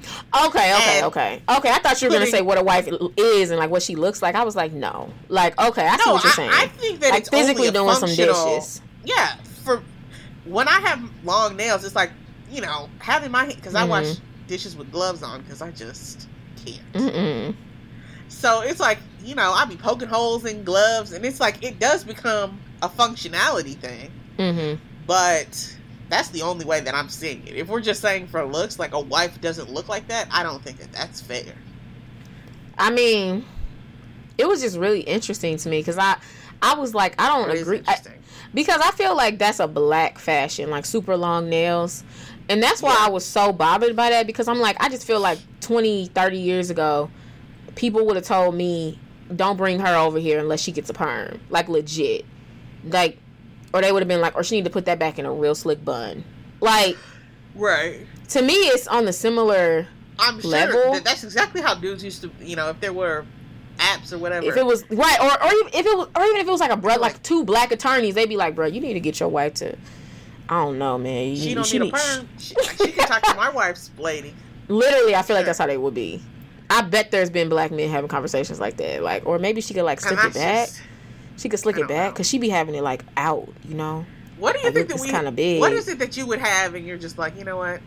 Okay, 0.46 0.74
okay, 0.74 0.98
And 0.98 1.06
okay, 1.06 1.42
okay. 1.48 1.70
I 1.70 1.78
thought 1.78 2.00
you 2.02 2.08
were 2.08 2.14
gonna 2.14 2.26
say 2.26 2.42
what 2.42 2.58
a 2.58 2.62
wife 2.62 2.88
is 3.16 3.50
and 3.50 3.58
like 3.58 3.70
what 3.70 3.82
she 3.82 3.96
looks 3.96 4.22
like. 4.22 4.34
I 4.34 4.44
was 4.44 4.56
like, 4.56 4.72
no. 4.72 5.10
Like, 5.28 5.58
okay, 5.60 5.86
I 5.86 5.96
see 5.96 6.02
no, 6.06 6.14
what 6.14 6.24
you're 6.24 6.32
I, 6.32 6.36
saying. 6.36 6.50
I 6.52 6.66
think 6.68 7.00
that 7.00 7.10
like 7.10 7.20
it's 7.20 7.28
physically 7.30 7.70
doing 7.70 7.94
some 7.94 8.08
dishes. 8.08 8.80
Yeah, 9.04 9.36
for 9.64 9.82
when 10.44 10.68
I 10.68 10.80
have 10.80 11.00
long 11.24 11.56
nails, 11.56 11.84
it's 11.84 11.94
like 11.94 12.10
you 12.50 12.60
know 12.60 12.88
having 12.98 13.30
my 13.30 13.46
because 13.46 13.74
I 13.74 13.84
wash 13.84 14.04
Mhm. 14.04 14.20
dishes 14.46 14.76
with 14.76 14.90
gloves 14.92 15.22
on 15.22 15.42
because 15.42 15.62
I 15.62 15.70
just 15.72 16.28
can't. 16.64 16.92
Mm-mm. 16.92 17.54
So 18.28 18.60
it's 18.62 18.80
like 18.80 18.98
you 19.24 19.34
know 19.34 19.52
I 19.52 19.64
be 19.64 19.76
poking 19.76 20.08
holes 20.08 20.44
in 20.44 20.64
gloves, 20.64 21.12
and 21.12 21.24
it's 21.24 21.40
like 21.40 21.62
it 21.64 21.78
does 21.78 22.04
become 22.04 22.60
a 22.82 22.88
functionality 22.88 23.76
thing, 23.76 24.10
Mm-hmm. 24.38 24.82
but. 25.06 25.72
That's 26.08 26.28
the 26.28 26.42
only 26.42 26.64
way 26.64 26.80
that 26.80 26.94
I'm 26.94 27.08
seeing 27.08 27.46
it. 27.46 27.56
If 27.56 27.68
we're 27.68 27.80
just 27.80 28.00
saying 28.00 28.28
for 28.28 28.44
looks, 28.44 28.78
like 28.78 28.94
a 28.94 29.00
wife 29.00 29.40
doesn't 29.40 29.72
look 29.72 29.88
like 29.88 30.06
that, 30.08 30.28
I 30.30 30.42
don't 30.42 30.62
think 30.62 30.78
that 30.78 30.92
that's 30.92 31.20
fair. 31.20 31.54
I 32.78 32.90
mean, 32.90 33.44
it 34.38 34.46
was 34.46 34.60
just 34.60 34.76
really 34.76 35.00
interesting 35.00 35.56
to 35.56 35.68
me 35.68 35.80
because 35.80 35.98
I, 35.98 36.16
I 36.62 36.74
was 36.74 36.94
like, 36.94 37.20
I 37.20 37.28
don't 37.28 37.50
It 37.50 37.62
agree 37.62 37.82
I, 37.86 37.96
because 38.54 38.80
I 38.80 38.90
feel 38.92 39.16
like 39.16 39.38
that's 39.38 39.60
a 39.60 39.66
black 39.68 40.18
fashion, 40.18 40.70
like 40.70 40.86
super 40.86 41.16
long 41.16 41.48
nails. 41.48 42.04
And 42.48 42.62
that's 42.62 42.82
why 42.82 42.92
Yeah. 42.92 43.06
I 43.06 43.10
was 43.10 43.24
so 43.24 43.52
bothered 43.52 43.96
by 43.96 44.10
that 44.10 44.26
because 44.26 44.46
I'm 44.46 44.60
like, 44.60 44.76
I 44.80 44.88
just 44.88 45.06
feel 45.06 45.20
like 45.20 45.38
20, 45.60 46.06
30 46.06 46.38
years 46.38 46.70
ago, 46.70 47.10
people 47.74 48.06
would 48.06 48.16
have 48.16 48.24
told 48.24 48.54
me, 48.54 48.98
don't 49.34 49.56
bring 49.56 49.80
her 49.80 49.96
over 49.96 50.18
here 50.18 50.38
unless 50.38 50.60
she 50.60 50.70
gets 50.70 50.88
a 50.88 50.94
perm. 50.94 51.40
Like, 51.50 51.68
legit. 51.68 52.24
Like, 52.84 53.18
or 53.74 53.80
they 53.82 53.92
would 53.92 54.02
have 54.02 54.08
been 54.08 54.20
like, 54.20 54.34
or 54.36 54.42
she 54.44 54.56
need 54.56 54.64
to 54.64 54.70
put 54.70 54.84
that 54.86 54.98
back 54.98 55.18
in 55.18 55.26
a 55.26 55.32
real 55.32 55.54
slick 55.54 55.84
bun. 55.84 56.24
Like, 56.60 56.96
right. 57.54 58.06
to 58.28 58.42
me, 58.42 58.54
it's 58.54 58.86
on 58.88 59.04
the 59.04 59.12
similar. 59.12 59.86
I'm 60.18 60.40
sure 60.40 60.50
level. 60.50 60.92
that 60.94 61.04
that's 61.04 61.24
exactly 61.24 61.60
how 61.60 61.74
dudes 61.74 62.02
used 62.02 62.22
to, 62.22 62.30
you 62.40 62.56
know, 62.56 62.70
if 62.70 62.80
there 62.80 62.92
were 62.92 63.26
apps 63.78 64.12
or 64.12 64.18
whatever. 64.18 64.46
If 64.46 64.56
it 64.56 64.64
was 64.64 64.82
right, 64.90 65.18
or 65.20 65.44
or 65.44 65.52
even 65.52 65.66
if 65.74 65.84
it 65.86 65.96
was, 65.96 66.08
or 66.16 66.24
even 66.24 66.36
if 66.40 66.46
it 66.46 66.50
was 66.50 66.60
like 66.60 66.70
a 66.70 66.76
bro, 66.76 66.92
Like- 66.94 67.00
like 67.00 67.22
two 67.22 67.44
black 67.44 67.70
attorneys, 67.72 68.14
they'd 68.14 68.28
be 68.28 68.36
like, 68.38 68.54
"Bro, 68.54 68.68
you 68.68 68.80
need 68.80 68.94
to 68.94 69.00
get 69.00 69.20
your 69.20 69.28
wife 69.28 69.54
to." 69.54 69.76
I 70.48 70.62
don't 70.64 70.78
know, 70.78 70.96
man. 70.96 71.30
You- 71.30 71.36
she 71.36 71.54
don't 71.54 71.70
need 71.70 71.82
a 71.82 71.90
perm. 71.90 72.28
She, 72.38 72.54
she 72.78 72.92
can 72.92 73.06
talk 73.06 73.22
to 73.24 73.34
my 73.34 73.50
wife's 73.50 73.90
lady. 73.98 74.34
Literally, 74.68 75.14
I 75.14 75.20
feel 75.22 75.36
like 75.36 75.44
that's 75.44 75.58
how 75.58 75.66
they 75.66 75.76
would 75.76 75.92
be. 75.94 76.22
I 76.70 76.80
bet 76.82 77.10
there's 77.10 77.30
been 77.30 77.48
black 77.48 77.70
men 77.70 77.88
having 77.90 78.08
conversations 78.08 78.58
like 78.58 78.76
that, 78.78 79.02
like, 79.02 79.26
or 79.26 79.38
maybe 79.38 79.60
she 79.60 79.74
could 79.74 79.84
like 79.84 79.98
And 80.06 80.18
slick 80.18 80.24
it 80.30 80.34
back. 80.34 80.68
just- 80.68 80.80
She 81.36 81.48
could 81.48 81.58
slick 81.60 81.76
it 81.78 81.88
back 81.88 82.12
because 82.12 82.28
she 82.28 82.38
be 82.38 82.48
having 82.48 82.74
it 82.74 82.82
like 82.82 83.04
out, 83.16 83.48
you 83.64 83.74
know. 83.74 84.06
What 84.38 84.52
do 84.54 84.58
you 84.60 84.66
Like, 84.66 84.74
think 84.74 84.88
that 84.88 85.00
we? 85.00 85.08
kinda 85.08 85.32
big. 85.32 85.60
What 85.60 85.72
is 85.72 85.88
it 85.88 85.98
that 85.98 86.16
you 86.16 86.26
would 86.26 86.40
have, 86.40 86.74
and 86.74 86.86
you're 86.86 86.98
just 86.98 87.18
like, 87.18 87.36
you 87.38 87.44
know 87.44 87.56
what? 87.56 87.80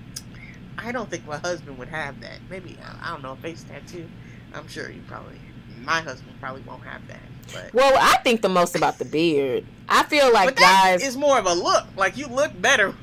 I 0.78 0.92
don't 0.92 1.10
think 1.10 1.28
my 1.28 1.38
husband 1.38 1.78
would 1.78 1.90
have 1.90 2.22
that. 2.22 2.40
Maybe 2.50 2.78
I 3.04 3.12
don't 3.12 3.22
know, 3.22 3.34
a 3.34 3.36
face 3.36 3.64
tattoo. 3.64 4.08
I'm 4.54 4.68
sure 4.68 4.90
you 4.90 5.02
probably. 5.08 5.40
My 5.82 6.02
husband 6.02 6.34
probably 6.40 6.62
won't 6.64 6.84
have 6.84 7.08
that, 7.08 7.20
but. 7.54 7.74
Well, 7.74 7.98
I 8.00 8.18
think 8.24 8.42
the 8.42 8.50
most 8.50 8.76
about 8.76 8.98
the 8.98 9.06
beard. 9.06 9.66
I 9.88 10.04
feel 10.04 10.32
like 10.34 10.56
guys. 10.56 11.06
is 11.06 11.18
more 11.18 11.38
of 11.40 11.46
a 11.46 11.54
look. 11.54 11.86
Like 11.96 12.18
you 12.18 12.28
look 12.28 12.60
better 12.62 12.94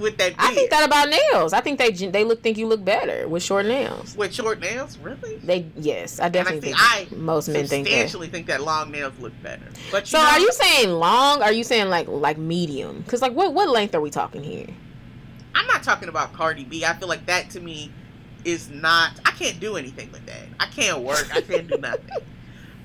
with 0.00 0.16
that. 0.18 0.36
Beard. 0.36 0.50
I 0.50 0.54
think 0.54 0.70
that 0.70 0.84
about 0.84 1.08
nails. 1.08 1.52
I 1.52 1.60
think 1.60 1.78
they 1.78 1.90
they 1.90 2.24
look 2.24 2.42
think 2.42 2.58
you 2.58 2.66
look 2.66 2.84
better 2.84 3.28
with 3.28 3.42
short 3.42 3.66
nails. 3.66 4.16
With 4.16 4.34
short 4.34 4.60
nails, 4.60 4.98
really? 4.98 5.36
They 5.38 5.66
yes, 5.76 6.20
I 6.20 6.28
definitely 6.28 6.70
and 6.70 6.78
I 6.78 6.96
think, 6.98 7.10
think 7.10 7.20
I 7.20 7.24
most 7.24 7.48
men 7.48 7.66
think 7.66 7.86
that. 7.86 7.90
substantially 7.90 8.28
think 8.28 8.46
that 8.46 8.62
long 8.62 8.90
nails 8.90 9.14
look 9.20 9.32
better. 9.42 9.66
But 9.90 10.06
So 10.06 10.18
know, 10.18 10.24
are 10.24 10.40
you 10.40 10.52
saying 10.52 10.90
long? 10.90 11.42
Are 11.42 11.52
you 11.52 11.64
saying 11.64 11.88
like 11.88 12.08
like 12.08 12.38
medium? 12.38 13.02
Because 13.02 13.22
like 13.22 13.32
what 13.32 13.54
what 13.54 13.68
length 13.68 13.94
are 13.94 14.00
we 14.00 14.10
talking 14.10 14.42
here? 14.42 14.66
I'm 15.54 15.66
not 15.66 15.82
talking 15.82 16.08
about 16.08 16.32
Cardi 16.32 16.64
B. 16.64 16.84
I 16.84 16.94
feel 16.94 17.08
like 17.08 17.26
that 17.26 17.50
to 17.50 17.60
me 17.60 17.90
is 18.44 18.70
not. 18.70 19.12
I 19.24 19.30
can't 19.32 19.60
do 19.60 19.76
anything 19.76 20.10
with 20.12 20.24
that. 20.26 20.46
I 20.58 20.66
can't 20.66 21.02
work. 21.02 21.28
I 21.34 21.40
can't 21.40 21.68
do 21.68 21.78
nothing. 21.78 22.08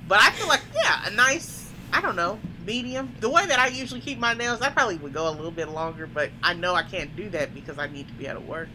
But 0.08 0.22
I 0.22 0.30
feel 0.32 0.48
like 0.48 0.62
yeah, 0.74 1.06
a 1.06 1.12
nice. 1.12 1.70
I 1.92 2.00
don't 2.00 2.16
know 2.16 2.40
medium. 2.68 3.12
The 3.22 3.30
way 3.30 3.48
that 3.48 3.58
I 3.58 3.68
usually 3.68 4.02
keep 4.02 4.20
my 4.20 4.36
nails, 4.36 4.62
I 4.62 4.70
probably 4.70 4.98
would 4.98 5.14
go 5.14 5.28
a 5.28 5.32
little 5.32 5.50
bit 5.50 5.70
longer, 5.70 6.06
but 6.06 6.30
I 6.44 6.54
know 6.54 6.76
I 6.76 6.84
can't 6.84 7.16
do 7.16 7.30
that 7.30 7.56
because 7.56 7.80
I 7.80 7.88
need 7.88 8.08
to 8.10 8.14
be 8.14 8.30
out 8.30 8.36
of 8.36 8.48
work. 8.48 8.68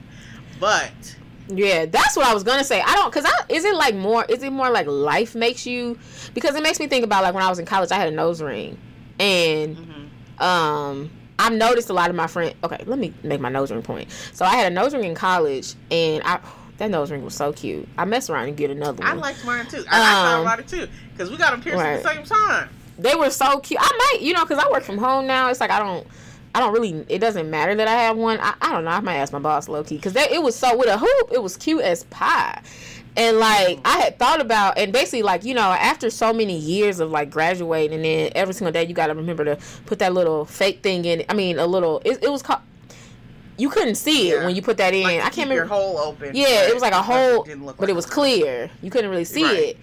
But 0.59 1.17
Yeah, 1.49 1.87
that's 1.87 2.17
what 2.17 2.27
I 2.27 2.35
was 2.35 2.43
gonna 2.43 2.65
say. 2.65 2.81
I 2.81 2.95
don't, 2.95 3.13
cause 3.13 3.25
I 3.25 3.33
is 3.49 3.65
it 3.65 3.77
like 3.77 3.95
more? 3.95 4.25
Is 4.25 4.43
it 4.43 4.51
more 4.51 4.71
like 4.71 4.87
life 4.89 5.37
makes 5.37 5.67
you? 5.67 5.99
Because 6.35 6.57
it 6.57 6.63
makes 6.65 6.81
me 6.81 6.89
think 6.89 7.05
about 7.05 7.23
like 7.23 7.35
when 7.35 7.45
I 7.45 7.49
was 7.49 7.61
in 7.61 7.67
college, 7.67 7.93
I 7.93 7.97
had 7.97 8.09
a 8.09 8.17
nose 8.17 8.43
ring, 8.43 8.77
and 9.21 9.77
mhm. 9.77 10.43
um, 10.43 11.11
I've 11.39 11.53
noticed 11.53 11.91
a 11.91 11.93
lot 11.93 12.11
of 12.11 12.17
my 12.17 12.27
friends. 12.27 12.55
Okay, 12.65 12.83
let 12.87 12.99
me 12.99 13.13
make 13.23 13.41
my 13.41 13.51
nose 13.51 13.71
ring 13.71 13.83
point. 13.83 14.11
So 14.33 14.45
I 14.45 14.57
had 14.57 14.73
a 14.73 14.75
nose 14.75 14.95
ring 14.95 15.05
in 15.05 15.15
college, 15.15 15.75
and 15.91 16.23
I 16.25 16.41
that 16.79 16.91
nose 16.91 17.11
ring 17.11 17.25
was 17.25 17.35
so 17.35 17.53
cute. 17.53 17.87
I 17.99 18.05
messed 18.05 18.31
around 18.31 18.49
and 18.49 18.57
get 18.57 18.71
another 18.71 19.03
one. 19.03 19.07
I 19.07 19.13
liked 19.13 19.45
mine 19.45 19.67
too. 19.67 19.85
I, 19.91 20.35
Um, 20.35 20.43
about 20.43 20.61
it 20.61 20.69
too 20.69 20.89
because 21.13 21.31
we 21.31 21.37
got 21.37 21.51
them 21.53 21.63
pierced 21.63 21.81
at 21.81 22.03
the 22.03 22.09
same 22.09 22.25
time. 22.25 22.69
They 22.99 23.15
were 23.15 23.31
so 23.31 23.59
cute. 23.61 23.81
I 23.83 23.91
might, 24.13 24.23
you 24.23 24.33
know, 24.33 24.45
because 24.45 24.63
I 24.63 24.71
work 24.71 24.83
from 24.83 24.99
home 24.99 25.27
now. 25.27 25.49
It's 25.51 25.61
like 25.61 25.71
I 25.71 25.79
don't, 25.79 26.07
I 26.55 26.61
don't 26.61 26.73
really. 26.73 27.05
It 27.09 27.19
doesn't 27.19 27.51
matter 27.51 27.75
that 27.75 27.89
I 27.89 27.95
have 28.03 28.17
one. 28.17 28.39
I, 28.41 28.55
I 28.61 28.73
don't 28.73 28.85
know. 28.85 28.91
I 28.91 29.01
might 29.01 29.17
ask 29.17 29.33
my 29.33 29.39
boss 29.39 29.69
low 29.69 29.83
key 29.85 29.97
because 29.97 30.15
it 30.17 30.43
was 30.43 30.55
so 30.55 30.77
with 30.77 30.89
a 30.89 30.99
hoop. 30.99 31.33
It 31.33 31.43
was 31.43 31.57
cute 31.57 31.83
as 31.83 32.05
pie. 32.05 32.63
And 33.15 33.39
like 33.39 33.77
mm. 33.77 33.83
I 33.85 33.99
had 33.99 34.19
thought 34.19 34.41
about, 34.41 34.79
and 34.79 34.93
basically 34.93 35.23
like 35.23 35.45
you 35.45 35.53
know, 35.55 35.71
after 35.71 36.09
so 36.09 36.33
many 36.33 36.57
years 36.57 36.99
of 37.01 37.11
like 37.11 37.31
graduating, 37.31 37.95
and 37.97 38.05
then 38.05 38.33
every 38.35 38.55
single 38.55 38.73
day 38.73 38.85
you 38.87 38.95
got 38.95 39.09
to 39.09 39.15
remember 39.15 39.45
to 39.45 39.59
put 39.87 39.99
that 39.99 40.15
little 40.15 40.45
fake 40.47 40.83
thing 40.83 41.05
in. 41.05 41.25
I 41.29 41.35
mean, 41.35 41.59
a 41.59 41.67
little. 41.67 42.01
It, 42.05 42.23
it 42.25 42.31
was 42.31 42.43
called. 42.43 42.61
You 43.59 43.69
couldn't 43.69 43.97
see 43.97 44.31
it 44.31 44.43
when 44.43 44.57
you 44.57 44.63
put 44.63 44.79
that 44.79 44.95
in. 44.95 45.03
Like, 45.03 45.21
I 45.21 45.29
can't 45.29 45.51
your 45.51 45.65
remember. 45.65 45.75
hole 45.75 45.99
open. 45.99 46.35
Yeah, 46.35 46.69
it 46.69 46.73
was 46.75 46.83
like 46.83 46.95
a 46.95 47.03
hole, 47.03 47.47
look 47.59 47.77
but 47.77 47.91
it 47.91 47.95
was 47.95 48.07
clear. 48.07 48.71
You 48.83 48.91
couldn't 48.91 49.11
really 49.11 49.25
see 49.25 49.45
Right. 49.45 49.59
it. 49.59 49.79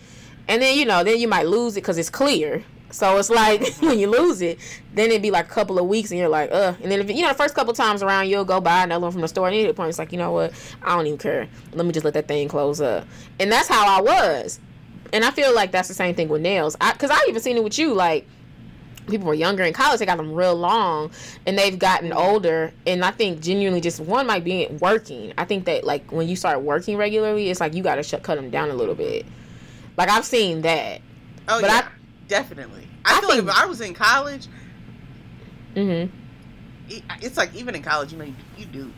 And 0.48 0.60
then 0.60 0.78
you 0.78 0.86
know, 0.86 1.04
then 1.04 1.20
you 1.20 1.28
might 1.28 1.46
lose 1.46 1.78
it 1.78 1.82
because 1.82 2.00
it's 2.00 2.10
clear. 2.10 2.64
So 2.92 3.18
it's 3.18 3.30
like 3.30 3.76
when 3.80 4.00
you 4.00 4.08
lose 4.10 4.42
it, 4.42 4.60
then 4.94 5.10
it'd 5.10 5.22
be 5.22 5.32
like 5.32 5.46
a 5.46 5.50
couple 5.50 5.78
of 5.80 5.86
weeks, 5.88 6.12
and 6.12 6.20
you're 6.20 6.30
like, 6.30 6.50
ugh. 6.52 6.76
And 6.82 6.92
then 6.92 7.00
if 7.00 7.10
you 7.10 7.22
know, 7.22 7.30
the 7.30 7.34
first 7.36 7.56
couple 7.56 7.74
times 7.74 8.02
around, 8.04 8.28
you'll 8.30 8.46
go 8.46 8.60
buy 8.60 8.84
another 8.84 9.04
one 9.04 9.12
from 9.12 9.22
the 9.22 9.28
store, 9.28 9.48
and 9.48 9.56
at 9.58 9.68
the 9.68 9.74
point, 9.74 9.90
it's 9.90 10.00
like, 10.00 10.12
you 10.12 10.18
know 10.18 10.32
what? 10.32 10.54
I 10.82 10.96
don't 10.96 11.06
even 11.08 11.20
care. 11.20 11.48
Let 11.74 11.86
me 11.86 11.92
just 11.92 12.04
let 12.04 12.14
that 12.16 12.28
thing 12.28 12.48
close 12.48 12.82
up. 12.82 13.06
And 13.40 13.52
that's 13.52 13.68
how 13.68 13.86
I 13.98 14.02
was. 14.02 14.60
And 15.14 15.24
I 15.26 15.32
feel 15.32 15.54
like 15.56 15.72
that's 15.72 15.88
the 15.88 15.94
same 15.94 16.14
thing 16.16 16.30
with 16.30 16.42
nails. 16.42 16.76
I, 16.80 16.94
Cause 16.94 17.10
I 17.12 17.20
even 17.28 17.42
seen 17.42 17.58
it 17.58 17.64
with 17.64 17.80
you, 17.80 17.94
like 17.94 18.28
people 19.08 19.28
were 19.28 19.34
younger 19.34 19.64
in 19.64 19.74
college, 19.74 20.00
they 20.00 20.06
got 20.06 20.18
them 20.18 20.34
real 20.34 20.56
long, 20.56 21.12
and 21.48 21.58
they've 21.58 21.80
gotten 21.80 22.14
older. 22.14 22.72
And 22.86 23.04
I 23.04 23.12
think 23.12 23.42
genuinely, 23.42 23.82
just 23.82 24.00
one 24.00 24.28
might 24.28 24.44
be 24.44 24.68
working. 24.80 25.34
I 25.38 25.46
think 25.46 25.66
that 25.66 25.84
like 25.84 26.12
when 26.12 26.28
you 26.28 26.36
start 26.36 26.62
working 26.62 26.96
regularly, 26.98 27.50
it's 27.50 27.60
like 27.60 27.74
you 27.74 27.82
got 27.84 27.96
to 28.04 28.20
cut 28.20 28.36
them 28.36 28.50
down 28.52 28.70
a 28.70 28.76
little 28.76 28.96
bit. 28.96 29.26
Like 29.98 30.10
I've 30.10 30.26
seen 30.26 30.62
that. 30.62 31.02
Oh 31.48 31.60
But 31.60 31.70
I- 31.72 31.76
yeah, 31.78 31.90
definitely. 32.30 32.88
I, 33.04 33.18
I 33.18 33.20
feel 33.20 33.30
think- 33.30 33.46
like 33.48 33.56
if 33.58 33.62
I 33.64 33.66
was 33.66 33.82
in 33.82 33.94
college, 33.94 34.48
Mm-hmm. 35.76 36.16
it- 36.90 37.04
it's 37.22 37.38
like 37.38 37.54
even 37.54 37.76
in 37.76 37.84
college, 37.84 38.12
you 38.14 38.18
know, 38.18 38.24
you, 38.26 38.36
you 38.58 38.66
do 38.66 38.92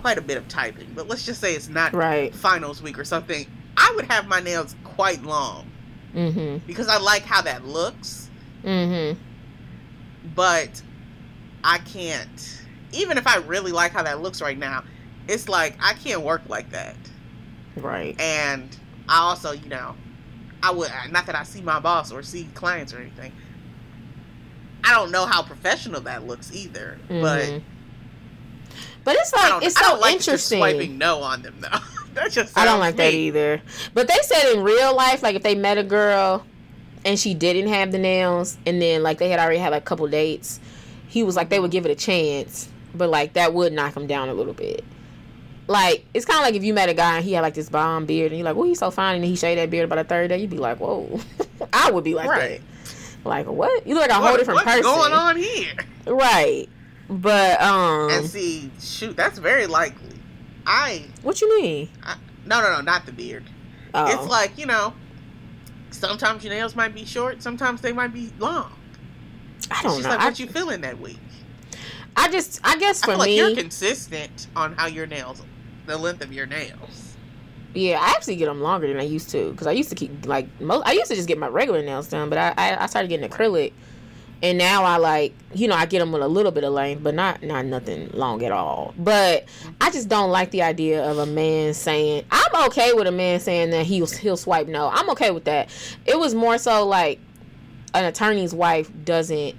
quite 0.00 0.18
a 0.18 0.20
bit 0.20 0.36
of 0.36 0.46
typing. 0.48 0.88
But 0.94 1.08
let's 1.08 1.24
just 1.24 1.40
say 1.40 1.54
it's 1.54 1.68
not 1.68 1.92
Right. 1.92 2.34
finals 2.34 2.82
week 2.82 2.98
or 2.98 3.04
something. 3.04 3.46
I 3.76 3.92
would 3.96 4.06
have 4.10 4.26
my 4.26 4.40
nails 4.40 4.74
quite 4.84 5.22
long 5.22 5.66
Mm-hmm. 6.14 6.66
because 6.66 6.88
I 6.88 6.98
like 6.98 7.22
how 7.22 7.40
that 7.42 7.64
looks. 7.64 8.28
Mm-hmm. 8.64 9.18
But 10.34 10.82
I 11.64 11.78
can't. 11.78 12.62
Even 12.92 13.16
if 13.16 13.26
I 13.26 13.36
really 13.38 13.72
like 13.72 13.92
how 13.92 14.02
that 14.02 14.20
looks 14.20 14.42
right 14.42 14.58
now, 14.58 14.82
it's 15.28 15.48
like 15.48 15.76
I 15.80 15.92
can't 15.94 16.22
work 16.22 16.42
like 16.48 16.70
that. 16.70 16.96
Right. 17.76 18.20
And 18.20 18.76
I 19.08 19.20
also, 19.20 19.52
you 19.52 19.68
know, 19.68 19.94
I 20.62 20.70
would 20.72 20.90
not 21.10 21.26
that 21.26 21.34
I 21.34 21.42
see 21.44 21.60
my 21.62 21.80
boss 21.80 22.12
or 22.12 22.22
see 22.22 22.48
clients 22.54 22.92
or 22.92 22.98
anything. 22.98 23.32
I 24.84 24.94
don't 24.94 25.10
know 25.10 25.26
how 25.26 25.42
professional 25.42 26.00
that 26.02 26.26
looks 26.26 26.52
either, 26.54 26.98
but 27.08 27.42
Mhm. 27.42 27.62
But 29.04 29.16
it's 29.16 29.32
like 29.32 29.62
it's 29.64 29.78
so 29.78 29.98
like 29.98 30.16
interesting. 30.16 30.58
swiping 30.58 30.98
no 30.98 31.20
on 31.22 31.42
them 31.42 31.56
though. 31.60 31.78
that 32.14 32.30
just 32.30 32.56
I 32.58 32.64
don't 32.64 32.80
like 32.80 32.96
that 32.96 33.14
either. 33.14 33.62
But 33.94 34.08
they 34.08 34.18
said 34.22 34.52
in 34.54 34.62
real 34.62 34.94
life, 34.94 35.22
like 35.22 35.36
if 35.36 35.42
they 35.42 35.54
met 35.54 35.78
a 35.78 35.82
girl 35.82 36.44
and 37.04 37.18
she 37.18 37.32
didn't 37.32 37.68
have 37.68 37.92
the 37.92 37.98
nails, 37.98 38.58
and 38.66 38.80
then 38.80 39.02
like 39.02 39.18
they 39.18 39.30
had 39.30 39.40
already 39.40 39.58
had 39.58 39.70
like 39.72 39.82
a 39.82 39.86
couple 39.86 40.06
dates, 40.08 40.60
he 41.08 41.22
was 41.22 41.34
like 41.36 41.48
they 41.48 41.60
would 41.60 41.70
give 41.70 41.86
it 41.86 41.90
a 41.90 41.94
chance, 41.94 42.68
but 42.94 43.08
like 43.08 43.32
that 43.34 43.54
would 43.54 43.72
knock 43.72 43.96
him 43.96 44.06
down 44.06 44.28
a 44.28 44.34
little 44.34 44.52
bit. 44.54 44.84
Like 45.70 46.04
it's 46.14 46.24
kind 46.26 46.40
of 46.40 46.44
like 46.44 46.56
if 46.56 46.64
you 46.64 46.74
met 46.74 46.88
a 46.88 46.94
guy 46.94 47.18
and 47.18 47.24
he 47.24 47.32
had 47.34 47.42
like 47.42 47.54
this 47.54 47.68
bomb 47.68 48.04
beard, 48.04 48.32
and 48.32 48.38
you're 48.40 48.44
like, 48.44 48.56
"Well, 48.56 48.66
he's 48.66 48.80
so 48.80 48.90
fine," 48.90 49.14
and 49.14 49.24
he 49.24 49.36
shaved 49.36 49.60
that 49.60 49.70
beard 49.70 49.84
about 49.84 49.98
a 49.98 50.04
third 50.04 50.26
day, 50.28 50.38
you'd 50.38 50.50
be 50.50 50.58
like, 50.58 50.78
"Whoa," 50.78 51.20
I 51.72 51.92
would 51.92 52.02
be 52.02 52.12
like 52.14 52.28
Right. 52.28 52.60
that. 52.60 53.24
Like 53.24 53.46
what? 53.46 53.86
You 53.86 53.94
look 53.94 54.08
like 54.08 54.10
a 54.10 54.14
whole 54.14 54.36
different 54.36 54.56
what's 54.64 54.66
person, 54.78 54.90
What's 54.90 55.08
going 55.08 55.12
on 55.12 55.36
here? 55.36 55.72
right? 56.06 56.66
But 57.08 57.60
um, 57.62 58.10
and 58.10 58.26
see, 58.26 58.68
shoot, 58.80 59.16
that's 59.16 59.38
very 59.38 59.66
likely. 59.68 60.16
I 60.66 61.04
what 61.22 61.40
you 61.40 61.60
mean? 61.60 61.88
no, 62.46 62.60
no, 62.60 62.72
no, 62.72 62.80
not 62.80 63.06
the 63.06 63.12
beard. 63.12 63.44
Oh, 63.94 64.06
It's 64.12 64.28
like 64.28 64.58
you 64.58 64.66
know, 64.66 64.92
sometimes 65.92 66.42
your 66.42 66.52
nails 66.52 66.74
might 66.74 66.94
be 66.96 67.04
short, 67.04 67.42
sometimes 67.42 67.80
they 67.80 67.92
might 67.92 68.12
be 68.12 68.32
long. 68.40 68.72
I 69.70 69.82
don't 69.84 70.02
know. 70.02 70.08
like 70.08 70.18
I, 70.20 70.24
what 70.26 70.40
you 70.40 70.48
feeling 70.48 70.80
that 70.80 70.98
week. 71.00 71.18
I 72.16 72.28
just, 72.28 72.60
I 72.64 72.76
guess 72.76 73.02
I 73.02 73.06
for 73.06 73.12
feel 73.12 73.18
like 73.18 73.28
me, 73.28 73.36
you're 73.36 73.54
consistent 73.54 74.48
on 74.56 74.72
how 74.74 74.86
your 74.86 75.06
nails, 75.06 75.42
the 75.86 75.96
length 75.96 76.22
of 76.22 76.32
your 76.32 76.46
nails. 76.46 77.16
Yeah, 77.74 78.00
I 78.00 78.10
actually 78.10 78.36
get 78.36 78.46
them 78.46 78.60
longer 78.60 78.88
than 78.88 78.98
I 78.98 79.04
used 79.04 79.30
to 79.30 79.52
because 79.52 79.66
I 79.66 79.72
used 79.72 79.90
to 79.90 79.94
keep 79.94 80.26
like 80.26 80.48
most. 80.60 80.86
I 80.86 80.92
used 80.92 81.08
to 81.10 81.14
just 81.14 81.28
get 81.28 81.38
my 81.38 81.46
regular 81.46 81.82
nails 81.82 82.08
done, 82.08 82.28
but 82.28 82.38
I, 82.38 82.54
I 82.56 82.84
I 82.84 82.86
started 82.86 83.08
getting 83.08 83.28
acrylic, 83.28 83.72
and 84.42 84.58
now 84.58 84.82
I 84.82 84.96
like 84.96 85.34
you 85.54 85.68
know 85.68 85.76
I 85.76 85.86
get 85.86 86.00
them 86.00 86.10
with 86.10 86.22
a 86.22 86.28
little 86.28 86.50
bit 86.50 86.64
of 86.64 86.72
length, 86.72 87.04
but 87.04 87.14
not 87.14 87.44
not 87.44 87.66
nothing 87.66 88.10
long 88.12 88.42
at 88.42 88.50
all. 88.50 88.92
But 88.98 89.44
I 89.80 89.90
just 89.92 90.08
don't 90.08 90.30
like 90.30 90.50
the 90.50 90.62
idea 90.62 91.08
of 91.08 91.18
a 91.18 91.26
man 91.26 91.72
saying 91.74 92.24
I'm 92.32 92.66
okay 92.66 92.92
with 92.92 93.06
a 93.06 93.12
man 93.12 93.38
saying 93.38 93.70
that 93.70 93.86
he'll 93.86 94.06
he'll 94.06 94.36
swipe 94.36 94.66
no. 94.66 94.88
I'm 94.88 95.08
okay 95.10 95.30
with 95.30 95.44
that. 95.44 95.70
It 96.06 96.18
was 96.18 96.34
more 96.34 96.58
so 96.58 96.84
like 96.84 97.20
an 97.94 98.04
attorney's 98.04 98.52
wife 98.52 98.90
doesn't 99.04 99.54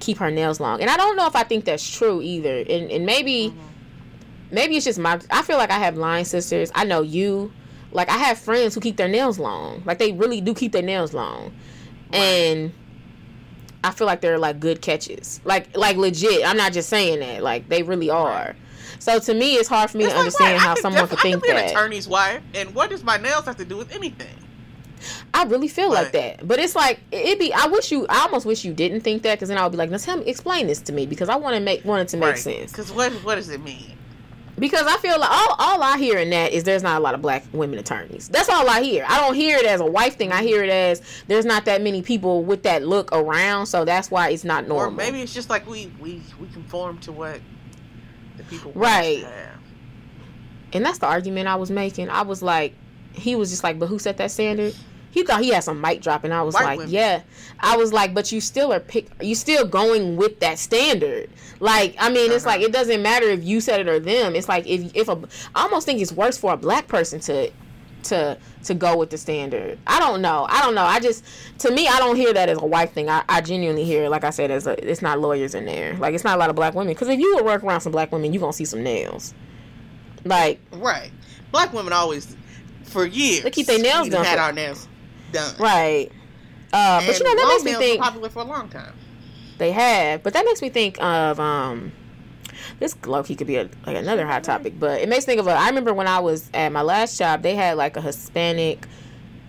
keep 0.00 0.16
her 0.16 0.30
nails 0.30 0.58
long, 0.58 0.80
and 0.80 0.88
I 0.88 0.96
don't 0.96 1.16
know 1.16 1.26
if 1.26 1.36
I 1.36 1.42
think 1.42 1.66
that's 1.66 1.88
true 1.88 2.22
either. 2.22 2.60
And 2.60 2.90
and 2.90 3.04
maybe 3.04 3.48
mm-hmm. 3.48 3.71
Maybe 4.52 4.76
it's 4.76 4.84
just 4.84 4.98
my 4.98 5.20
I 5.30 5.42
feel 5.42 5.56
like 5.58 5.70
I 5.70 5.78
have 5.78 5.96
line 5.96 6.24
sisters. 6.24 6.70
I 6.74 6.84
know 6.84 7.02
you. 7.02 7.52
Like 7.90 8.08
I 8.08 8.16
have 8.18 8.38
friends 8.38 8.74
who 8.74 8.80
keep 8.80 8.96
their 8.96 9.08
nails 9.08 9.38
long. 9.38 9.82
Like 9.84 9.98
they 9.98 10.12
really 10.12 10.40
do 10.40 10.54
keep 10.54 10.72
their 10.72 10.82
nails 10.82 11.12
long. 11.12 11.52
And 12.12 12.72
I 13.84 13.90
feel 13.90 14.06
like 14.06 14.20
they're 14.20 14.38
like 14.38 14.60
good 14.60 14.80
catches. 14.80 15.40
Like 15.44 15.76
like 15.76 15.96
legit. 15.96 16.46
I'm 16.46 16.56
not 16.56 16.72
just 16.72 16.88
saying 16.88 17.20
that. 17.20 17.42
Like 17.42 17.68
they 17.68 17.82
really 17.82 18.10
are. 18.10 18.54
So 18.98 19.18
to 19.18 19.34
me 19.34 19.54
it's 19.54 19.68
hard 19.68 19.90
for 19.90 19.98
me 19.98 20.04
It's 20.04 20.12
to 20.12 20.18
like, 20.18 20.26
understand 20.26 20.58
how 20.60 20.70
I 20.70 20.74
could 20.74 20.82
someone 20.82 21.08
could 21.08 21.18
I 21.18 21.22
think 21.22 21.34
could 21.36 21.42
be 21.42 21.48
that. 21.48 21.64
an 21.64 21.70
attorney's 21.70 22.06
wife, 22.06 22.40
and 22.54 22.74
what 22.74 22.90
does 22.90 23.02
my 23.02 23.16
nails 23.16 23.46
have 23.46 23.56
to 23.56 23.64
do 23.64 23.76
with 23.76 23.92
anything? 23.92 24.36
I 25.34 25.44
really 25.44 25.66
feel 25.68 25.90
like 25.90 26.12
that. 26.12 26.46
But 26.46 26.60
it's 26.60 26.76
like 26.76 27.00
it'd 27.10 27.38
be 27.38 27.52
I 27.52 27.66
wish 27.66 27.90
you 27.90 28.06
I 28.08 28.20
almost 28.20 28.46
wish 28.46 28.64
you 28.64 28.72
didn't 28.72 29.00
think 29.00 29.22
that 29.24 29.38
cuz 29.38 29.48
then 29.48 29.58
I 29.58 29.64
would 29.64 29.72
be 29.72 29.78
like, 29.78 29.90
"Now 29.90 29.96
tell 29.96 30.18
me 30.18 30.26
explain 30.26 30.68
this 30.68 30.80
to 30.82 30.92
me 30.92 31.06
because 31.06 31.28
I 31.28 31.36
want 31.36 31.56
to 31.56 31.60
make 31.60 31.84
want 31.84 32.02
it 32.02 32.08
to 32.08 32.16
make 32.16 32.36
sense." 32.36 32.70
Because 32.70 32.92
what 32.92 33.12
what 33.24 33.34
does 33.34 33.48
it 33.48 33.62
mean? 33.62 33.96
Because 34.62 34.86
I 34.86 34.96
feel 34.98 35.18
like 35.18 35.28
all, 35.28 35.56
all 35.58 35.82
I 35.82 35.98
hear 35.98 36.18
in 36.18 36.30
that 36.30 36.52
is 36.52 36.62
there's 36.62 36.84
not 36.84 36.96
a 36.98 37.00
lot 37.02 37.14
of 37.14 37.20
black 37.20 37.42
women 37.52 37.80
attorneys. 37.80 38.28
That's 38.28 38.48
all 38.48 38.68
I 38.68 38.80
hear. 38.80 39.04
I 39.08 39.18
don't 39.18 39.34
hear 39.34 39.58
it 39.58 39.66
as 39.66 39.80
a 39.80 39.84
wife 39.84 40.14
thing. 40.16 40.30
I 40.30 40.44
hear 40.44 40.62
it 40.62 40.70
as 40.70 41.02
there's 41.26 41.44
not 41.44 41.64
that 41.64 41.82
many 41.82 42.00
people 42.00 42.44
with 42.44 42.62
that 42.62 42.84
look 42.86 43.10
around, 43.10 43.66
so 43.66 43.84
that's 43.84 44.08
why 44.08 44.28
it's 44.28 44.44
not 44.44 44.68
normal. 44.68 44.92
Or 44.94 44.96
maybe 44.96 45.20
it's 45.20 45.34
just 45.34 45.50
like 45.50 45.66
we 45.68 45.90
we 46.00 46.22
we 46.40 46.46
conform 46.52 46.98
to 46.98 47.10
what 47.10 47.40
the 48.36 48.44
people 48.44 48.70
Right. 48.76 49.26
and 50.72 50.86
that's 50.86 50.98
the 50.98 51.06
argument 51.06 51.48
I 51.48 51.56
was 51.56 51.72
making. 51.72 52.08
I 52.08 52.22
was 52.22 52.40
like, 52.40 52.74
he 53.14 53.34
was 53.34 53.50
just 53.50 53.64
like, 53.64 53.80
but 53.80 53.86
who 53.88 53.98
set 53.98 54.16
that 54.18 54.30
standard? 54.30 54.76
He 55.10 55.24
thought 55.24 55.42
he 55.42 55.48
had 55.50 55.64
some 55.64 55.80
mic 55.80 56.00
drop, 56.00 56.24
and 56.24 56.32
I 56.32 56.42
was 56.42 56.54
White 56.54 56.64
like, 56.64 56.78
women. 56.78 56.94
yeah. 56.94 57.22
I 57.60 57.76
was 57.76 57.92
like, 57.92 58.14
but 58.14 58.30
you 58.32 58.40
still 58.40 58.72
are 58.72 58.80
pick. 58.80 59.08
You 59.20 59.34
still 59.34 59.66
going 59.66 60.16
with 60.16 60.38
that 60.40 60.58
standard. 60.58 61.28
Like, 61.62 61.94
I 62.00 62.10
mean, 62.10 62.32
it's 62.32 62.44
Uh-huh. 62.44 62.56
like 62.56 62.66
it 62.66 62.72
doesn't 62.72 63.02
matter 63.02 63.26
if 63.26 63.44
you 63.44 63.60
said 63.60 63.78
it 63.80 63.88
or 63.88 64.00
them. 64.00 64.34
It's 64.34 64.48
like 64.48 64.66
if 64.66 64.90
if 64.96 65.08
a, 65.08 65.16
I 65.54 65.62
almost 65.62 65.86
think 65.86 66.00
it's 66.00 66.10
worse 66.12 66.36
for 66.36 66.52
a 66.52 66.56
black 66.56 66.88
person 66.88 67.20
to 67.20 67.50
to 68.04 68.36
to 68.64 68.74
go 68.74 68.96
with 68.96 69.10
the 69.10 69.16
standard. 69.16 69.78
I 69.86 70.00
don't 70.00 70.20
know. 70.22 70.44
I 70.50 70.60
don't 70.62 70.74
know. 70.74 70.82
I 70.82 70.98
just 70.98 71.24
to 71.60 71.70
me 71.70 71.86
I 71.86 72.00
don't 72.00 72.16
hear 72.16 72.32
that 72.32 72.48
as 72.48 72.58
a 72.58 72.66
white 72.66 72.90
thing. 72.90 73.08
I, 73.08 73.22
I 73.28 73.40
genuinely 73.42 73.84
hear 73.84 74.08
like 74.08 74.24
I 74.24 74.30
said 74.30 74.50
as 74.50 74.66
a 74.66 74.72
it's 74.90 75.02
not 75.02 75.20
lawyers 75.20 75.54
in 75.54 75.64
there. 75.66 75.94
Like 75.94 76.14
it's 76.14 76.24
not 76.24 76.34
a 76.36 76.40
lot 76.40 76.50
of 76.50 76.56
black 76.56 76.74
women 76.74 76.92
because 76.94 77.06
if 77.08 77.20
you 77.20 77.36
would 77.36 77.44
work 77.44 77.62
around 77.62 77.80
some 77.82 77.92
black 77.92 78.10
women, 78.10 78.32
you're 78.32 78.40
gonna 78.40 78.52
see 78.52 78.64
some 78.64 78.82
nails. 78.82 79.32
Like 80.24 80.58
right, 80.72 81.12
black 81.52 81.72
women 81.72 81.92
always 81.92 82.36
for 82.84 83.06
years 83.06 83.42
they 83.44 83.50
keep 83.52 83.68
their 83.68 83.78
nails 83.78 84.08
done. 84.08 84.24
had 84.24 84.34
for- 84.36 84.42
our 84.42 84.52
nails 84.52 84.88
done. 85.30 85.54
right. 85.60 86.10
Uh, 86.72 87.04
but 87.06 87.16
you 87.18 87.24
know 87.24 87.34
that 87.36 87.48
makes 87.52 87.64
me 87.64 87.74
think 87.74 88.00
popular 88.02 88.28
for 88.30 88.40
a 88.40 88.44
long 88.44 88.68
time. 88.68 88.94
They 89.62 89.72
have. 89.72 90.22
But 90.22 90.34
that 90.34 90.44
makes 90.44 90.60
me 90.62 90.68
think 90.68 91.00
of 91.02 91.40
um. 91.40 91.92
This 92.78 92.96
low 93.06 93.22
key 93.22 93.34
could 93.36 93.46
be 93.46 93.56
a, 93.56 93.68
like 93.86 93.96
another 93.96 94.26
hot 94.26 94.44
topic, 94.44 94.74
but 94.78 95.00
it 95.00 95.08
makes 95.08 95.26
me 95.26 95.32
think 95.32 95.40
of. 95.40 95.46
A, 95.46 95.52
I 95.52 95.68
remember 95.68 95.94
when 95.94 96.06
I 96.08 96.18
was 96.20 96.50
at 96.52 96.70
my 96.70 96.82
last 96.82 97.18
job, 97.18 97.42
they 97.42 97.54
had 97.54 97.76
like 97.76 97.96
a 97.96 98.00
Hispanic 98.00 98.86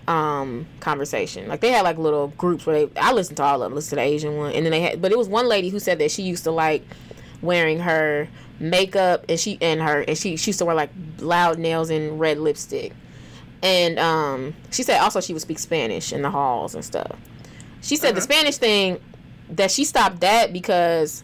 um 0.06 0.66
conversation. 0.80 1.48
Like 1.48 1.60
they 1.60 1.70
had 1.70 1.82
like 1.82 1.98
little 1.98 2.28
groups 2.28 2.66
where 2.66 2.86
they 2.86 3.00
I 3.00 3.12
listened 3.12 3.36
to 3.38 3.42
all 3.42 3.62
of 3.62 3.70
them, 3.70 3.74
listened 3.74 3.90
to 3.90 3.96
the 3.96 4.02
Asian 4.02 4.36
one, 4.36 4.52
and 4.52 4.64
then 4.64 4.70
they 4.70 4.80
had 4.80 5.02
but 5.02 5.12
it 5.12 5.18
was 5.18 5.28
one 5.28 5.48
lady 5.48 5.68
who 5.70 5.78
said 5.80 5.98
that 5.98 6.10
she 6.10 6.22
used 6.22 6.44
to 6.44 6.50
like 6.50 6.82
wearing 7.42 7.78
her 7.80 8.28
makeup 8.60 9.24
and 9.28 9.38
she 9.40 9.58
and 9.60 9.80
her 9.80 10.02
and 10.02 10.16
she, 10.16 10.36
she 10.36 10.50
used 10.50 10.58
to 10.58 10.64
wear 10.64 10.74
like 10.74 10.90
loud 11.18 11.58
nails 11.58 11.90
and 11.90 12.20
red 12.20 12.38
lipstick. 12.38 12.92
And 13.62 13.98
um 13.98 14.54
she 14.70 14.82
said 14.82 14.98
also 15.00 15.20
she 15.20 15.32
would 15.32 15.42
speak 15.42 15.58
Spanish 15.58 16.12
in 16.12 16.22
the 16.22 16.30
halls 16.30 16.74
and 16.74 16.84
stuff. 16.84 17.16
She 17.80 17.96
said 17.96 18.14
the 18.14 18.18
Uh-huh. 18.18 18.32
Spanish 18.32 18.56
thing 18.58 19.00
that 19.50 19.70
she 19.70 19.84
stopped 19.84 20.20
that 20.20 20.52
because 20.52 21.22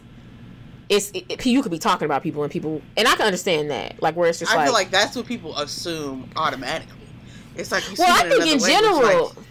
it's 0.89 1.09
it, 1.11 1.25
it- 1.29 1.45
you 1.45 1.61
could 1.61 1.71
be 1.71 1.79
talking 1.79 2.05
about 2.05 2.23
people 2.23 2.43
and 2.43 2.51
people 2.51 2.81
and 2.97 3.07
I 3.07 3.15
can 3.15 3.25
understand 3.25 3.71
that. 3.71 4.01
Like 4.01 4.15
where 4.15 4.29
it's 4.29 4.39
just 4.39 4.51
I 4.51 4.57
like, 4.57 4.65
feel 4.65 4.73
like 4.73 4.91
that's 4.91 5.15
what 5.15 5.25
people 5.25 5.57
assume 5.57 6.29
automatically. 6.35 7.07
It's 7.55 7.71
like 7.71 7.83
well, 7.97 8.07
I 8.09 8.29
think 8.29 8.45
in 8.45 8.59
language, 8.59 8.61
general, 8.65 9.23
like, 9.35 9.45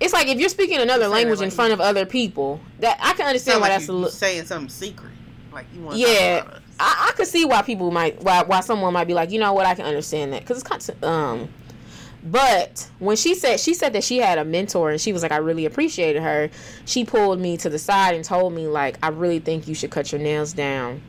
it's 0.00 0.12
like 0.12 0.28
if 0.28 0.38
you're 0.38 0.48
speaking 0.48 0.78
another 0.78 1.08
language 1.08 1.40
in 1.40 1.50
front 1.50 1.72
of 1.72 1.80
other 1.80 2.06
people, 2.06 2.60
that 2.80 2.98
I 3.00 3.12
can 3.14 3.26
understand 3.26 3.60
why 3.60 3.68
like 3.68 3.78
that's 3.78 3.88
a 3.88 3.92
you, 3.92 3.98
little. 3.98 4.10
saying 4.10 4.46
something 4.46 4.68
secret. 4.68 5.12
Like 5.52 5.66
you 5.74 5.82
want 5.82 5.96
to 5.96 6.00
Yeah, 6.00 6.38
talk 6.38 6.46
about 6.48 6.56
us. 6.56 6.62
I, 6.80 7.08
I 7.10 7.12
could 7.16 7.26
see 7.26 7.44
why 7.44 7.62
people 7.62 7.90
might 7.90 8.22
why 8.22 8.42
why 8.44 8.60
someone 8.60 8.92
might 8.94 9.06
be 9.06 9.14
like, 9.14 9.30
you 9.30 9.38
know 9.40 9.52
what, 9.52 9.66
I 9.66 9.74
can 9.74 9.84
understand 9.84 10.32
that 10.32 10.40
because 10.42 10.58
it's 10.58 10.68
kind 10.68 10.88
of 10.88 11.04
um. 11.04 11.48
But 12.24 12.90
when 12.98 13.16
she 13.16 13.34
said 13.34 13.60
she 13.60 13.74
said 13.74 13.92
that 13.92 14.02
she 14.04 14.18
had 14.18 14.38
a 14.38 14.44
mentor 14.44 14.90
and 14.90 15.00
she 15.00 15.12
was 15.12 15.22
like, 15.22 15.32
I 15.32 15.36
really 15.38 15.64
appreciated 15.66 16.22
her. 16.22 16.50
She 16.84 17.04
pulled 17.04 17.38
me 17.40 17.56
to 17.58 17.68
the 17.70 17.78
side 17.78 18.14
and 18.14 18.24
told 18.24 18.52
me 18.52 18.66
like, 18.66 18.98
I 19.02 19.08
really 19.08 19.38
think 19.38 19.68
you 19.68 19.74
should 19.74 19.90
cut 19.90 20.10
your 20.12 20.20
nails 20.20 20.52
down 20.52 21.00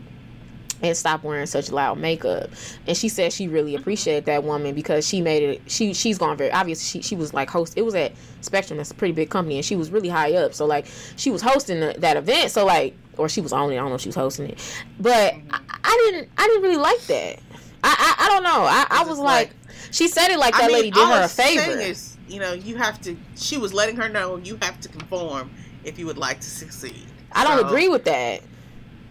and 0.82 0.96
stop 0.96 1.24
wearing 1.24 1.46
such 1.46 1.72
loud 1.72 1.98
makeup. 1.98 2.50
And 2.88 2.96
she 2.96 3.10
said 3.10 3.34
she 3.34 3.48
really 3.48 3.76
appreciated 3.76 4.26
that 4.26 4.44
woman 4.44 4.74
because 4.76 5.06
she 5.08 5.20
made 5.22 5.44
it. 5.44 5.62
She 5.68 5.94
she's 5.94 6.18
gone 6.18 6.38
very 6.38 6.52
obvious. 6.52 6.88
She 6.88 7.02
she 7.02 7.16
was 7.16 7.34
like 7.34 7.50
host. 7.50 7.74
It 7.76 7.82
was 7.82 7.96
at 7.96 8.14
Spectrum. 8.42 8.78
That's 8.78 8.92
a 8.92 8.96
pretty 8.96 9.14
big 9.14 9.30
company, 9.30 9.56
and 9.58 9.66
she 9.66 9.76
was 9.76 9.90
really 9.92 10.10
high 10.10 10.34
up. 10.36 10.54
So 10.54 10.66
like 10.66 10.86
she 11.18 11.32
was 11.32 11.42
hosting 11.42 11.80
the, 11.80 11.96
that 11.98 12.18
event. 12.18 12.52
So 12.52 12.66
like, 12.66 12.96
or 13.18 13.28
she 13.28 13.42
was 13.42 13.52
on 13.52 13.72
it. 13.72 13.74
I 13.74 13.78
don't 13.80 13.90
know 13.90 13.96
if 13.96 14.02
she 14.02 14.10
was 14.10 14.16
hosting 14.16 14.50
it, 14.52 14.60
but 15.00 15.34
I, 15.50 15.60
I 15.84 16.10
didn't. 16.12 16.30
I 16.38 16.48
didn't 16.48 16.62
really 16.64 16.78
like 16.78 17.02
that. 17.08 17.40
I 17.84 18.16
I, 18.20 18.26
I 18.26 18.30
don't 18.30 18.44
know. 18.44 18.64
I, 18.64 18.86
I 18.90 19.04
was 19.04 19.20
like, 19.20 19.50
like- 19.50 19.56
she 19.92 20.08
said 20.08 20.30
it 20.30 20.40
like 20.40 20.54
that 20.54 20.64
I 20.64 20.68
mean, 20.68 20.76
lady 20.76 20.92
did 20.92 21.08
her 21.08 21.24
a 21.24 21.28
favor. 21.28 21.72
Is, 21.80 22.18
you 22.28 22.40
know, 22.40 22.54
you 22.54 22.76
have 22.78 23.00
to. 23.02 23.16
She 23.36 23.58
was 23.58 23.74
letting 23.74 23.96
her 23.98 24.10
know 24.10 24.38
you 24.38 24.58
have 24.62 24.80
to 24.82 24.90
conform 24.90 25.52
if 25.84 25.98
you 26.00 26.06
would 26.06 26.18
like 26.18 26.40
to 26.42 26.50
succeed. 26.50 27.06
I 27.32 27.44
don't 27.44 27.60
So, 27.60 27.68
agree 27.68 27.88
with 27.90 28.04
that. 28.06 28.42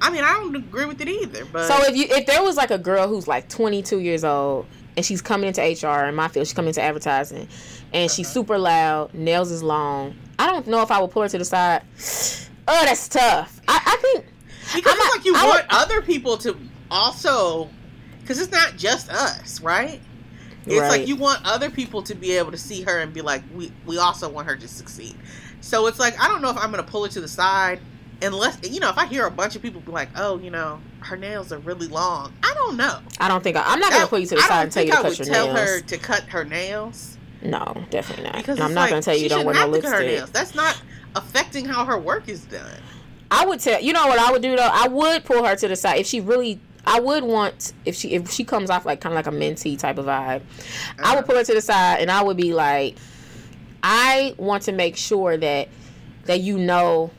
I 0.01 0.11
mean, 0.11 0.23
I 0.23 0.33
don't 0.35 0.55
agree 0.55 0.85
with 0.85 1.01
it 1.01 1.09
either. 1.09 1.45
But 1.47 1.67
So 1.67 1.77
if 1.87 1.97
you 1.97 2.07
if 2.09 2.27
there 2.27 2.43
was 2.43 2.57
like 2.57 2.71
a 2.71 2.79
girl 2.79 3.09
who's 3.09 3.27
like 3.27 3.49
22 3.49 3.99
years 3.99 4.23
old 4.25 4.67
and 4.97 5.05
she's 5.05 5.21
coming 5.23 5.49
into 5.49 5.61
HR 5.61 6.05
in 6.07 6.15
my 6.15 6.29
field, 6.29 6.47
she's 6.47 6.55
coming 6.55 6.69
into 6.69 6.83
advertising, 6.83 7.49
and 7.93 8.11
she's 8.11 8.27
Uh-huh. 8.27 8.35
super 8.35 8.59
loud, 8.59 9.15
nails 9.15 9.51
is 9.51 9.63
long. 9.63 10.15
I 10.39 10.47
don't 10.47 10.67
know 10.69 10.83
if 10.83 10.91
I 10.93 11.01
would 11.01 11.11
pull 11.11 11.23
her 11.23 11.29
to 11.29 11.39
the 11.39 11.45
side. 11.45 11.83
Oh, 12.71 12.85
that's 12.85 13.09
tough. 13.09 13.63
I, 13.67 13.81
I 13.83 13.97
think 13.97 14.27
because 14.75 14.93
I'm 14.93 14.99
it's 14.99 15.05
not- 15.07 15.17
like 15.17 15.25
you 15.25 15.35
I 15.37 15.47
want 15.47 15.63
would- 15.63 15.75
other 15.75 16.03
people 16.03 16.37
to 16.39 16.55
also, 16.91 17.71
because 18.21 18.39
it's 18.41 18.53
not 18.53 18.77
just 18.77 19.09
us, 19.11 19.63
right? 19.63 20.01
It's 20.71 20.81
Right. 20.81 20.89
like 21.01 21.09
you 21.09 21.17
want 21.17 21.41
other 21.45 21.71
people 21.71 22.03
to 22.03 22.15
be 22.15 22.33
able 22.33 22.51
to 22.51 22.59
see 22.59 22.83
her 22.83 22.99
and 22.99 23.13
be 23.13 23.21
like, 23.23 23.43
we 23.55 23.73
we 23.87 23.99
also 23.99 24.29
want 24.29 24.49
her 24.49 24.57
to 24.57 24.69
succeed. 24.69 25.15
So 25.61 25.87
it's 25.87 25.99
like 25.99 26.21
I 26.21 26.29
don't 26.29 26.43
know 26.43 26.51
if 26.51 26.57
I'm 26.59 26.71
gonna 26.71 26.83
pull 26.83 27.05
her 27.05 27.11
to 27.11 27.21
the 27.21 27.29
side 27.29 27.81
unless 28.23 28.59
you 28.69 28.81
know 28.81 28.89
if 28.91 28.99
I 28.99 29.07
hear 29.07 29.27
a 29.27 29.31
bunch 29.31 29.57
of 29.57 29.63
people 29.63 29.81
be 29.81 29.93
like, 29.93 30.09
oh, 30.17 30.39
you 30.39 30.51
know, 30.51 30.81
her 31.01 31.17
nails 31.17 31.53
are 31.53 31.59
really 31.59 31.89
long. 31.89 32.33
I 32.43 32.53
don't 32.55 32.77
know. 32.77 32.99
I 33.21 33.29
don't 33.29 33.43
think 33.43 33.57
I, 33.57 33.63
I'm 33.67 33.81
not 33.81 33.93
gonna 33.93 34.07
pull 34.07 34.19
you 34.19 34.27
to 34.27 34.35
the 34.37 34.41
I 34.43 34.49
side 34.49 34.63
and 34.65 34.73
tell 34.73 34.85
you 34.85 34.93
to 34.93 34.99
I 34.99 35.03
cut 35.03 35.09
would 35.11 35.19
your 35.19 35.27
tell 35.27 35.47
nails. 35.55 35.59
her 35.69 35.81
to 35.81 35.99
cut 35.99 36.23
her 36.25 36.45
nails 36.45 37.17
No, 37.43 37.85
definitely 37.91 38.25
not. 38.25 38.37
because 38.37 38.61
I'm 38.61 38.75
not 38.75 38.83
like, 38.83 38.91
gonna 38.91 39.03
tell 39.03 39.17
you 39.17 39.29
don't 39.29 39.45
wear 39.47 39.55
no 39.55 39.71
cut 39.81 39.93
her 39.93 40.01
nails. 40.03 40.31
That's 40.31 40.55
not 40.55 40.81
affecting 41.15 41.65
how 41.65 41.85
her 41.85 41.99
work 41.99 42.29
is 42.29 42.45
done. 42.45 42.81
I 43.31 43.45
would 43.47 43.61
tell 43.61 43.81
you 43.81 43.93
know 43.93 44.07
what 44.07 44.19
I 44.19 44.33
would 44.33 44.43
do 44.43 44.57
though. 44.57 44.71
I 44.73 44.89
would 44.89 45.25
pull 45.25 45.45
her 45.45 45.55
to 45.57 45.69
the 45.69 45.77
side 45.77 45.99
if 46.01 46.07
she 46.07 46.21
really. 46.21 46.61
I 46.89 47.01
would 47.01 47.23
want 47.25 47.73
if 47.85 47.95
she 47.95 48.13
if 48.15 48.31
she 48.31 48.45
comes 48.45 48.71
off 48.71 48.85
like 48.87 49.01
kind 49.01 49.13
of 49.13 49.17
like 49.17 49.27
a 49.33 49.37
mentee 49.37 49.79
type 49.79 49.99
of 49.99 50.07
vibe. 50.07 50.09
I 50.09 50.41
Uh-huh. 51.03 51.17
would 51.17 51.27
pull 51.27 51.37
her 51.37 51.45
to 51.45 51.55
the 51.55 51.61
side 51.61 52.01
and 52.01 52.11
I 52.11 52.23
would 52.23 52.37
be 52.37 52.53
like, 52.55 52.97
I 53.83 54.35
want 54.39 54.65
to 54.65 54.73
make 54.73 54.97
sure 54.97 55.37
that 55.37 55.69
that 56.25 56.41
you 56.41 56.59
know 56.59 57.11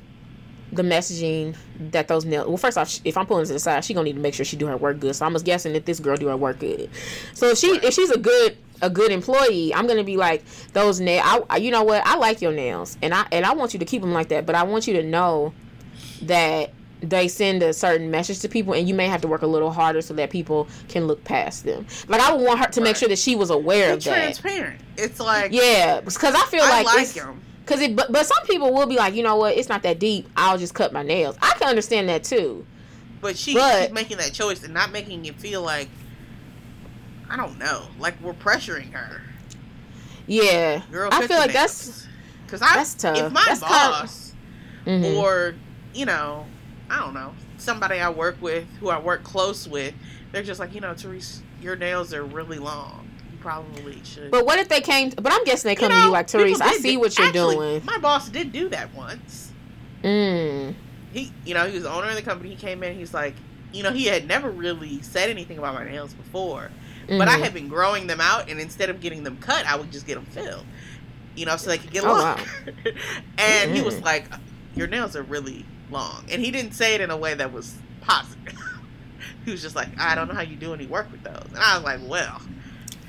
the 0.72 0.84
messaging 0.84 1.56
that 1.92 2.08
those 2.08 2.26
nails. 2.26 2.48
Well, 2.48 2.58
first 2.58 2.78
off, 2.78 3.00
if 3.04 3.18
I'm 3.18 3.26
pulling 3.26 3.42
her 3.42 3.48
to 3.48 3.54
the 3.54 3.60
side, 3.60 3.84
she 3.84 3.94
gonna 3.94 4.04
need 4.06 4.14
to 4.16 4.20
make 4.22 4.34
sure 4.36 4.46
she 4.46 4.56
do 4.58 4.68
her 4.68 4.78
work 4.78 5.00
good. 5.00 5.16
So 5.16 5.26
I'm 5.26 5.34
just 5.34 5.46
guessing 5.46 5.74
that 5.74 5.86
this 5.86 6.00
girl 6.00 6.16
do 6.18 6.28
her 6.28 6.38
work 6.38 6.60
good. 6.60 6.90
So 7.34 7.48
if 7.50 7.58
she 7.58 7.68
if 7.78 7.94
she's 7.94 8.12
a 8.12 8.20
good 8.20 8.58
a 8.82 8.90
good 8.90 9.12
employee, 9.12 9.74
I'm 9.74 9.88
gonna 9.88 10.04
be 10.04 10.16
like 10.18 10.44
those 10.74 11.00
nails. 11.00 11.24
I, 11.26 11.42
I- 11.50 11.58
you 11.58 11.72
know 11.72 11.84
what? 11.84 12.06
I 12.06 12.18
like 12.18 12.42
your 12.42 12.52
nails, 12.52 12.98
and 13.02 13.14
I 13.14 13.26
and 13.32 13.46
I 13.46 13.54
want 13.54 13.74
you 13.74 13.80
to 13.80 13.86
keep 13.86 14.02
them 14.02 14.14
like 14.14 14.30
that. 14.30 14.46
But 14.46 14.56
I 14.56 14.64
want 14.64 14.88
you 14.88 14.94
to 14.96 15.04
know 15.04 15.54
that 16.24 16.72
they 17.02 17.28
send 17.30 17.64
a 17.64 17.72
certain 17.74 18.12
message 18.12 18.40
to 18.40 18.50
people 18.50 18.74
and 18.74 18.88
you 18.88 18.94
may 18.94 19.08
have 19.08 19.22
to 19.22 19.28
work 19.28 19.42
a 19.42 19.48
little 19.48 19.72
harder 19.72 20.02
so 20.02 20.14
that 20.14 20.30
people 20.30 20.68
can 20.90 21.08
look 21.08 21.24
past 21.24 21.64
them. 21.64 21.86
Like 22.08 22.20
i 22.22 22.32
would 22.34 22.46
want 22.46 22.60
her 22.60 22.68
to 22.68 22.82
make 22.82 22.96
sure 22.98 23.08
that 23.10 23.20
she 23.20 23.36
was 23.36 23.50
aware 23.50 23.94
of 23.94 24.04
that. 24.04 24.14
transparent. 24.20 24.82
It's 24.98 25.20
like 25.20 25.52
yeah 25.54 26.02
because 26.02 26.36
i 26.36 26.46
feel 26.48 26.62
I 26.64 26.82
like, 26.84 26.86
like 26.86 27.02
it's 27.02 27.14
because 27.66 27.82
it 27.82 27.96
but, 27.96 28.12
but 28.12 28.26
some 28.26 28.44
people 28.46 28.74
will 28.74 28.86
be 28.88 28.96
like 28.98 29.14
you 29.14 29.24
know 29.24 29.36
what? 29.38 29.56
It's 29.56 29.70
not 29.70 29.84
that 29.84 30.00
deep. 30.00 30.28
I'll 30.36 30.58
just 30.58 30.74
cut 30.74 30.92
my 30.92 31.04
nails. 31.04 31.38
I 31.42 31.52
can 31.58 31.68
understand 31.70 32.10
that 32.10 32.24
too. 32.24 32.66
But 33.22 33.38
she, 33.38 33.54
But- 33.54 33.84
she's 33.84 33.92
making 33.92 34.18
that 34.18 34.34
choice 34.34 34.64
and 34.64 34.74
not 34.74 34.92
making 34.92 35.24
it 35.26 35.36
feel 35.40 35.62
like 35.62 35.88
I 37.30 37.38
don't 37.38 37.58
know, 37.60 37.84
like 38.00 38.20
we're 38.22 38.34
pressuring 38.34 38.92
her. 38.94 39.22
yeah. 40.28 40.82
Girl, 40.92 41.10
i 41.12 41.28
feel 41.28 41.38
like 41.38 41.54
that's 41.54 42.08
because 42.46 42.62
I 42.62 42.76
that's 42.76 42.94
tough. 42.96 43.18
if 43.18 43.32
my 43.32 43.44
That's 43.48 43.60
boss 43.62 44.34
mhm. 44.86 45.16
or 45.18 45.54
you 45.94 46.06
know, 46.06 46.46
I 46.90 47.00
don't 47.00 47.14
know, 47.14 47.34
somebody 47.58 48.00
I 48.00 48.10
work 48.10 48.42
with 48.42 48.66
who 48.80 48.90
I 48.90 49.00
work 49.00 49.24
close 49.24 49.68
with, 49.68 49.94
they're 50.32 50.44
just 50.44 50.60
like, 50.60 50.74
you 50.74 50.82
know, 50.82 50.94
Therese, 50.94 51.42
your 51.62 51.76
nails 51.76 52.14
are 52.14 52.24
really 52.24 52.58
long. 52.60 53.08
You 53.32 53.38
probably 53.40 54.02
should. 54.04 54.32
but 54.32 54.46
what 54.46 54.60
if 54.60 54.68
they 54.70 54.82
came 54.82 55.12
but 55.12 55.32
i'm 55.32 55.44
guessing 55.46 55.70
they 55.70 55.76
come 55.76 55.90
to 55.92 55.96
know, 55.96 56.06
you 56.08 56.12
like 56.12 56.28
Therese, 56.30 56.60
i 56.60 56.74
see 56.74 56.98
what 56.98 57.18
you're 57.18 57.28
actually, 57.28 57.56
doing 57.56 57.86
My 57.86 57.98
boss 57.98 58.28
did 58.30 58.52
do 58.52 58.68
that 58.70 58.94
once. 58.94 59.54
mm. 60.04 60.74
he 61.14 61.32
you 61.46 61.54
know 61.54 61.66
he 61.66 61.74
was 61.76 61.84
the 61.84 61.90
owner 61.92 62.10
of 62.10 62.16
the 62.16 62.22
company 62.22 62.50
he 62.50 62.56
came 62.58 62.84
in 62.84 62.98
he's 62.98 63.14
like 63.14 63.36
you 63.72 63.82
know 63.84 63.92
he 63.92 64.06
had 64.06 64.28
never 64.28 64.50
really 64.50 65.02
said 65.02 65.30
anything 65.30 65.58
about 65.58 65.74
my 65.74 65.86
nails 65.90 66.14
before 66.14 66.70
but 67.08 67.28
i 67.30 67.38
Mhm. 67.38 67.42
had 67.44 67.54
been 67.54 67.68
growing 67.70 68.08
them 68.08 68.20
out 68.20 68.50
and 68.50 68.60
instead 68.60 68.90
of 68.90 69.00
getting 69.00 69.24
them 69.24 69.38
cut 69.38 69.66
i 69.66 69.76
would 69.76 69.90
just 69.92 70.06
get 70.06 70.16
them 70.16 70.26
filled 70.26 70.66
you 71.36 71.46
know 71.46 71.56
so 71.56 71.70
they 71.70 71.78
could 71.78 71.92
get 71.92 72.04
Oh, 72.04 72.08
longer 72.12 72.44
and 73.38 73.72
he 73.76 73.82
was 73.82 73.96
Mm. 73.96 74.04
like 74.04 74.26
your 74.76 74.88
nails 74.88 75.16
are 75.16 75.24
really 75.24 75.66
long 75.92 76.24
and 76.32 76.44
he 76.44 76.52
didn't 76.52 76.74
say 76.74 76.96
it 76.96 77.02
in 77.02 77.10
a 77.12 77.18
way 77.18 77.34
that 77.34 77.52
was 77.52 77.76
positive 78.02 78.58
he 79.46 79.52
was 79.52 79.62
just 79.62 79.76
like 79.76 79.88
i 80.00 80.16
don't 80.16 80.28
know 80.28 80.34
how 80.34 80.42
you 80.42 80.56
do 80.56 80.74
any 80.74 80.86
work 80.86 81.12
with 81.12 81.24
those 81.24 81.46
and 81.50 81.58
i 81.58 81.76
was 81.76 81.84
like 81.84 82.00
well 82.08 82.42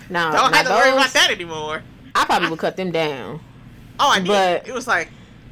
now, 0.08 0.32
don't 0.32 0.52
have 0.54 0.66
to 0.66 0.72
worry 0.72 0.90
about 0.90 1.10
that 1.12 1.30
anymore 1.30 1.82
i 2.14 2.24
probably 2.24 2.48
would 2.50 2.58
cut 2.58 2.76
them 2.76 2.90
down 2.90 3.40
oh 3.98 4.08
i 4.08 4.18
did 4.18 4.28
But- 4.28 4.66
it 4.68 4.74
was 4.74 4.86
like 4.88 5.08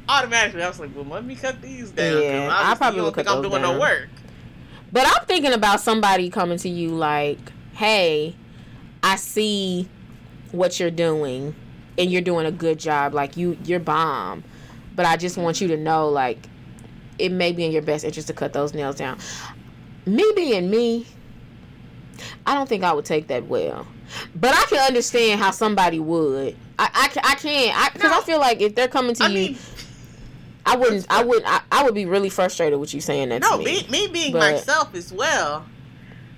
automatically 0.07 0.61
i 0.63 0.67
was 0.67 0.79
like 0.79 0.93
well 0.95 1.05
let 1.05 1.23
me 1.23 1.35
cut 1.35 1.61
these 1.61 1.91
down. 1.91 2.21
Yeah, 2.21 2.49
I 2.51 2.71
obviously 2.71 2.77
probably 2.77 3.01
would 3.01 3.13
cut 3.13 3.25
think 3.25 3.35
i'm 3.35 3.41
those 3.43 3.51
doing 3.51 3.61
down. 3.63 3.75
no 3.75 3.79
work 3.79 4.09
But 4.91 5.05
I'm 5.05 5.25
thinking 5.25 5.53
about 5.53 5.79
somebody 5.81 6.31
coming 6.31 6.57
to 6.57 6.67
you 6.69 6.89
like, 6.89 7.37
"Hey, 7.73 8.35
I 9.03 9.17
see 9.17 9.87
what 10.51 10.79
you're 10.79 10.89
doing, 10.89 11.53
and 11.99 12.11
you're 12.11 12.23
doing 12.23 12.47
a 12.47 12.51
good 12.51 12.79
job. 12.79 13.13
Like 13.13 13.37
you, 13.37 13.55
you're 13.65 13.79
bomb. 13.79 14.43
But 14.95 15.05
I 15.05 15.15
just 15.15 15.37
want 15.37 15.61
you 15.61 15.67
to 15.67 15.77
know, 15.77 16.09
like, 16.09 16.49
it 17.19 17.31
may 17.31 17.51
be 17.51 17.65
in 17.65 17.71
your 17.71 17.81
best 17.81 18.03
interest 18.05 18.27
to 18.27 18.33
cut 18.33 18.53
those 18.53 18.73
nails 18.73 18.95
down. 18.95 19.17
Me 20.05 20.31
being 20.35 20.69
me, 20.69 21.05
I 22.45 22.53
don't 22.55 22.67
think 22.67 22.83
I 22.83 22.93
would 22.93 23.05
take 23.05 23.27
that 23.27 23.45
well. 23.47 23.85
But 24.35 24.55
I 24.55 24.65
can 24.69 24.79
understand 24.87 25.39
how 25.39 25.51
somebody 25.51 25.99
would. 25.99 26.55
I 26.79 26.89
I, 26.93 27.31
I 27.31 27.35
can't 27.35 27.93
because 27.93 28.11
I, 28.11 28.15
No. 28.15 28.21
feel 28.21 28.39
like 28.39 28.61
if 28.61 28.73
they're 28.75 28.87
coming 28.87 29.13
to 29.15 29.25
i 29.25 29.27
you, 29.27 29.33
mean 29.33 29.57
I 30.65 30.75
wouldn't. 30.75 31.05
I 31.09 31.23
would. 31.23 31.43
I, 31.45 31.61
I 31.71 31.83
would 31.83 31.93
be 31.95 32.05
really 32.05 32.29
frustrated 32.29 32.79
with 32.79 32.93
you 32.93 33.01
saying 33.01 33.29
that 33.29 33.41
No, 33.41 33.57
to 33.57 33.63
me. 33.63 33.83
me, 33.83 33.87
me 33.89 34.07
being 34.07 34.33
But- 34.33 34.53
myself 34.53 34.93
as 34.95 35.11
well. 35.13 35.65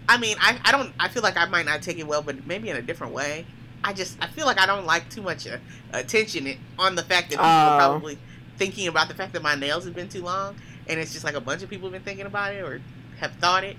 I 0.09 0.17
mean, 0.17 0.35
I, 0.41 0.59
I 0.65 0.71
don't. 0.73 0.91
I 0.99 1.07
feel 1.07 1.23
like 1.23 1.37
I 1.37 1.45
might 1.45 1.65
not 1.65 1.81
take 1.81 1.97
it 1.97 2.05
well, 2.07 2.21
but 2.21 2.45
maybe 2.45 2.69
in 2.69 2.75
a 2.75 2.81
different 2.81 3.13
way. 3.13 3.45
I 3.83 3.93
just 3.93 4.17
I 4.21 4.27
feel 4.27 4.45
like 4.45 4.59
I 4.59 4.65
don't 4.65 4.85
like 4.85 5.09
too 5.09 5.21
much 5.21 5.47
uh, 5.47 5.57
attention 5.93 6.57
on 6.77 6.95
the 6.95 7.03
fact 7.03 7.29
that 7.29 7.37
people 7.37 7.45
are 7.45 7.75
Oh. 7.75 7.89
probably 7.91 8.17
thinking 8.57 8.87
about 8.87 9.07
the 9.07 9.13
fact 9.15 9.33
that 9.33 9.41
my 9.41 9.55
nails 9.55 9.85
have 9.85 9.95
been 9.95 10.09
too 10.09 10.21
long, 10.21 10.55
and 10.87 10.99
it's 10.99 11.13
just 11.13 11.23
like 11.23 11.35
a 11.35 11.41
bunch 11.41 11.63
of 11.63 11.69
people 11.69 11.87
have 11.87 11.93
been 11.93 12.03
thinking 12.03 12.25
about 12.25 12.53
it 12.53 12.63
or 12.63 12.81
have 13.19 13.33
thought 13.35 13.63
it, 13.63 13.77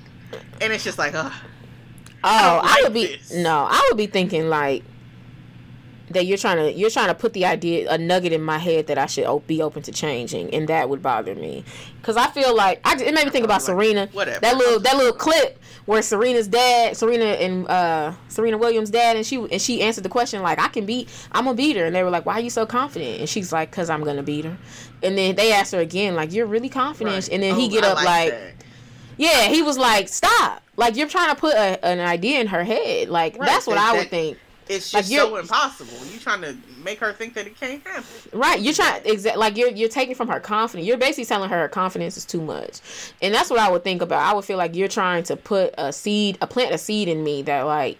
and 0.61 0.73
it's 0.73 0.85
just 0.85 0.99
like. 0.99 1.15
Oh, 1.15 1.33
don't 2.24 2.24
I, 2.24 2.61
like 2.61 2.83
would 2.85 2.95
be 2.95 3.07
this. 3.07 3.35
no, 3.35 3.66
I 3.69 3.89
would 3.91 3.97
be 3.97 4.07
thinking 4.07 4.49
like 4.49 4.85
that 6.11 6.27
you're 6.27 6.39
trying 6.39 6.59
to 6.59 6.73
you're 6.73 6.91
trying 6.91 7.09
to 7.09 7.15
put 7.15 7.33
the 7.33 7.45
idea 7.47 7.91
a 7.91 7.99
nugget 7.99 8.33
in 8.33 8.43
my 8.43 8.59
head 8.59 8.87
that 8.87 8.99
I 8.99 9.07
should 9.07 9.47
be 9.47 9.62
open 9.62 9.83
to 9.83 9.93
changing, 9.93 10.55
and 10.55 10.69
that 10.69 10.89
would 10.89 11.03
bother 11.03 11.35
me 11.35 11.65
because 12.01 12.16
I 12.16 12.29
feel 12.31 12.55
like 12.55 12.81
I 12.85 12.95
it 12.95 13.15
made 13.15 13.24
me 13.24 13.31
think 13.31 13.45
about 13.45 13.62
Probably 13.65 13.87
Serena. 13.87 14.09
Whatever. 14.12 14.41
That 14.41 14.57
little 14.57 14.81
that 14.81 14.97
little 14.97 15.12
clip 15.12 15.59
where 15.87 16.01
Serena's 16.03 16.49
dad, 16.49 16.97
Serena 16.97 17.25
and 17.25 17.69
uh 17.69 18.13
Serena 18.29 18.57
Williams' 18.59 18.91
dad, 18.91 19.17
and 19.17 19.27
she 19.27 19.37
and 19.37 19.61
she 19.61 19.83
answered 19.83 20.05
the 20.05 20.09
question 20.09 20.43
like, 20.43 20.59
"I 20.61 20.69
can 20.69 20.87
beat, 20.87 21.09
I'm 21.33 21.45
gonna 21.45 21.57
beat 21.57 21.77
her," 21.77 21.85
and 21.87 21.95
they 21.95 22.03
were 22.03 22.11
like, 22.11 22.25
"Why 22.27 22.35
are 22.35 22.41
you 22.41 22.51
so 22.51 22.67
confident?" 22.67 23.21
And 23.21 23.29
she's 23.29 23.53
like, 23.53 23.71
"Cause 23.73 23.91
I'm 23.91 24.05
gonna 24.05 24.23
beat 24.23 24.45
her." 24.45 24.57
And 25.03 25.19
then 25.19 25.35
they 25.35 25.53
asked 25.53 25.73
her 25.73 25.81
again 25.81 26.15
like, 26.15 26.33
"You're 26.33 26.47
really 26.47 26.69
confident?" 26.69 27.15
Right. 27.17 27.29
And 27.33 27.43
then 27.43 27.57
he 27.57 27.67
Oh, 27.67 27.71
get 27.71 27.85
I 27.85 27.89
up 27.89 27.97
like, 28.05 28.31
that. 28.31 28.53
yeah, 29.17 29.49
he 29.49 29.63
was 29.63 29.77
like, 29.79 30.09
"Stop!" 30.09 30.63
Like 30.77 30.97
you're 30.97 31.09
trying 31.09 31.31
to 31.35 31.37
put 31.41 31.55
a, 31.55 31.85
an 31.85 32.01
idea 32.01 32.41
in 32.41 32.47
her 32.49 32.65
head. 32.65 33.09
Like 33.09 33.37
Right, 33.39 33.47
that's 33.47 33.67
what 33.67 33.75
that- 33.77 33.91
I 33.91 33.93
would 33.97 34.03
that- 34.05 34.11
think. 34.11 34.39
It's 34.69 34.91
just 34.91 35.11
you're- 35.11 35.27
so 35.27 35.37
impossible. 35.37 35.93
You're 36.11 36.21
trying 36.21 36.43
to 36.43 36.57
make 36.83 36.99
her 37.01 37.13
think 37.13 37.35
that 37.35 37.47
it 37.47 37.59
can't 37.59 37.83
happen. 37.87 38.05
Right, 38.33 38.61
you're 38.61 38.75
trying 38.75 39.03
exact 39.05 39.37
like 39.37 39.57
you're 39.57 39.71
you're 39.71 39.89
taking 39.89 40.15
from 40.15 40.29
her 40.29 40.41
confidence. 40.41 40.87
You're 40.87 40.99
basically 40.99 41.25
telling 41.27 41.51
her 41.51 41.59
her 41.61 41.69
confidence 41.69 42.17
is 42.17 42.25
too 42.25 42.41
much, 42.41 42.81
and 43.21 43.35
that's 43.35 43.51
what 43.51 43.59
I 43.59 43.71
would 43.71 43.85
think 43.85 44.03
about. 44.03 44.21
I 44.21 44.35
would 44.35 44.45
feel 44.45 44.59
like 44.59 44.75
you're 44.75 44.89
trying 44.89 45.25
to 45.25 45.37
put 45.37 45.75
a 45.79 45.93
seed, 45.93 46.39
a 46.41 46.47
plant 46.47 46.73
a 46.75 46.79
seed 46.79 47.09
in 47.09 47.23
me 47.25 47.43
that 47.43 47.63
like 47.63 47.99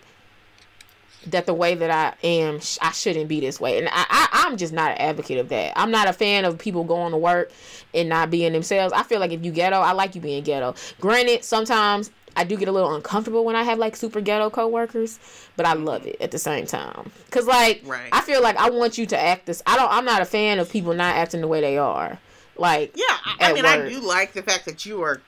that 1.29 1.47
the 1.47 1.55
way 1.55 1.75
that 1.77 1.91
I 1.91 2.27
am, 2.27 2.59
I 2.81 2.91
shouldn't 2.91 3.29
be 3.29 3.39
this 3.41 3.61
way, 3.61 3.79
and 3.79 3.89
I, 3.89 4.05
I 4.09 4.29
I'm 4.47 4.57
just 4.57 4.73
not 4.73 4.93
an 4.93 4.99
advocate 4.99 5.39
of 5.39 5.49
that. 5.51 5.73
I'm 5.77 5.91
not 5.91 6.09
a 6.09 6.13
fan 6.13 6.45
of 6.45 6.59
people 6.59 6.83
going 6.85 7.13
to 7.13 7.17
work 7.19 7.53
and 7.95 8.09
not 8.09 8.31
being 8.31 8.53
themselves. 8.53 8.93
I 8.93 9.03
feel 9.05 9.21
like 9.21 9.31
if 9.31 9.45
you 9.45 9.53
ghetto, 9.53 9.77
I 9.77 9.93
like 9.93 10.15
you 10.15 10.21
being 10.21 10.43
ghetto. 10.43 10.75
Granted, 11.01 11.45
sometimes 11.45 12.11
I 12.37 12.45
do 12.45 12.57
get 12.57 12.69
a 12.69 12.73
little 12.73 12.95
uncomfortable 12.95 13.45
when 13.45 13.57
I 13.57 13.63
have 13.63 13.79
like 13.79 13.95
super 13.97 14.21
ghetto 14.21 14.51
coworkers, 14.51 15.19
but 15.57 15.67
I 15.67 15.75
love 15.75 16.07
it 16.07 16.17
at 16.21 16.31
the 16.31 16.39
same 16.39 16.67
time. 16.67 17.11
Cause 17.31 17.47
like 17.47 17.83
Right. 17.85 18.09
I 18.13 18.21
feel 18.23 18.43
like 18.43 18.57
I 18.57 18.71
want 18.71 18.99
you 18.99 19.07
to 19.07 19.19
act 19.19 19.47
this. 19.47 19.63
I 19.67 19.77
don't. 19.77 19.91
I'm 19.91 20.05
not 20.05 20.23
a 20.23 20.25
fan 20.25 20.59
of 20.59 20.71
people 20.71 20.95
not 20.95 21.15
acting 21.17 21.41
the 21.41 21.49
way 21.49 21.61
they 21.61 21.79
are. 21.79 22.19
Like 22.57 22.93
Yeah, 22.95 23.05
I, 23.09 23.37
I 23.51 23.53
mean, 23.53 23.65
I 23.65 23.89
do 23.89 24.01
like 24.01 24.33
the 24.33 24.43
fact 24.43 24.65
that 24.67 24.85
you 24.87 25.03
are 25.03 25.21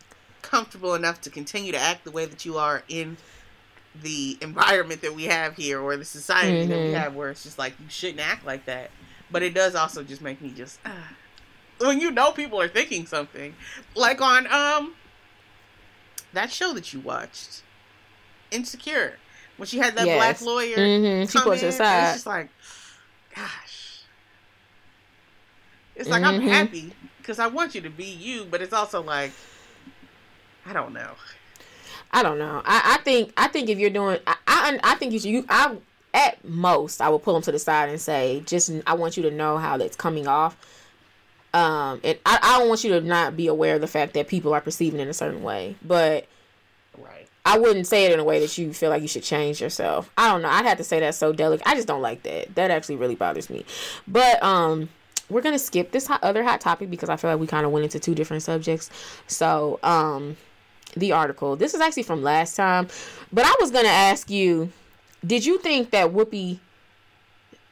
comfortable 0.43 0.95
enough 0.95 1.21
to 1.23 1.31
continue 1.31 1.73
to 1.73 1.79
act 1.79 2.05
the 2.05 2.11
way 2.11 2.27
that 2.27 2.45
you 2.45 2.59
are 2.59 2.83
in 2.89 3.17
the 4.03 4.37
environment 4.41 5.03
that 5.03 5.15
we 5.15 5.25
have 5.25 5.55
here 5.57 5.81
or 5.81 5.97
the 5.97 6.05
society 6.05 6.67
that 6.67 6.81
we 6.81 6.89
Mhm. 6.91 6.95
have, 6.95 7.15
where 7.15 7.31
it's 7.31 7.43
just 7.45 7.59
like 7.59 7.75
you 7.81 7.87
shouldn't 7.89 8.21
act 8.21 8.45
like 8.45 8.67
that. 8.67 8.91
But 9.31 9.43
it 9.43 9.55
does 9.55 9.75
also 9.75 10.03
just 10.03 10.21
make 10.21 10.41
me 10.41 10.51
just 10.51 10.79
ah. 10.85 11.11
when 11.79 12.01
you 12.01 12.11
know 12.11 12.33
people 12.33 12.61
are 12.61 12.69
thinking 12.69 13.07
something, 13.07 13.55
like 13.95 14.21
on 14.21 14.47
um 14.53 14.95
that 16.35 16.51
show 16.51 16.73
that 16.75 16.93
you 16.93 17.01
watched, 17.01 17.63
Insecure, 18.51 19.19
when 19.57 19.67
she 19.67 19.79
had 19.79 19.97
that 19.97 20.07
Yes. 20.07 20.17
black 20.17 20.41
lawyer. 20.41 20.77
hmm 20.77 21.25
she 21.25 21.39
come 21.39 21.49
puts 21.49 21.63
in, 21.63 21.69
it 21.69 21.75
and 21.75 21.75
aside. 21.75 22.03
It's 22.03 22.13
just 22.15 22.27
like, 22.27 22.49
gosh. 23.35 24.03
It's 25.97 26.11
like 26.11 26.23
I'm 26.25 26.41
Mhm. 26.41 26.49
happy 26.49 26.93
because 27.19 27.39
I 27.39 27.47
want 27.47 27.75
you 27.75 27.81
to 27.83 27.91
be 27.91 28.05
you, 28.05 28.45
but 28.51 28.61
it's 28.63 28.73
also 28.73 29.01
like, 29.03 29.33
I 30.67 30.73
don't 30.73 30.93
know. 30.93 31.15
I 32.13 32.23
don't 32.23 32.39
know. 32.39 32.63
I, 32.65 32.97
I 32.99 33.03
think 33.03 33.33
I 33.37 33.49
think 33.49 33.69
if 33.69 33.79
you're 33.79 33.91
doing, 33.91 34.19
I 34.27 34.37
I, 34.47 34.79
I 34.83 34.95
think 34.97 35.13
you 35.13 35.19
should. 35.19 35.31
You, 35.31 35.45
I 35.49 35.77
at 36.13 36.45
most 36.45 37.01
I 37.01 37.09
will 37.09 37.19
pull 37.19 37.35
them 37.35 37.43
to 37.43 37.53
the 37.53 37.59
side 37.59 37.89
and 37.89 38.01
say, 38.01 38.43
just 38.47 38.71
I 38.87 38.95
want 38.95 39.17
you 39.17 39.23
to 39.25 39.31
know 39.31 39.57
how 39.59 39.77
that's 39.77 39.97
coming 39.97 40.27
off. 40.27 40.57
Um, 41.55 42.01
and 42.03 42.19
I, 42.27 42.39
I 42.43 42.59
don't 42.59 42.69
want 42.69 42.83
you 42.85 42.91
to 42.91 43.01
not 43.01 43.37
be 43.37 43.47
aware 43.47 43.77
of 43.77 43.81
the 43.81 43.87
fact 43.87 44.13
that 44.15 44.29
people 44.29 44.53
are 44.53 44.61
perceiving 44.61 45.01
in 45.01 45.09
a 45.09 45.15
certain 45.15 45.43
way, 45.43 45.77
but 45.83 46.27
Right. 46.99 47.29
I 47.45 47.59
wouldn't 47.59 47.87
say 47.87 48.05
it 48.05 48.13
in 48.13 48.21
a 48.21 48.25
way 48.25 48.41
that 48.41 48.57
you 48.57 48.73
feel 48.73 48.91
like 48.91 49.03
you 49.03 49.09
should 49.09 49.23
change 49.23 49.61
yourself. 49.61 50.11
I 50.17 50.31
don't 50.31 50.43
know. 50.43 50.49
I'd 50.49 50.65
have 50.65 50.79
to 50.79 50.85
say 50.85 51.01
that 51.01 51.15
so 51.15 51.33
delicate. 51.33 51.67
I 51.67 51.75
just 51.75 51.89
don't 51.89 52.03
like 52.03 52.23
that. 52.23 52.55
That 52.55 52.71
actually 52.71 52.97
really 52.97 53.15
bothers 53.15 53.51
me. 53.51 53.65
But 54.07 54.43
um, 54.43 54.89
we're 55.29 55.43
gonna 55.43 55.59
skip 55.59 55.91
this 55.91 56.07
hot, 56.07 56.23
other 56.23 56.43
hot 56.43 56.61
topic 56.61 56.91
because 56.91 57.09
I 57.09 57.17
feel 57.17 57.31
like 57.31 57.41
we 57.41 57.47
kind 57.47 57.67
of 57.67 57.73
went 57.73 57.85
into 57.85 57.99
two 57.99 58.15
different 58.15 58.43
subjects. 58.43 58.91
So 59.27 59.79
um, 59.83 60.37
the 60.97 61.13
article. 61.13 61.57
This 61.57 61.75
is 61.75 61.81
actually 61.81 62.05
from 62.05 62.23
last 62.23 62.57
time, 62.57 62.89
but 63.33 63.45
I 63.45 63.55
was 63.61 63.71
gonna 63.71 63.89
ask 63.89 64.31
you, 64.31 64.73
did 65.27 65.45
you 65.45 65.59
think 65.59 65.91
that 65.91 66.13
Whoopi? 66.13 66.59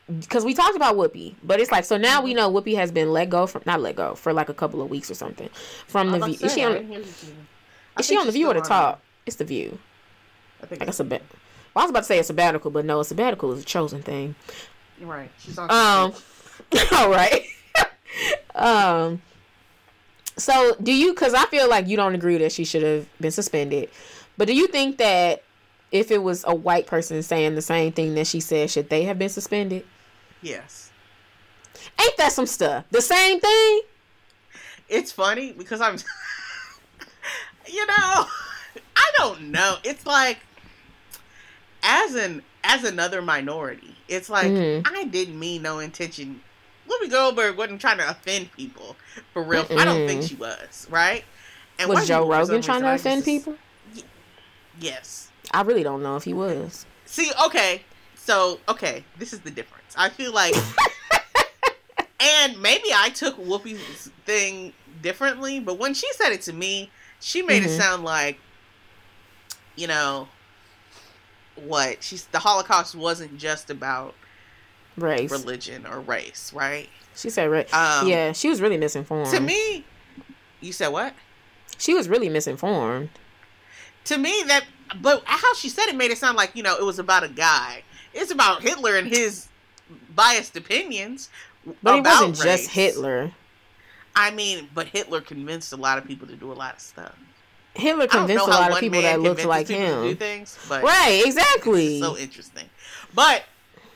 Because 0.09 0.45
we 0.45 0.53
talked 0.53 0.77
about 0.77 0.97
Whoopi, 0.97 1.35
but 1.45 1.61
it's 1.61 1.71
like 1.71 1.85
so 1.85 1.97
now 1.97 2.23
we 2.23 2.35
know 2.35 2.53
Whoopi 2.53 2.75
has 2.75 2.91
been 2.91 3.13
let 3.13 3.31
go 3.31 3.47
from 3.47 3.63
not 3.65 3.81
let 3.81 3.97
go 3.97 4.15
for 4.15 4.33
like 4.33 4.49
a 4.49 4.55
couple 4.55 4.83
of 4.83 4.91
weeks 4.91 5.11
or 5.11 5.15
something 5.15 5.49
from 5.87 6.11
the. 6.11 6.19
View. 6.19 6.37
Is 6.41 6.55
she 6.55 6.65
on? 6.65 6.73
didn't 6.73 6.89
hear 6.89 6.99
you. 7.01 7.07
I 7.97 8.01
Is 8.01 8.07
she 8.07 8.17
on 8.17 8.27
the 8.27 8.33
View 8.33 8.51
or 8.51 8.55
the 8.55 8.61
top? 8.61 9.01
It's 9.27 9.37
the 9.37 9.45
View. 9.45 9.79
I 10.63 10.67
think 10.67 10.81
Like 10.81 10.89
a 10.89 10.91
it's, 10.91 10.97
sabbat. 10.99 11.23
Well, 11.75 11.83
I 11.83 11.85
was 11.85 11.91
about 11.91 12.01
to 12.01 12.05
say 12.07 12.19
a 12.19 12.25
sabbatical, 12.25 12.71
but 12.71 12.85
no, 12.85 13.01
a 13.01 13.05
sabbatical 13.05 13.53
is 13.53 13.63
a 13.63 13.65
chosen 13.65 14.03
thing. 14.03 14.35
right. 15.01 15.31
She's 15.39 15.57
on. 15.59 15.71
Um, 15.71 16.13
all 16.93 17.11
right. 17.11 17.45
um, 18.55 19.23
so 20.37 20.77
do 20.83 20.93
you? 20.93 21.13
Because 21.13 21.35
I 21.35 21.45
feel 21.47 21.69
like 21.69 21.87
you 21.87 21.97
don't 21.97 22.15
agree 22.15 22.39
that 22.39 22.53
she 22.53 22.65
should 22.65 22.83
have 22.83 23.09
been 23.21 23.31
suspended, 23.31 23.91
but 24.37 24.49
do 24.49 24.55
you 24.55 24.67
think 24.67 24.99
that 24.99 25.42
if 25.93 26.11
it 26.11 26.23
was 26.23 26.45
a 26.47 26.55
white 26.55 26.87
person 26.87 27.23
saying 27.23 27.55
the 27.55 27.63
same 27.63 27.93
thing 27.93 28.15
that 28.15 28.27
she 28.27 28.41
said, 28.41 28.71
should 28.71 28.89
they 28.91 29.05
have 29.05 29.19
been 29.19 29.29
suspended? 29.29 29.85
yes. 30.43 30.91
Ain't 32.01 32.17
that 32.17 32.33
some 32.33 32.47
stuff? 32.47 32.85
The 32.91 33.01
same 33.01 33.41
thing? 33.41 33.81
It's 34.89 35.11
funny 35.13 35.53
because 35.53 35.81
I'm, 35.81 35.97
you 37.67 37.87
know, 37.87 38.27
I 38.97 39.11
don't 39.19 39.51
know. 39.51 39.77
It's 39.85 40.05
like 40.07 40.39
as 41.83 42.15
an 42.15 42.43
as 42.65 42.85
another 42.85 43.23
minority, 43.23 43.97
it's 44.09 44.29
like 44.31 44.47
Mhm. 44.49 44.87
I 44.87 45.05
didn't 45.05 45.39
mean 45.39 45.63
no 45.63 45.79
intention. 45.81 46.41
Whoopi 46.89 47.11
Goldberg 47.11 47.57
wasn't 47.57 47.81
trying 47.81 47.99
to 47.99 48.09
offend 48.11 48.53
people 48.53 48.97
for 49.33 49.43
real. 49.43 49.67
I 49.71 49.85
don't 49.85 50.07
think 50.07 50.23
she 50.23 50.35
was 50.35 50.87
right. 50.91 51.25
And 51.79 51.89
Was 51.89 52.07
Joe 52.07 52.23
people, 52.25 52.29
for 52.29 52.45
some 52.47 52.49
Rogan 52.55 52.63
trying 52.63 52.83
reason, 52.83 52.89
to 52.89 52.95
offend 52.95 53.25
just- 53.25 53.27
people? 53.27 53.57
Yes. 54.79 55.29
I 55.53 55.63
really 55.63 55.83
don't 55.83 56.03
know 56.03 56.17
if 56.17 56.25
he 56.25 56.33
was. 56.35 56.87
See, 57.05 57.31
okay. 57.47 57.83
So, 58.17 58.61
okay, 58.69 59.05
this 59.19 59.33
is 59.33 59.41
the 59.41 59.51
difference. 59.51 59.95
I 59.97 60.09
feel 60.09 60.33
like 60.33 60.55
and 62.21 62.61
maybe 62.63 62.89
I 62.95 63.11
took 63.11 63.37
Whoopi's 63.37 64.11
thing 64.25 64.73
differently, 65.03 65.59
but 65.61 65.79
when 65.79 65.93
she 65.95 66.07
said 66.13 66.31
it 66.33 66.43
to 66.43 66.53
me, 66.53 66.91
she 67.21 67.43
made 67.43 67.63
Mhm. 67.63 67.67
it 67.67 67.71
sound 67.81 68.05
like 68.05 68.39
you 69.75 69.87
know 69.87 70.29
what? 71.57 72.03
She's 72.03 72.27
the 72.27 72.39
Holocaust 72.39 72.95
wasn't 72.95 73.39
just 73.39 73.71
about 73.71 74.15
Race. 74.97 75.31
religion 75.31 75.87
or 75.87 76.01
race, 76.01 76.53
right? 76.53 76.89
She 77.17 77.29
said, 77.31 77.51
right. 77.51 77.73
Um 77.75 78.07
yeah, 78.09 78.33
she 78.33 78.49
was 78.49 78.61
really 78.61 78.79
misinformed. 78.79 79.31
To 79.33 79.41
me, 79.41 79.85
you 80.61 80.73
said 80.73 80.89
what? 80.89 81.15
she 81.79 81.95
was 81.95 82.09
really 82.09 82.29
misinformed. 82.29 83.09
To 84.05 84.17
me 84.19 84.43
that 84.47 84.65
but 85.01 85.23
how 85.25 85.55
she 85.55 85.69
said 85.69 85.87
it 85.87 85.97
made 85.97 86.11
it 86.11 86.19
sound 86.19 86.37
like, 86.37 86.55
you 86.55 86.63
know, 86.63 86.77
it 86.77 86.85
was 86.85 86.99
about 86.99 87.25
a 87.25 87.29
guy. 87.29 87.83
It's 88.15 88.31
about 88.31 88.63
Hitler 88.63 88.97
and 88.97 89.09
his 89.09 89.49
biased 90.15 90.57
opinions. 90.57 91.31
But 91.83 91.99
it 91.99 92.05
wasn't 92.05 92.39
race. 92.45 92.63
just 92.63 92.71
Hitler. 92.71 93.31
I 94.15 94.31
mean, 94.31 94.69
but 94.75 94.89
Hitler 94.89 95.21
convinced 95.21 95.73
a 95.73 95.77
lot 95.77 95.99
of 95.99 96.05
people 96.05 96.27
to 96.29 96.37
do 96.37 96.53
a 96.53 96.55
lot 96.55 96.75
of 96.75 96.81
stuff. 96.81 97.17
Hitler 97.75 98.07
convinced 98.07 98.47
a 98.47 98.51
lot 98.51 98.73
of 98.73 98.79
people 98.79 99.01
that 99.01 99.21
looked 99.21 99.45
like 99.47 99.67
to 99.69 99.75
do 99.75 100.03
him. 100.09 100.17
things, 100.17 100.59
but 100.69 100.83
Right, 100.83 101.09
it's 101.25 101.37
exactly. 101.37 102.01
so 102.01 102.19
interesting. 102.19 102.69
But 103.15 103.45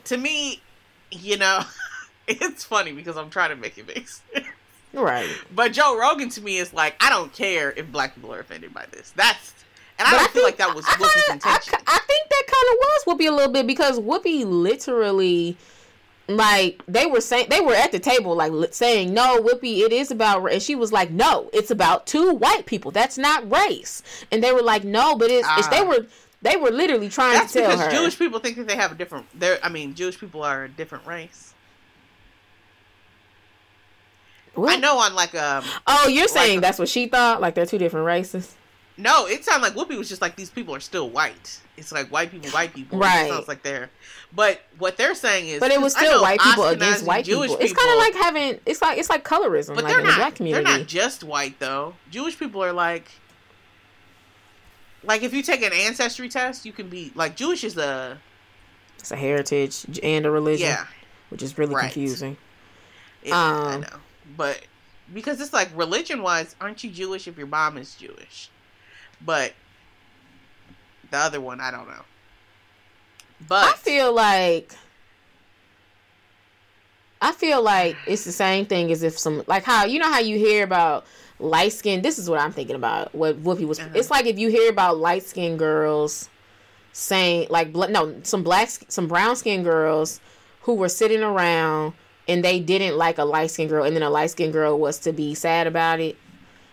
to 0.04 0.16
me, 0.16 0.62
you 1.10 1.36
know, 1.36 1.60
it's 2.28 2.64
funny 2.64 2.92
because 2.92 3.16
I'm 3.16 3.28
trying 3.28 3.50
to 3.50 3.56
make 3.56 3.76
it 3.76 3.86
make 3.86 4.08
sense. 4.08 4.46
right. 4.94 5.28
But 5.54 5.72
Joe 5.72 5.98
Rogan 5.98 6.30
to 6.30 6.40
me 6.40 6.56
is 6.56 6.72
like, 6.72 6.94
I 7.00 7.10
don't 7.10 7.32
care 7.32 7.72
if 7.72 7.90
black 7.92 8.14
people 8.14 8.32
are 8.32 8.40
offended 8.40 8.72
by 8.72 8.86
this. 8.90 9.12
That's 9.14 9.52
and 9.98 10.06
I 10.08 10.10
But 10.10 10.16
don't 10.18 10.30
feel 10.32 10.32
think- 10.32 10.44
like 10.44 10.56
that 10.58 10.74
was 10.74 10.84
I, 10.86 10.90
I 10.90 10.94
Whoopi's 10.94 11.12
kinda- 11.26 11.30
I, 11.30 11.32
intention. 11.54 11.78
ki- 11.78 11.84
I 11.86 11.98
think 11.98 12.28
that 12.28 12.42
kind 12.46 12.68
of 12.72 12.76
was 12.80 13.04
Whoopi 13.06 13.28
a 13.28 13.32
little 13.34 13.52
bit 13.52 13.66
because 13.66 13.98
Whoopi 14.00 14.44
literally, 14.44 15.56
like, 16.28 16.82
they 16.88 17.06
were 17.06 17.20
saying 17.20 17.46
they 17.50 17.60
were 17.60 17.74
at 17.74 17.92
the 17.92 17.98
table 17.98 18.34
like 18.34 18.52
saying, 18.74 19.14
"No, 19.14 19.40
Whoopi, 19.40 19.78
it 19.80 19.92
is 19.92 20.10
about," 20.10 20.42
ra-" 20.42 20.52
and 20.52 20.62
she 20.62 20.74
was 20.74 20.92
like, 20.92 21.10
"No, 21.10 21.48
it's 21.52 21.70
about 21.70 22.06
two 22.06 22.32
white 22.34 22.66
people. 22.66 22.90
That's 22.90 23.16
not 23.16 23.50
race." 23.50 24.02
And 24.32 24.42
they 24.42 24.52
were 24.52 24.62
like, 24.62 24.84
"No, 24.84 25.16
but 25.16 25.30
it's, 25.30 25.46
it's 25.56 25.68
they 25.68 25.80
Ah. 25.80 25.84
were 25.84 26.06
they 26.42 26.56
were 26.56 26.70
literally 26.70 27.08
trying 27.08 27.32
That's 27.34 27.52
to 27.54 27.60
tell 27.60 27.70
because 27.70 27.86
her." 27.86 27.90
Jewish 27.92 28.18
people 28.18 28.38
think 28.40 28.56
that 28.56 28.66
they 28.68 28.76
have 28.76 28.92
a 28.92 28.94
different. 28.94 29.26
They're, 29.38 29.58
I 29.62 29.68
mean, 29.68 29.94
Jewish 29.94 30.18
people 30.18 30.42
are 30.42 30.64
a 30.64 30.68
different 30.68 31.06
race. 31.06 31.54
What? 34.54 34.72
I 34.72 34.76
know 34.76 34.98
on 34.98 35.14
like 35.14 35.34
um 35.34 35.64
Oh, 35.86 36.08
you're 36.08 36.28
saying 36.28 36.56
Like- 36.56 36.62
that's 36.62 36.78
what 36.78 36.88
she 36.88 37.06
thought? 37.08 37.40
Like 37.40 37.54
they're 37.54 37.66
two 37.66 37.78
different 37.78 38.06
races? 38.06 38.54
No, 38.98 39.26
it 39.26 39.44
sounded 39.44 39.62
like 39.62 39.74
Whoopi 39.74 39.98
was 39.98 40.08
just 40.08 40.22
like 40.22 40.36
these 40.36 40.48
people 40.48 40.74
are 40.74 40.80
still 40.80 41.10
white. 41.10 41.60
It's 41.76 41.92
like 41.92 42.10
white 42.10 42.30
people, 42.30 42.48
white 42.50 42.72
people. 42.72 42.98
Right. 42.98 43.26
It 43.26 43.30
sounds 43.30 43.46
like 43.48 43.62
they're, 43.62 43.90
but 44.34 44.62
what 44.78 44.96
they're 44.96 45.14
saying 45.14 45.48
is, 45.48 45.60
But 45.60 45.70
it 45.70 45.80
was 45.80 45.94
still 45.94 46.22
white 46.22 46.40
people 46.40 46.64
against 46.64 47.04
white 47.04 47.26
Jewish 47.26 47.50
people. 47.50 47.62
It's 47.64 47.74
kind 47.74 47.90
of 47.92 47.98
like 47.98 48.14
having 48.14 48.58
it's 48.64 48.80
like 48.80 48.96
it's 48.98 49.10
like 49.10 49.22
colorism, 49.24 49.74
but 49.74 49.84
like 49.84 49.88
they're 49.88 49.98
in 50.00 50.06
the 50.06 50.10
not. 50.12 50.18
black 50.18 50.34
community. 50.36 50.64
They're 50.64 50.78
not 50.78 50.86
just 50.88 51.22
white 51.24 51.58
though. 51.58 51.94
Jewish 52.10 52.38
people 52.38 52.64
are 52.64 52.72
like, 52.72 53.10
like 55.02 55.22
if 55.22 55.32
you 55.34 55.42
take 55.42 55.62
an 55.62 55.72
ancestry 55.74 56.28
test, 56.28 56.64
you 56.64 56.72
can 56.72 56.88
be 56.88 57.12
like 57.14 57.36
Jewish 57.36 57.64
is 57.64 57.76
a 57.76 58.18
It's 58.98 59.10
a 59.10 59.16
heritage 59.16 59.84
and 60.02 60.24
a 60.26 60.30
religion, 60.30 60.68
yeah. 60.68 60.86
which 61.28 61.42
is 61.42 61.58
really 61.58 61.74
Right. 61.74 61.92
confusing. 61.92 62.36
It, 63.22 63.32
I 63.32 63.74
Um, 63.74 63.80
know, 63.82 63.88
but 64.36 64.62
because 65.12 65.40
it's 65.40 65.52
like 65.52 65.68
religion 65.76 66.22
wise, 66.22 66.56
aren't 66.60 66.82
you 66.82 66.90
Jewish 66.90 67.28
if 67.28 67.36
your 67.36 67.46
mom 67.46 67.76
is 67.76 67.94
Jewish? 67.94 68.48
But 69.24 69.54
the 71.10 71.16
other 71.18 71.40
one, 71.40 71.60
I 71.60 71.70
don't 71.70 71.88
know. 71.88 72.02
But 73.48 73.64
I 73.64 73.72
feel 73.76 74.12
like 74.14 74.72
I 77.20 77.32
feel 77.32 77.62
like 77.62 77.96
it's 78.06 78.24
the 78.24 78.32
same 78.32 78.66
thing 78.66 78.90
as 78.92 79.02
if 79.02 79.18
some 79.18 79.42
like 79.46 79.64
how 79.64 79.84
you 79.84 79.98
know 79.98 80.10
how 80.10 80.20
you 80.20 80.38
hear 80.38 80.62
about 80.64 81.04
light 81.38 81.72
skin. 81.72 82.02
This 82.02 82.18
is 82.18 82.28
what 82.30 82.40
I'm 82.40 82.52
thinking 82.52 82.76
about. 82.76 83.14
What 83.14 83.42
Whoopi 83.42 83.66
was. 83.66 83.78
Uh-huh. 83.78 83.90
It's 83.94 84.10
like 84.10 84.26
if 84.26 84.38
you 84.38 84.48
hear 84.48 84.70
about 84.70 84.98
light 84.98 85.22
skinned 85.22 85.58
girls 85.58 86.28
saying 86.92 87.46
like 87.50 87.74
no 87.74 88.14
some 88.22 88.42
black 88.42 88.68
some 88.88 89.06
brown 89.06 89.36
skinned 89.36 89.64
girls 89.64 90.20
who 90.62 90.74
were 90.74 90.88
sitting 90.88 91.22
around 91.22 91.92
and 92.28 92.44
they 92.44 92.58
didn't 92.58 92.96
like 92.96 93.18
a 93.18 93.24
light 93.24 93.50
skinned 93.50 93.70
girl 93.70 93.84
and 93.84 93.94
then 93.94 94.02
a 94.02 94.10
light 94.10 94.30
skinned 94.30 94.52
girl 94.52 94.78
was 94.78 94.98
to 95.00 95.12
be 95.12 95.34
sad 95.34 95.66
about 95.66 96.00
it. 96.00 96.16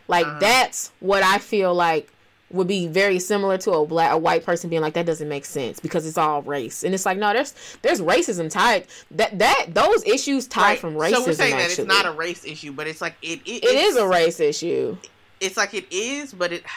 Like 0.07 0.26
Uh-huh. 0.26 0.40
that's 0.40 0.91
what 0.99 1.24
I 1.24 1.38
feel 1.40 1.74
like 1.74 2.11
would 2.53 2.67
be 2.67 2.88
very 2.88 3.19
similar 3.19 3.57
to 3.57 3.71
a 3.71 3.85
black 3.85 4.11
a 4.11 4.17
white 4.17 4.45
person 4.45 4.69
being 4.69 4.81
like 4.81 4.93
that 4.93 5.05
doesn't 5.05 5.27
make 5.27 5.43
sense 5.43 5.80
because 5.80 6.07
it's 6.07 6.17
all 6.17 6.41
race 6.43 6.84
and 6.84 6.93
it's 6.93 7.05
like 7.05 7.17
no 7.17 7.34
there's 7.34 7.53
there's 7.81 7.99
racism 7.99 8.49
tied 8.49 8.88
that 9.11 9.38
that 9.39 9.65
those 9.69 10.05
issues 10.05 10.47
tied 10.47 10.61
right, 10.61 10.80
from 10.80 10.93
racism 10.95 11.11
So 11.11 11.25
we're 11.25 11.34
saying 11.34 11.57
that 11.57 11.69
it's 11.71 11.80
not 11.80 12.05
a 12.05 12.11
race 12.11 12.45
issue, 12.45 12.71
but 12.71 12.88
it's 12.88 13.01
like 13.01 13.15
it. 13.21 13.41
it 13.45 13.63
it 13.63 13.75
is 13.75 13.95
a 13.97 14.07
race 14.07 14.39
issue 14.39 14.95
It's 15.41 15.57
like 15.57 15.73
it 15.73 15.91
is, 15.91 16.34
but 16.34 16.53
it. 16.53 16.63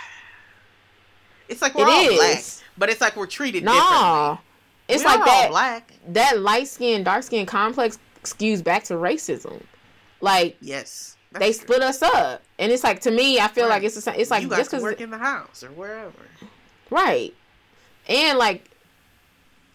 It's 1.48 1.62
like 1.62 1.74
we're 1.76 1.82
It 1.86 1.88
all 1.88 2.00
is. 2.10 2.16
black, 2.16 2.44
but 2.76 2.88
it's 2.88 3.00
like 3.00 3.14
we're 3.16 3.26
treated 3.26 3.62
no 3.62 3.72
differently. 3.72 4.38
it's 4.88 5.02
We 5.02 5.06
like 5.08 5.20
all 5.20 5.26
that 5.26 5.50
black. 5.50 5.92
that 6.08 6.40
light 6.40 6.66
skin 6.68 7.04
dark 7.04 7.22
skin 7.22 7.46
complex 7.46 7.98
skews 8.24 8.64
back 8.64 8.82
to 8.84 8.94
racism 8.94 9.62
like 10.20 10.56
Yes, 10.60 11.15
they 11.38 11.46
that's 11.46 11.58
true. 11.58 11.66
split 11.66 11.82
us 11.82 12.02
up 12.02 12.42
and 12.58 12.70
it's 12.72 12.82
like 12.84 13.00
to 13.00 13.10
me 13.10 13.38
i 13.40 13.48
feel 13.48 13.64
Right. 13.64 13.70
like 13.76 13.82
it's 13.84 13.94
the 13.94 14.00
same 14.00 14.14
it's 14.18 14.30
like 14.30 14.42
you 14.42 14.48
just 14.50 14.70
because 14.70 14.82
work 14.82 15.00
in 15.00 15.10
the 15.10 15.18
house 15.18 15.62
or 15.62 15.68
wherever. 15.68 16.12
Right. 16.90 17.34
And 18.08 18.38
like 18.38 18.70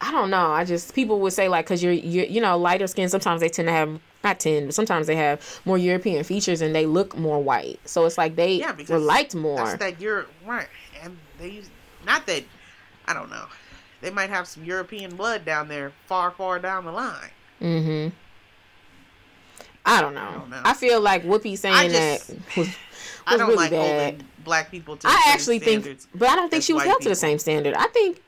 I 0.03 0.11
don't 0.11 0.31
know. 0.31 0.49
I 0.51 0.65
just 0.65 0.95
people 0.95 1.19
would 1.19 1.33
say 1.33 1.47
like 1.47 1.65
cuz 1.67 1.83
you're 1.83 1.91
you 1.93 2.23
you 2.23 2.41
know 2.41 2.57
lighter 2.57 2.87
skin 2.87 3.07
sometimes 3.09 3.41
they 3.41 3.49
tend 3.49 3.67
to 3.67 3.71
have 3.73 3.99
not 4.23 4.39
tend 4.39 4.67
but 4.67 4.73
sometimes 4.75 5.07
they 5.07 5.15
have 5.15 5.59
more 5.65 5.77
European 5.77 6.23
features 6.23 6.61
and 6.61 6.73
they 6.73 6.85
look 6.85 7.15
more 7.17 7.39
white. 7.43 7.79
So 7.85 8.05
it's 8.05 8.17
like 8.17 8.35
they 8.35 8.53
Yeah, 8.53 8.67
were 8.71 8.77
because 8.77 9.03
liked 9.03 9.35
more. 9.35 9.57
That's 9.57 9.77
that 9.79 10.01
you're 10.01 10.25
right, 10.45 10.67
and 11.03 11.17
they 11.39 11.49
use 11.49 11.69
not 12.05 12.25
that 12.27 12.43
I 13.05 13.13
don't 13.13 13.29
know. 13.29 13.45
They 14.01 14.09
might 14.09 14.29
have 14.31 14.47
some 14.47 14.63
European 14.63 15.15
blood 15.15 15.45
down 15.45 15.67
there, 15.67 15.91
far, 16.07 16.31
far 16.31 16.57
down 16.57 16.85
the 16.85 16.91
line. 16.91 17.29
Mhm. 17.61 18.11
I 19.85 20.01
don't 20.01 20.13
know. 20.13 20.21
I, 20.21 20.33
don't 20.33 20.49
know. 20.49 20.73
feel 20.73 21.01
like 21.01 21.23
Whoopi 21.23 21.57
saying 21.57 21.91
just- 21.91 22.27
that 22.27 22.37
was, 22.57 22.67
was 22.67 22.75
I 23.27 23.37
don't 23.37 23.47
really 23.47 23.57
like 23.57 23.71
bad. 23.71 24.11
holding 24.11 24.27
black 24.43 24.71
people 24.71 24.95
to. 24.97 25.01
the 25.03 25.07
I 25.07 25.11
same 25.25 25.33
actually 25.33 25.59
think, 25.59 25.99
but 26.15 26.29
I 26.29 26.35
don't 26.35 26.49
think 26.49 26.63
she 26.63 26.73
was 26.73 26.83
held 26.83 27.01
to 27.01 27.09
the 27.09 27.15
same 27.15 27.37
standard. 27.39 27.73
I 27.75 27.87
think, 27.87 28.21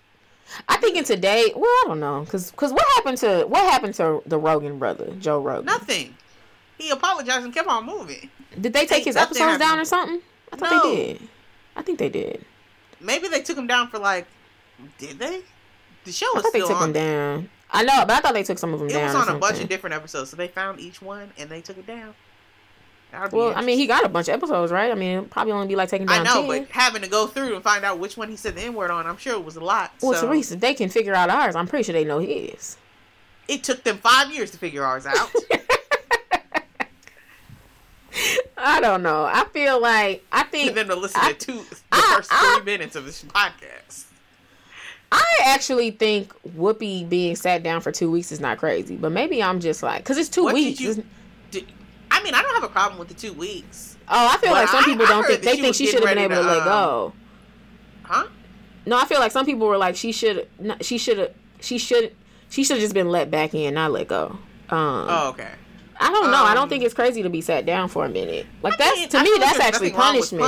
I 0.69 0.77
think 0.77 0.97
in 0.97 1.03
today, 1.03 1.51
well, 1.55 1.65
I 1.65 1.83
don't 1.87 1.99
know, 1.99 2.21
because 2.21 2.51
because 2.51 2.71
what 2.71 2.85
happened 2.95 3.17
to 3.19 3.45
what 3.47 3.71
happened 3.71 3.93
to 3.95 4.21
the 4.25 4.37
Rogan 4.37 4.77
brother, 4.79 5.11
Joe 5.19 5.41
Rogan? 5.41 5.65
nothing. 5.65 6.15
He 6.77 6.89
apologized 6.89 7.45
and 7.45 7.53
kept 7.53 7.67
on 7.67 7.85
moving. 7.85 8.29
Did 8.59 8.73
they 8.73 8.85
take 8.85 8.97
Ain't 8.99 9.05
his 9.07 9.15
episodes 9.15 9.57
down 9.59 9.79
or 9.79 9.85
something? 9.85 10.21
I 10.51 10.55
thought 10.57 10.71
No. 10.83 10.89
they 10.95 11.13
did. 11.13 11.29
I 11.75 11.81
think 11.81 11.97
they 11.99 12.09
did. 12.09 12.43
Maybe 12.99 13.27
they 13.27 13.41
took 13.41 13.57
him 13.57 13.67
down 13.67 13.87
for 13.89 13.99
like. 13.99 14.27
Did 14.97 15.17
they? 15.19 15.41
The 16.03 16.11
show 16.11 16.25
I 16.27 16.31
was 16.35 16.43
thought 16.43 16.53
they 16.53 16.59
took 16.59 16.71
on. 16.71 16.91
them 16.91 16.93
down. 16.93 17.49
I 17.75 17.83
know, 17.83 18.05
but 18.05 18.11
I 18.11 18.19
thought 18.19 18.33
they 18.35 18.43
took 18.43 18.59
some 18.59 18.73
of 18.73 18.79
them 18.79 18.89
It 18.89 18.93
down. 18.93 19.05
was 19.17 19.27
on 19.27 19.35
a 19.35 19.39
bunch 19.39 19.59
of 19.59 19.67
different 19.67 19.95
episodes, 19.95 20.29
so 20.29 20.37
they 20.37 20.47
found 20.47 20.79
each 20.79 21.01
one 21.01 21.31
and 21.37 21.49
they 21.49 21.59
took 21.61 21.77
it 21.77 21.87
down. 21.87 22.13
Well, 23.31 23.53
I 23.55 23.61
mean, 23.61 23.77
he 23.77 23.85
got 23.85 24.03
a 24.03 24.09
bunch 24.09 24.27
of 24.27 24.33
episodes, 24.33 24.71
right? 24.71 24.89
I 24.91 24.95
mean, 24.95 25.17
it'd 25.19 25.29
probably 25.31 25.53
only 25.53 25.67
be 25.67 25.75
like 25.75 25.87
taking 25.89 26.07
down. 26.07 26.21
I 26.21 26.23
know, 26.23 26.47
10. 26.51 26.63
but 26.63 26.71
having 26.71 27.03
to 27.03 27.07
go 27.07 27.27
through 27.27 27.53
and 27.53 27.63
find 27.63 27.85
out 27.85 27.99
which 27.99 28.17
one 28.17 28.27
he 28.29 28.35
said 28.35 28.55
the 28.55 28.61
N 28.61 28.73
word 28.73 28.89
on, 28.89 29.05
I'm 29.05 29.17
sure 29.17 29.33
it 29.33 29.43
was 29.45 29.55
a 29.55 29.59
lot. 29.63 29.91
well, 30.01 30.13
so 30.19 30.31
if 30.31 30.49
they 30.59 30.73
can 30.73 30.89
figure 30.89 31.13
out 31.13 31.29
ours. 31.29 31.55
I'm 31.55 31.67
pretty 31.67 31.83
sure 31.83 31.93
they 31.93 32.05
know 32.05 32.17
his. 32.19 32.77
it 33.47 33.63
took 33.63 33.83
them 33.83 33.97
five 33.99 34.31
years 34.33 34.49
to 34.51 34.57
figure 34.57 34.83
ours 34.83 35.05
out. 35.05 35.31
I 38.57 38.79
don't 38.79 39.03
know. 39.03 39.25
I 39.25 39.45
feel 39.51 39.81
like 39.81 40.23
I 40.31 40.43
think 40.43 40.73
then 40.75 40.87
to 40.87 40.95
listen 40.95 41.19
I- 41.23 41.33
to 41.33 41.37
two, 41.45 41.53
the 41.69 41.75
I- 41.91 42.13
first 42.17 42.29
I- 42.31 42.55
three 42.57 42.65
minutes 42.65 42.95
of 42.95 43.05
this 43.05 43.23
podcast. 43.23 44.05
I 45.15 45.23
actually 45.45 45.91
think 45.91 46.33
Whoopi 46.57 47.07
being 47.07 47.35
sat 47.35 47.61
down 47.63 47.81
for 47.81 47.91
two 47.91 48.09
weeks 48.09 48.31
is 48.31 48.39
not 48.39 48.57
crazy, 48.57 48.95
but 48.97 49.11
maybe 49.11 49.43
I'm 49.43 49.59
just 49.59 49.83
like 49.83 49.99
because 50.03 50.17
it's 50.17 50.29
two 50.29 50.43
What 50.43 50.55
did 50.55 50.65
weeks. 50.65 50.79
you- 50.81 51.03
Did, 51.51 51.71
I 52.09 52.23
mean, 52.23 52.33
I 52.33 52.41
don't 52.41 52.53
have 52.55 52.63
a 52.63 52.69
problem 52.73 52.97
with 52.99 53.09
the 53.09 53.13
two 53.13 53.33
weeks, 53.33 53.97
oh, 54.09 54.27
I 54.33 54.37
feel 54.37 54.51
like 54.51 54.69
some 54.69 54.83
I- 54.83 54.85
people 54.87 55.05
I 55.05 55.09
don't 55.09 55.25
think 55.25 55.41
they 55.43 55.55
she 55.55 55.61
think 55.61 55.75
she 55.75 55.85
should 55.87 56.03
have 56.03 56.09
been 56.09 56.17
able 56.17 56.35
to, 56.35 56.41
to, 56.41 56.47
let 56.47 56.63
go. 56.65 57.13
huh? 58.03 58.27
No, 58.85 58.97
I 58.97 59.05
feel 59.05 59.19
like 59.19 59.31
some 59.31 59.45
people 59.45 59.67
were 59.67 59.77
like 59.77 59.95
she 59.95 60.11
should 60.11 60.47
she 60.81 60.97
should 60.97 61.17
have 61.17 61.31
she 61.61 61.77
should 61.77 62.13
she 62.49 62.63
should 62.63 62.77
have 62.77 62.81
just 62.81 62.93
been 62.93 63.09
let 63.09 63.29
back 63.31 63.53
in, 63.53 63.73
not 63.75 63.91
let 63.91 64.07
go. 64.07 64.37
Um, 64.69 65.05
Oh, 65.09 65.29
okay. 65.29 65.49
I 65.99 66.11
don't 66.11 66.31
know. 66.31 66.43
I 66.43 66.53
don't 66.53 66.63
um, 66.63 66.69
think 66.69 66.83
it's 66.83 66.93
crazy 66.93 67.21
to 67.23 67.29
be 67.29 67.39
sat 67.39 67.65
down 67.65 67.87
for 67.87 68.03
a 68.03 68.09
minute. 68.09 68.45
Like 68.63 68.73
I 68.73 68.77
that's 68.77 68.97
mean, 68.97 69.09
to 69.09 69.17
I 69.19 69.23
me 69.23 69.31
that's 69.39 69.59
actually 69.59 69.91
nothing 69.91 69.99
wrong 70.01 70.15
with 70.19 70.29
punishment. 70.31 70.43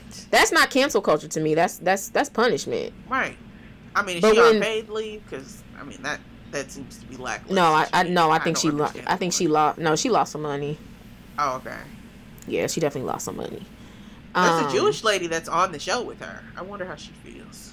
punishment. 0.00 0.26
That's 0.30 0.52
not 0.52 0.70
cancel 0.70 1.00
culture 1.02 1.28
to 1.28 1.40
me. 1.40 1.54
That's 1.54 1.76
that's 1.78 2.08
that's 2.08 2.28
punishment. 2.30 2.92
Right. 3.08 3.36
I 3.96 4.02
mean, 4.02 4.16
is 4.18 4.22
But 4.22 4.34
she 4.34 4.40
when- 4.40 4.56
on 4.56 4.62
paid 4.62 4.88
leave? 4.88 5.22
Because 5.28 5.62
I 5.80 5.82
mean 5.82 6.00
that 6.02 6.20
that 6.52 6.70
seems 6.70 6.98
to 6.98 7.06
be 7.06 7.16
lackluster. 7.16 7.54
No, 7.54 7.64
I, 7.72 7.88
I 7.92 8.02
no, 8.04 8.30
I 8.30 8.38
think 8.38 8.56
don't 8.56 8.62
she 8.62 8.70
lo- 8.70 8.92
I 9.06 9.16
think 9.16 9.32
she 9.32 9.48
lost. 9.48 9.78
No, 9.78 9.96
she 9.96 10.10
lost 10.10 10.30
some 10.32 10.42
money. 10.42 10.78
Oh, 11.38 11.56
okay. 11.56 11.78
Yeah, 12.46 12.66
she 12.68 12.80
definitely 12.80 13.08
lost 13.10 13.24
some 13.24 13.36
money. 13.36 13.62
There's 14.34 14.48
Um, 14.62 14.68
a 14.68 14.72
Jewish 14.72 15.02
lady 15.02 15.26
that's 15.26 15.48
on 15.48 15.72
the 15.72 15.78
show 15.78 16.02
with 16.02 16.20
her. 16.20 16.44
I 16.56 16.62
wonder 16.62 16.84
how 16.84 16.94
she 16.94 17.10
feels. 17.24 17.72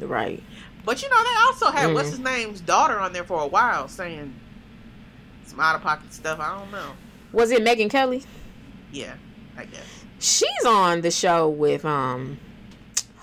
right? 0.00 0.42
But 0.84 1.02
you 1.02 1.08
know, 1.10 1.22
they 1.22 1.36
also 1.46 1.70
had 1.70 1.92
what's 1.94 2.08
Mhm. 2.08 2.12
his 2.12 2.18
name's 2.20 2.60
daughter 2.60 2.98
on 2.98 3.12
there 3.12 3.24
for 3.24 3.40
a 3.42 3.46
while 3.46 3.88
saying 3.88 4.34
some 5.46 5.58
out 5.60 5.74
of 5.76 5.82
pocket 5.82 6.12
stuff. 6.12 6.38
I 6.40 6.58
don't 6.58 6.70
know. 6.72 6.92
Was 7.32 7.50
it 7.50 7.62
Megyn 7.64 7.90
Kelly? 7.90 8.22
Yeah, 8.92 9.14
I 9.58 9.64
guess. 9.64 9.82
She's 10.18 10.64
on 10.66 11.00
the 11.02 11.10
show 11.10 11.48
with 11.48 11.84
um, 11.84 12.38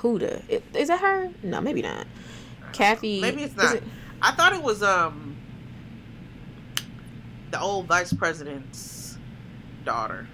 Hoda. 0.03 0.43
Is 0.75 0.89
that 0.89 0.99
her? 0.99 1.29
No, 1.41 1.61
maybe 1.61 1.81
not. 1.81 2.05
Kathy. 2.73 3.21
Maybe 3.21 3.43
it's 3.43 3.55
not. 3.55 3.75
it- 3.75 3.83
I 4.21 4.31
thought 4.31 4.53
it 4.53 4.61
was 4.61 4.83
um 4.83 5.35
the 7.51 7.59
old 7.59 7.87
vice 7.87 8.11
president's 8.13 9.17
daughter. 9.85 10.27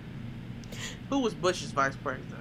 Who 1.09 1.19
was 1.19 1.33
Bush's 1.33 1.71
vice 1.71 1.95
president? 1.95 2.35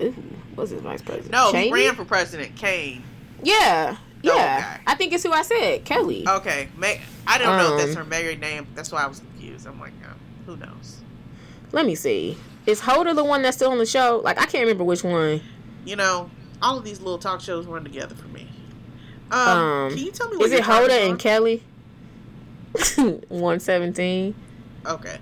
Ooh, 0.00 0.14
what's 0.54 0.70
his 0.70 0.80
vice 0.82 1.02
president? 1.02 1.32
No, 1.32 1.52
he 1.52 1.72
ran 1.72 1.94
for 1.94 2.04
president. 2.04 2.56
Kane. 2.56 3.02
Yeah, 3.42 3.96
The 4.22 4.28
yeah. 4.28 4.78
I 4.86 4.94
think 4.94 5.12
it's 5.12 5.22
who 5.24 5.32
I 5.32 5.42
said, 5.42 5.84
Kelly. 5.84 6.24
Okay, 6.26 6.68
May- 6.76 7.00
I 7.26 7.38
don't 7.38 7.56
know 7.56 7.74
if 7.76 7.78
that's 7.84 7.96
Um, 7.96 8.04
her 8.04 8.08
married 8.08 8.40
name. 8.40 8.66
That's 8.74 8.90
why 8.92 9.02
I 9.02 9.06
was 9.06 9.18
confused. 9.18 9.66
I'm 9.66 9.80
like, 9.80 9.92
um, 10.08 10.18
who 10.46 10.56
knows? 10.56 11.00
Let 11.72 11.86
me 11.86 11.94
see. 11.94 12.36
Is 12.66 12.80
Hoda 12.80 13.14
the 13.14 13.24
one 13.24 13.42
that's 13.42 13.56
still 13.56 13.70
on 13.72 13.78
the 13.78 13.86
show? 13.86 14.20
Like 14.24 14.38
I 14.38 14.46
can't 14.46 14.62
remember 14.62 14.84
which 14.84 15.02
one. 15.04 15.40
You 15.84 15.96
know, 15.96 16.30
all 16.60 16.78
of 16.78 16.84
these 16.84 17.00
little 17.00 17.18
talk 17.18 17.40
shows 17.40 17.66
run 17.66 17.82
together 17.84 18.14
for 18.14 18.28
me. 18.28 18.48
Um, 19.30 19.38
Um, 19.48 19.90
can 19.90 19.98
you 19.98 20.10
tell 20.12 20.28
me 20.28 20.36
what 20.36 20.46
Is 20.46 20.52
it 20.52 20.62
Hoda 20.62 21.08
and? 21.08 21.18
Kelly? 21.18 21.62
One 23.28 23.60
seventeen. 23.60 24.34
Okay. 24.86 25.18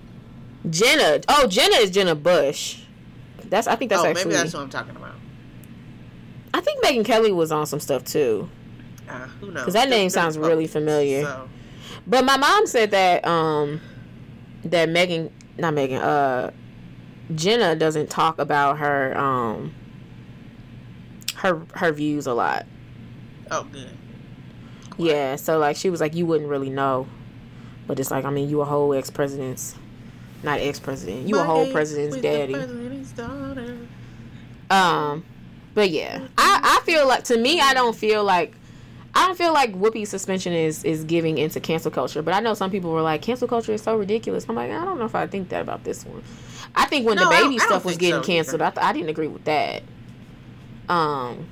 Jenna. 0.68 1.20
Oh, 1.28 1.46
Jenna 1.46 1.76
is 1.76 1.90
Jenna 1.90 2.14
Bush. 2.14 2.82
That's. 3.44 3.66
I 3.66 3.74
think 3.76 3.88
that's 3.90 4.02
oh, 4.02 4.06
actually. 4.06 4.24
maybe 4.26 4.36
that's 4.36 4.54
what 4.54 4.62
I'm 4.62 4.70
talking 4.70 4.94
about. 4.96 5.14
I 6.52 6.60
think 6.60 6.84
Megyn 6.84 7.04
Kelly 7.04 7.32
was 7.32 7.50
on 7.52 7.66
some 7.66 7.80
stuff 7.80 8.04
too. 8.04 8.48
Uh, 9.08 9.26
who 9.40 9.50
knows? 9.50 9.64
'Cause 9.64 9.72
that 9.74 9.88
name 9.88 10.02
They're- 10.02 10.10
sounds 10.10 10.36
really 10.38 10.66
familiar. 10.66 11.24
So, 11.24 11.48
But 12.06 12.24
my 12.24 12.36
mom 12.36 12.66
said 12.66 12.90
that 12.92 13.26
um 13.26 13.80
that 14.64 14.88
Megan, 14.88 15.30
not 15.58 15.74
Megan, 15.74 16.00
uh, 16.02 16.50
Jenna 17.34 17.76
doesn't 17.76 18.10
talk 18.10 18.38
about 18.38 18.78
her 18.78 19.16
um 19.16 19.74
her 21.36 21.62
her 21.74 21.92
views 21.92 22.26
a 22.26 22.34
lot. 22.34 22.66
oh, 23.50 23.64
good. 23.64 23.90
Yeah, 24.98 25.36
so 25.36 25.58
like 25.58 25.76
she 25.76 25.88
was 25.90 26.00
like, 26.00 26.14
you 26.14 26.26
wouldn't 26.26 26.50
really 26.50 26.70
know, 26.70 27.06
but 27.86 27.98
it's 27.98 28.10
like 28.10 28.24
I 28.24 28.30
mean, 28.30 28.48
you 28.50 28.60
a 28.60 28.64
whole 28.64 28.92
ex 28.92 29.10
president's, 29.10 29.74
not 30.42 30.60
ex 30.60 30.78
president, 30.78 31.26
you 31.26 31.38
a 31.38 31.44
whole 31.44 31.70
president's 31.72 32.16
daddy. 32.18 32.52
president's. 32.52 33.12
Um, 34.70 35.24
but 35.74 35.90
yeah, 35.90 36.26
I 36.36 36.78
I 36.80 36.84
feel 36.84 37.08
like 37.08 37.24
to 37.24 37.38
me, 37.38 37.60
I 37.60 37.74
don't 37.74 37.96
feel 37.96 38.24
like. 38.24 38.54
I 39.14 39.26
don't 39.26 39.36
feel 39.36 39.52
like 39.52 39.72
Whoopi's 39.74 40.08
suspension 40.08 40.52
is 40.52 40.84
is 40.84 41.04
giving 41.04 41.38
into 41.38 41.58
cancel 41.60 41.90
culture, 41.90 42.22
but 42.22 42.32
I 42.32 42.40
know 42.40 42.54
some 42.54 42.70
people 42.70 42.92
were 42.92 43.02
like, 43.02 43.22
cancel 43.22 43.48
culture 43.48 43.72
is 43.72 43.82
so 43.82 43.96
ridiculous. 43.96 44.46
I'm 44.48 44.54
like, 44.54 44.70
I 44.70 44.84
don't 44.84 44.98
know 44.98 45.04
if 45.04 45.14
I 45.14 45.26
think 45.26 45.48
that 45.48 45.62
about 45.62 45.82
this 45.84 46.04
one. 46.06 46.22
I 46.76 46.84
think 46.86 47.06
when 47.06 47.16
No, 47.16 47.28
DaBaby 47.28 47.58
stuff 47.60 47.84
was 47.84 47.96
getting 47.96 48.22
so 48.22 48.26
canceled, 48.26 48.62
I, 48.62 48.70
th- 48.70 48.84
I 48.84 48.92
didn't 48.92 49.08
agree 49.08 49.26
with 49.26 49.44
that. 49.44 49.82
Um, 50.88 51.48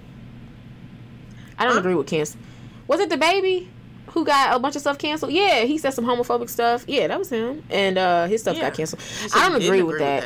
I 1.59 1.65
don't 1.65 1.79
agree 1.79 1.95
with 1.95 2.07
cancel. 2.07 2.39
Was 2.87 3.01
it 3.01 3.11
DaBaby 3.11 3.67
who 4.09 4.25
got 4.25 4.55
a 4.57 4.59
bunch 4.61 4.77
of 4.77 4.81
stuff 4.81 4.97
canceled? 4.99 5.33
Yeah, 5.33 5.63
he 5.65 5.79
said 5.79 5.91
some 5.95 6.05
homophobic 6.05 6.49
stuff. 6.49 6.85
Yeah, 6.87 7.09
that 7.09 7.19
was 7.19 7.31
him, 7.31 7.65
and 7.71 7.99
uh, 7.99 8.27
his 8.27 8.43
stuff 8.43 8.57
Yeah. 8.57 8.63
got 8.63 8.75
canceled. 8.75 9.03
I 9.35 9.49
don't 9.49 9.61
agree 9.61 9.83
with 9.83 9.99
that. 9.99 10.25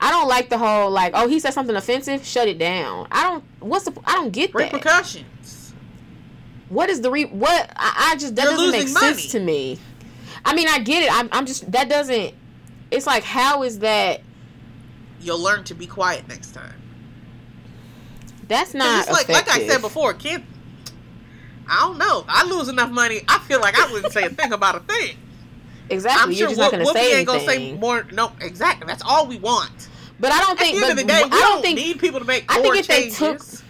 I 0.00 0.10
don't 0.10 0.28
like 0.28 0.48
the 0.48 0.58
whole 0.58 0.90
like, 0.90 1.12
oh, 1.14 1.26
he 1.28 1.40
said 1.40 1.52
something 1.54 1.74
offensive, 1.74 2.24
shut 2.24 2.46
it 2.46 2.58
down. 2.58 3.08
I 3.10 3.22
don't. 3.24 3.44
What's 3.60 3.86
the? 3.86 3.92
I 4.04 4.12
don't 4.12 4.30
get 4.32 4.52
that. 4.52 4.72
Repercussions. 4.72 5.24
What 6.68 6.90
is 6.90 7.00
the 7.00 7.10
re? 7.10 7.24
What 7.24 7.70
I, 7.76 8.10
I 8.12 8.16
just 8.16 8.36
that 8.36 8.44
You're 8.44 8.52
doesn't 8.52 8.70
make 8.72 8.82
losing 8.82 8.96
sense 8.96 9.32
to 9.32 9.40
me. 9.40 9.78
I 10.44 10.54
mean, 10.54 10.68
I 10.68 10.78
get 10.80 11.02
it. 11.04 11.12
I'm, 11.12 11.28
I'm 11.32 11.46
just 11.46 11.70
that 11.72 11.88
doesn't. 11.88 12.34
It's 12.90 13.06
like 13.06 13.22
how 13.24 13.62
is 13.62 13.78
that? 13.80 14.20
You'll 15.20 15.40
learn 15.40 15.64
to 15.64 15.74
be 15.74 15.86
quiet 15.86 16.28
next 16.28 16.52
time. 16.52 16.74
That's 18.48 18.72
not 18.74 19.08
it's 19.08 19.10
like, 19.12 19.28
like 19.28 19.48
I 19.48 19.66
said 19.66 19.80
before, 19.80 20.14
kid. 20.14 20.42
I 21.68 21.80
don't 21.80 21.98
know. 21.98 22.24
I 22.28 22.44
lose 22.48 22.68
enough 22.68 22.90
money. 22.90 23.20
I 23.28 23.38
feel 23.40 23.60
like 23.60 23.78
I 23.78 23.92
wouldn't 23.92 24.12
say 24.12 24.24
a 24.24 24.30
thing 24.30 24.52
about 24.52 24.76
a 24.76 24.80
thing. 24.80 25.16
Exactly. 25.90 26.22
I'm 26.22 26.30
You're 26.30 26.38
sure 26.38 26.48
just 26.56 26.60
not 26.60 26.70
going 26.72 26.86
to 26.86 26.92
say 26.92 27.18
ain't 27.20 27.28
anything. 27.28 27.46
gonna 27.46 27.46
say 27.46 27.72
more. 27.74 28.06
No, 28.12 28.32
exactly. 28.40 28.86
That's 28.86 29.02
all 29.04 29.26
we 29.26 29.38
want. 29.38 29.88
but 30.20 30.32
I 30.32 30.38
don't 30.40 30.52
At 30.52 30.58
think. 30.58 30.76
the 30.76 30.80
But 30.82 30.90
of 30.92 30.96
the 30.96 31.04
day, 31.04 31.22
I 31.24 31.28
don't, 31.28 31.62
think 31.62 31.76
need 31.78 31.98
people 31.98 32.20
to 32.20 32.24
make 32.26 32.44
I 32.50 32.60
think 32.62 32.76
if 32.76 32.86
they 32.86 33.10
changes. 33.10 33.18
took- 33.18 33.67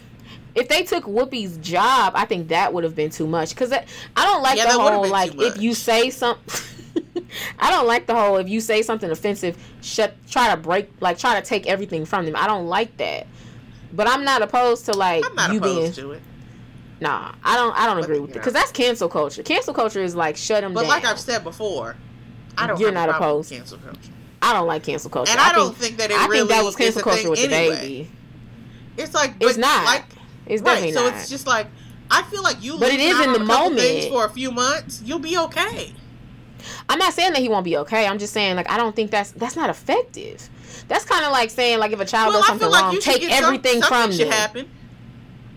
if 0.59 0.69
they 0.69 0.83
took 0.83 1.05
Whoopi's 1.05 1.57
job, 1.59 2.13
I 2.17 2.25
think 2.25 2.49
that 2.49 2.73
would 2.73 2.85
have 2.85 2.95
been 2.97 3.11
too 3.11 3.27
much. 3.27 3.51
Because 3.51 3.73
I 3.73 3.85
don't 4.17 4.43
like 4.43 4.57
Yeah, 4.59 4.65
the 4.73 4.79
that 4.79 4.93
whole 4.93 5.09
like 5.09 5.33
if 5.37 5.61
you 5.61 5.75
say 5.75 6.11
something. 6.11 6.65
I 7.59 7.71
don't 7.71 7.87
like 7.87 8.07
the 8.07 8.15
whole 8.15 8.37
if 8.39 8.49
you 8.49 8.61
say 8.61 8.83
something 8.83 9.11
offensive, 9.11 9.57
shut 9.83 10.15
try 10.31 10.51
to 10.51 10.57
break 10.57 10.91
like 11.01 11.19
try 11.19 11.39
to 11.41 11.47
take 11.47 11.67
everything 11.67 12.05
from 12.05 12.25
them. 12.25 12.35
I 12.37 12.47
don't 12.47 12.67
like 12.67 12.97
that. 12.99 13.27
But 13.93 14.07
I'm 14.09 14.25
not 14.25 14.43
opposed 14.43 14.85
to 14.87 14.93
like 14.93 15.25
I'm 15.27 15.35
not 15.35 15.53
you 15.53 15.59
opposed 15.59 15.97
being 15.97 16.09
to 16.09 16.13
it. 16.13 16.23
nah. 17.01 17.33
I 17.45 17.57
don't 17.57 17.77
I 17.79 17.87
don't 17.87 17.97
But, 17.97 18.05
agree 18.05 18.19
with 18.21 18.31
it 18.31 18.35
because 18.35 18.53
that's 18.53 18.73
cancel 18.73 19.09
culture. 19.09 19.43
Cancel 19.43 19.75
culture 19.75 20.01
is 20.03 20.15
like 20.17 20.37
shut 20.37 20.63
them 20.63 20.75
But 20.75 20.83
down. 20.83 20.89
like 20.91 21.05
I've 21.05 21.21
said 21.21 21.45
before, 21.45 21.97
I 22.57 22.67
don't. 22.67 22.81
You're 22.81 22.93
not 22.93 23.09
opposed. 23.09 23.51
Cancel 23.51 23.79
culture. 23.79 24.13
I 24.41 24.53
don't 24.53 24.67
like 24.67 24.85
cancel 24.85 25.11
culture. 25.11 25.33
And 25.33 25.41
I, 25.41 25.53
don't 25.53 25.77
think, 25.77 25.97
think 25.97 25.99
that 25.99 26.11
it 26.13 26.17
I 26.19 26.27
really 26.27 26.39
think 26.39 26.51
that 26.51 26.65
was 26.65 26.77
cancel 26.77 27.03
culture 27.03 27.31
with 27.31 27.41
the 27.41 27.53
anyway. 27.55 27.77
baby. 27.81 28.11
It's 28.97 29.13
like 29.15 29.35
It's 29.41 29.55
but, 29.55 29.61
not. 29.61 29.85
Like, 29.85 30.05
It's 30.49 30.63
right. 30.63 30.93
So 30.93 31.05
not. 31.05 31.15
it's 31.15 31.29
just 31.29 31.47
like 31.47 31.67
I 32.11 32.23
feel 32.25 32.43
like 32.43 32.63
you. 32.63 32.79
But 32.79 32.93
it 32.93 33.01
is 33.01 33.21
in 33.21 33.33
the 33.33 33.39
moment. 33.39 34.09
for 34.09 34.25
a 34.25 34.31
few 34.31 34.51
months. 34.51 35.03
You'll 35.05 35.19
be 35.19 35.37
okay. 35.39 35.93
I'm 36.89 36.99
not 36.99 37.13
saying 37.13 37.33
that 37.33 37.41
he 37.41 37.49
won't 37.49 37.65
be 37.65 37.77
okay. 37.79 38.07
I'm 38.07 38.19
just 38.19 38.33
saying 38.33 38.57
like 38.57 38.71
I 38.71 38.77
don't 38.77 38.95
think 38.97 39.11
that's 39.11 39.31
that's 39.33 39.57
not 39.57 39.71
effective. 39.71 40.49
That's 40.89 41.05
kind 41.05 41.25
of 41.25 41.33
like 41.33 41.51
saying 41.51 41.79
like 41.79 41.93
if 41.93 42.01
a 42.01 42.05
child 42.05 42.33
well, 42.33 42.41
does 42.41 42.47
something 42.49 42.71
like 42.71 42.83
wrong, 42.83 42.99
take 43.01 43.23
some- 43.23 43.31
everything 43.33 43.83
something 43.83 43.89
from 43.89 44.13
should 44.13 44.27
them. 44.27 44.33
happen. 44.33 44.71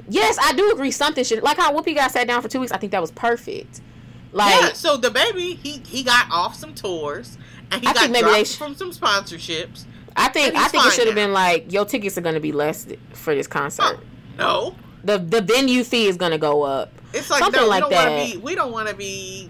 Yes, 0.09 0.37
I 0.41 0.53
do 0.53 0.71
agree. 0.71 0.91
Something 0.91 1.23
should 1.23 1.41
like 1.41 1.57
how 1.57 1.73
Whoopi 1.73 1.95
got 1.95 2.11
sat 2.11 2.27
down 2.27 2.41
for 2.41 2.49
two 2.49 2.59
weeks. 2.59 2.71
I 2.71 2.77
think 2.77 2.91
that 2.91 3.01
was 3.01 3.11
perfect. 3.11 3.81
Like 4.33 4.61
yeah. 4.61 4.73
So 4.73 4.97
DaBaby, 4.97 5.57
he 5.57 5.81
he 5.87 6.03
got 6.03 6.29
off 6.31 6.55
some 6.55 6.73
tours 6.73 7.37
and 7.71 7.81
he 7.81 7.87
I 7.87 7.93
got 7.93 8.13
dropped 8.13 8.47
sh- 8.47 8.55
from 8.55 8.75
some 8.75 8.91
sponsorships. 8.91 9.85
I 10.15 10.27
think 10.27 10.55
I 10.55 10.67
think 10.67 10.85
it 10.85 10.93
should 10.93 11.07
have 11.07 11.15
been 11.15 11.33
like 11.33 11.71
your 11.71 11.85
tickets 11.85 12.17
are 12.17 12.21
going 12.21 12.35
to 12.35 12.41
be 12.41 12.51
less 12.51 12.87
for 13.13 13.33
this 13.33 13.47
concert. 13.47 13.99
No, 14.41 14.75
The 15.03 15.17
the 15.17 15.41
venue 15.41 15.83
fee 15.83 16.07
is 16.07 16.17
going 16.17 16.31
to 16.31 16.37
go 16.37 16.63
up. 16.63 16.91
it's 17.13 17.29
like 17.29 17.39
Something 17.39 17.61
no, 17.61 17.67
like 17.67 17.83
we 17.83 17.89
don't 17.89 17.97
want 18.05 18.09
that. 18.17 18.25
to 18.27 18.33
be. 18.33 18.37
We 18.43 18.55
don't 18.55 18.71
want 18.71 18.87
to 18.89 18.95
be. 18.95 19.49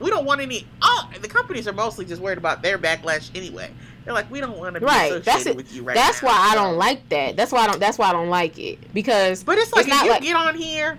We 0.00 0.10
don't 0.10 0.24
want 0.24 0.40
any. 0.40 0.66
Oh, 0.82 1.08
the 1.20 1.28
companies 1.28 1.68
are 1.68 1.72
mostly 1.72 2.04
just 2.04 2.20
worried 2.20 2.38
about 2.38 2.62
their 2.62 2.78
backlash 2.78 3.30
anyway. 3.34 3.70
They're 4.04 4.12
like, 4.12 4.30
we 4.30 4.40
don't 4.40 4.58
want 4.58 4.74
to 4.74 4.80
be 4.80 4.86
Right. 4.86 5.04
associated 5.12 5.24
That's 5.24 5.46
it. 5.46 5.56
with 5.56 5.72
you 5.72 5.82
right 5.82 5.94
now. 5.94 6.02
that's 6.02 6.22
now, 6.22 6.28
why 6.28 6.50
I 6.52 6.54
don't 6.54 6.76
like 6.76 7.08
that. 7.08 7.36
That's 7.36 7.52
why 7.52 7.60
I 7.60 7.66
don't. 7.68 7.80
That's 7.80 7.96
why 7.96 8.08
I 8.10 8.12
don't 8.12 8.28
like 8.28 8.58
it 8.58 8.92
because 8.92 9.42
But 9.44 9.56
it's 9.58 9.72
like 9.72 9.86
It's 9.86 9.96
if 9.96 10.02
you 10.04 10.10
like- 10.10 10.22
get 10.22 10.36
on 10.36 10.56
here, 10.56 10.98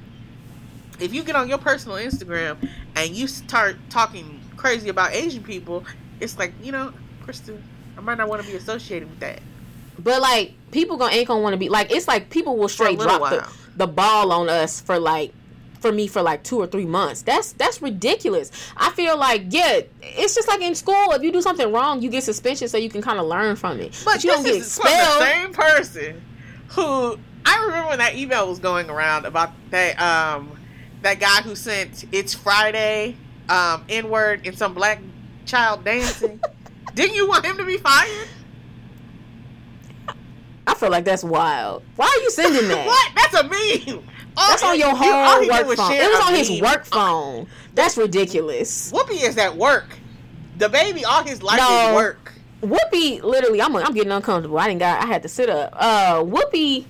if 1.00 1.14
you 1.14 1.24
get 1.24 1.36
on 1.36 1.48
your 1.50 1.58
personal 1.60 1.98
Instagram 1.98 2.58
and 2.96 3.10
you 3.12 3.28
start 3.28 3.76
talking 3.90 4.40
crazy 4.58 4.90
about 4.90 5.14
Asian 5.14 5.44
people, 5.44 5.84
it's 6.20 6.40
like 6.40 6.54
you 6.64 6.72
know, 6.72 6.94
Krista, 7.26 7.60
I 7.98 8.02
might 8.02 8.18
not 8.18 8.28
want 8.30 8.42
to 8.44 8.48
be 8.50 8.56
associated 8.56 9.10
with 9.10 9.20
that. 9.20 9.40
But 10.00 10.22
like 10.22 10.54
people 10.76 10.98
gonna 10.98 11.14
ain't 11.14 11.28
gonna 11.28 11.42
want 11.42 11.54
to 11.54 11.58
be 11.58 11.70
like 11.70 11.90
it's 11.90 12.08
like 12.08 12.30
people 12.30 12.58
will 12.58 12.68
straight 12.68 13.00
drop 13.00 13.30
the, 13.30 13.38
while. 13.38 13.52
the 13.78 13.88
ball 13.88 14.32
on 14.34 14.50
us 14.50 14.82
for 14.82 15.00
like 15.00 15.34
for 15.80 15.92
me 15.92 16.06
for 16.06 16.22
like 16.22 16.44
two 16.44 16.60
or 16.60 16.68
three 16.68 16.86
months. 16.86 17.22
That's 17.22 17.54
that's 17.54 17.82
ridiculous. 17.82 18.52
I 18.76 18.92
feel 18.92 19.18
like 19.18 19.44
yeah, 19.50 19.82
it's 20.02 20.36
just 20.36 20.50
like 20.50 20.62
in 20.62 20.76
school. 20.76 21.12
If 21.12 21.24
you 21.24 21.32
do 21.32 21.42
something 21.42 21.72
wrong, 21.72 22.02
you 22.02 22.10
get 22.10 22.24
suspension 22.24 22.68
so 22.68 22.78
you 22.78 22.90
can 22.90 23.02
kind 23.02 23.20
of 23.20 23.26
learn 23.26 23.56
from 23.56 23.80
it. 23.80 24.00
But, 24.04 24.22
you 24.24 24.32
this 24.32 24.36
don't 24.36 24.44
get 24.44 24.56
is 24.56 24.76
from 24.76 24.84
the 24.84 24.98
expelled. 24.98 25.24
same 25.24 25.54
person 25.54 26.22
who 26.70 27.18
I 27.46 27.64
remember 27.66 27.90
when 27.90 28.00
that 28.00 28.16
email 28.16 28.50
was 28.50 28.60
going 28.60 28.90
around 28.90 29.26
about 29.26 29.52
that 29.70 30.02
um 30.02 30.60
that 31.04 31.22
guy 31.22 31.42
who 31.42 31.56
sent 31.56 32.04
it's 32.12 32.34
Friday 32.34 33.16
um 33.48 33.86
N 33.88 34.10
word 34.10 34.46
in 34.46 34.58
some 34.58 34.74
black 34.74 35.00
child 35.46 35.86
dancing. 35.86 36.42
Didn't 36.96 37.16
you 37.16 37.28
want 37.30 37.46
him 37.46 37.58
to 37.58 37.66
be 37.66 37.78
fired? 37.78 38.28
I 40.68 40.74
feel 40.74 40.90
like 40.90 41.06
that's 41.06 41.24
wild. 41.24 41.84
Why 41.96 42.06
are 42.08 42.22
you 42.22 42.30
sending 42.32 42.68
that? 42.70 42.86
what? 42.88 43.12
That's 43.16 43.34
a 43.36 43.44
meme. 43.44 44.04
All 44.38 44.50
That's 44.50 44.64
on 44.64 44.78
your 44.78 44.94
whole 44.96 45.40
did 45.42 45.50
work 45.50 45.78
phone. 45.78 45.92
It 45.94 46.10
was 46.10 46.28
on 46.28 46.36
his 46.36 46.62
work 46.62 46.86
phone. 46.86 47.48
That's 47.74 47.98
ridiculous. 47.98 48.92
Whoopi 48.92 49.24
is 49.24 49.38
at 49.38 49.56
work. 49.56 49.98
DaBaby, 50.58 51.04
all 51.06 51.24
his 51.24 51.42
life 51.42 51.60
No. 51.60 51.90
is 51.90 51.96
work. 51.96 52.34
Whoopi, 52.62 53.22
literally, 53.24 53.62
I'm 53.62 53.76
I'm 53.76 53.94
getting 53.94 54.12
uncomfortable. 54.12 54.58
I 54.58 54.68
didn't 54.68 54.80
got. 54.80 55.02
I 55.02 55.06
had 55.06 55.22
to 55.24 55.30
sit 55.30 55.50
up. 55.50 55.74
Uh, 55.76 56.16
Whoopi, 56.24 56.86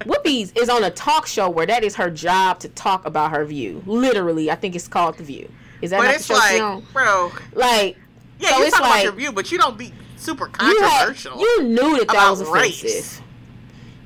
Whoopi 0.00 0.56
is 0.58 0.68
on 0.68 0.84
a 0.84 0.90
talk 0.90 1.26
show 1.26 1.50
where 1.50 1.66
that 1.66 1.82
is 1.84 1.94
her 1.96 2.10
job 2.10 2.60
to 2.60 2.68
talk 2.70 3.04
about 3.06 3.32
her 3.32 3.44
view. 3.44 3.82
Literally, 3.86 4.50
I 4.50 4.54
think 4.54 4.74
it's 4.76 4.88
called 4.88 5.16
The 5.18 5.24
View. 5.24 5.50
Is 5.82 5.90
that 5.90 5.98
But 5.98 6.04
not 6.06 6.14
it's 6.16 6.28
the 6.28 6.34
show 6.34 6.74
like, 6.76 6.92
bro, 6.92 7.32
Like 7.52 7.96
yeah, 8.38 8.50
So 8.50 8.64
you 8.64 8.70
talk 8.70 8.80
about 8.80 9.02
your 9.02 9.12
view, 9.12 9.32
but 9.32 9.50
you 9.52 9.58
don't 9.58 9.76
be 9.76 9.92
super 10.18 10.46
you 10.60 10.80
had, 10.80 11.06
controversial. 11.06 11.40
you 11.40 11.62
knew 11.64 11.98
that 11.98 12.08
that 12.08 12.30
was 12.30 12.40
offensive. 12.40 12.84
race. 12.84 13.22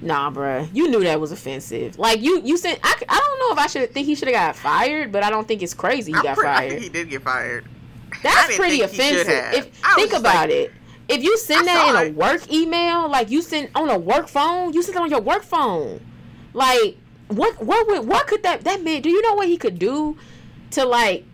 Nah, 0.01 0.30
bruh, 0.32 0.68
you 0.74 0.90
knew 0.90 1.05
that 1.05 1.20
was 1.20 1.30
offensive. 1.30 1.98
Like 1.98 2.20
you, 2.22 2.40
you 2.43 2.56
said, 2.56 2.78
I, 2.82 2.94
I 3.09 3.18
don't 3.18 3.39
know 3.39 3.52
if 3.52 3.59
I 3.59 3.68
should 3.68 3.93
think 3.94 4.06
he 4.06 4.14
should 4.16 4.28
have 4.28 4.34
got 4.34 4.56
fired, 4.56 5.12
but 5.12 5.22
I 5.22 5.30
don't 5.30 5.47
think 5.47 5.62
it's 5.62 5.74
crazy 5.74 6.10
he 6.12 6.16
I'm 6.18 6.24
got 6.24 6.36
pre- 6.36 6.48
I 6.48 6.55
fired. 6.56 6.70
think 6.70 6.82
he 6.82 6.89
did 6.89 7.09
get 7.10 7.22
fired. 7.22 7.66
That's 8.22 8.56
pretty 8.56 8.80
offensive. 8.82 9.28
If 9.28 9.66
think 9.94 10.12
about 10.12 10.48
like- 10.48 10.51
it, 10.51 10.72
if 11.09 11.22
you 11.22 11.36
send 11.39 11.68
I 11.68 11.74
that 11.74 11.89
in 11.90 11.97
a 11.97 12.05
it. 12.10 12.14
work 12.16 12.51
email, 12.52 13.09
like 13.09 13.30
you 13.30 13.43
send 13.43 13.70
on 13.74 13.89
a 13.90 13.98
work 13.98 14.28
phone, 14.28 14.72
you 14.72 14.82
send 14.82 14.97
it 14.97 15.01
on 15.02 15.10
your 15.10 15.20
work 15.20 15.43
phone. 15.44 16.01
Like 16.52 16.97
what? 17.28 17.62
What 17.62 17.86
would? 17.89 18.06
What 18.09 18.26
could 18.26 18.43
that? 18.43 18.64
That 18.64 18.82
man? 18.82 19.02
Do 19.02 19.09
you 19.10 19.22
know 19.22 19.34
what 19.34 19.48
he 19.48 19.56
could 19.56 19.78
do 19.78 20.16
to 20.72 20.84
like? 20.84 21.24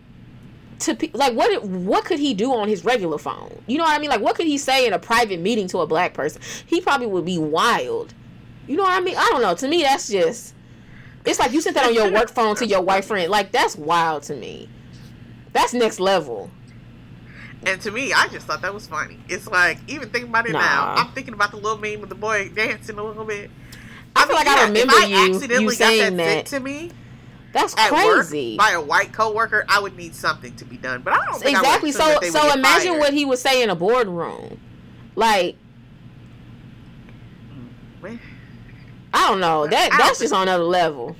To 0.79 0.95
pe- 0.95 1.11
like 1.13 1.33
what? 1.33 1.63
What 1.63 2.05
could 2.05 2.19
he 2.19 2.33
do 2.33 2.53
on 2.53 2.67
his 2.69 2.85
regular 2.85 3.17
phone? 3.17 3.61
You 3.67 3.77
know 3.77 3.83
what 3.83 3.95
I 3.95 3.99
mean? 3.99 4.09
Like 4.09 4.21
what 4.21 4.35
could 4.35 4.47
he 4.47 4.57
say 4.57 4.87
in 4.87 4.93
a 4.93 4.99
private 4.99 5.39
meeting 5.39 5.67
to 5.69 5.79
a 5.79 5.87
black 5.87 6.13
person? 6.13 6.41
He 6.65 6.79
probably 6.81 7.07
would 7.07 7.25
be 7.25 7.37
wild. 7.37 8.13
You 8.67 8.77
know 8.77 8.83
what 8.83 8.93
I 8.93 9.01
mean? 9.01 9.15
I 9.17 9.27
don't 9.31 9.41
know. 9.41 9.55
To 9.55 9.67
me, 9.67 9.81
that's 9.81 10.07
just. 10.09 10.53
It's 11.25 11.37
like 11.39 11.51
you 11.51 11.59
sent 11.61 11.75
that 11.75 11.85
on 11.85 11.93
your 11.93 12.11
work 12.13 12.29
phone 12.29 12.55
to 12.57 12.65
your 12.65 12.81
white 12.81 13.03
friend. 13.03 13.29
Like 13.29 13.51
that's 13.51 13.75
wild 13.75 14.23
to 14.23 14.35
me. 14.35 14.69
That's 15.53 15.73
next 15.73 15.99
level. 15.99 16.49
And 17.65 17.81
to 17.81 17.91
me, 17.91 18.13
I 18.13 18.27
just 18.29 18.47
thought 18.47 18.61
that 18.61 18.73
was 18.73 18.87
funny. 18.87 19.19
It's 19.27 19.47
like 19.47 19.79
even 19.87 20.09
thinking 20.09 20.29
about 20.29 20.47
it 20.47 20.53
now, 20.53 20.93
I'm 20.95 21.11
thinking 21.11 21.33
about 21.33 21.51
the 21.51 21.57
little 21.57 21.77
meme 21.77 21.99
with 21.99 22.09
the 22.09 22.15
boy 22.15 22.49
dancing 22.55 22.97
a 22.97 23.03
little 23.03 23.25
bit. 23.25 23.51
I 24.15 24.25
feel 24.25 24.35
like 24.35 24.47
I 24.47 24.65
remember 24.67 24.93
if 24.95 25.03
I 25.03 25.07
you- 25.07 25.35
accidentally 25.35 25.63
you 25.65 25.69
got 25.71 25.77
saying 25.77 26.17
that, 26.17 26.25
sent 26.25 26.45
that. 26.47 26.57
to 26.57 26.59
me 26.63 26.91
That's 27.51 27.75
at 27.77 27.89
crazy. 27.89 28.51
work 28.51 28.57
by 28.59 28.71
a 28.71 28.81
white 28.81 29.11
coworker, 29.11 29.65
I 29.67 29.79
would 29.79 29.95
need 29.97 30.13
something 30.15 30.55
to 30.57 30.65
be 30.65 30.77
done. 30.77 31.01
But 31.01 31.13
I 31.13 31.25
don't 31.25 31.41
think 31.41 31.57
exactly. 31.57 31.89
I 31.89 31.93
So 31.93 32.19
so 32.29 32.53
imagine 32.53 32.91
fired. 32.91 32.99
what 32.99 33.13
he 33.13 33.25
would 33.25 33.39
say 33.39 33.63
in 33.63 33.69
a 33.69 33.75
boardroom. 33.75 34.59
Like 35.15 35.55
I 39.13 39.27
don't 39.27 39.39
know. 39.39 39.67
That 39.67 39.89
that's 39.97 40.19
just 40.19 40.33
on 40.33 40.43
another 40.43 40.63
level. 40.63 41.15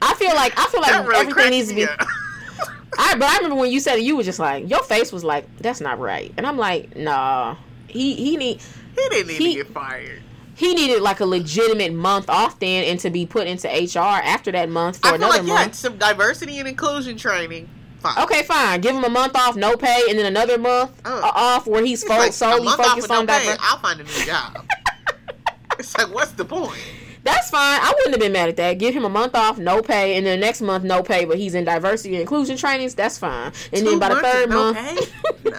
I 0.00 0.14
feel 0.14 0.34
like 0.34 0.52
I 0.58 0.66
feel 0.66 0.80
like 0.80 1.06
really 1.06 1.20
everything 1.20 1.50
needs 1.50 1.68
to 1.70 1.74
be. 1.74 1.84
I 2.98 3.14
but 3.16 3.24
I 3.24 3.36
remember 3.38 3.56
when 3.56 3.70
you 3.72 3.80
said 3.80 3.96
it, 3.98 4.02
you 4.02 4.16
were 4.16 4.22
just 4.22 4.38
like 4.38 4.68
your 4.70 4.82
face 4.84 5.10
was 5.12 5.24
like 5.24 5.44
that's 5.58 5.80
not 5.80 5.98
right, 5.98 6.32
and 6.36 6.46
I'm 6.46 6.56
like 6.56 6.94
nah. 6.96 7.56
He 7.88 8.14
he 8.14 8.36
need 8.36 8.60
he 8.96 9.08
didn't 9.08 9.26
need 9.28 9.36
He- 9.38 9.54
to 9.56 9.64
get 9.64 9.72
fired. 9.72 10.22
He 10.54 10.74
needed 10.74 11.02
like 11.02 11.20
a 11.20 11.26
legitimate 11.26 11.92
month 11.92 12.28
off 12.30 12.58
then, 12.60 12.84
and 12.84 12.98
to 13.00 13.10
be 13.10 13.26
put 13.26 13.46
into 13.46 13.68
HR 13.68 13.98
after 14.22 14.52
that 14.52 14.68
month 14.68 14.98
for 15.00 15.08
I 15.08 15.14
another 15.16 15.38
like 15.42 15.46
month. 15.46 15.74
some 15.74 15.96
diversity 15.98 16.58
and 16.58 16.68
inclusion 16.68 17.16
training. 17.16 17.68
Fine. 18.00 18.22
Okay, 18.24 18.42
fine. 18.42 18.80
Give 18.82 18.94
him 18.94 19.04
a 19.04 19.08
month 19.08 19.34
off, 19.34 19.56
no 19.56 19.76
pay, 19.76 20.02
and 20.10 20.18
then 20.18 20.26
another 20.26 20.58
month 20.58 20.90
Oh. 21.06 21.20
uh, 21.22 21.32
off 21.34 21.66
where 21.66 21.82
he's 21.84 22.04
fo- 22.04 22.16
like, 22.18 22.32
solely 22.34 22.68
focused 22.68 23.08
no 23.08 23.20
on 23.20 23.26
diversity. 23.26 23.58
I'll 23.62 23.78
find 23.78 24.00
a 24.00 24.04
new 24.04 24.24
job. 24.26 24.66
It's 25.78 25.96
like, 25.98 26.14
what's 26.14 26.30
the 26.32 26.44
point? 26.44 26.78
That's 27.24 27.50
fine. 27.50 27.80
I 27.82 27.92
wouldn't 27.96 28.14
have 28.14 28.20
been 28.20 28.30
mad 28.32 28.48
at 28.48 28.56
that. 28.58 28.74
Give 28.78 28.94
him 28.94 29.04
a 29.04 29.08
month 29.08 29.34
off, 29.34 29.58
no 29.58 29.82
pay, 29.82 30.16
and 30.16 30.24
then 30.24 30.38
next 30.38 30.60
month 30.60 30.84
no 30.84 31.02
pay, 31.02 31.24
but 31.24 31.36
he's 31.38 31.54
in 31.54 31.64
diversity 31.64 32.14
and 32.14 32.20
inclusion 32.20 32.56
trainings. 32.56 32.94
That's 32.94 33.18
fine. 33.18 33.52
And 33.72 33.80
Two 33.84 33.90
then 33.90 33.98
by 33.98 34.10
the 34.10 34.20
third 34.20 34.50
no 34.50 34.72
month? 34.72 35.12
No. 35.44 35.58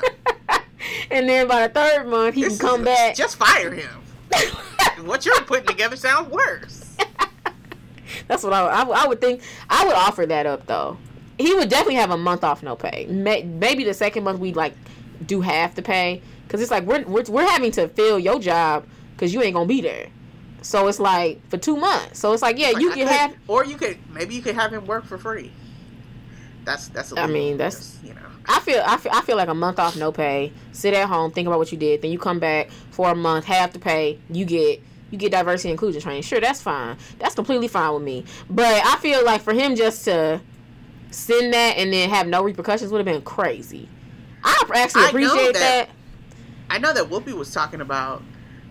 and 1.12 1.28
then 1.28 1.48
by 1.48 1.68
the 1.68 1.74
third 1.74 2.08
month 2.08 2.36
he 2.36 2.44
This 2.44 2.58
can 2.60 2.68
come 2.68 2.80
is- 2.82 2.86
back. 2.86 3.16
Just 3.16 3.36
fire 3.38 3.72
him. 3.72 3.90
what 5.04 5.26
you're 5.26 5.42
putting 5.42 5.66
together 5.68 5.96
sounds 5.96 6.30
worse. 6.30 6.96
That's 8.28 8.44
what 8.44 8.54
I, 8.54 8.62
I, 8.68 8.84
would- 8.84 8.98
I 8.98 9.08
would 9.08 9.22
think. 9.22 9.42
I 9.70 9.86
would 9.86 9.96
offer 9.96 10.26
that 10.26 10.46
up 10.46 10.66
though. 10.68 10.98
He 11.38 11.54
would 11.54 11.70
definitely 11.70 11.96
have 11.96 12.12
a 12.12 12.18
month 12.18 12.44
off, 12.44 12.64
no 12.64 12.76
pay. 12.76 13.08
May, 13.10 13.44
maybe 13.44 13.84
the 13.84 13.94
second 13.94 14.24
month 14.24 14.40
we 14.40 14.54
like 14.54 14.74
do 15.26 15.42
half 15.42 15.76
the 15.76 15.82
pay 15.82 16.22
because 16.48 16.62
it's 16.62 16.72
like 16.72 16.84
we're, 16.86 17.04
we're 17.04 17.24
we're 17.28 17.48
having 17.50 17.72
to 17.74 17.88
fill 17.90 18.18
your 18.20 18.40
job 18.40 18.86
because 19.14 19.34
you 19.34 19.42
ain't 19.42 19.54
gonna 19.54 19.66
be 19.68 19.82
there. 19.82 20.08
So 20.62 20.88
it's 20.88 21.00
like 21.00 21.46
for 21.50 21.58
two 21.58 21.76
months. 21.76 22.20
So 22.20 22.32
it's 22.34 22.42
like 22.42 22.58
yeah, 22.58 22.70
Like, 22.70 22.82
you 22.82 22.92
I 22.92 22.96
can 22.96 23.08
could- 23.08 23.16
have. 23.18 23.36
or 23.48 23.66
you 23.66 23.76
could 23.76 23.98
maybe 24.12 24.34
you 24.34 24.42
could 24.42 24.56
have 24.56 24.72
him 24.74 24.86
work 24.88 25.06
for 25.06 25.18
free. 25.18 25.52
That's 26.64 26.88
that's. 26.88 27.12
I 27.16 27.28
mean, 27.28 27.58
that's- 27.58 28.00
you 28.04 28.14
know. 28.14 28.22
I 28.48 28.60
feel, 28.60 28.82
I 28.86 28.98
feel 28.98 29.12
I 29.14 29.22
feel 29.22 29.38
like 29.38 29.48
a 29.50 29.54
month 29.54 29.80
off, 29.80 29.96
no 29.98 30.12
pay. 30.12 30.54
Sit 30.72 30.94
at 30.94 31.08
home, 31.08 31.32
think 31.32 31.48
about 31.48 31.60
what 31.60 31.72
you 31.72 31.78
did, 31.78 32.02
then 32.02 32.12
you 32.12 32.20
come 32.20 32.40
back 32.40 32.70
for 32.92 33.10
a 33.12 33.16
month, 33.16 33.46
half 33.46 33.74
the 33.74 33.80
pay. 33.80 34.20
You 34.30 34.46
get 34.46 34.82
you 35.12 35.18
get 35.18 35.32
diversity 35.32 35.70
and 35.70 35.74
inclusion 35.74 36.02
training. 36.02 36.24
Sure, 36.24 36.40
that's 36.40 36.62
fine. 36.62 36.98
That's 37.20 37.36
completely 37.36 37.68
fine 37.68 37.94
with 37.94 38.04
me. 38.04 38.26
But 38.50 38.84
I 38.86 38.98
feel 38.98 39.24
like 39.24 39.42
for 39.42 39.54
him 39.54 39.76
just 39.76 40.04
to 40.06 40.42
send 41.12 41.54
that 41.54 41.78
and 41.78 41.94
then 41.94 42.10
have 42.10 42.28
no 42.28 42.44
repercussions 42.44 42.92
would 42.92 42.98
have 43.00 43.06
been 43.06 43.22
crazy. 43.22 43.88
I 44.44 44.64
actually 44.76 45.04
I 45.04 45.08
appreciate 45.10 45.54
that. 45.54 45.88
that. 45.88 45.90
I 46.70 46.80
know 46.80 46.94
that 46.94 47.06
Whoopi 47.10 47.34
was 47.34 47.52
talking 47.54 47.82
about 47.82 48.22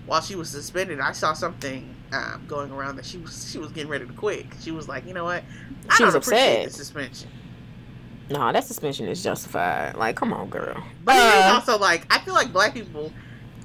while 0.07 0.21
she 0.21 0.35
was 0.37 0.51
suspended. 0.51 1.01
I 1.01 1.13
saw 1.13 1.33
something 1.33 1.95
um, 2.13 2.45
going 2.47 2.71
around 2.71 2.97
that 2.97 3.05
she 3.07 3.19
was 3.19 3.51
she 3.51 3.59
was 3.59 3.73
getting 3.73 3.91
ready 3.91 4.07
to 4.07 4.13
quit. 4.13 4.47
She 4.61 4.71
was 4.71 4.89
like, 4.89 5.07
you 5.07 5.15
know 5.15 5.25
what? 5.25 5.43
I 5.89 5.95
She 5.95 5.99
don't 6.05 6.15
was 6.15 6.15
appreciate 6.17 6.65
upset. 6.65 6.65
the 6.65 6.71
suspension. 6.77 7.29
No, 8.31 8.51
that 8.53 8.65
suspension 8.65 9.07
is 9.07 9.23
justified. 9.23 9.97
Like, 9.97 10.17
come 10.17 10.33
on, 10.33 10.49
girl. 10.49 10.83
But 11.05 11.17
Uh, 11.17 11.53
also 11.55 11.79
like 11.79 12.07
I 12.11 12.19
feel 12.21 12.35
like 12.35 12.53
black 12.53 12.73
people, 12.75 13.13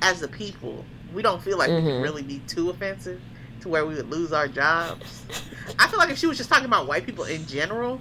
as 0.02 0.22
a 0.22 0.28
people, 0.28 0.84
we 1.14 1.22
don't 1.22 1.42
feel 1.42 1.58
like 1.58 1.70
we 1.70 1.76
Mhm. 1.76 1.86
can 1.86 2.02
really 2.02 2.24
be 2.24 2.40
too 2.48 2.70
offensive 2.70 3.22
to 3.62 3.70
where 3.70 3.86
we 3.86 3.96
would 3.96 4.10
lose 4.10 4.32
our 4.34 4.48
jobs. 4.48 5.24
I 5.78 5.88
feel 5.88 6.00
like 6.00 6.10
if 6.10 6.18
she 6.18 6.28
was 6.28 6.38
just 6.38 6.50
talking 6.50 6.66
about 6.66 6.88
white 6.88 7.06
people 7.06 7.24
in 7.26 7.46
general, 7.48 8.00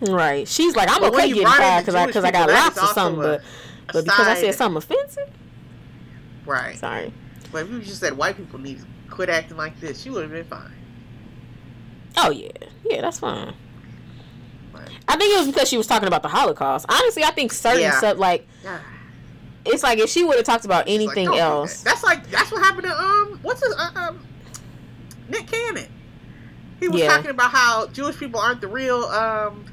right. 0.00 0.46
She's 0.48 0.74
like, 0.76 0.88
I'm 0.90 1.00
But 1.00 1.14
okay 1.14 1.28
getting 1.28 1.46
fired 1.46 1.80
because 1.82 1.94
I 1.94 2.06
because 2.06 2.24
I 2.24 2.30
got 2.30 2.48
lots 2.48 2.82
or 2.82 2.86
something, 2.88 3.20
but 3.20 3.42
but 3.92 4.04
because 4.04 4.26
I 4.28 4.34
said 4.34 4.54
something 4.54 4.78
offensive. 4.78 5.28
right? 6.46 6.78
Sorry. 6.78 7.12
But 7.52 7.64
if 7.66 7.70
you 7.70 7.80
just 7.80 8.00
said 8.00 8.16
white 8.16 8.36
people 8.36 8.58
need 8.58 8.80
to 8.80 8.86
quit 9.10 9.28
acting 9.28 9.56
like 9.58 9.78
this, 9.80 10.00
she 10.02 10.08
would 10.10 10.22
have 10.22 10.32
been 10.32 10.44
fine. 10.44 10.72
Oh 12.16 12.30
yeah, 12.30 12.48
yeah, 12.84 13.00
that's 13.02 13.18
fine. 13.18 13.54
But, 15.12 15.16
I 15.16 15.18
think 15.18 15.34
it 15.34 15.38
was 15.38 15.46
because 15.54 15.68
she 15.68 15.76
was 15.76 15.86
talking 15.86 16.08
about 16.08 16.22
the 16.22 16.28
Holocaust. 16.28 16.86
Honestly, 16.88 17.24
I 17.24 17.30
think 17.30 17.52
certain 17.52 17.80
Yeah. 17.82 17.98
stuff 17.98 18.18
like 18.18 18.48
yeah. 18.64 18.80
it's 19.64 19.82
like 19.82 19.98
if 19.98 20.10
she 20.10 20.24
would 20.24 20.36
have 20.36 20.44
talked 20.44 20.64
about 20.64 20.86
Like, 20.86 20.94
anything 20.94 21.26
don't 21.26 21.38
else. 21.38 21.82
that. 21.82 21.90
That's 21.90 22.04
like 22.04 22.28
that's 22.30 22.50
what 22.50 22.62
happened 22.62 22.84
to 22.84 22.92
um 22.98 23.38
what's 23.42 23.64
his 23.64 23.74
uh, 23.78 23.90
um 23.96 24.26
Nick 25.28 25.46
Cannon. 25.46 25.86
He 26.80 26.88
was 26.88 27.00
Yeah. 27.00 27.08
talking 27.08 27.30
about 27.30 27.50
how 27.50 27.86
Jewish 27.88 28.18
people 28.18 28.40
aren't 28.40 28.60
the 28.60 28.68
real 28.68 29.04
um 29.04 29.64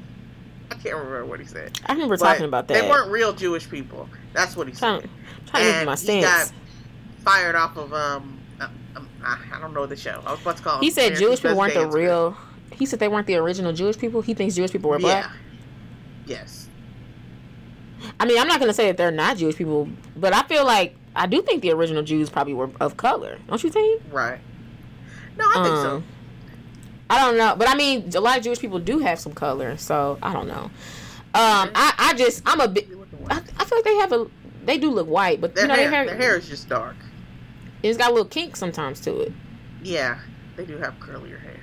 I 0.70 0.76
can't 0.76 0.94
remember 0.94 1.26
what 1.26 1.40
he 1.40 1.46
said. 1.46 1.72
I 1.86 1.92
remember 1.94 2.16
But 2.16 2.24
talking 2.24 2.44
about 2.46 2.68
that. 2.68 2.80
They 2.82 2.88
weren't 2.88 3.10
real 3.10 3.32
Jewish 3.32 3.68
people. 3.68 4.08
That's 4.32 4.56
what 4.56 4.68
he 4.68 4.72
trying, 4.72 5.00
said. 5.00 5.10
trying 5.46 5.62
to 5.64 5.66
look 5.68 5.74
at 5.74 5.80
And 5.80 5.86
my 5.86 5.96
he 5.96 6.20
got 6.20 6.46
stance. 6.46 6.52
fired 7.24 7.56
off 7.56 7.76
of 7.76 7.92
um, 7.92 8.38
uh, 8.60 8.68
um 8.94 9.08
I 9.24 9.36
I 9.52 9.60
don't 9.60 9.74
know 9.74 9.86
the 9.86 9.96
show. 9.96 10.22
I 10.24 10.30
was 10.30 10.40
about 10.40 10.56
to 10.58 10.62
call. 10.62 10.80
He 10.80 10.90
said 10.92 11.16
Jewish 11.16 11.40
people 11.42 11.56
weren't 11.56 11.74
the 11.74 11.86
real. 11.88 12.30
Group. 12.30 12.40
He 12.80 12.86
said 12.86 12.98
they 12.98 13.06
weren't 13.08 13.28
the 13.28 13.36
original 13.36 13.72
Jewish 13.72 13.96
people. 13.96 14.22
He 14.22 14.34
thinks 14.34 14.56
Jewish 14.56 14.72
people 14.72 14.90
were 14.90 14.98
black. 14.98 15.26
Yeah. 15.26 15.32
Yes. 16.26 16.68
I 18.18 18.24
mean, 18.24 18.38
I'm 18.40 18.48
not 18.48 18.58
gonna 18.58 18.72
say 18.72 18.86
that 18.88 18.96
they're 18.96 19.10
not 19.12 19.36
Jewish 19.36 19.54
people, 19.56 19.88
but 20.16 20.32
I 20.32 20.42
feel 20.44 20.64
like 20.64 20.96
I 21.14 21.26
do 21.26 21.42
think 21.42 21.60
the 21.62 21.70
original 21.72 22.02
Jews 22.02 22.30
probably 22.30 22.54
were 22.54 22.70
of 22.80 22.96
color. 22.96 23.38
Don't 23.46 23.62
you 23.62 23.70
think? 23.70 24.02
Right. 24.10 24.40
No, 25.36 25.44
I 25.44 25.62
think 25.62 25.76
so. 25.76 25.96
Um, 25.96 26.04
I 27.10 27.18
don't 27.20 27.36
know, 27.36 27.54
but 27.56 27.68
I 27.68 27.74
mean, 27.74 28.10
a 28.14 28.20
lot 28.20 28.38
of 28.38 28.44
Jewish 28.44 28.58
people 28.58 28.78
do 28.78 28.98
have 29.00 29.20
some 29.20 29.32
color, 29.32 29.76
so 29.76 30.18
I 30.22 30.32
don't 30.32 30.48
know. 30.48 30.70
Um, 31.32 31.70
I, 31.74 31.92
I 31.98 32.14
just, 32.16 32.42
I'm 32.46 32.60
a 32.60 32.68
bit. 32.68 32.88
I, 33.28 33.36
I 33.58 33.64
feel 33.64 33.78
like 33.78 33.84
they 33.84 33.96
have 33.96 34.12
a, 34.12 34.26
they 34.64 34.78
do 34.78 34.90
look 34.90 35.06
white, 35.08 35.40
but 35.40 35.54
Their 35.54 35.64
you 35.64 35.68
know, 35.68 35.74
hair, 35.74 35.82
their 35.84 35.90
hair, 35.94 36.06
their 36.06 36.16
hair 36.16 36.36
is 36.36 36.48
just 36.48 36.68
dark. 36.68 36.96
it's 37.82 37.98
got 37.98 38.10
a 38.10 38.14
little 38.14 38.28
kink 38.28 38.56
sometimes 38.56 39.00
to 39.02 39.20
it. 39.20 39.32
Yeah, 39.82 40.18
they 40.56 40.64
do 40.64 40.78
have 40.78 40.98
curlier 41.00 41.40
hair. 41.40 41.59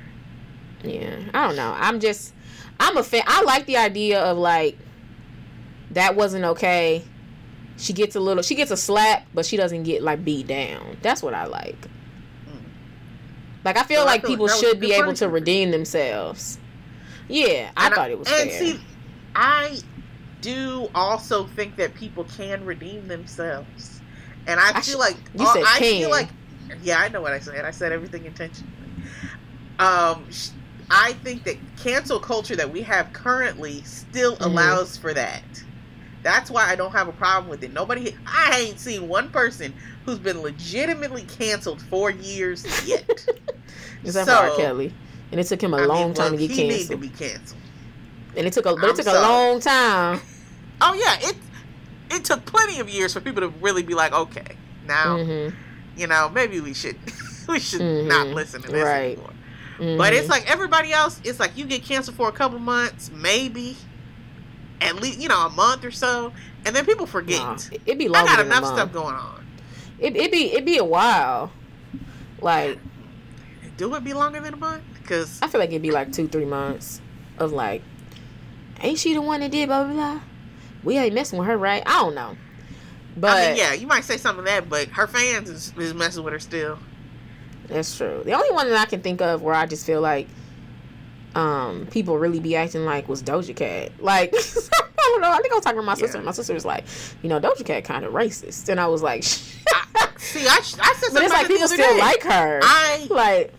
Yeah, 0.84 1.20
I 1.34 1.48
don't 1.48 1.56
know. 1.56 1.74
I'm 1.78 2.00
just, 2.00 2.34
I'm 2.80 2.98
a 2.98 3.04
fan. 3.04 3.24
I 3.28 3.42
like 3.44 3.66
the 3.66 3.78
idea 3.78 4.22
of 4.22 4.38
like, 4.38 4.78
that 5.92 6.16
wasn't 6.16 6.46
okay. 6.46 7.04
She 7.78 7.94
gets 7.94 8.16
a 8.16 8.20
little, 8.20 8.44
she 8.44 8.56
gets 8.56 8.72
a 8.72 8.78
slap, 8.78 9.28
but 9.34 9.46
she 9.46 9.58
doesn't 9.58 9.84
get 9.84 10.04
like 10.04 10.24
beat 10.24 10.48
down. 10.48 10.98
That's 11.02 11.22
what 11.24 11.34
I 11.34 11.46
like. 11.46 11.90
Mm. 12.48 12.72
Like 13.64 13.78
I 13.78 13.84
feel 13.84 14.02
So 14.02 14.08
I 14.08 14.14
like 14.14 14.22
feel 14.22 14.32
people 14.32 14.48
was 14.48 14.58
should 14.60 14.80
be 14.80 14.94
able 14.94 15.14
to 15.16 15.30
redeem 15.30 15.72
themselves. 15.72 16.60
Yeah, 17.28 17.72
I 17.78 17.88
And 17.88 17.96
thought 17.96 18.12
it 18.12 18.20
was 18.20 18.32
and 18.32 18.50
fair. 18.50 18.50
see, 18.52 18.80
I 19.36 19.80
do 20.42 20.90
also 20.96 21.48
think 21.48 21.76
that 21.78 21.94
people 21.96 22.24
can 22.26 22.66
redeem 22.66 23.08
themselves, 23.08 24.02
and 24.48 24.60
I, 24.60 24.74
I 24.76 24.82
feel 24.82 25.00
like 25.00 25.18
you 25.34 25.46
uh, 25.46 25.54
said 25.54 25.64
I 25.66 25.80
can. 25.80 26.00
feel 26.00 26.10
like 26.10 26.30
yeah, 26.82 27.00
I 27.00 27.10
know 27.10 27.22
what 27.22 27.34
I 27.34 27.40
said. 27.40 27.66
I 27.66 27.72
said 27.72 27.92
everything 27.92 28.26
intentionally. 28.26 28.74
Um, 29.80 30.26
sh- 30.32 30.50
I 30.90 31.14
think 31.14 31.44
that 31.44 31.58
cancel 31.78 32.20
culture 32.20 32.56
that 32.56 32.72
we 32.72 32.82
have 32.84 33.12
currently 33.14 33.82
still 33.84 34.38
Mhm. 34.38 34.46
allows 34.46 34.98
for 34.98 35.14
that. 35.14 35.44
That's 36.24 36.50
why 36.50 36.70
I 36.70 36.76
don't 36.76 36.92
have 36.92 37.08
a 37.08 37.14
problem 37.14 37.50
with 37.50 37.64
it. 37.64 37.72
Nobody, 37.74 38.16
I 38.26 38.60
ain't 38.68 38.80
seen 38.80 39.08
one 39.08 39.30
person 39.30 39.74
who's 40.06 40.20
been 40.20 40.42
legitimately 40.42 41.24
canceled 41.24 41.82
for 41.82 42.10
years 42.10 42.66
yet. 42.86 43.06
Except 44.04 44.28
for 44.30 44.36
R. 44.36 44.50
Kelly, 44.52 44.94
and 45.32 45.40
it 45.40 45.46
took 45.46 45.62
him 45.62 45.74
a 45.74 45.78
I 45.78 45.82
mean, 45.88 45.88
long 45.88 46.14
time 46.14 46.32
well, 46.32 46.38
to 46.38 46.38
get 46.48 46.52
he 46.52 46.64
need 46.64 46.90
to 46.90 46.96
canceled. 46.96 47.02
be 47.02 47.10
canceled. 47.10 47.60
And 48.36 48.48
it 48.48 48.54
took 48.54 48.66
a, 48.66 48.76
but 48.76 48.90
I'm 48.90 48.90
it 48.90 48.96
took 48.96 49.08
a 49.08 49.14
long 49.22 49.60
time. 49.60 50.20
Oh 50.82 50.94
yeah, 50.94 51.30
it 51.30 51.36
it 52.12 52.24
took 52.26 52.46
plenty 52.46 52.80
of 52.80 52.90
years 52.90 53.14
for 53.14 53.20
people 53.20 53.42
to 53.42 53.50
really 53.50 53.84
be 53.84 53.94
like, 53.94 54.14
okay, 54.14 54.58
now 54.88 55.18
hmm 55.18 55.50
you 55.96 56.08
know 56.08 56.30
maybe 56.30 56.60
we 56.60 56.74
should 56.74 56.96
we 57.48 57.60
should 57.60 57.82
Mhm. 57.82 58.08
not 58.08 58.34
listen 58.36 58.62
to 58.62 58.70
this 58.70 58.84
Right. 58.84 59.18
anymore. 59.18 59.34
Hmm 59.78 59.98
But 59.98 60.14
it's 60.14 60.30
like 60.30 60.50
everybody 60.50 60.92
else. 60.92 61.22
It's 61.24 61.40
like 61.40 61.58
you 61.58 61.66
get 61.66 61.84
canceled 61.84 62.18
for 62.18 62.30
a 62.30 62.32
couple 62.32 62.60
months, 62.60 63.12
maybe 63.12 63.76
at 64.82 64.96
least 64.96 65.20
you 65.20 65.28
know 65.28 65.46
a 65.48 65.50
month 65.50 65.84
or 65.84 65.92
so, 65.92 66.32
and 66.66 66.76
then 66.76 66.86
people 66.86 67.06
forget. 67.06 67.40
Nah, 67.40 67.58
it'd 67.86 67.98
be 67.98 68.08
I 68.08 68.12
longer 68.12 68.30
got 68.30 68.38
than 68.38 68.48
enough 68.48 68.66
stuff 68.66 68.94
going 68.94 69.16
on. 69.16 69.46
It 70.00 70.16
it 70.16 70.32
be 70.32 70.52
it'd 70.52 70.66
be 70.66 70.78
a 70.78 70.84
while. 70.84 71.52
Like 72.42 72.80
Do 73.78 73.94
it 73.96 74.04
be 74.04 74.14
longer 74.14 74.40
than 74.40 74.54
a 74.54 74.58
month? 74.58 74.84
Because 75.02 75.40
I 75.42 75.48
feel 75.48 75.60
like 75.60 75.70
it'd 75.70 75.82
be 75.82 75.92
like 75.92 76.12
two 76.12 76.28
three 76.28 76.46
months 76.46 77.02
of 77.38 77.52
like, 77.52 77.82
ain't 78.82 79.00
she 79.00 79.14
the 79.14 79.22
one 79.22 79.40
that 79.42 79.52
did 79.52 79.68
blah 79.68 79.84
blah 79.84 79.94
blah? 79.94 80.22
We 80.84 80.98
ain't 80.98 81.14
messing 81.14 81.40
with 81.40 81.48
her, 81.48 81.58
right? 81.58 81.84
I 81.86 82.02
don't 82.02 82.16
know. 82.16 82.38
But 83.16 83.38
I 83.38 83.48
mean, 83.48 83.58
yeah, 83.58 83.74
you 83.74 83.88
might 83.88 84.04
say 84.04 84.18
something 84.18 84.40
of 84.40 84.46
that, 84.46 84.70
but 84.70 84.90
her 84.90 85.08
fans 85.08 85.50
is, 85.50 85.74
is 85.78 85.94
messing 85.94 86.24
with 86.24 86.34
her 86.34 86.40
still. 86.40 86.78
That's 87.68 87.96
true. 87.98 88.22
The 88.24 88.34
only 88.34 88.52
one 88.52 88.70
that 88.70 88.78
I 88.78 88.86
can 88.86 89.02
think 89.02 89.22
of 89.22 89.42
where 89.42 89.56
I 89.56 89.66
just 89.66 89.86
feel 89.86 90.02
like 90.02 90.28
um 91.36 91.88
people 91.92 92.18
really 92.18 92.40
be 92.40 92.56
acting 92.56 92.86
like 92.86 93.08
was 93.08 93.22
Doja 93.22 93.56
Cat. 93.56 93.92
Like 94.00 94.34
I 94.36 95.10
don't 95.12 95.22
know. 95.22 95.32
I 95.32 95.38
think 95.38 95.52
I 95.52 95.56
was 95.56 95.64
talking 95.64 95.80
to 95.80 95.86
my 95.86 95.96
sister. 95.96 96.18
Yeah. 96.18 96.24
My 96.24 96.32
sister 96.32 96.54
was 96.54 96.66
like, 96.66 96.86
you 97.22 97.30
know, 97.30 97.40
Doja 97.40 97.66
Cat 97.66 97.84
kind 97.84 98.06
of 98.06 98.14
racist, 98.14 98.70
and 98.70 98.80
I 98.80 98.88
was 98.88 99.02
like, 99.02 99.24
See, 100.18 100.48
I, 100.48 100.56
I 100.56 100.62
said 100.62 100.74
something 100.74 101.14
but 101.14 101.24
it's 101.24 101.34
like 101.34 101.48
people 101.48 101.68
still 101.68 101.94
day. 101.94 102.00
like 102.00 102.24
her. 102.24 102.60
I 102.64 103.08
like 103.10 103.54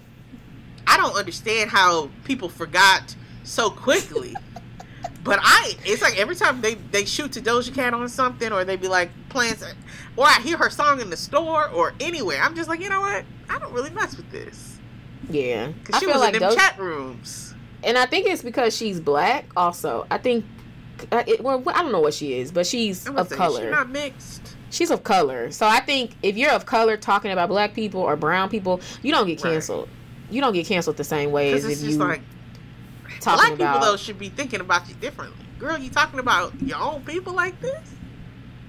I 0.87 0.97
don't 0.97 1.17
understand 1.17 1.71
how 1.71 2.11
people 2.25 2.49
forgot 2.49 3.15
so 3.45 3.71
quickly. 3.71 4.35
But 5.29 5.39
I, 5.43 5.75
it's 5.85 6.03
like 6.03 6.19
every 6.19 6.35
time 6.37 6.61
they 6.61 6.75
they 6.75 7.05
shoot 7.05 7.33
to 7.33 7.41
Doja 7.41 7.75
Cat 7.75 7.95
on 7.95 8.09
something, 8.09 8.53
or 8.53 8.65
they 8.65 8.77
be 8.77 8.89
like 8.89 9.11
playing, 9.29 9.55
or 10.17 10.25
I 10.27 10.41
hear 10.41 10.57
her 10.57 10.71
song 10.71 11.01
in 11.01 11.11
the 11.11 11.17
store 11.17 11.69
or 11.69 11.95
anywhere, 12.01 12.41
I'm 12.43 12.55
just 12.55 12.69
like, 12.69 12.81
you 12.81 12.89
know 12.89 13.01
what? 13.01 13.25
I 13.51 13.59
don't 13.59 13.73
really 13.73 13.91
mess 13.91 14.17
with 14.17 14.31
this 14.31 14.79
yeah, 15.31 15.69
because 15.69 15.97
I 15.97 15.99
she 15.99 16.05
feel 16.07 16.15
was 16.15 16.23
like 16.23 16.35
in 16.35 16.41
them 16.41 16.53
Doja, 16.53 16.57
chat 16.57 16.79
rooms. 16.79 17.55
and 17.83 17.99
I 17.99 18.07
think 18.07 18.27
it's 18.27 18.43
because 18.43 18.77
she's 18.77 19.01
black. 19.01 19.47
Also, 19.57 20.07
I 20.11 20.19
think. 20.19 20.45
Uh, 21.13 21.23
it, 21.29 21.41
well, 21.43 21.63
I 21.69 21.83
don't 21.83 21.93
know 21.93 22.01
what 22.01 22.15
she 22.15 22.35
is, 22.41 22.51
but 22.51 22.67
she's 22.67 23.07
of 23.09 23.29
say, 23.29 23.37
color. 23.37 23.61
She's 23.61 23.71
not 23.71 23.89
mixed. 23.91 24.57
She's 24.71 24.91
of 24.91 25.05
color. 25.05 25.51
So 25.53 25.65
I 25.67 25.79
think 25.81 26.13
if 26.25 26.37
you're 26.37 26.51
of 26.51 26.67
color 26.67 26.97
talking 26.97 27.31
about 27.31 27.49
black 27.49 27.73
people 27.73 28.01
or 28.01 28.17
brown 28.17 28.49
people, 28.49 28.81
you 29.03 29.13
don't 29.13 29.27
get 29.27 29.43
Right. 29.45 29.53
canceled. 29.53 29.89
You 30.29 30.41
don't 30.41 30.53
get 30.53 30.67
canceled 30.67 30.97
the 30.97 31.05
same 31.05 31.31
way 31.31 31.53
as 31.53 31.65
if 31.65 31.71
just 31.71 31.85
you 31.85 31.99
like 31.99 32.21
talking 33.21 33.39
black 33.39 33.53
about. 33.55 33.75
people 33.75 33.87
though 33.91 33.97
should 33.97 34.19
be 34.19 34.29
thinking 34.29 34.61
about 34.61 34.89
you 34.89 34.95
differently. 34.97 35.45
Girl, 35.59 35.77
you 35.79 35.91
talking 35.91 36.19
about 36.21 36.61
your 36.63 36.79
own 36.79 37.03
people 37.05 37.33
like 37.33 37.61
this? 37.61 37.81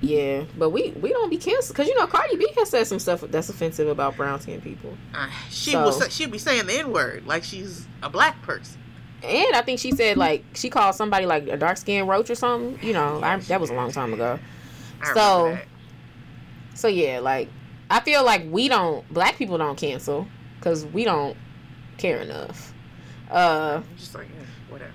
Yeah, 0.02 0.46
but 0.58 0.70
we 0.70 0.92
we 0.92 1.10
don't 1.10 1.30
be 1.30 1.38
canceled 1.38 1.76
because 1.76 1.88
you 1.90 1.96
know 1.96 2.08
Cardi 2.08 2.38
B 2.38 2.48
has 2.58 2.70
said 2.70 2.88
some 2.88 3.00
stuff 3.00 3.22
that's 3.22 3.50
offensive 3.50 3.88
about 3.88 4.16
brown 4.16 4.40
skin 4.40 4.62
people. 4.62 4.98
Uh, 5.14 5.28
she 5.50 5.72
So- 5.72 5.84
will. 5.84 6.10
She'll 6.10 6.30
be 6.30 6.38
saying 6.38 6.68
the 6.68 6.80
n 6.80 6.92
word 6.92 7.26
like 7.28 7.44
she's 7.44 7.86
a 8.02 8.10
black 8.10 8.42
person. 8.42 8.80
And 9.22 9.54
I 9.54 9.62
think 9.62 9.80
she 9.82 9.92
said 9.92 10.16
like 10.16 10.46
she 10.54 10.70
called 10.70 10.96
somebody 10.96 11.26
like 11.26 11.48
a 11.50 11.58
dark 11.58 11.76
skinned 11.78 12.08
roach 12.08 12.30
or 12.30 12.36
something. 12.36 12.80
You 12.82 12.94
know, 12.94 13.22
I, 13.22 13.38
that 13.38 13.60
was 13.60 13.70
a 13.70 13.74
long 13.74 13.92
time 13.92 14.14
ago. 14.14 14.40
So- 15.14 15.58
So 16.76 16.88
yeah, 16.88 17.20
like 17.20 17.50
I 17.90 18.00
feel 18.00 18.24
like 18.24 18.44
we 18.50 18.70
don't 18.70 19.08
black 19.14 19.36
people 19.38 19.58
don't 19.58 19.78
cancel 19.78 20.28
because 20.58 20.86
we 20.86 21.04
don't 21.04 21.36
care 21.98 22.20
enough. 22.22 22.74
Uh. 23.30 23.82
I'm 23.84 23.98
just 23.98 24.16
like 24.16 24.26
eh, 24.28 24.46
whatever. 24.70 24.92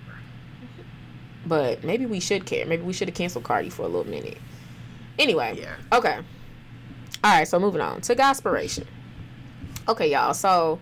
but 1.47 1.85
maybe 1.85 2.07
we 2.07 2.21
should 2.21 2.47
care. 2.47 2.67
Maybe 2.67 2.83
we 2.83 2.93
should 2.93 3.09
have 3.09 3.17
canceled 3.17 3.45
Cardi 3.45 3.71
for 3.71 3.83
a 3.83 3.87
little 3.89 4.07
minute. 4.11 4.39
Anyway, 5.19 5.59
Yeah. 5.61 5.77
okay. 5.93 6.19
All 7.23 7.31
right, 7.39 7.47
so 7.49 7.59
moving 7.59 7.81
on 7.81 8.01
to 8.03 8.15
Gospiration. 8.15 8.87
Okay, 9.89 10.11
y'all. 10.11 10.35
So 10.35 10.79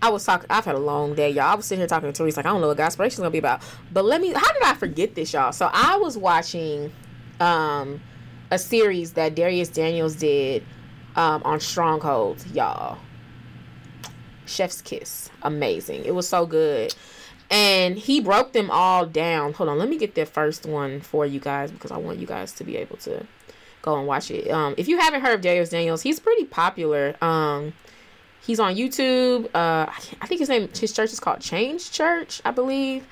I 0.00 0.10
was 0.10 0.24
talking. 0.24 0.46
I've 0.50 0.64
had 0.64 0.74
a 0.74 0.78
long 0.80 1.14
day, 1.14 1.30
y'all. 1.30 1.44
I 1.52 1.54
was 1.54 1.66
sitting 1.66 1.80
here 1.80 1.86
talking 1.88 2.10
to 2.12 2.16
Therese, 2.16 2.36
like 2.36 2.46
I 2.46 2.50
don't 2.50 2.60
know 2.60 2.68
what 2.68 2.76
Gospiration 2.76 3.14
is 3.14 3.18
gonna 3.18 3.30
be 3.30 3.38
about. 3.38 3.62
But 3.92 4.04
let 4.04 4.20
me. 4.20 4.32
How 4.32 4.52
did 4.52 4.62
I 4.62 4.74
forget 4.74 5.14
this, 5.14 5.32
y'all? 5.32 5.52
So 5.52 5.68
I 5.72 5.96
was 5.98 6.16
watching 6.16 6.92
um 7.40 8.00
a 8.50 8.58
series 8.58 9.12
that 9.12 9.34
Dharius 9.34 9.72
Daniels 9.72 10.16
did 10.16 10.64
um 11.16 11.42
on 11.44 11.60
Strongholds, 11.60 12.46
y'all. 12.52 12.98
Chef's 14.48 14.82
Kiss, 14.82 15.30
amazing. 15.42 16.04
It 16.04 16.14
was 16.14 16.28
so 16.28 16.46
good. 16.46 16.94
And 17.50 17.96
he 17.96 18.20
broke 18.20 18.52
them 18.52 18.70
all 18.70 19.06
down. 19.06 19.54
Hold 19.54 19.70
on, 19.70 19.78
let 19.78 19.88
me 19.88 19.96
get 19.96 20.14
the 20.14 20.26
first 20.26 20.66
one 20.66 21.00
for 21.00 21.24
you 21.24 21.40
guys 21.40 21.70
because 21.70 21.90
I 21.90 21.96
want 21.96 22.18
you 22.18 22.26
guys 22.26 22.52
to 22.52 22.64
be 22.64 22.76
able 22.76 22.98
to 22.98 23.26
go 23.82 23.96
and 23.96 24.06
watch 24.06 24.30
it. 24.30 24.50
Um, 24.50 24.74
if 24.76 24.88
you 24.88 24.98
haven't 24.98 25.22
heard 25.22 25.34
of 25.34 25.40
Dharius 25.40 25.70
Daniels, 25.70 26.02
he's 26.02 26.20
pretty 26.20 26.44
popular. 26.44 27.14
Um, 27.22 27.72
he's 28.40 28.60
on 28.60 28.74
YouTube. 28.74 29.46
Uh, 29.54 29.86
I 29.88 29.98
I 30.20 30.26
think 30.26 30.40
his 30.40 30.48
name, 30.48 30.68
his 30.78 30.92
church 30.92 31.12
is 31.12 31.20
called 31.20 31.40
Change 31.40 31.90
Church, 31.90 32.42
I 32.44 32.50
believe, 32.50 33.06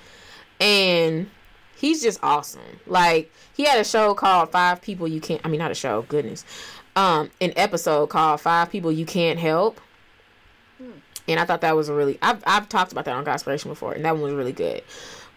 and 0.60 1.30
he's 1.76 2.02
just 2.02 2.18
awesome. 2.22 2.80
Like 2.86 3.32
he 3.56 3.64
had 3.64 3.78
a 3.78 3.84
show 3.84 4.14
called 4.14 4.50
Five 4.50 4.82
People 4.82 5.08
You 5.08 5.20
Can't. 5.20 5.40
I 5.44 5.48
mean, 5.48 5.58
not 5.58 5.70
a 5.70 5.74
show. 5.74 6.02
Goodness, 6.02 6.44
um, 6.94 7.30
an 7.40 7.52
episode 7.56 8.08
called 8.08 8.40
Five 8.40 8.70
People 8.70 8.92
You 8.92 9.06
Can't 9.06 9.38
Help. 9.38 9.80
And 11.28 11.40
I 11.40 11.44
thought 11.44 11.60
that 11.62 11.76
was 11.76 11.88
a 11.88 11.94
really 11.94 12.18
I've 12.22 12.42
I've 12.46 12.68
talked 12.68 12.92
about 12.92 13.04
that 13.06 13.14
on 13.14 13.24
Godspiration 13.24 13.66
before, 13.66 13.92
and 13.92 14.04
that 14.04 14.14
one 14.14 14.22
was 14.22 14.34
really 14.34 14.52
good. 14.52 14.82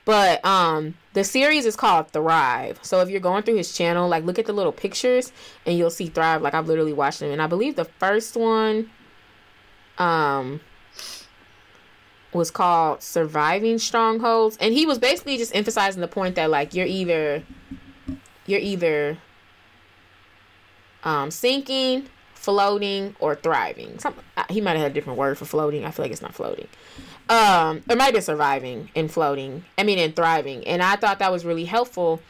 But 0.05 0.43
um 0.45 0.95
the 1.13 1.23
series 1.23 1.65
is 1.65 1.75
called 1.75 2.09
Thrive. 2.09 2.79
So 2.81 3.01
if 3.01 3.09
you're 3.09 3.19
going 3.19 3.43
through 3.43 3.55
his 3.55 3.75
channel, 3.75 4.07
like 4.07 4.23
look 4.23 4.39
at 4.39 4.45
the 4.45 4.53
little 4.53 4.71
pictures 4.71 5.31
and 5.65 5.77
you'll 5.77 5.89
see 5.89 6.07
Thrive. 6.07 6.41
Like 6.41 6.53
I've 6.53 6.67
literally 6.67 6.93
watched 6.93 7.19
them. 7.19 7.31
And 7.31 7.41
I 7.41 7.47
believe 7.47 7.75
the 7.75 7.85
first 7.85 8.35
one 8.35 8.89
um 9.97 10.61
was 12.33 12.51
called 12.51 13.01
Surviving 13.01 13.77
Strongholds. 13.77 14.57
And 14.57 14.73
he 14.73 14.85
was 14.85 14.99
basically 14.99 15.37
just 15.37 15.55
emphasizing 15.55 16.01
the 16.01 16.07
point 16.07 16.35
that 16.35 16.49
like 16.49 16.73
you're 16.73 16.85
either 16.85 17.43
you're 18.45 18.59
either 18.59 19.17
um 21.03 21.31
sinking, 21.31 22.07
floating, 22.39 23.15
or 23.19 23.35
thriving. 23.35 23.99
Some 23.99 24.15
uh, 24.37 24.45
he 24.49 24.61
might 24.61 24.71
have 24.71 24.81
had 24.81 24.91
a 24.91 24.93
different 24.93 25.19
word 25.19 25.37
for 25.37 25.43
floating. 25.43 25.83
I 25.83 25.91
feel 25.91 26.05
like 26.05 26.11
it's 26.13 26.21
not 26.21 26.33
floating. 26.33 26.67
Um 27.27 27.83
it 27.89 27.97
might 27.97 28.13
be 28.13 28.21
surviving 28.21 28.89
and 28.95 29.11
floating 29.11 29.65
i 29.77 29.83
mean 29.83 29.99
and 29.99 30.15
thriving. 30.15 30.65
And 30.65 30.81
i 30.81 30.95
thought 30.95 31.19
that 31.19 31.31
was 31.33 31.43
really 31.43 31.65
helpful. 31.65 32.21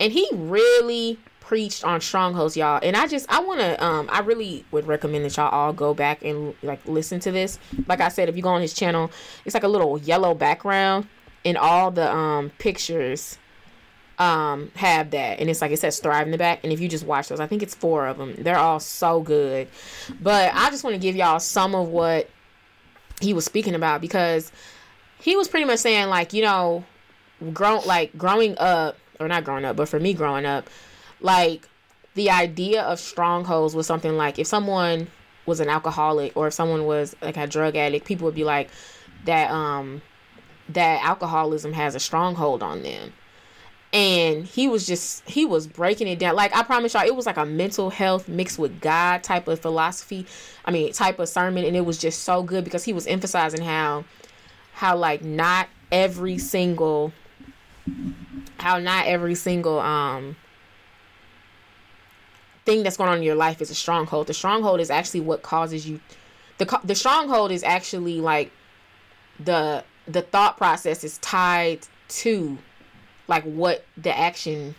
And 0.00 0.10
he 0.10 0.26
really 0.32 1.18
preached 1.40 1.84
on 1.84 2.00
strongholds 2.00 2.56
y'all. 2.56 2.80
And 2.82 2.96
i 2.96 3.06
just 3.06 3.30
i 3.30 3.40
want 3.40 3.60
to 3.60 3.84
um 3.84 4.08
i 4.10 4.20
really 4.20 4.64
would 4.70 4.86
recommend 4.86 5.26
that 5.26 5.36
y'all 5.36 5.50
all 5.50 5.74
go 5.74 5.92
back 5.92 6.24
and 6.24 6.54
like 6.62 6.80
listen 6.86 7.20
to 7.20 7.30
this. 7.30 7.58
Like 7.86 8.00
i 8.00 8.08
said 8.08 8.30
if 8.30 8.36
you 8.36 8.42
go 8.42 8.48
on 8.48 8.62
his 8.62 8.72
channel 8.72 9.10
it's 9.44 9.52
like 9.52 9.64
a 9.64 9.68
little 9.68 9.98
yellow 9.98 10.32
background 10.32 11.06
and 11.44 11.58
all 11.58 11.90
the 11.90 12.10
um 12.10 12.50
pictures 12.58 13.36
um 14.18 14.70
have 14.74 15.10
that. 15.12 15.40
And 15.40 15.48
it's 15.48 15.60
like 15.60 15.70
it 15.70 15.78
says 15.78 15.98
thrive 15.98 16.26
in 16.26 16.32
the 16.32 16.38
back. 16.38 16.60
And 16.64 16.72
if 16.72 16.80
you 16.80 16.88
just 16.88 17.04
watch 17.04 17.28
those 17.28 17.40
i 17.40 17.46
think 17.46 17.62
it's 17.62 17.74
four 17.74 18.06
of 18.06 18.18
them. 18.18 18.34
They're 18.38 18.58
all 18.58 18.80
so 18.80 19.20
good. 19.20 19.68
But 20.20 20.52
i 20.54 20.70
just 20.70 20.84
want 20.84 20.94
to 20.94 21.00
give 21.00 21.16
y'all 21.16 21.40
some 21.40 21.74
of 21.74 21.88
what 21.88 22.28
he 23.20 23.32
was 23.32 23.44
speaking 23.44 23.74
about 23.74 24.00
because 24.00 24.52
he 25.20 25.36
was 25.36 25.48
pretty 25.48 25.66
much 25.66 25.78
saying 25.80 26.08
like 26.08 26.32
you 26.32 26.42
know 26.42 26.84
grown 27.52 27.84
like 27.84 28.16
growing 28.16 28.56
up 28.58 28.96
or 29.20 29.28
not 29.28 29.44
growing 29.44 29.64
up 29.64 29.76
but 29.76 29.88
for 29.88 29.98
me 29.98 30.12
growing 30.12 30.46
up 30.46 30.68
like 31.20 31.68
the 32.14 32.30
idea 32.30 32.82
of 32.82 32.98
strongholds 32.98 33.74
was 33.74 33.86
something 33.86 34.16
like 34.16 34.38
if 34.38 34.46
someone 34.46 35.06
was 35.46 35.60
an 35.60 35.68
alcoholic 35.68 36.36
or 36.36 36.48
if 36.48 36.54
someone 36.54 36.84
was 36.84 37.16
like 37.22 37.36
a 37.36 37.46
drug 37.46 37.76
addict 37.76 38.06
people 38.06 38.24
would 38.24 38.34
be 38.34 38.44
like 38.44 38.70
that 39.24 39.50
um 39.50 40.02
that 40.68 41.02
alcoholism 41.02 41.72
has 41.72 41.94
a 41.94 42.00
stronghold 42.00 42.62
on 42.62 42.82
them 42.82 43.12
and 43.92 44.44
he 44.44 44.68
was 44.68 44.86
just 44.86 45.28
he 45.28 45.44
was 45.44 45.66
breaking 45.66 46.06
it 46.08 46.18
down. 46.18 46.36
Like 46.36 46.54
i 46.54 46.62
promise 46.62 46.94
y'all 46.94 47.06
it 47.06 47.16
was 47.16 47.26
like 47.26 47.36
a 47.36 47.46
mental 47.46 47.90
health 47.90 48.28
mixed 48.28 48.58
with 48.58 48.80
god 48.80 49.22
type 49.22 49.48
of 49.48 49.60
philosophy 49.60 50.26
i 50.66 50.70
mean 50.70 50.92
type 50.92 51.18
of 51.18 51.28
sermon 51.28 51.64
and 51.64 51.74
it 51.74 51.86
was 51.86 51.96
just 51.96 52.24
so 52.24 52.42
good 52.42 52.64
because 52.64 52.84
he 52.84 52.92
was 52.92 53.06
emphasizing 53.06 53.62
how 53.62 54.04
how 54.74 54.96
like 54.96 55.22
not 55.22 55.68
every 55.90 56.36
single 56.36 57.12
how 58.58 58.78
not 58.78 59.06
every 59.06 59.34
single 59.34 59.78
um 59.78 60.36
thing 62.68 62.82
that's 62.82 62.98
going 62.98 63.08
on 63.08 63.16
in 63.16 63.22
your 63.22 63.34
life 63.34 63.62
is 63.62 63.70
a 63.70 63.74
stronghold. 63.74 64.26
The 64.26 64.34
stronghold 64.34 64.78
is 64.78 64.90
actually 64.90 65.20
what 65.20 65.42
causes 65.42 65.88
you 65.88 66.00
the 66.58 66.80
the 66.84 66.94
stronghold 66.94 67.50
is 67.50 67.62
actually 67.62 68.20
like 68.20 68.52
the 69.40 69.84
the 70.06 70.20
thought 70.22 70.58
process 70.58 71.02
is 71.02 71.16
tied 71.18 71.86
to 72.08 72.58
like 73.28 73.44
what 73.44 73.84
the 73.96 74.16
action 74.16 74.74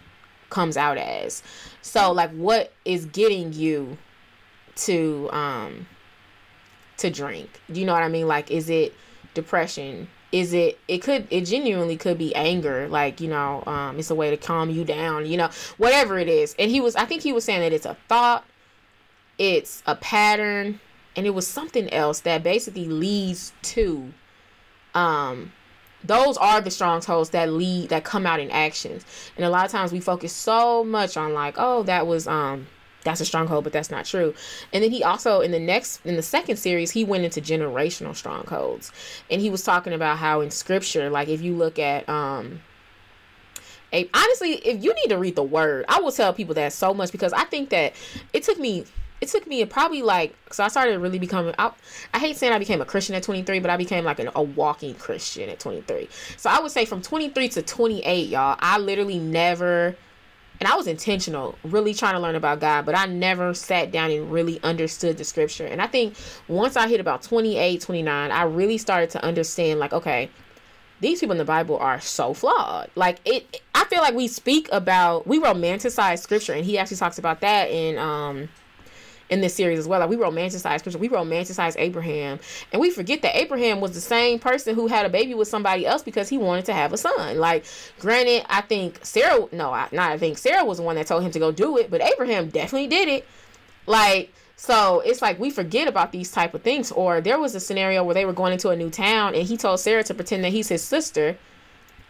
comes 0.49 0.76
out 0.76 0.97
as. 0.97 1.43
So 1.81 2.11
like 2.11 2.31
what 2.31 2.73
is 2.84 3.05
getting 3.05 3.53
you 3.53 3.97
to 4.77 5.30
um 5.31 5.88
to 6.97 7.09
drink? 7.09 7.61
Do 7.71 7.80
you 7.80 7.85
know 7.85 7.93
what 7.93 8.03
I 8.03 8.09
mean? 8.09 8.27
Like 8.27 8.51
is 8.51 8.69
it 8.69 8.93
depression? 9.34 10.09
Is 10.31 10.53
it 10.53 10.80
it 10.88 10.99
could 10.99 11.27
it 11.30 11.45
genuinely 11.45 11.97
could 11.97 12.17
be 12.17 12.35
anger, 12.35 12.88
like, 12.89 13.21
you 13.21 13.30
know, 13.30 13.63
um 13.65 13.97
it's 13.99 14.09
a 14.09 14.15
way 14.15 14.30
to 14.30 14.38
calm 14.38 14.69
you 14.69 14.84
down, 14.84 15.26
you 15.26 15.38
know, 15.38 15.49
whatever 15.77 16.17
it 16.17 16.27
is. 16.27 16.55
And 16.59 16.69
he 16.69 16.81
was 16.81 16.95
I 16.95 17.05
think 17.05 17.21
he 17.21 17.31
was 17.31 17.45
saying 17.45 17.61
that 17.61 17.73
it's 17.73 17.85
a 17.85 17.95
thought, 18.07 18.43
it's 19.38 19.81
a 19.85 19.95
pattern, 19.95 20.80
and 21.15 21.26
it 21.26 21.31
was 21.31 21.47
something 21.47 21.91
else 21.93 22.21
that 22.21 22.43
basically 22.43 22.85
leads 22.85 23.53
to 23.61 24.13
um 24.93 25.51
those 26.03 26.38
are 26.38 26.61
the 26.61 26.71
strongholds 26.71 27.31
that 27.31 27.51
lead 27.51 27.89
that 27.89 28.03
come 28.03 28.26
out 28.26 28.39
in 28.39 28.49
actions. 28.51 29.05
And 29.35 29.45
a 29.45 29.49
lot 29.49 29.65
of 29.65 29.71
times 29.71 29.91
we 29.91 29.99
focus 29.99 30.34
so 30.34 30.84
much 30.84 31.17
on 31.17 31.34
like 31.34 31.55
oh 31.57 31.84
that 31.84 32.07
was 32.07 32.27
um 32.27 32.67
that's 33.03 33.21
a 33.21 33.26
stronghold 33.26 33.63
but 33.63 33.73
that's 33.73 33.91
not 33.91 34.05
true. 34.05 34.34
And 34.73 34.84
then 34.84 34.91
he 34.91 35.03
also 35.03 35.41
in 35.41 35.51
the 35.51 35.59
next 35.59 36.05
in 36.05 36.15
the 36.15 36.21
second 36.21 36.57
series 36.57 36.91
he 36.91 37.03
went 37.03 37.26
into 37.26 37.41
generational 37.41 38.15
strongholds 38.15 38.91
and 39.30 39.41
he 39.41 39.49
was 39.49 39.63
talking 39.63 39.93
about 39.93 40.17
how 40.17 40.41
in 40.41 40.51
scripture 40.51 41.09
like 41.09 41.27
if 41.27 41.41
you 41.41 41.53
look 41.53 41.80
at 41.80 42.07
um 42.07 42.61
a, 43.91 44.07
honestly 44.13 44.53
if 44.53 44.84
you 44.84 44.93
need 44.93 45.07
to 45.09 45.17
read 45.17 45.35
the 45.35 45.43
word 45.43 45.84
i 45.89 45.99
will 45.99 46.11
tell 46.11 46.31
people 46.31 46.53
that 46.53 46.71
so 46.71 46.93
much 46.93 47.11
because 47.11 47.34
i 47.34 47.43
think 47.45 47.69
that 47.69 47.93
it 48.34 48.43
took 48.43 48.59
me 48.59 48.85
it 49.21 49.29
took 49.29 49.47
me 49.47 49.63
probably 49.65 50.01
like 50.01 50.35
so 50.51 50.63
I 50.63 50.67
started 50.67 50.99
really 50.99 51.19
becoming 51.19 51.53
I, 51.57 51.71
I 52.13 52.19
hate 52.19 52.37
saying 52.37 52.53
I 52.53 52.59
became 52.59 52.81
a 52.81 52.85
Christian 52.85 53.15
at 53.15 53.23
23 53.23 53.59
but 53.59 53.69
I 53.69 53.77
became 53.77 54.03
like 54.03 54.19
an, 54.19 54.29
a 54.35 54.43
walking 54.43 54.95
Christian 54.95 55.49
at 55.49 55.59
23 55.59 56.09
so 56.37 56.49
I 56.49 56.59
would 56.59 56.71
say 56.71 56.85
from 56.85 57.01
23 57.01 57.49
to 57.49 57.61
28 57.61 58.29
y'all 58.29 58.57
I 58.59 58.77
literally 58.77 59.19
never 59.19 59.95
and 60.59 60.67
I 60.67 60.75
was 60.75 60.87
intentional 60.87 61.57
really 61.63 61.93
trying 61.93 62.13
to 62.13 62.19
learn 62.19 62.35
about 62.35 62.59
God 62.59 62.85
but 62.85 62.97
I 62.97 63.05
never 63.05 63.53
sat 63.53 63.91
down 63.91 64.11
and 64.11 64.31
really 64.31 64.61
understood 64.63 65.17
the 65.17 65.23
scripture 65.23 65.65
and 65.65 65.81
I 65.81 65.87
think 65.87 66.15
once 66.47 66.75
I 66.75 66.87
hit 66.87 66.99
about 66.99 67.21
28 67.23 67.81
29 67.81 68.31
I 68.31 68.43
really 68.43 68.77
started 68.77 69.09
to 69.11 69.23
understand 69.23 69.79
like 69.79 69.93
okay 69.93 70.29
these 71.01 71.19
people 71.19 71.31
in 71.31 71.37
the 71.37 71.45
Bible 71.45 71.77
are 71.77 72.01
so 72.01 72.33
flawed. 72.33 72.89
Like 72.95 73.19
it 73.25 73.61
I 73.73 73.85
feel 73.85 74.01
like 74.01 74.15
we 74.15 74.27
speak 74.27 74.67
about 74.71 75.25
we 75.25 75.39
romanticize 75.39 76.19
scripture 76.19 76.53
and 76.53 76.65
he 76.65 76.77
actually 76.77 76.97
talks 76.97 77.17
about 77.17 77.41
that 77.41 77.69
in 77.69 77.97
um 77.97 78.49
in 79.30 79.41
this 79.41 79.53
series 79.53 79.80
as 79.80 79.88
well. 79.88 79.99
Like 79.99 80.10
we 80.10 80.15
romanticize 80.15 80.80
scripture, 80.80 80.97
we 80.97 81.10
romanticize 81.10 81.76
Abraham, 81.77 82.39
and 82.72 82.81
we 82.81 82.89
forget 82.89 83.22
that 83.22 83.35
Abraham 83.35 83.81
was 83.81 83.93
the 83.93 84.01
same 84.01 84.39
person 84.39 84.76
who 84.76 84.88
had 84.88 85.06
a 85.06 85.10
baby 85.10 85.34
with 85.34 85.47
somebody 85.47 85.85
else 85.85 86.01
because 86.03 86.30
he 86.30 86.38
wanted 86.38 86.65
to 86.65 86.73
have 86.73 86.93
a 86.93 86.97
son. 86.97 87.38
Like, 87.38 87.65
granted, 87.99 88.45
I 88.49 88.61
think 88.61 88.99
Sarah, 89.03 89.47
no, 89.51 89.72
I, 89.72 89.88
not 89.91 90.11
I 90.11 90.18
think 90.18 90.38
Sarah 90.38 90.65
was 90.65 90.77
the 90.77 90.84
one 90.84 90.95
that 90.95 91.07
told 91.07 91.23
him 91.23 91.31
to 91.31 91.39
go 91.39 91.51
do 91.51 91.77
it, 91.77 91.91
but 91.91 92.01
Abraham 92.01 92.49
definitely 92.49 92.88
did 92.88 93.07
it. 93.07 93.27
Like, 93.85 94.34
so 94.56 94.99
it's 94.99 95.22
like 95.22 95.39
we 95.39 95.49
forget 95.51 95.88
about 95.88 96.11
these 96.11 96.31
type 96.31 96.53
of 96.53 96.61
things. 96.61 96.91
Or 96.91 97.22
there 97.22 97.39
was 97.39 97.56
a 97.56 97.60
scenario 97.60 98.03
where 98.03 98.14
they 98.14 98.26
were 98.26 98.34
going 98.34 98.53
into 98.53 98.69
a 98.69 98.76
new 98.76 98.89
town, 98.89 99.34
and 99.34 99.47
he 99.47 99.56
told 99.56 99.80
Sarah 99.80 100.03
to 100.03 100.14
pretend 100.14 100.43
that 100.43 100.49
he's 100.49 100.68
his 100.68 100.84
sister 100.84 101.38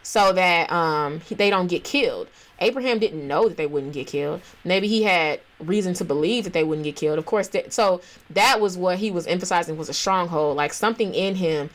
so 0.02 0.32
that 0.32 0.72
um 0.72 1.20
they 1.30 1.50
don't 1.50 1.68
get 1.68 1.84
killed. 1.84 2.28
Abraham 2.60 2.98
didn't 2.98 3.26
know 3.26 3.48
that 3.48 3.56
they 3.56 3.66
wouldn't 3.66 3.94
get 3.94 4.06
killed. 4.06 4.42
Maybe 4.64 4.86
he 4.86 5.02
had 5.02 5.40
reason 5.58 5.94
to 5.94 6.04
believe 6.04 6.44
that 6.44 6.52
they 6.52 6.64
wouldn't 6.64 6.84
get 6.84 6.96
killed. 6.96 7.18
Of 7.18 7.26
course, 7.26 7.48
that, 7.48 7.72
so 7.72 8.02
that 8.30 8.60
was 8.60 8.76
what 8.76 8.98
he 8.98 9.10
was 9.10 9.26
emphasizing 9.26 9.76
was 9.76 9.88
a 9.88 9.94
stronghold. 9.94 10.56
Like 10.56 10.72
something 10.72 11.14
in 11.14 11.36
him 11.36 11.70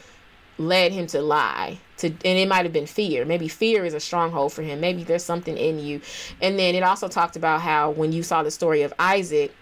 led 0.57 0.91
him 0.91 1.07
to 1.07 1.21
lie. 1.21 1.79
To 1.97 2.07
and 2.07 2.23
it 2.23 2.47
might 2.47 2.65
have 2.65 2.73
been 2.73 2.85
fear. 2.85 3.25
Maybe 3.25 3.47
fear 3.47 3.85
is 3.85 3.93
a 3.93 3.99
stronghold 3.99 4.53
for 4.53 4.61
him. 4.61 4.79
Maybe 4.79 5.03
there's 5.03 5.23
something 5.23 5.57
in 5.57 5.79
you. 5.79 6.01
And 6.41 6.59
then 6.59 6.75
it 6.75 6.83
also 6.83 7.07
talked 7.07 7.35
about 7.35 7.61
how 7.61 7.91
when 7.91 8.11
you 8.11 8.21
saw 8.21 8.43
the 8.43 8.51
story 8.51 8.81
of 8.83 8.93
Isaac, 8.99 9.53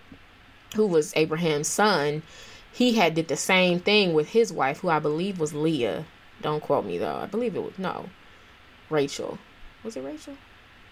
who 0.76 0.88
was 0.88 1.14
Abraham's 1.16 1.68
son, 1.68 2.24
he 2.72 2.94
had 2.94 3.14
did 3.14 3.28
the 3.28 3.38
same 3.38 3.80
thing 3.80 4.14
with 4.14 4.30
his 4.30 4.52
wife, 4.52 4.80
who 4.80 4.90
I 4.90 5.00
believe 5.00 5.40
was 5.40 5.54
Leah. 5.54 6.06
Don't 6.42 6.62
quote 6.62 6.86
me 6.86 6.98
though. 6.98 7.16
I 7.16 7.28
believe 7.28 7.56
it 7.56 7.64
was 7.64 7.78
no. 7.78 8.10
Rachel. 8.90 9.38
Was 9.84 9.96
it 9.96 10.04
Rachel? 10.04 10.36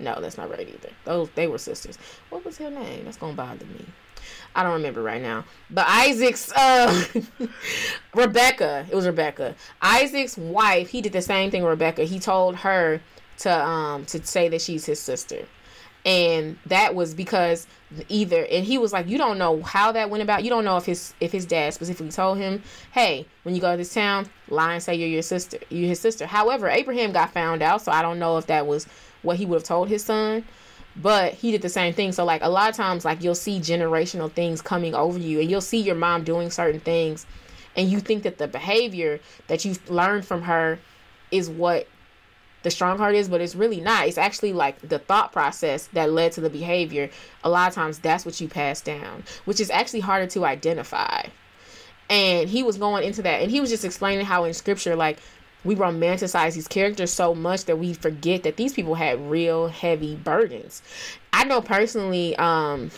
No, 0.01 0.19
that's 0.19 0.37
not 0.37 0.49
right 0.49 0.67
either. 0.67 0.89
Those 1.05 1.29
they 1.35 1.47
were 1.47 1.57
sisters. 1.57 1.97
What 2.29 2.43
was 2.43 2.57
her 2.57 2.69
name? 2.69 3.05
That's 3.05 3.17
gonna 3.17 3.33
bother 3.33 3.65
me. 3.65 3.85
I 4.55 4.63
don't 4.63 4.73
remember 4.73 5.01
right 5.01 5.21
now. 5.21 5.45
But 5.69 5.85
Isaac's 5.87 6.51
uh 6.51 7.05
Rebecca. 8.15 8.85
It 8.89 8.95
was 8.95 9.05
Rebecca. 9.05 9.55
Isaac's 9.81 10.37
wife, 10.37 10.89
he 10.89 11.01
did 11.01 11.13
the 11.13 11.21
same 11.21 11.51
thing 11.51 11.63
Rebecca. 11.63 12.03
He 12.03 12.19
told 12.19 12.57
her 12.57 13.01
to 13.39 13.65
um 13.65 14.05
to 14.05 14.23
say 14.25 14.49
that 14.49 14.61
she's 14.61 14.85
his 14.85 14.99
sister. 14.99 15.45
And 16.03 16.57
that 16.65 16.95
was 16.95 17.13
because 17.13 17.67
either 18.09 18.45
and 18.49 18.65
he 18.65 18.77
was 18.77 18.91
like, 18.91 19.07
You 19.07 19.17
don't 19.17 19.37
know 19.37 19.61
how 19.61 19.91
that 19.91 20.09
went 20.09 20.23
about. 20.23 20.43
You 20.43 20.49
don't 20.49 20.65
know 20.65 20.77
if 20.77 20.85
his 20.85 21.13
if 21.19 21.31
his 21.31 21.45
dad 21.45 21.73
specifically 21.73 22.11
told 22.11 22.37
him, 22.37 22.63
Hey, 22.91 23.27
when 23.43 23.55
you 23.55 23.61
go 23.61 23.71
to 23.71 23.77
this 23.77 23.93
town, 23.93 24.27
lie 24.49 24.73
and 24.73 24.83
say 24.83 24.95
you're 24.95 25.07
your 25.07 25.21
sister 25.21 25.59
you're 25.69 25.89
his 25.89 25.99
sister. 25.99 26.25
However, 26.25 26.67
Abraham 26.67 27.11
got 27.11 27.31
found 27.31 27.61
out, 27.61 27.83
so 27.83 27.91
I 27.91 28.01
don't 28.01 28.19
know 28.19 28.37
if 28.37 28.47
that 28.47 28.65
was 28.65 28.87
what 29.21 29.37
he 29.37 29.45
would 29.45 29.55
have 29.55 29.63
told 29.63 29.87
his 29.87 30.03
son 30.03 30.43
but 30.95 31.33
he 31.33 31.51
did 31.51 31.61
the 31.61 31.69
same 31.69 31.93
thing. 31.93 32.11
So 32.11 32.25
like 32.25 32.43
a 32.43 32.49
lot 32.49 32.69
of 32.69 32.75
times 32.75 33.05
like 33.05 33.23
you'll 33.23 33.35
see 33.35 33.59
generational 33.59 34.31
things 34.31 34.61
coming 34.61 34.93
over 34.93 35.17
you 35.17 35.39
and 35.39 35.49
you'll 35.49 35.61
see 35.61 35.79
your 35.79 35.95
mom 35.95 36.23
doing 36.23 36.51
certain 36.51 36.79
things 36.79 37.25
and 37.75 37.89
you 37.89 37.99
think 37.99 38.23
that 38.23 38.37
the 38.37 38.47
behavior 38.47 39.19
that 39.47 39.63
you've 39.63 39.89
learned 39.89 40.25
from 40.25 40.41
her 40.43 40.79
is 41.31 41.49
what 41.49 41.87
the 42.63 42.69
stronghold 42.69 43.15
is 43.15 43.29
but 43.29 43.41
it's 43.41 43.55
really 43.55 43.79
not. 43.79 44.07
It's 44.07 44.17
actually 44.17 44.53
like 44.53 44.87
the 44.87 44.99
thought 44.99 45.31
process 45.31 45.87
that 45.93 46.11
led 46.11 46.33
to 46.33 46.41
the 46.41 46.49
behavior. 46.49 47.09
A 47.43 47.49
lot 47.49 47.69
of 47.69 47.75
times 47.75 47.99
that's 47.99 48.25
what 48.25 48.39
you 48.41 48.47
pass 48.47 48.81
down 48.81 49.23
which 49.45 49.59
is 49.59 49.69
actually 49.69 50.01
harder 50.01 50.27
to 50.27 50.45
identify. 50.45 51.23
And 52.09 52.49
he 52.49 52.61
was 52.63 52.77
going 52.77 53.05
into 53.05 53.21
that 53.21 53.41
and 53.41 53.49
he 53.49 53.61
was 53.61 53.69
just 53.69 53.85
explaining 53.85 54.25
how 54.25 54.43
in 54.43 54.53
scripture 54.53 54.97
like 54.97 55.19
we 55.63 55.75
romanticize 55.75 56.55
these 56.55 56.67
characters 56.67 57.11
so 57.11 57.35
much 57.35 57.65
that 57.65 57.77
we 57.77 57.93
forget 57.93 58.43
that 58.43 58.57
these 58.57 58.73
people 58.73 58.95
had 58.95 59.29
real 59.29 59.67
heavy 59.67 60.15
burdens. 60.15 60.81
I 61.33 61.43
know 61.43 61.61
personally, 61.61 62.35
um, 62.37 62.91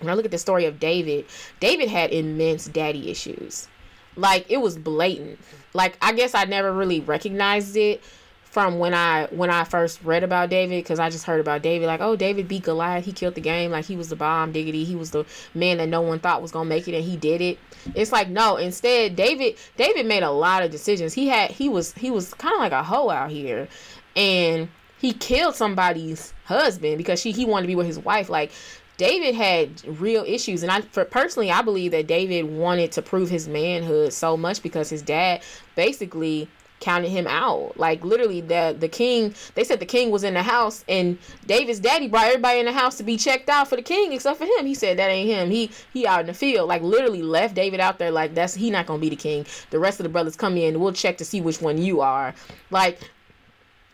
when 0.00 0.10
I 0.10 0.14
look 0.14 0.24
at 0.24 0.30
the 0.30 0.38
story 0.38 0.64
of 0.64 0.80
David, 0.80 1.26
David 1.60 1.88
had 1.88 2.12
immense 2.12 2.66
daddy 2.66 3.10
issues. 3.10 3.68
Like 4.16 4.46
it 4.48 4.58
was 4.58 4.76
blatant. 4.76 5.38
Like 5.74 5.96
I 6.02 6.12
guess 6.12 6.34
I 6.34 6.44
never 6.44 6.72
really 6.72 7.00
recognized 7.00 7.76
it 7.76 8.02
from 8.50 8.78
when 8.78 8.94
I 8.94 9.26
when 9.30 9.50
I 9.50 9.64
first 9.64 10.02
read 10.02 10.24
about 10.24 10.48
David 10.48 10.82
because 10.82 10.98
I 10.98 11.10
just 11.10 11.24
heard 11.24 11.40
about 11.40 11.62
David 11.62 11.86
like 11.86 12.00
oh 12.00 12.16
David 12.16 12.48
beat 12.48 12.62
Goliath 12.64 13.04
he 13.04 13.12
killed 13.12 13.34
the 13.34 13.40
game 13.40 13.70
like 13.70 13.84
he 13.84 13.96
was 13.96 14.08
the 14.08 14.16
bomb 14.16 14.52
diggity 14.52 14.84
he 14.84 14.96
was 14.96 15.10
the 15.10 15.26
man 15.54 15.76
that 15.78 15.88
no 15.88 16.00
one 16.00 16.18
thought 16.18 16.40
was 16.40 16.50
gonna 16.50 16.68
make 16.68 16.88
it 16.88 16.94
and 16.94 17.04
he 17.04 17.16
did 17.16 17.40
it. 17.40 17.58
It's 17.94 18.10
like 18.10 18.28
no 18.28 18.56
instead 18.56 19.16
David 19.16 19.56
David 19.76 20.06
made 20.06 20.22
a 20.22 20.30
lot 20.30 20.62
of 20.62 20.70
decisions. 20.70 21.12
He 21.12 21.28
had 21.28 21.50
he 21.50 21.68
was 21.68 21.92
he 21.92 22.10
was 22.10 22.32
kind 22.34 22.54
of 22.54 22.60
like 22.60 22.72
a 22.72 22.82
hoe 22.82 23.10
out 23.10 23.30
here 23.30 23.68
and 24.16 24.68
he 24.98 25.12
killed 25.12 25.54
somebody's 25.54 26.32
husband 26.44 26.98
because 26.98 27.20
she 27.20 27.32
he 27.32 27.44
wanted 27.44 27.62
to 27.62 27.68
be 27.68 27.76
with 27.76 27.86
his 27.86 27.98
wife. 27.98 28.28
Like 28.28 28.50
David 28.96 29.36
had 29.36 30.00
real 30.00 30.24
issues, 30.26 30.62
and 30.64 30.72
I 30.72 30.80
for 30.80 31.04
personally 31.04 31.50
I 31.50 31.62
believe 31.62 31.92
that 31.92 32.06
David 32.06 32.44
wanted 32.44 32.92
to 32.92 33.02
prove 33.02 33.30
his 33.30 33.46
manhood 33.46 34.12
so 34.12 34.36
much 34.36 34.62
because 34.62 34.90
his 34.90 35.02
dad 35.02 35.42
basically 35.76 36.48
counted 36.80 37.08
him 37.08 37.26
out. 37.26 37.76
Like 37.76 38.04
literally 38.04 38.40
the 38.40 38.76
the 38.78 38.88
king 38.88 39.34
they 39.54 39.64
said 39.64 39.80
the 39.80 39.86
king 39.86 40.10
was 40.10 40.24
in 40.24 40.34
the 40.34 40.42
house 40.42 40.84
and 40.88 41.18
David's 41.46 41.80
daddy 41.80 42.08
brought 42.08 42.26
everybody 42.26 42.60
in 42.60 42.66
the 42.66 42.72
house 42.72 42.96
to 42.98 43.02
be 43.02 43.16
checked 43.16 43.48
out 43.48 43.68
for 43.68 43.76
the 43.76 43.82
king 43.82 44.12
except 44.12 44.38
for 44.38 44.44
him. 44.44 44.66
He 44.66 44.74
said 44.74 44.98
that 44.98 45.10
ain't 45.10 45.28
him. 45.28 45.50
He 45.50 45.70
he 45.92 46.06
out 46.06 46.20
in 46.20 46.26
the 46.26 46.34
field. 46.34 46.68
Like 46.68 46.82
literally 46.82 47.22
left 47.22 47.54
David 47.54 47.80
out 47.80 47.98
there 47.98 48.10
like 48.10 48.34
that's 48.34 48.54
he 48.54 48.70
not 48.70 48.86
gonna 48.86 49.00
be 49.00 49.10
the 49.10 49.16
king. 49.16 49.46
The 49.70 49.78
rest 49.78 50.00
of 50.00 50.04
the 50.04 50.10
brothers 50.10 50.36
come 50.36 50.56
in, 50.56 50.80
we'll 50.80 50.92
check 50.92 51.18
to 51.18 51.24
see 51.24 51.40
which 51.40 51.60
one 51.60 51.78
you 51.78 52.00
are. 52.00 52.34
Like 52.70 53.00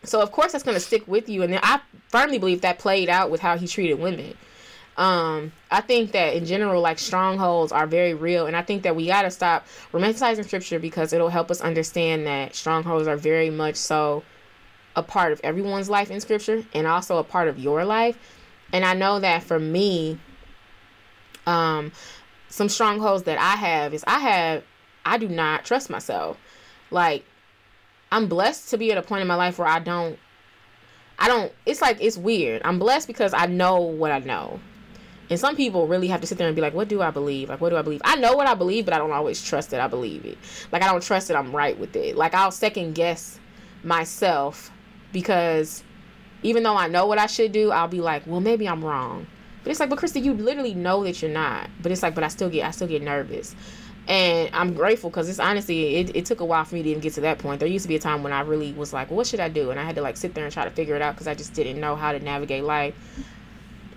so 0.03 0.21
of 0.21 0.31
course 0.31 0.51
that's 0.51 0.63
gonna 0.63 0.79
stick 0.79 1.07
with 1.07 1.27
you 1.29 1.41
and 1.43 1.53
then 1.53 1.59
I 1.63 1.81
firmly 2.09 2.37
believe 2.37 2.61
that 2.61 2.79
played 2.79 3.09
out 3.09 3.31
with 3.31 3.41
how 3.41 3.57
he 3.57 3.67
treated 3.67 3.99
women 3.99 4.35
um 4.97 5.51
i 5.71 5.81
think 5.81 6.11
that 6.13 6.35
in 6.35 6.45
general 6.45 6.81
like 6.81 6.97
strongholds 6.97 7.71
are 7.71 7.85
very 7.85 8.13
real 8.13 8.45
and 8.45 8.55
i 8.55 8.61
think 8.61 8.83
that 8.83 8.95
we 8.95 9.07
got 9.07 9.23
to 9.23 9.31
stop 9.31 9.65
romanticizing 9.91 10.45
scripture 10.45 10.79
because 10.79 11.11
it'll 11.11 11.29
help 11.29 11.51
us 11.51 11.59
understand 11.59 12.25
that 12.25 12.55
strongholds 12.55 13.07
are 13.07 13.17
very 13.17 13.49
much 13.49 13.75
so 13.75 14.23
a 14.95 15.03
part 15.03 15.33
of 15.33 15.41
everyone's 15.43 15.89
life 15.89 16.09
in 16.09 16.21
scripture 16.21 16.63
and 16.73 16.87
also 16.87 17.17
a 17.17 17.23
part 17.23 17.49
of 17.49 17.59
your 17.59 17.83
life 17.83 18.17
and 18.71 18.85
i 18.85 18.93
know 18.93 19.19
that 19.19 19.43
for 19.43 19.59
me 19.59 20.17
um 21.45 21.91
some 22.47 22.69
strongholds 22.69 23.23
that 23.23 23.37
i 23.37 23.55
have 23.57 23.93
is 23.93 24.03
i 24.07 24.19
have 24.19 24.63
i 25.05 25.17
do 25.17 25.27
not 25.27 25.65
trust 25.65 25.89
myself 25.89 26.37
like 26.89 27.25
i'm 28.13 28.27
blessed 28.27 28.69
to 28.69 28.77
be 28.77 28.93
at 28.93 28.97
a 28.97 29.01
point 29.01 29.21
in 29.21 29.27
my 29.27 29.35
life 29.35 29.59
where 29.59 29.67
i 29.67 29.79
don't 29.79 30.17
I 31.17 31.27
don't 31.27 31.51
it's 31.65 31.81
like 31.81 31.97
it's 32.01 32.17
weird. 32.17 32.61
I'm 32.65 32.79
blessed 32.79 33.07
because 33.07 33.33
I 33.33 33.45
know 33.45 33.79
what 33.79 34.11
I 34.11 34.19
know. 34.19 34.59
And 35.29 35.39
some 35.39 35.55
people 35.55 35.87
really 35.87 36.07
have 36.07 36.21
to 36.21 36.27
sit 36.27 36.37
there 36.37 36.47
and 36.47 36.55
be 36.55 36.61
like, 36.61 36.73
what 36.73 36.87
do 36.87 37.01
I 37.01 37.09
believe? 37.09 37.49
Like, 37.49 37.61
what 37.61 37.69
do 37.69 37.77
I 37.77 37.81
believe? 37.81 38.01
I 38.05 38.15
know 38.15 38.35
what 38.35 38.47
I 38.47 38.53
believe, 38.53 38.85
but 38.85 38.93
I 38.93 38.97
don't 38.97 39.11
always 39.11 39.43
trust 39.43 39.71
that 39.71 39.81
I 39.81 39.87
believe 39.87 40.25
it. 40.25 40.37
Like, 40.71 40.83
I 40.83 40.91
don't 40.91 41.01
trust 41.01 41.27
that 41.29 41.37
I'm 41.37 41.55
right 41.55 41.77
with 41.77 41.95
it. 41.95 42.15
Like, 42.15 42.33
I'll 42.33 42.51
second 42.51 42.93
guess 42.93 43.39
myself 43.83 44.71
because 45.11 45.83
even 46.43 46.63
though 46.63 46.77
I 46.77 46.87
know 46.87 47.07
what 47.07 47.17
I 47.17 47.25
should 47.25 47.51
do, 47.51 47.71
I'll 47.71 47.87
be 47.87 48.01
like, 48.01 48.27
well, 48.27 48.41
maybe 48.41 48.67
I'm 48.67 48.85
wrong. 48.85 49.25
But 49.63 49.71
it's 49.71 49.79
like, 49.79 49.89
but 49.89 49.97
Krista, 49.97 50.23
you 50.23 50.33
literally 50.33 50.75
know 50.75 51.03
that 51.03 51.21
you're 51.21 51.31
not. 51.31 51.69
But 51.81 51.91
it's 51.91 52.03
like, 52.03 52.13
but 52.13 52.23
I 52.23 52.27
still 52.27 52.49
get, 52.49 52.67
I 52.67 52.71
still 52.71 52.87
get 52.87 53.01
nervous. 53.01 53.55
And 54.07 54.51
I'm 54.53 54.75
grateful 54.75 55.09
because 55.09 55.27
it's 55.27 55.39
honestly, 55.39 55.95
it, 55.95 56.15
it 56.15 56.25
took 56.27 56.39
a 56.39 56.45
while 56.45 56.63
for 56.63 56.75
me 56.75 56.83
to 56.83 56.89
even 56.89 57.01
get 57.01 57.13
to 57.13 57.21
that 57.21 57.39
point. 57.39 57.59
There 57.59 57.67
used 57.67 57.85
to 57.85 57.89
be 57.89 57.95
a 57.95 57.99
time 57.99 58.21
when 58.21 58.31
I 58.31 58.41
really 58.41 58.73
was 58.73 58.93
like, 58.93 59.09
what 59.09 59.25
should 59.25 59.39
I 59.39 59.49
do? 59.49 59.71
And 59.71 59.79
I 59.79 59.83
had 59.83 59.95
to 59.95 60.03
like 60.03 60.17
sit 60.17 60.35
there 60.35 60.43
and 60.43 60.53
try 60.53 60.65
to 60.65 60.69
figure 60.69 60.95
it 60.95 61.01
out 61.01 61.15
because 61.15 61.25
I 61.25 61.33
just 61.33 61.55
didn't 61.55 61.79
know 61.79 61.95
how 61.95 62.11
to 62.11 62.19
navigate 62.19 62.63
life 62.63 62.93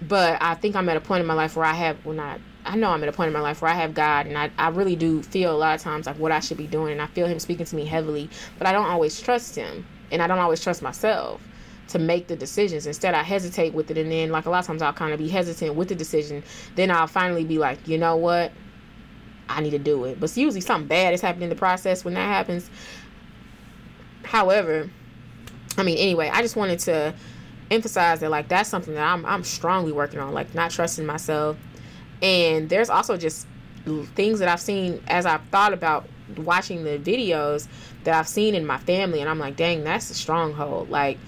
but 0.03 0.41
I 0.41 0.55
think 0.55 0.77
I'm 0.77 0.89
at 0.89 0.97
a 0.97 1.01
point 1.01 1.21
in 1.21 1.27
my 1.27 1.35
life 1.35 1.57
where 1.57 1.65
I 1.65 1.75
have 1.75 2.05
well 2.05 2.15
not 2.15 2.41
I 2.65 2.77
know 2.77 2.91
I'm 2.91 3.03
at 3.03 3.09
a 3.09 3.13
point 3.13 3.29
in 3.29 3.33
my 3.33 3.41
life 3.41 3.63
where 3.63 3.71
I 3.71 3.75
have 3.75 3.95
God 3.95 4.27
and 4.27 4.37
I, 4.37 4.51
I 4.59 4.69
really 4.69 4.95
do 4.95 5.23
feel 5.23 5.55
a 5.55 5.57
lot 5.57 5.75
of 5.75 5.81
times 5.81 6.07
like 6.07 6.19
what 6.19 6.33
I 6.33 6.41
should 6.41 6.59
be 6.59 6.67
doing 6.67 6.93
and 6.93 7.01
I 7.01 7.07
feel 7.07 7.27
him 7.27 7.39
speaking 7.39 7.65
to 7.65 7.77
me 7.77 7.87
heavily, 7.87 8.29
but 8.59 8.67
I 8.67 8.73
don't 8.73 8.85
always 8.87 9.19
trust 9.21 9.57
him 9.57 9.87
and 10.11 10.21
I 10.21 10.27
don't 10.27 10.39
always 10.39 10.63
trust 10.63 10.83
myself 10.83 11.41
to 11.89 11.99
make 11.99 12.27
the 12.27 12.37
decisions. 12.37 12.87
Instead 12.87 13.15
I 13.15 13.23
hesitate 13.23 13.73
with 13.73 13.91
it 13.91 13.97
and 13.97 14.13
then 14.13 14.31
like 14.31 14.45
a 14.45 14.51
lot 14.51 14.59
of 14.61 14.67
times 14.67 14.83
I'll 14.83 14.93
kind 14.93 15.13
of 15.13 15.19
be 15.19 15.29
hesitant 15.29 15.77
with 15.77 15.89
the 15.89 15.95
decision. 15.95 16.43
Then 16.75 16.91
I'll 16.91 17.07
finally 17.07 17.45
be 17.45 17.59
like, 17.59 17.89
you 17.89 17.97
know 17.97 18.17
what? 18.17 18.53
I 19.49 19.63
need 19.63 19.71
to 19.71 19.79
do 19.79 20.05
it. 20.05 20.21
But 20.21 20.37
usually 20.37 20.61
something 20.61 20.89
bad 20.89 21.15
is 21.15 21.23
happening 21.23 21.45
in 21.45 21.51
the 21.51 21.57
process 21.57 22.05
when 22.05 22.15
that 22.15 22.29
happens. 22.29 22.69
However, 24.25 24.91
I 25.79 25.85
mean 25.85 25.97
anyway, 25.97 26.29
I 26.31 26.43
just 26.43 26.57
wanted 26.57 26.81
to 26.81 27.15
emphasize 27.71 28.21
that 28.21 28.31
like 28.31 28.49
that's 28.49 28.69
something 28.69 28.95
that 28.95 29.07
I'm 29.07 29.25
I'm 29.27 29.45
strongly 29.45 29.93
working 29.93 30.21
on, 30.21 30.33
like 30.33 30.55
not 30.55 30.71
trusting 30.71 31.07
myself. 31.07 31.57
And 32.23 32.69
there's 32.69 32.91
also 32.91 33.17
just 33.17 33.47
things 34.15 34.39
that 34.41 34.49
I've 34.49 34.61
seen 34.61 35.03
as 35.07 35.25
I've 35.27 35.45
thought 35.47 35.73
about 35.73 36.09
watching 36.37 36.85
the 36.85 36.99
videos 36.99 37.69
that 38.05 38.15
I've 38.15 38.29
seen 38.29 38.55
in 38.55 38.67
my 38.67 38.79
family 38.79 39.21
and 39.21 39.31
I'm 39.31 39.39
like, 39.39 39.57
dang, 39.57 39.85
that's 39.85 40.11
a 40.11 40.15
stronghold. 40.15 40.91
Like 40.91 41.19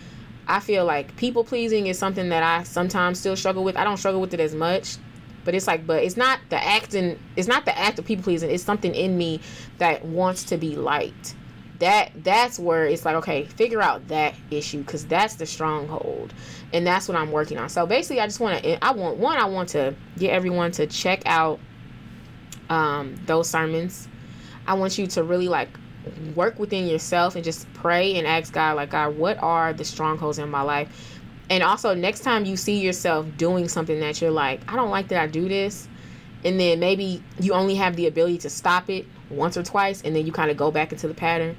I 0.46 0.60
feel 0.60 0.84
like 0.84 1.16
people 1.16 1.44
pleasing 1.44 1.86
is 1.86 1.98
something 1.98 2.28
that 2.30 2.42
I 2.42 2.64
sometimes 2.64 3.20
still 3.20 3.36
struggle 3.36 3.64
with. 3.64 3.76
I 3.76 3.84
don't 3.84 3.96
struggle 3.96 4.20
with 4.20 4.34
it 4.34 4.40
as 4.40 4.54
much. 4.54 4.96
But 5.42 5.54
it's 5.54 5.66
like, 5.66 5.86
but 5.86 6.02
it's 6.02 6.18
not 6.18 6.38
the 6.50 6.62
acting, 6.62 7.18
it's 7.34 7.48
not 7.48 7.64
the 7.64 7.76
act 7.78 7.98
of 7.98 8.04
people 8.04 8.24
pleasing. 8.24 8.50
It's 8.50 8.62
something 8.62 8.94
in 8.94 9.16
me 9.16 9.40
that 9.78 10.04
wants 10.04 10.44
to 10.44 10.58
be 10.58 10.76
liked 10.76 11.34
that 11.80 12.12
that's 12.22 12.58
where 12.58 12.86
it's 12.86 13.04
like 13.04 13.16
okay 13.16 13.44
figure 13.44 13.80
out 13.80 14.06
that 14.08 14.34
issue 14.50 14.82
because 14.82 15.06
that's 15.06 15.34
the 15.34 15.46
stronghold 15.46 16.32
and 16.72 16.86
that's 16.86 17.08
what 17.08 17.16
i'm 17.16 17.32
working 17.32 17.58
on. 17.58 17.68
So 17.68 17.86
basically 17.86 18.20
i 18.20 18.26
just 18.26 18.38
want 18.38 18.62
to 18.62 18.84
i 18.84 18.92
want 18.92 19.16
one 19.16 19.38
i 19.38 19.46
want 19.46 19.70
to 19.70 19.94
get 20.18 20.30
everyone 20.30 20.70
to 20.72 20.86
check 20.86 21.22
out 21.26 21.58
um, 22.68 23.16
those 23.26 23.50
sermons. 23.50 24.06
I 24.66 24.74
want 24.74 24.96
you 24.96 25.08
to 25.08 25.24
really 25.24 25.48
like 25.48 25.68
work 26.34 26.58
within 26.58 26.86
yourself 26.86 27.34
and 27.34 27.44
just 27.44 27.70
pray 27.74 28.14
and 28.14 28.26
ask 28.26 28.52
god 28.52 28.76
like 28.76 28.90
god 28.90 29.16
what 29.18 29.36
are 29.42 29.72
the 29.72 29.84
strongholds 29.84 30.38
in 30.38 30.48
my 30.48 30.62
life? 30.62 31.18
And 31.48 31.64
also 31.64 31.94
next 31.94 32.20
time 32.20 32.44
you 32.44 32.56
see 32.56 32.78
yourself 32.78 33.26
doing 33.36 33.68
something 33.68 33.98
that 34.00 34.20
you're 34.20 34.30
like 34.30 34.60
i 34.70 34.76
don't 34.76 34.90
like 34.90 35.08
that 35.08 35.20
i 35.20 35.26
do 35.26 35.48
this 35.48 35.88
and 36.44 36.58
then 36.58 36.78
maybe 36.78 37.22
you 37.40 37.52
only 37.52 37.74
have 37.74 37.96
the 37.96 38.06
ability 38.06 38.38
to 38.38 38.50
stop 38.50 38.88
it 38.88 39.06
once 39.30 39.56
or 39.56 39.62
twice 39.62 40.02
and 40.02 40.14
then 40.14 40.24
you 40.24 40.32
kind 40.32 40.50
of 40.50 40.56
go 40.56 40.70
back 40.70 40.92
into 40.92 41.08
the 41.08 41.14
pattern 41.14 41.56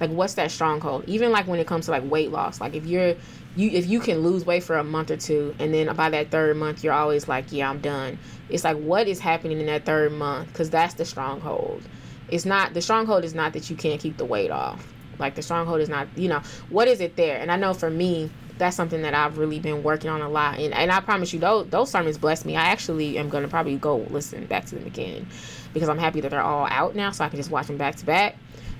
Like 0.00 0.10
what's 0.10 0.34
that 0.34 0.50
stronghold? 0.50 1.04
Even 1.06 1.30
like 1.32 1.46
when 1.46 1.58
it 1.58 1.66
comes 1.66 1.86
to 1.86 1.90
like 1.90 2.08
weight 2.10 2.30
loss, 2.30 2.60
like 2.60 2.74
if 2.74 2.86
you're 2.86 3.14
you 3.56 3.70
if 3.70 3.86
you 3.86 4.00
can 4.00 4.18
lose 4.18 4.44
weight 4.44 4.64
for 4.64 4.76
a 4.76 4.84
month 4.84 5.10
or 5.10 5.16
two 5.16 5.54
and 5.58 5.72
then 5.72 5.94
by 5.94 6.10
that 6.10 6.30
third 6.30 6.56
month 6.56 6.82
you're 6.82 6.92
always 6.92 7.28
like 7.28 7.52
yeah 7.52 7.70
i'm 7.70 7.80
done. 7.80 8.18
It's 8.48 8.64
like 8.64 8.76
what 8.78 9.06
is 9.06 9.20
happening 9.20 9.60
in 9.60 9.66
that 9.66 9.84
third 9.84 10.12
month? 10.12 10.48
Because 10.48 10.70
that's 10.70 10.94
the 10.94 11.04
stronghold. 11.04 11.82
It's 12.28 12.44
not 12.44 12.74
the 12.74 12.82
stronghold 12.82 13.24
is 13.24 13.34
not 13.34 13.52
that 13.52 13.70
you 13.70 13.76
can't 13.76 14.00
keep 14.00 14.16
the 14.16 14.24
weight 14.24 14.50
off. 14.50 14.92
Like 15.18 15.36
the 15.36 15.42
stronghold 15.42 15.80
is 15.80 15.88
not 15.88 16.08
you 16.16 16.28
know 16.28 16.42
what 16.70 16.88
is 16.88 17.00
it 17.00 17.16
there? 17.16 17.38
And 17.38 17.50
i 17.50 17.56
know 17.56 17.74
for 17.74 17.90
me 17.90 18.30
that's 18.56 18.76
something 18.76 19.02
that 19.02 19.14
i've 19.14 19.36
really 19.36 19.58
been 19.58 19.82
working 19.82 20.08
on 20.08 20.20
a 20.20 20.28
lot 20.28 20.60
and, 20.60 20.72
and 20.74 20.92
i 20.92 21.00
promise 21.00 21.32
you 21.32 21.40
those, 21.40 21.66
those 21.70 21.90
sermons 21.90 22.18
bless 22.18 22.44
me. 22.44 22.56
I 22.56 22.66
actually 22.66 23.18
am 23.18 23.28
going 23.28 23.42
to 23.42 23.48
probably 23.48 23.76
go 23.76 23.96
listen 24.10 24.46
back 24.46 24.66
to 24.66 24.76
them 24.76 24.86
again 24.86 25.26
because 25.72 25.88
i'm 25.88 25.98
happy 25.98 26.20
that 26.20 26.30
they're 26.30 26.40
all 26.40 26.66
out 26.70 26.94
now 26.94 27.10
so 27.10 27.24
i 27.24 27.28
can 27.28 27.36
just 27.36 27.50
watch 27.50 27.66
them 27.66 27.76
back 27.76 27.96
to 27.96 28.06
back 28.06 28.36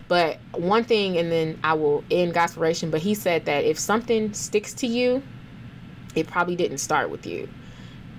but 0.09 0.39
one 0.52 0.85
thing, 0.85 1.16
and 1.16 1.32
then 1.32 1.59
I 1.64 1.74
will 1.74 2.05
end 2.10 2.35
Godspiration. 2.35 2.90
But 2.90 3.01
he 3.01 3.14
said 3.14 3.47
that 3.47 3.64
if 3.64 3.78
something 3.78 4.32
sticks 4.35 4.74
to 4.74 4.86
you, 4.86 5.22
it 6.14 6.26
probably 6.26 6.56
didn't 6.56 6.78
start 6.78 7.10
with 7.10 7.26
you. 7.26 7.48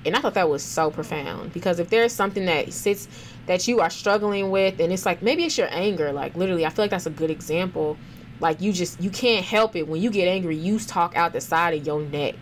And 0.05 0.15
I 0.15 0.19
thought 0.19 0.35
that 0.35 0.49
was 0.49 0.63
so 0.63 0.91
profound 0.91 1.51
because 1.51 1.79
if 1.79 1.89
there's 1.89 2.13
something 2.13 2.45
that 2.45 2.71
sits 2.71 3.07
that 3.47 3.67
you 3.67 3.79
are 3.79 3.89
struggling 3.89 4.51
with, 4.51 4.79
and 4.79 4.93
it's 4.93 5.05
like 5.05 5.21
maybe 5.21 5.45
it's 5.45 5.57
your 5.57 5.67
anger, 5.71 6.11
like 6.11 6.35
literally, 6.35 6.65
I 6.65 6.69
feel 6.69 6.83
like 6.83 6.91
that's 6.91 7.07
a 7.07 7.11
good 7.11 7.31
example. 7.31 7.97
Like 8.39 8.61
you 8.61 8.71
just 8.71 9.01
you 9.01 9.09
can't 9.09 9.45
help 9.45 9.75
it 9.75 9.87
when 9.87 10.01
you 10.01 10.11
get 10.11 10.27
angry, 10.27 10.55
you 10.55 10.77
talk 10.79 11.15
out 11.15 11.33
the 11.33 11.41
side 11.41 11.73
of 11.73 11.85
your 11.85 12.01
neck, 12.01 12.35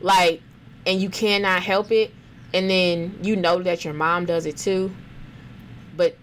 like, 0.00 0.40
and 0.86 1.00
you 1.00 1.10
cannot 1.10 1.62
help 1.62 1.90
it. 1.90 2.12
And 2.54 2.70
then 2.70 3.18
you 3.22 3.34
know 3.34 3.62
that 3.62 3.84
your 3.84 3.94
mom 3.94 4.26
does 4.26 4.46
it 4.46 4.56
too, 4.56 4.94
but 5.96 6.16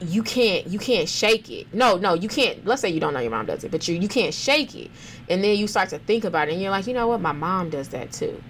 you 0.00 0.22
can't 0.22 0.66
you 0.66 0.78
can't 0.78 1.08
shake 1.08 1.50
it. 1.50 1.72
No, 1.74 1.96
no, 1.96 2.14
you 2.14 2.28
can't. 2.28 2.64
Let's 2.64 2.82
say 2.82 2.88
you 2.88 3.00
don't 3.00 3.14
know 3.14 3.20
your 3.20 3.30
mom 3.30 3.46
does 3.46 3.64
it, 3.64 3.70
but 3.70 3.86
you 3.88 3.96
you 3.96 4.08
can't 4.08 4.32
shake 4.32 4.74
it. 4.74 4.90
And 5.28 5.42
then 5.42 5.56
you 5.56 5.66
start 5.66 5.90
to 5.90 5.98
think 5.98 6.24
about 6.24 6.48
it, 6.48 6.52
and 6.52 6.62
you're 6.62 6.70
like, 6.70 6.86
you 6.86 6.94
know 6.94 7.08
what, 7.08 7.20
my 7.20 7.32
mom 7.32 7.70
does 7.70 7.88
that 7.88 8.12
too. 8.12 8.42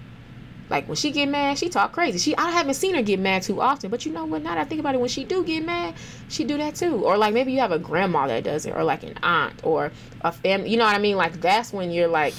Like 0.71 0.87
when 0.87 0.97
she 0.97 1.11
get 1.11 1.29
mad, 1.29 1.59
she 1.59 1.71
talk 1.71 1.93
crazy. 1.93 2.19
She 2.19 2.37
I 2.37 2.51
haven't 2.51 2.75
seen 2.75 2.95
her 2.95 3.03
get 3.03 3.19
mad 3.19 3.43
too 3.43 3.61
often, 3.61 3.91
but 3.91 4.05
you 4.05 4.13
know 4.13 4.27
what? 4.27 4.43
Now 4.43 4.55
that 4.55 4.61
I 4.61 4.65
think 4.65 4.81
about 4.81 4.95
it, 4.95 5.01
when 5.01 5.09
she 5.09 5.25
do 5.25 5.43
get 5.43 5.65
mad, 5.65 5.95
she 6.29 6.45
do 6.45 6.59
that 6.59 6.75
too. 6.75 7.05
Or 7.05 7.17
like 7.17 7.33
maybe 7.33 7.53
you 7.53 7.61
have 7.61 7.73
a 7.73 7.79
grandma 7.79 8.27
that 8.27 8.45
does 8.45 8.67
it, 8.67 8.75
or 8.75 8.85
like 8.85 9.03
an 9.03 9.19
aunt, 9.23 9.61
or 9.63 9.91
a 10.21 10.33
family. 10.33 10.71
You 10.71 10.77
know 10.77 10.85
what 10.85 10.95
I 10.95 10.99
mean? 10.99 11.17
Like 11.17 11.41
that's 11.41 11.73
when 11.73 11.91
you're 11.91 12.09
like, 12.09 12.35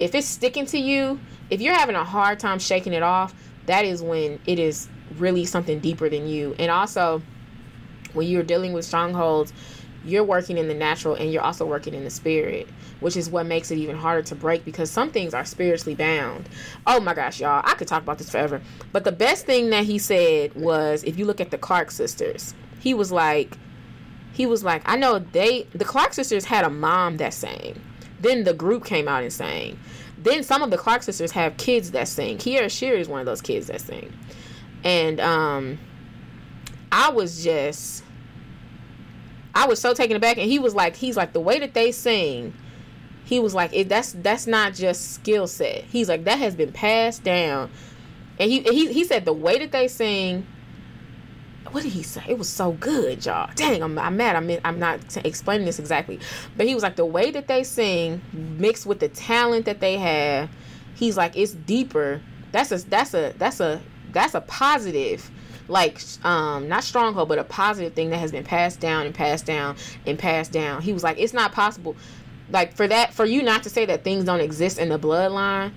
if 0.00 0.14
it's 0.14 0.26
sticking 0.26 0.64
to 0.66 0.78
you, 0.78 1.20
if 1.50 1.60
you're 1.60 1.74
having 1.74 1.96
a 1.96 2.04
hard 2.04 2.40
time 2.40 2.58
shaking 2.58 2.94
it 2.94 3.02
off, 3.02 3.34
that 3.66 3.84
is 3.84 4.02
when 4.02 4.40
it 4.46 4.58
is 4.58 4.88
really 5.18 5.44
something 5.44 5.78
deeper 5.80 6.08
than 6.08 6.26
you. 6.26 6.54
And 6.58 6.70
also 6.70 7.22
when 8.14 8.26
you're 8.28 8.42
dealing 8.42 8.72
with 8.72 8.84
strongholds, 8.84 9.52
you're 10.04 10.24
working 10.24 10.58
in 10.58 10.68
the 10.68 10.74
natural 10.74 11.14
and 11.14 11.32
you're 11.32 11.42
also 11.42 11.64
working 11.64 11.94
in 11.94 12.04
the 12.04 12.10
spirit, 12.10 12.68
which 13.00 13.16
is 13.16 13.30
what 13.30 13.46
makes 13.46 13.70
it 13.70 13.78
even 13.78 13.96
harder 13.96 14.22
to 14.22 14.34
break 14.34 14.64
because 14.64 14.90
some 14.90 15.10
things 15.10 15.32
are 15.32 15.44
spiritually 15.44 15.94
bound. 15.94 16.48
Oh 16.86 17.00
my 17.00 17.14
gosh, 17.14 17.40
y'all, 17.40 17.62
I 17.64 17.74
could 17.74 17.88
talk 17.88 18.02
about 18.02 18.18
this 18.18 18.30
forever. 18.30 18.60
But 18.92 19.04
the 19.04 19.12
best 19.12 19.46
thing 19.46 19.70
that 19.70 19.84
he 19.84 19.98
said 19.98 20.54
was 20.54 21.02
if 21.04 21.18
you 21.18 21.24
look 21.24 21.40
at 21.40 21.50
the 21.50 21.58
Clark 21.58 21.90
sisters, 21.90 22.54
he 22.80 22.92
was 22.92 23.10
like, 23.10 23.56
he 24.32 24.46
was 24.46 24.62
like, 24.62 24.82
I 24.84 24.96
know 24.96 25.20
they, 25.20 25.66
the 25.74 25.84
Clark 25.84 26.12
sisters 26.12 26.44
had 26.44 26.64
a 26.64 26.70
mom 26.70 27.16
that 27.18 27.32
sang. 27.32 27.80
Then 28.20 28.44
the 28.44 28.54
group 28.54 28.84
came 28.84 29.08
out 29.08 29.22
and 29.22 29.32
sang. 29.32 29.78
Then 30.18 30.42
some 30.42 30.62
of 30.62 30.70
the 30.70 30.78
Clark 30.78 31.02
sisters 31.02 31.30
have 31.32 31.56
kids 31.56 31.92
that 31.92 32.08
sing. 32.08 32.38
Kierra 32.38 32.70
Sheard 32.70 32.98
is 32.98 33.08
one 33.08 33.20
of 33.20 33.26
those 33.26 33.42
kids 33.42 33.68
that 33.68 33.80
sing. 33.80 34.12
And 34.82 35.20
um, 35.20 35.78
I 36.90 37.10
was 37.10 37.44
just 37.44 38.03
I 39.54 39.66
was 39.66 39.80
so 39.80 39.94
taken 39.94 40.16
aback, 40.16 40.36
and 40.38 40.50
he 40.50 40.58
was 40.58 40.74
like, 40.74 40.96
he's 40.96 41.16
like 41.16 41.32
the 41.32 41.40
way 41.40 41.58
that 41.60 41.74
they 41.74 41.92
sing. 41.92 42.54
He 43.24 43.40
was 43.40 43.54
like, 43.54 43.72
it, 43.72 43.88
that's 43.88 44.12
that's 44.12 44.46
not 44.46 44.74
just 44.74 45.12
skill 45.14 45.46
set. 45.46 45.84
He's 45.84 46.08
like 46.08 46.24
that 46.24 46.38
has 46.38 46.54
been 46.54 46.72
passed 46.72 47.22
down, 47.22 47.70
and 48.38 48.50
he 48.50 48.60
he 48.60 48.92
he 48.92 49.04
said 49.04 49.24
the 49.24 49.32
way 49.32 49.58
that 49.58 49.72
they 49.72 49.88
sing. 49.88 50.46
What 51.70 51.82
did 51.82 51.92
he 51.92 52.02
say? 52.02 52.22
It 52.28 52.38
was 52.38 52.48
so 52.48 52.72
good, 52.72 53.24
y'all. 53.24 53.50
Dang, 53.56 53.82
I'm, 53.82 53.98
I'm 53.98 54.16
mad. 54.16 54.36
I'm 54.36 54.50
I'm 54.64 54.78
not 54.78 55.00
explaining 55.24 55.64
this 55.64 55.78
exactly, 55.78 56.20
but 56.56 56.66
he 56.66 56.74
was 56.74 56.82
like 56.82 56.96
the 56.96 57.06
way 57.06 57.30
that 57.30 57.48
they 57.48 57.64
sing 57.64 58.20
mixed 58.32 58.86
with 58.86 59.00
the 59.00 59.08
talent 59.08 59.64
that 59.64 59.80
they 59.80 59.96
have. 59.96 60.50
He's 60.94 61.16
like 61.16 61.36
it's 61.36 61.52
deeper. 61.52 62.20
That's 62.52 62.70
a 62.72 62.78
that's 62.88 63.14
a 63.14 63.34
that's 63.38 63.60
a 63.60 63.80
that's 64.12 64.34
a 64.34 64.42
positive 64.42 65.30
like 65.68 66.00
um 66.24 66.68
not 66.68 66.84
stronghold 66.84 67.28
but 67.28 67.38
a 67.38 67.44
positive 67.44 67.94
thing 67.94 68.10
that 68.10 68.18
has 68.18 68.30
been 68.30 68.44
passed 68.44 68.80
down 68.80 69.06
and 69.06 69.14
passed 69.14 69.46
down 69.46 69.76
and 70.06 70.18
passed 70.18 70.52
down. 70.52 70.82
He 70.82 70.92
was 70.92 71.02
like 71.02 71.18
it's 71.18 71.32
not 71.32 71.52
possible. 71.52 71.96
Like 72.50 72.74
for 72.76 72.86
that 72.88 73.14
for 73.14 73.24
you 73.24 73.42
not 73.42 73.62
to 73.62 73.70
say 73.70 73.86
that 73.86 74.04
things 74.04 74.24
don't 74.24 74.40
exist 74.40 74.78
in 74.78 74.88
the 74.88 74.98
bloodline 74.98 75.72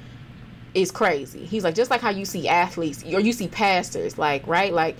is 0.73 0.91
crazy. 0.91 1.45
He's 1.45 1.63
like 1.63 1.75
just 1.75 1.89
like 1.89 2.01
how 2.01 2.09
you 2.09 2.25
see 2.25 2.47
athletes 2.47 3.03
or 3.03 3.19
you 3.19 3.31
see 3.31 3.47
pastors 3.47 4.17
like 4.17 4.45
right? 4.45 4.73
Like 4.73 4.97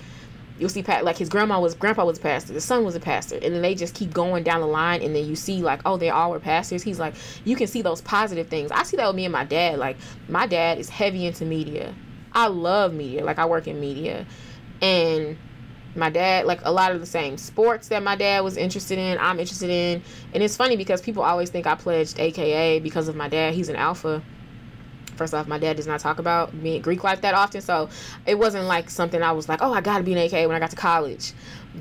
you'll 0.57 0.69
see 0.69 0.81
like 0.81 1.17
his 1.17 1.29
grandma 1.29 1.59
was 1.59 1.75
grandpa 1.75 2.03
was 2.03 2.17
a 2.17 2.21
pastor 2.21 2.51
the 2.51 2.59
son 2.59 2.83
was 2.83 2.95
a 2.95 2.99
pastor 2.99 3.35
and 3.35 3.53
then 3.53 3.61
they 3.61 3.75
just 3.75 3.93
keep 3.93 4.11
going 4.11 4.43
down 4.43 4.59
the 4.59 4.65
line 4.65 5.03
and 5.03 5.15
then 5.15 5.23
you 5.23 5.35
see 5.35 5.61
like 5.61 5.79
oh 5.85 5.97
they 5.97 6.09
all 6.09 6.31
were 6.31 6.39
pastors. 6.39 6.81
He's 6.81 6.99
like 6.99 7.13
you 7.43 7.55
can 7.55 7.67
see 7.67 7.81
those 7.81 8.01
positive 8.01 8.47
things. 8.47 8.71
I 8.71 8.83
see 8.83 8.95
that 8.97 9.07
with 9.07 9.15
me 9.17 9.25
and 9.25 9.33
my 9.33 9.43
dad. 9.43 9.79
Like 9.79 9.97
my 10.29 10.47
dad 10.47 10.77
is 10.77 10.87
heavy 10.87 11.25
into 11.25 11.43
media. 11.43 11.93
I 12.31 12.47
love 12.47 12.93
media. 12.93 13.25
Like 13.25 13.39
i 13.39 13.45
work 13.45 13.67
in 13.67 13.81
media 13.81 14.25
and 14.81 15.37
my 15.97 16.09
dad 16.09 16.45
like 16.45 16.61
a 16.63 16.71
lot 16.71 16.91
of 16.91 16.99
the 16.99 17.05
same 17.05 17.37
sports 17.37 17.87
that 17.87 18.03
my 18.03 18.15
dad 18.15 18.43
was 18.43 18.55
interested 18.55 18.97
in 18.97 19.17
i'm 19.19 19.39
interested 19.39 19.69
in. 19.69 20.01
And 20.33 20.43
it's 20.43 20.55
funny 20.55 20.77
because 20.77 21.01
people 21.01 21.23
always 21.23 21.49
think 21.49 21.67
i 21.67 21.75
pledged 21.75 22.19
aka 22.19 22.79
because 22.79 23.07
of 23.07 23.15
my 23.15 23.27
dad. 23.27 23.53
He's 23.53 23.69
an 23.69 23.75
alpha. 23.75 24.21
First 25.15 25.33
off 25.33 25.47
my 25.47 25.57
dad 25.57 25.77
does 25.77 25.87
not 25.87 25.99
talk 25.99 26.19
about 26.19 26.53
me 26.53 26.79
greek 26.79 27.03
life 27.03 27.21
that 27.21 27.33
often. 27.33 27.61
So 27.61 27.89
it 28.25 28.37
wasn't 28.37 28.65
like 28.65 28.89
something 28.89 29.21
i 29.21 29.31
was 29.31 29.49
like 29.49 29.61
oh 29.61 29.73
i 29.73 29.81
gotta 29.81 30.03
be 30.03 30.13
an 30.13 30.19
aka 30.19 30.45
when 30.45 30.55
i 30.55 30.59
got 30.59 30.69
to 30.69 30.75
college. 30.75 31.33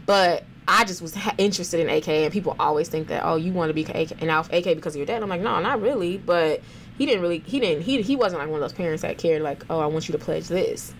But 0.06 0.44
i 0.68 0.84
just 0.84 1.02
was 1.02 1.16
interested 1.38 1.78
in 1.80 1.88
aka 1.90 2.24
and 2.24 2.32
people 2.32 2.56
always 2.58 2.88
think 2.88 3.08
that 3.08 3.22
oh 3.24 3.36
you 3.36 3.52
want 3.52 3.68
to 3.68 3.74
be 3.74 3.84
AK, 3.84 4.22
an 4.22 4.30
alpha 4.30 4.56
aka 4.56 4.74
because 4.74 4.94
of 4.94 4.98
your 4.98 5.06
dad? 5.06 5.22
I'm 5.22 5.28
like 5.28 5.42
no 5.42 5.60
not 5.60 5.82
really. 5.82 6.16
But 6.16 6.62
he 6.96 7.04
didn't 7.04 7.20
really 7.20 7.40
he 7.40 7.60
didn't 7.60 7.82
he, 7.82 8.00
he 8.00 8.16
wasn't 8.16 8.40
like 8.40 8.48
one 8.48 8.62
of 8.62 8.62
those 8.62 8.76
parents 8.76 9.02
that 9.02 9.18
cared 9.18 9.42
like 9.42 9.64
oh 9.68 9.78
i 9.78 9.86
want 9.86 10.08
you 10.08 10.12
to 10.12 10.18
pledge 10.18 10.48
this. 10.48 10.94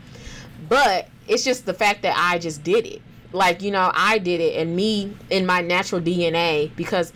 But 0.69 1.09
it's 1.29 1.45
just 1.45 1.67
the 1.67 1.75
fact 1.75 2.03
that 2.03 2.17
I 2.17 2.39
just 2.39 2.63
did 2.63 2.87
it. 2.87 3.03
Like, 3.33 3.63
you 3.63 3.71
know, 3.71 3.91
I 3.95 4.19
did 4.19 4.41
it 4.41 4.57
and 4.57 4.77
me 4.77 5.15
in 5.31 5.47
my 5.47 5.61
natural 5.61 6.01
DNA 6.01 6.75
because 6.77 7.13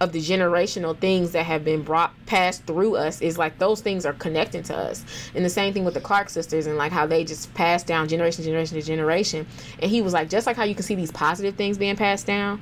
of 0.00 0.10
the 0.10 0.18
generational 0.18 0.98
things 0.98 1.30
that 1.30 1.46
have 1.46 1.64
been 1.64 1.82
brought 1.82 2.12
passed 2.26 2.66
through 2.66 2.96
us 2.96 3.20
is 3.20 3.38
like 3.38 3.58
those 3.60 3.80
things 3.80 4.04
are 4.04 4.14
connecting 4.14 4.64
to 4.64 4.76
us. 4.76 5.04
And 5.34 5.44
the 5.44 5.50
same 5.50 5.72
thing 5.72 5.84
with 5.84 5.94
the 5.94 6.00
Clark 6.00 6.28
sisters 6.28 6.66
and 6.66 6.76
like 6.76 6.90
how 6.90 7.06
they 7.06 7.24
just 7.24 7.54
passed 7.54 7.86
down 7.86 8.08
generation, 8.08 8.42
generation 8.42 8.74
to 8.74 8.82
generation. 8.82 9.46
And 9.78 9.88
he 9.88 10.02
was 10.02 10.12
like, 10.12 10.28
just 10.28 10.44
like 10.46 10.56
how 10.56 10.64
you 10.64 10.74
can 10.74 10.82
see 10.82 10.96
these 10.96 11.12
positive 11.12 11.54
things 11.54 11.78
being 11.78 11.94
passed 11.94 12.26
down, 12.26 12.60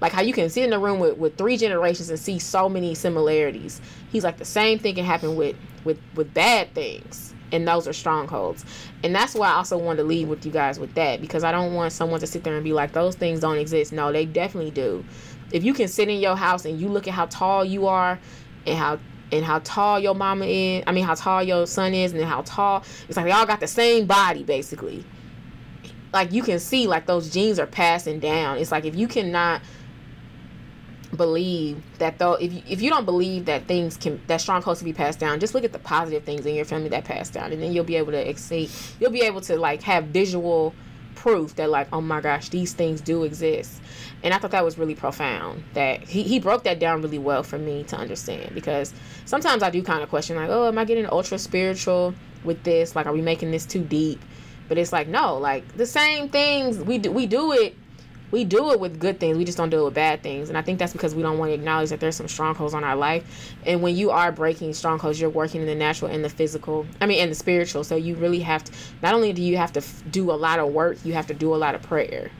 like 0.00 0.12
how 0.12 0.22
you 0.22 0.32
can 0.32 0.48
sit 0.48 0.62
in 0.62 0.72
a 0.72 0.78
room 0.78 1.00
with, 1.00 1.18
with 1.18 1.36
three 1.36 1.56
generations 1.56 2.08
and 2.08 2.18
see 2.20 2.38
so 2.38 2.68
many 2.68 2.94
similarities. 2.94 3.80
He's 4.12 4.22
like 4.22 4.38
the 4.38 4.44
same 4.44 4.78
thing 4.78 4.94
can 4.94 5.04
happen 5.04 5.34
with 5.34 5.56
with 5.82 5.98
with 6.14 6.32
bad 6.34 6.72
things 6.72 7.34
and 7.52 7.66
those 7.66 7.88
are 7.88 7.92
strongholds. 7.92 8.64
And 9.02 9.14
that's 9.14 9.34
why 9.34 9.48
I 9.48 9.54
also 9.54 9.78
wanted 9.78 9.98
to 9.98 10.04
leave 10.04 10.28
with 10.28 10.44
you 10.44 10.52
guys 10.52 10.78
with 10.78 10.94
that 10.94 11.20
because 11.20 11.44
I 11.44 11.52
don't 11.52 11.74
want 11.74 11.92
someone 11.92 12.20
to 12.20 12.26
sit 12.26 12.44
there 12.44 12.54
and 12.54 12.64
be 12.64 12.72
like, 12.72 12.92
those 12.92 13.16
things 13.16 13.40
don't 13.40 13.58
exist. 13.58 13.92
No, 13.92 14.12
they 14.12 14.26
definitely 14.26 14.70
do. 14.70 15.04
If 15.52 15.64
you 15.64 15.74
can 15.74 15.88
sit 15.88 16.08
in 16.08 16.20
your 16.20 16.36
house 16.36 16.64
and 16.64 16.80
you 16.80 16.88
look 16.88 17.08
at 17.08 17.14
how 17.14 17.26
tall 17.26 17.64
you 17.64 17.86
are 17.86 18.18
and 18.66 18.78
how 18.78 18.98
and 19.32 19.44
how 19.44 19.60
tall 19.60 20.00
your 20.00 20.14
mama 20.14 20.44
is, 20.44 20.84
I 20.86 20.92
mean 20.92 21.04
how 21.04 21.14
tall 21.14 21.42
your 21.42 21.66
son 21.66 21.94
is 21.94 22.12
and 22.12 22.22
how 22.22 22.42
tall 22.42 22.84
it's 23.08 23.16
like 23.16 23.26
they 23.26 23.32
all 23.32 23.46
got 23.46 23.60
the 23.60 23.66
same 23.66 24.06
body 24.06 24.44
basically. 24.44 25.04
Like 26.12 26.32
you 26.32 26.42
can 26.42 26.58
see 26.58 26.86
like 26.86 27.06
those 27.06 27.30
genes 27.30 27.58
are 27.58 27.66
passing 27.66 28.20
down. 28.20 28.58
It's 28.58 28.72
like 28.72 28.84
if 28.84 28.96
you 28.96 29.08
cannot 29.08 29.62
believe 31.16 31.82
that 31.98 32.18
though 32.18 32.34
if 32.34 32.52
you, 32.52 32.62
if 32.68 32.80
you 32.80 32.90
don't 32.90 33.04
believe 33.04 33.44
that 33.46 33.66
things 33.66 33.96
can 33.96 34.20
that 34.28 34.40
strongholds 34.40 34.80
can 34.80 34.86
be 34.86 34.92
passed 34.92 35.18
down 35.18 35.40
just 35.40 35.54
look 35.54 35.64
at 35.64 35.72
the 35.72 35.78
positive 35.78 36.22
things 36.22 36.46
in 36.46 36.54
your 36.54 36.64
family 36.64 36.88
that 36.88 37.04
passed 37.04 37.32
down 37.32 37.52
and 37.52 37.60
then 37.60 37.72
you'll 37.72 37.84
be 37.84 37.96
able 37.96 38.12
to 38.12 38.28
exceed 38.28 38.70
you'll 39.00 39.10
be 39.10 39.22
able 39.22 39.40
to 39.40 39.56
like 39.56 39.82
have 39.82 40.04
visual 40.06 40.72
proof 41.16 41.56
that 41.56 41.68
like 41.68 41.88
oh 41.92 42.00
my 42.00 42.20
gosh 42.20 42.48
these 42.48 42.72
things 42.72 43.00
do 43.00 43.24
exist. 43.24 43.80
And 44.22 44.32
i 44.32 44.38
thought 44.38 44.52
that 44.52 44.64
was 44.64 44.78
really 44.78 44.94
profound 44.94 45.64
that 45.74 46.02
he, 46.02 46.22
he 46.22 46.38
broke 46.38 46.64
that 46.64 46.78
down 46.78 47.02
really 47.02 47.18
well 47.18 47.42
for 47.42 47.58
me 47.58 47.84
to 47.84 47.96
understand 47.96 48.54
because 48.54 48.94
sometimes 49.24 49.62
i 49.62 49.70
do 49.70 49.82
kind 49.82 50.02
of 50.02 50.08
question 50.08 50.36
like 50.36 50.48
oh 50.48 50.68
am 50.68 50.78
i 50.78 50.84
getting 50.84 51.06
ultra 51.06 51.38
spiritual 51.38 52.14
with 52.44 52.62
this? 52.62 52.96
Like 52.96 53.06
are 53.06 53.12
we 53.12 53.22
making 53.22 53.50
this 53.50 53.66
too 53.66 53.82
deep? 53.82 54.22
But 54.68 54.78
it's 54.78 54.92
like 54.92 55.08
no 55.08 55.36
like 55.36 55.76
the 55.76 55.86
same 55.86 56.28
things 56.28 56.78
we 56.78 56.98
do 56.98 57.10
we 57.10 57.26
do 57.26 57.52
it 57.52 57.76
we 58.30 58.44
do 58.44 58.70
it 58.70 58.80
with 58.80 58.98
good 58.98 59.18
things 59.18 59.36
we 59.36 59.44
just 59.44 59.58
don't 59.58 59.70
do 59.70 59.80
it 59.80 59.84
with 59.84 59.94
bad 59.94 60.22
things 60.22 60.48
and 60.48 60.58
i 60.58 60.62
think 60.62 60.78
that's 60.78 60.92
because 60.92 61.14
we 61.14 61.22
don't 61.22 61.38
want 61.38 61.50
to 61.50 61.54
acknowledge 61.54 61.90
that 61.90 62.00
there's 62.00 62.16
some 62.16 62.28
strongholds 62.28 62.74
on 62.74 62.84
our 62.84 62.96
life 62.96 63.54
and 63.66 63.82
when 63.82 63.96
you 63.96 64.10
are 64.10 64.30
breaking 64.32 64.72
strongholds 64.72 65.20
you're 65.20 65.30
working 65.30 65.60
in 65.60 65.66
the 65.66 65.74
natural 65.74 66.10
and 66.10 66.24
the 66.24 66.28
physical 66.28 66.86
i 67.00 67.06
mean 67.06 67.20
and 67.20 67.30
the 67.30 67.34
spiritual 67.34 67.84
so 67.84 67.96
you 67.96 68.14
really 68.16 68.40
have 68.40 68.62
to 68.64 68.72
not 69.02 69.14
only 69.14 69.32
do 69.32 69.42
you 69.42 69.56
have 69.56 69.72
to 69.72 69.82
do 70.10 70.30
a 70.30 70.32
lot 70.32 70.58
of 70.58 70.72
work 70.72 70.96
you 71.04 71.12
have 71.12 71.26
to 71.26 71.34
do 71.34 71.54
a 71.54 71.56
lot 71.56 71.74
of 71.74 71.82
prayer 71.82 72.30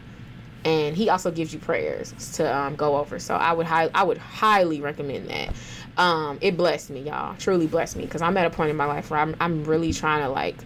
and 0.65 0.97
he 0.97 1.09
also 1.09 1.31
gives 1.31 1.53
you 1.53 1.59
prayers 1.59 2.13
to 2.35 2.55
um, 2.55 2.77
go 2.77 2.97
over. 2.99 3.19
So 3.19 3.35
I 3.35 3.53
would 3.53 3.67
high, 3.67 3.91
I 3.95 4.03
would 4.03 4.19
highly 4.19 4.81
recommend 4.81 5.29
that. 5.29 5.55
Um, 5.97 6.39
it 6.41 6.57
blessed 6.57 6.91
me, 6.91 7.01
y'all. 7.01 7.35
Truly 7.37 7.67
blessed 7.67 7.97
me 7.97 8.05
because 8.05 8.23
I'm 8.23 8.37
at 8.37 8.47
a 8.47 8.51
point 8.51 8.71
in 8.71 8.77
my 8.77 8.85
life 8.85 9.11
where 9.11 9.21
I'm 9.21 9.37
I'm 9.41 9.65
really 9.65 9.93
trying 9.93 10.23
to 10.23 10.29
like 10.29 10.57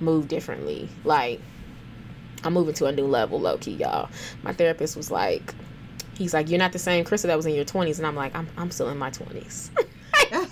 move 0.00 0.28
differently. 0.28 0.88
Like 1.04 1.40
I'm 2.44 2.52
moving 2.52 2.74
to 2.74 2.86
a 2.86 2.92
new 2.92 3.06
level, 3.06 3.40
low 3.40 3.58
key, 3.58 3.72
y'all. 3.72 4.08
My 4.42 4.52
therapist 4.52 4.96
was 4.96 5.10
like, 5.10 5.54
he's 6.14 6.34
like, 6.34 6.48
you're 6.48 6.58
not 6.58 6.72
the 6.72 6.78
same 6.78 7.04
Krista 7.04 7.24
that 7.24 7.36
was 7.36 7.46
in 7.46 7.54
your 7.54 7.64
20s, 7.64 7.98
and 7.98 8.06
I'm 8.06 8.16
like, 8.16 8.34
I'm 8.34 8.48
I'm 8.56 8.70
still 8.70 8.88
in 8.88 8.98
my 8.98 9.10
20s. 9.10 9.70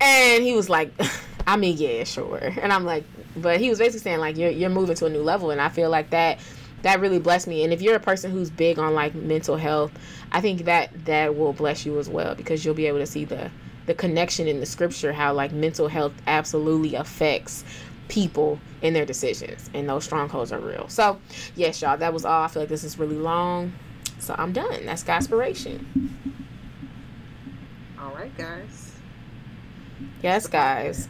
and 0.00 0.42
he 0.42 0.54
was 0.54 0.68
like, 0.68 0.92
I 1.46 1.56
mean, 1.56 1.76
yeah, 1.76 2.04
sure. 2.04 2.38
And 2.60 2.72
I'm 2.72 2.84
like, 2.84 3.04
but 3.36 3.60
he 3.60 3.70
was 3.70 3.78
basically 3.78 4.00
saying 4.00 4.20
like 4.20 4.36
you're 4.36 4.50
you're 4.50 4.70
moving 4.70 4.96
to 4.96 5.06
a 5.06 5.10
new 5.10 5.22
level, 5.22 5.50
and 5.50 5.60
I 5.60 5.68
feel 5.68 5.90
like 5.90 6.10
that 6.10 6.38
that 6.82 7.00
really 7.00 7.18
blessed 7.18 7.46
me. 7.46 7.64
And 7.64 7.72
if 7.72 7.80
you're 7.80 7.96
a 7.96 8.00
person 8.00 8.30
who's 8.30 8.50
big 8.50 8.78
on 8.78 8.94
like 8.94 9.14
mental 9.14 9.56
health, 9.56 9.92
I 10.32 10.40
think 10.40 10.64
that 10.64 11.04
that 11.04 11.36
will 11.36 11.52
bless 11.52 11.86
you 11.86 11.98
as 11.98 12.08
well 12.08 12.34
because 12.34 12.64
you'll 12.64 12.74
be 12.74 12.86
able 12.86 12.98
to 12.98 13.06
see 13.06 13.24
the 13.24 13.50
the 13.86 13.94
connection 13.94 14.46
in 14.46 14.60
the 14.60 14.66
scripture 14.66 15.12
how 15.12 15.32
like 15.32 15.52
mental 15.52 15.88
health 15.88 16.12
absolutely 16.26 16.94
affects 16.94 17.64
people 18.12 18.60
in 18.82 18.92
their 18.92 19.06
decisions 19.06 19.70
and 19.72 19.88
those 19.88 20.04
strongholds 20.04 20.52
are 20.52 20.60
real. 20.60 20.86
So, 20.88 21.18
yes, 21.56 21.80
y'all, 21.80 21.96
that 21.96 22.12
was 22.12 22.26
all. 22.26 22.42
I 22.42 22.48
feel 22.48 22.62
like 22.62 22.68
this 22.68 22.84
is 22.84 22.98
really 22.98 23.16
long. 23.16 23.72
So, 24.18 24.34
I'm 24.36 24.52
done. 24.52 24.84
That's 24.84 25.02
Godspiration. 25.02 25.82
All 27.98 28.14
right, 28.14 28.36
guys. 28.36 28.96
Yes, 30.22 30.46
guys. 30.46 31.08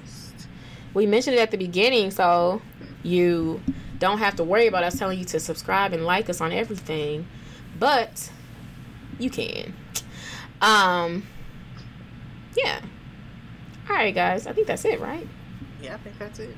We 0.95 1.07
mentioned 1.07 1.35
it 1.35 1.41
at 1.41 1.51
the 1.51 1.57
beginning, 1.57 2.13
so 2.13 2.63
you 3.03 3.61
don't 3.99 4.19
have 4.19 4.37
to 4.37 4.45
worry 4.45 4.69
about 4.69 4.85
us 4.85 4.97
telling 4.97 5.19
you 5.19 5.25
to 5.25 5.41
subscribe 5.41 5.93
and 5.93 6.07
like 6.07 6.31
us 6.31 6.41
on 6.41 6.53
everything, 6.53 7.27
but 7.81 8.31
you 9.19 9.29
can. 9.29 9.75
Um, 10.61 11.27
yeah. 12.57 12.81
All 13.89 13.97
right, 13.97 14.15
guys. 14.15 14.47
I 14.47 14.53
think 14.53 14.69
that's 14.69 14.85
it, 14.85 15.01
right? 15.01 15.27
Yeah, 15.81 15.95
I 15.95 15.99
think 15.99 16.17
that's 16.19 16.39
it. 16.39 16.57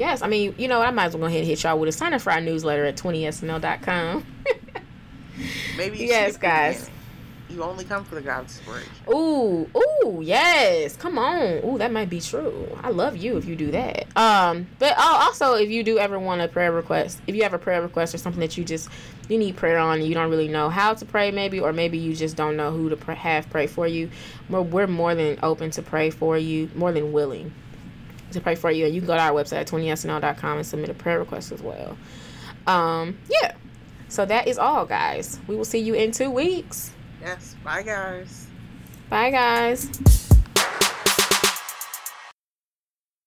Yes, 0.00 0.22
I 0.22 0.28
mean, 0.28 0.54
you 0.56 0.66
know 0.66 0.78
what? 0.78 0.88
I 0.88 0.92
might 0.92 1.04
as 1.04 1.12
well 1.12 1.20
go 1.20 1.26
ahead 1.26 1.40
and 1.40 1.46
hit 1.46 1.62
y'all 1.62 1.78
with 1.78 1.90
a 1.90 1.92
sign 1.92 2.14
up 2.14 2.22
for 2.22 2.32
our 2.32 2.40
newsletter 2.40 2.86
at 2.86 2.96
20snl.com. 2.96 4.24
Maybe 5.76 5.98
you 5.98 6.06
Yes, 6.06 6.38
guys. 6.38 6.88
You 7.50 7.62
only 7.62 7.84
come 7.84 8.04
for 8.06 8.14
the 8.14 8.22
God 8.22 8.44
inspiration. 8.44 8.90
Ooh, 9.12 9.68
ooh, 9.76 10.22
yes. 10.22 10.96
Come 10.96 11.18
on. 11.18 11.60
Ooh, 11.66 11.76
that 11.76 11.92
might 11.92 12.08
be 12.08 12.18
true. 12.18 12.66
I 12.82 12.88
love 12.88 13.18
you 13.18 13.36
if 13.36 13.44
you 13.44 13.54
do 13.54 13.72
that. 13.72 14.06
Um, 14.16 14.68
but 14.78 14.94
oh, 14.96 15.18
also 15.20 15.52
if 15.56 15.68
you 15.68 15.82
do 15.82 15.98
ever 15.98 16.18
want 16.18 16.40
a 16.40 16.48
prayer 16.48 16.72
request, 16.72 17.20
if 17.26 17.34
you 17.34 17.42
have 17.42 17.52
a 17.52 17.58
prayer 17.58 17.82
request 17.82 18.14
or 18.14 18.18
something 18.18 18.40
that 18.40 18.56
you 18.56 18.64
just 18.64 18.88
you 19.28 19.36
need 19.36 19.58
prayer 19.58 19.76
on, 19.76 19.98
and 19.98 20.08
you 20.08 20.14
don't 20.14 20.30
really 20.30 20.48
know 20.48 20.70
how 20.70 20.94
to 20.94 21.04
pray, 21.04 21.30
maybe, 21.30 21.60
or 21.60 21.74
maybe 21.74 21.98
you 21.98 22.16
just 22.16 22.36
don't 22.36 22.56
know 22.56 22.70
who 22.70 22.88
to 22.88 22.96
pr- 22.96 23.12
have 23.12 23.50
pray 23.50 23.66
for 23.66 23.86
you. 23.86 24.08
We're, 24.48 24.62
we're 24.62 24.86
more 24.86 25.14
than 25.14 25.38
open 25.42 25.72
to 25.72 25.82
pray 25.82 26.08
for 26.08 26.38
you, 26.38 26.70
more 26.74 26.90
than 26.90 27.12
willing 27.12 27.52
to 28.32 28.40
pray 28.40 28.54
for 28.54 28.70
you. 28.70 28.86
And 28.86 28.94
you 28.94 29.00
can 29.00 29.06
go 29.06 29.14
to 29.14 29.20
our 29.20 29.32
website 29.32 29.60
at 29.60 29.66
20snl.com 29.68 30.58
and 30.58 30.66
submit 30.66 30.88
a 30.88 30.94
prayer 30.94 31.18
request 31.18 31.52
as 31.52 31.62
well. 31.62 31.96
Um, 32.66 33.18
yeah. 33.28 33.54
So 34.08 34.24
that 34.24 34.48
is 34.48 34.58
all, 34.58 34.86
guys. 34.86 35.38
We 35.46 35.56
will 35.56 35.64
see 35.64 35.78
you 35.78 35.94
in 35.94 36.12
two 36.12 36.30
weeks. 36.30 36.92
Yes. 37.20 37.56
Bye, 37.64 37.82
guys. 37.82 38.46
Bye, 39.08 39.30
guys. 39.30 40.29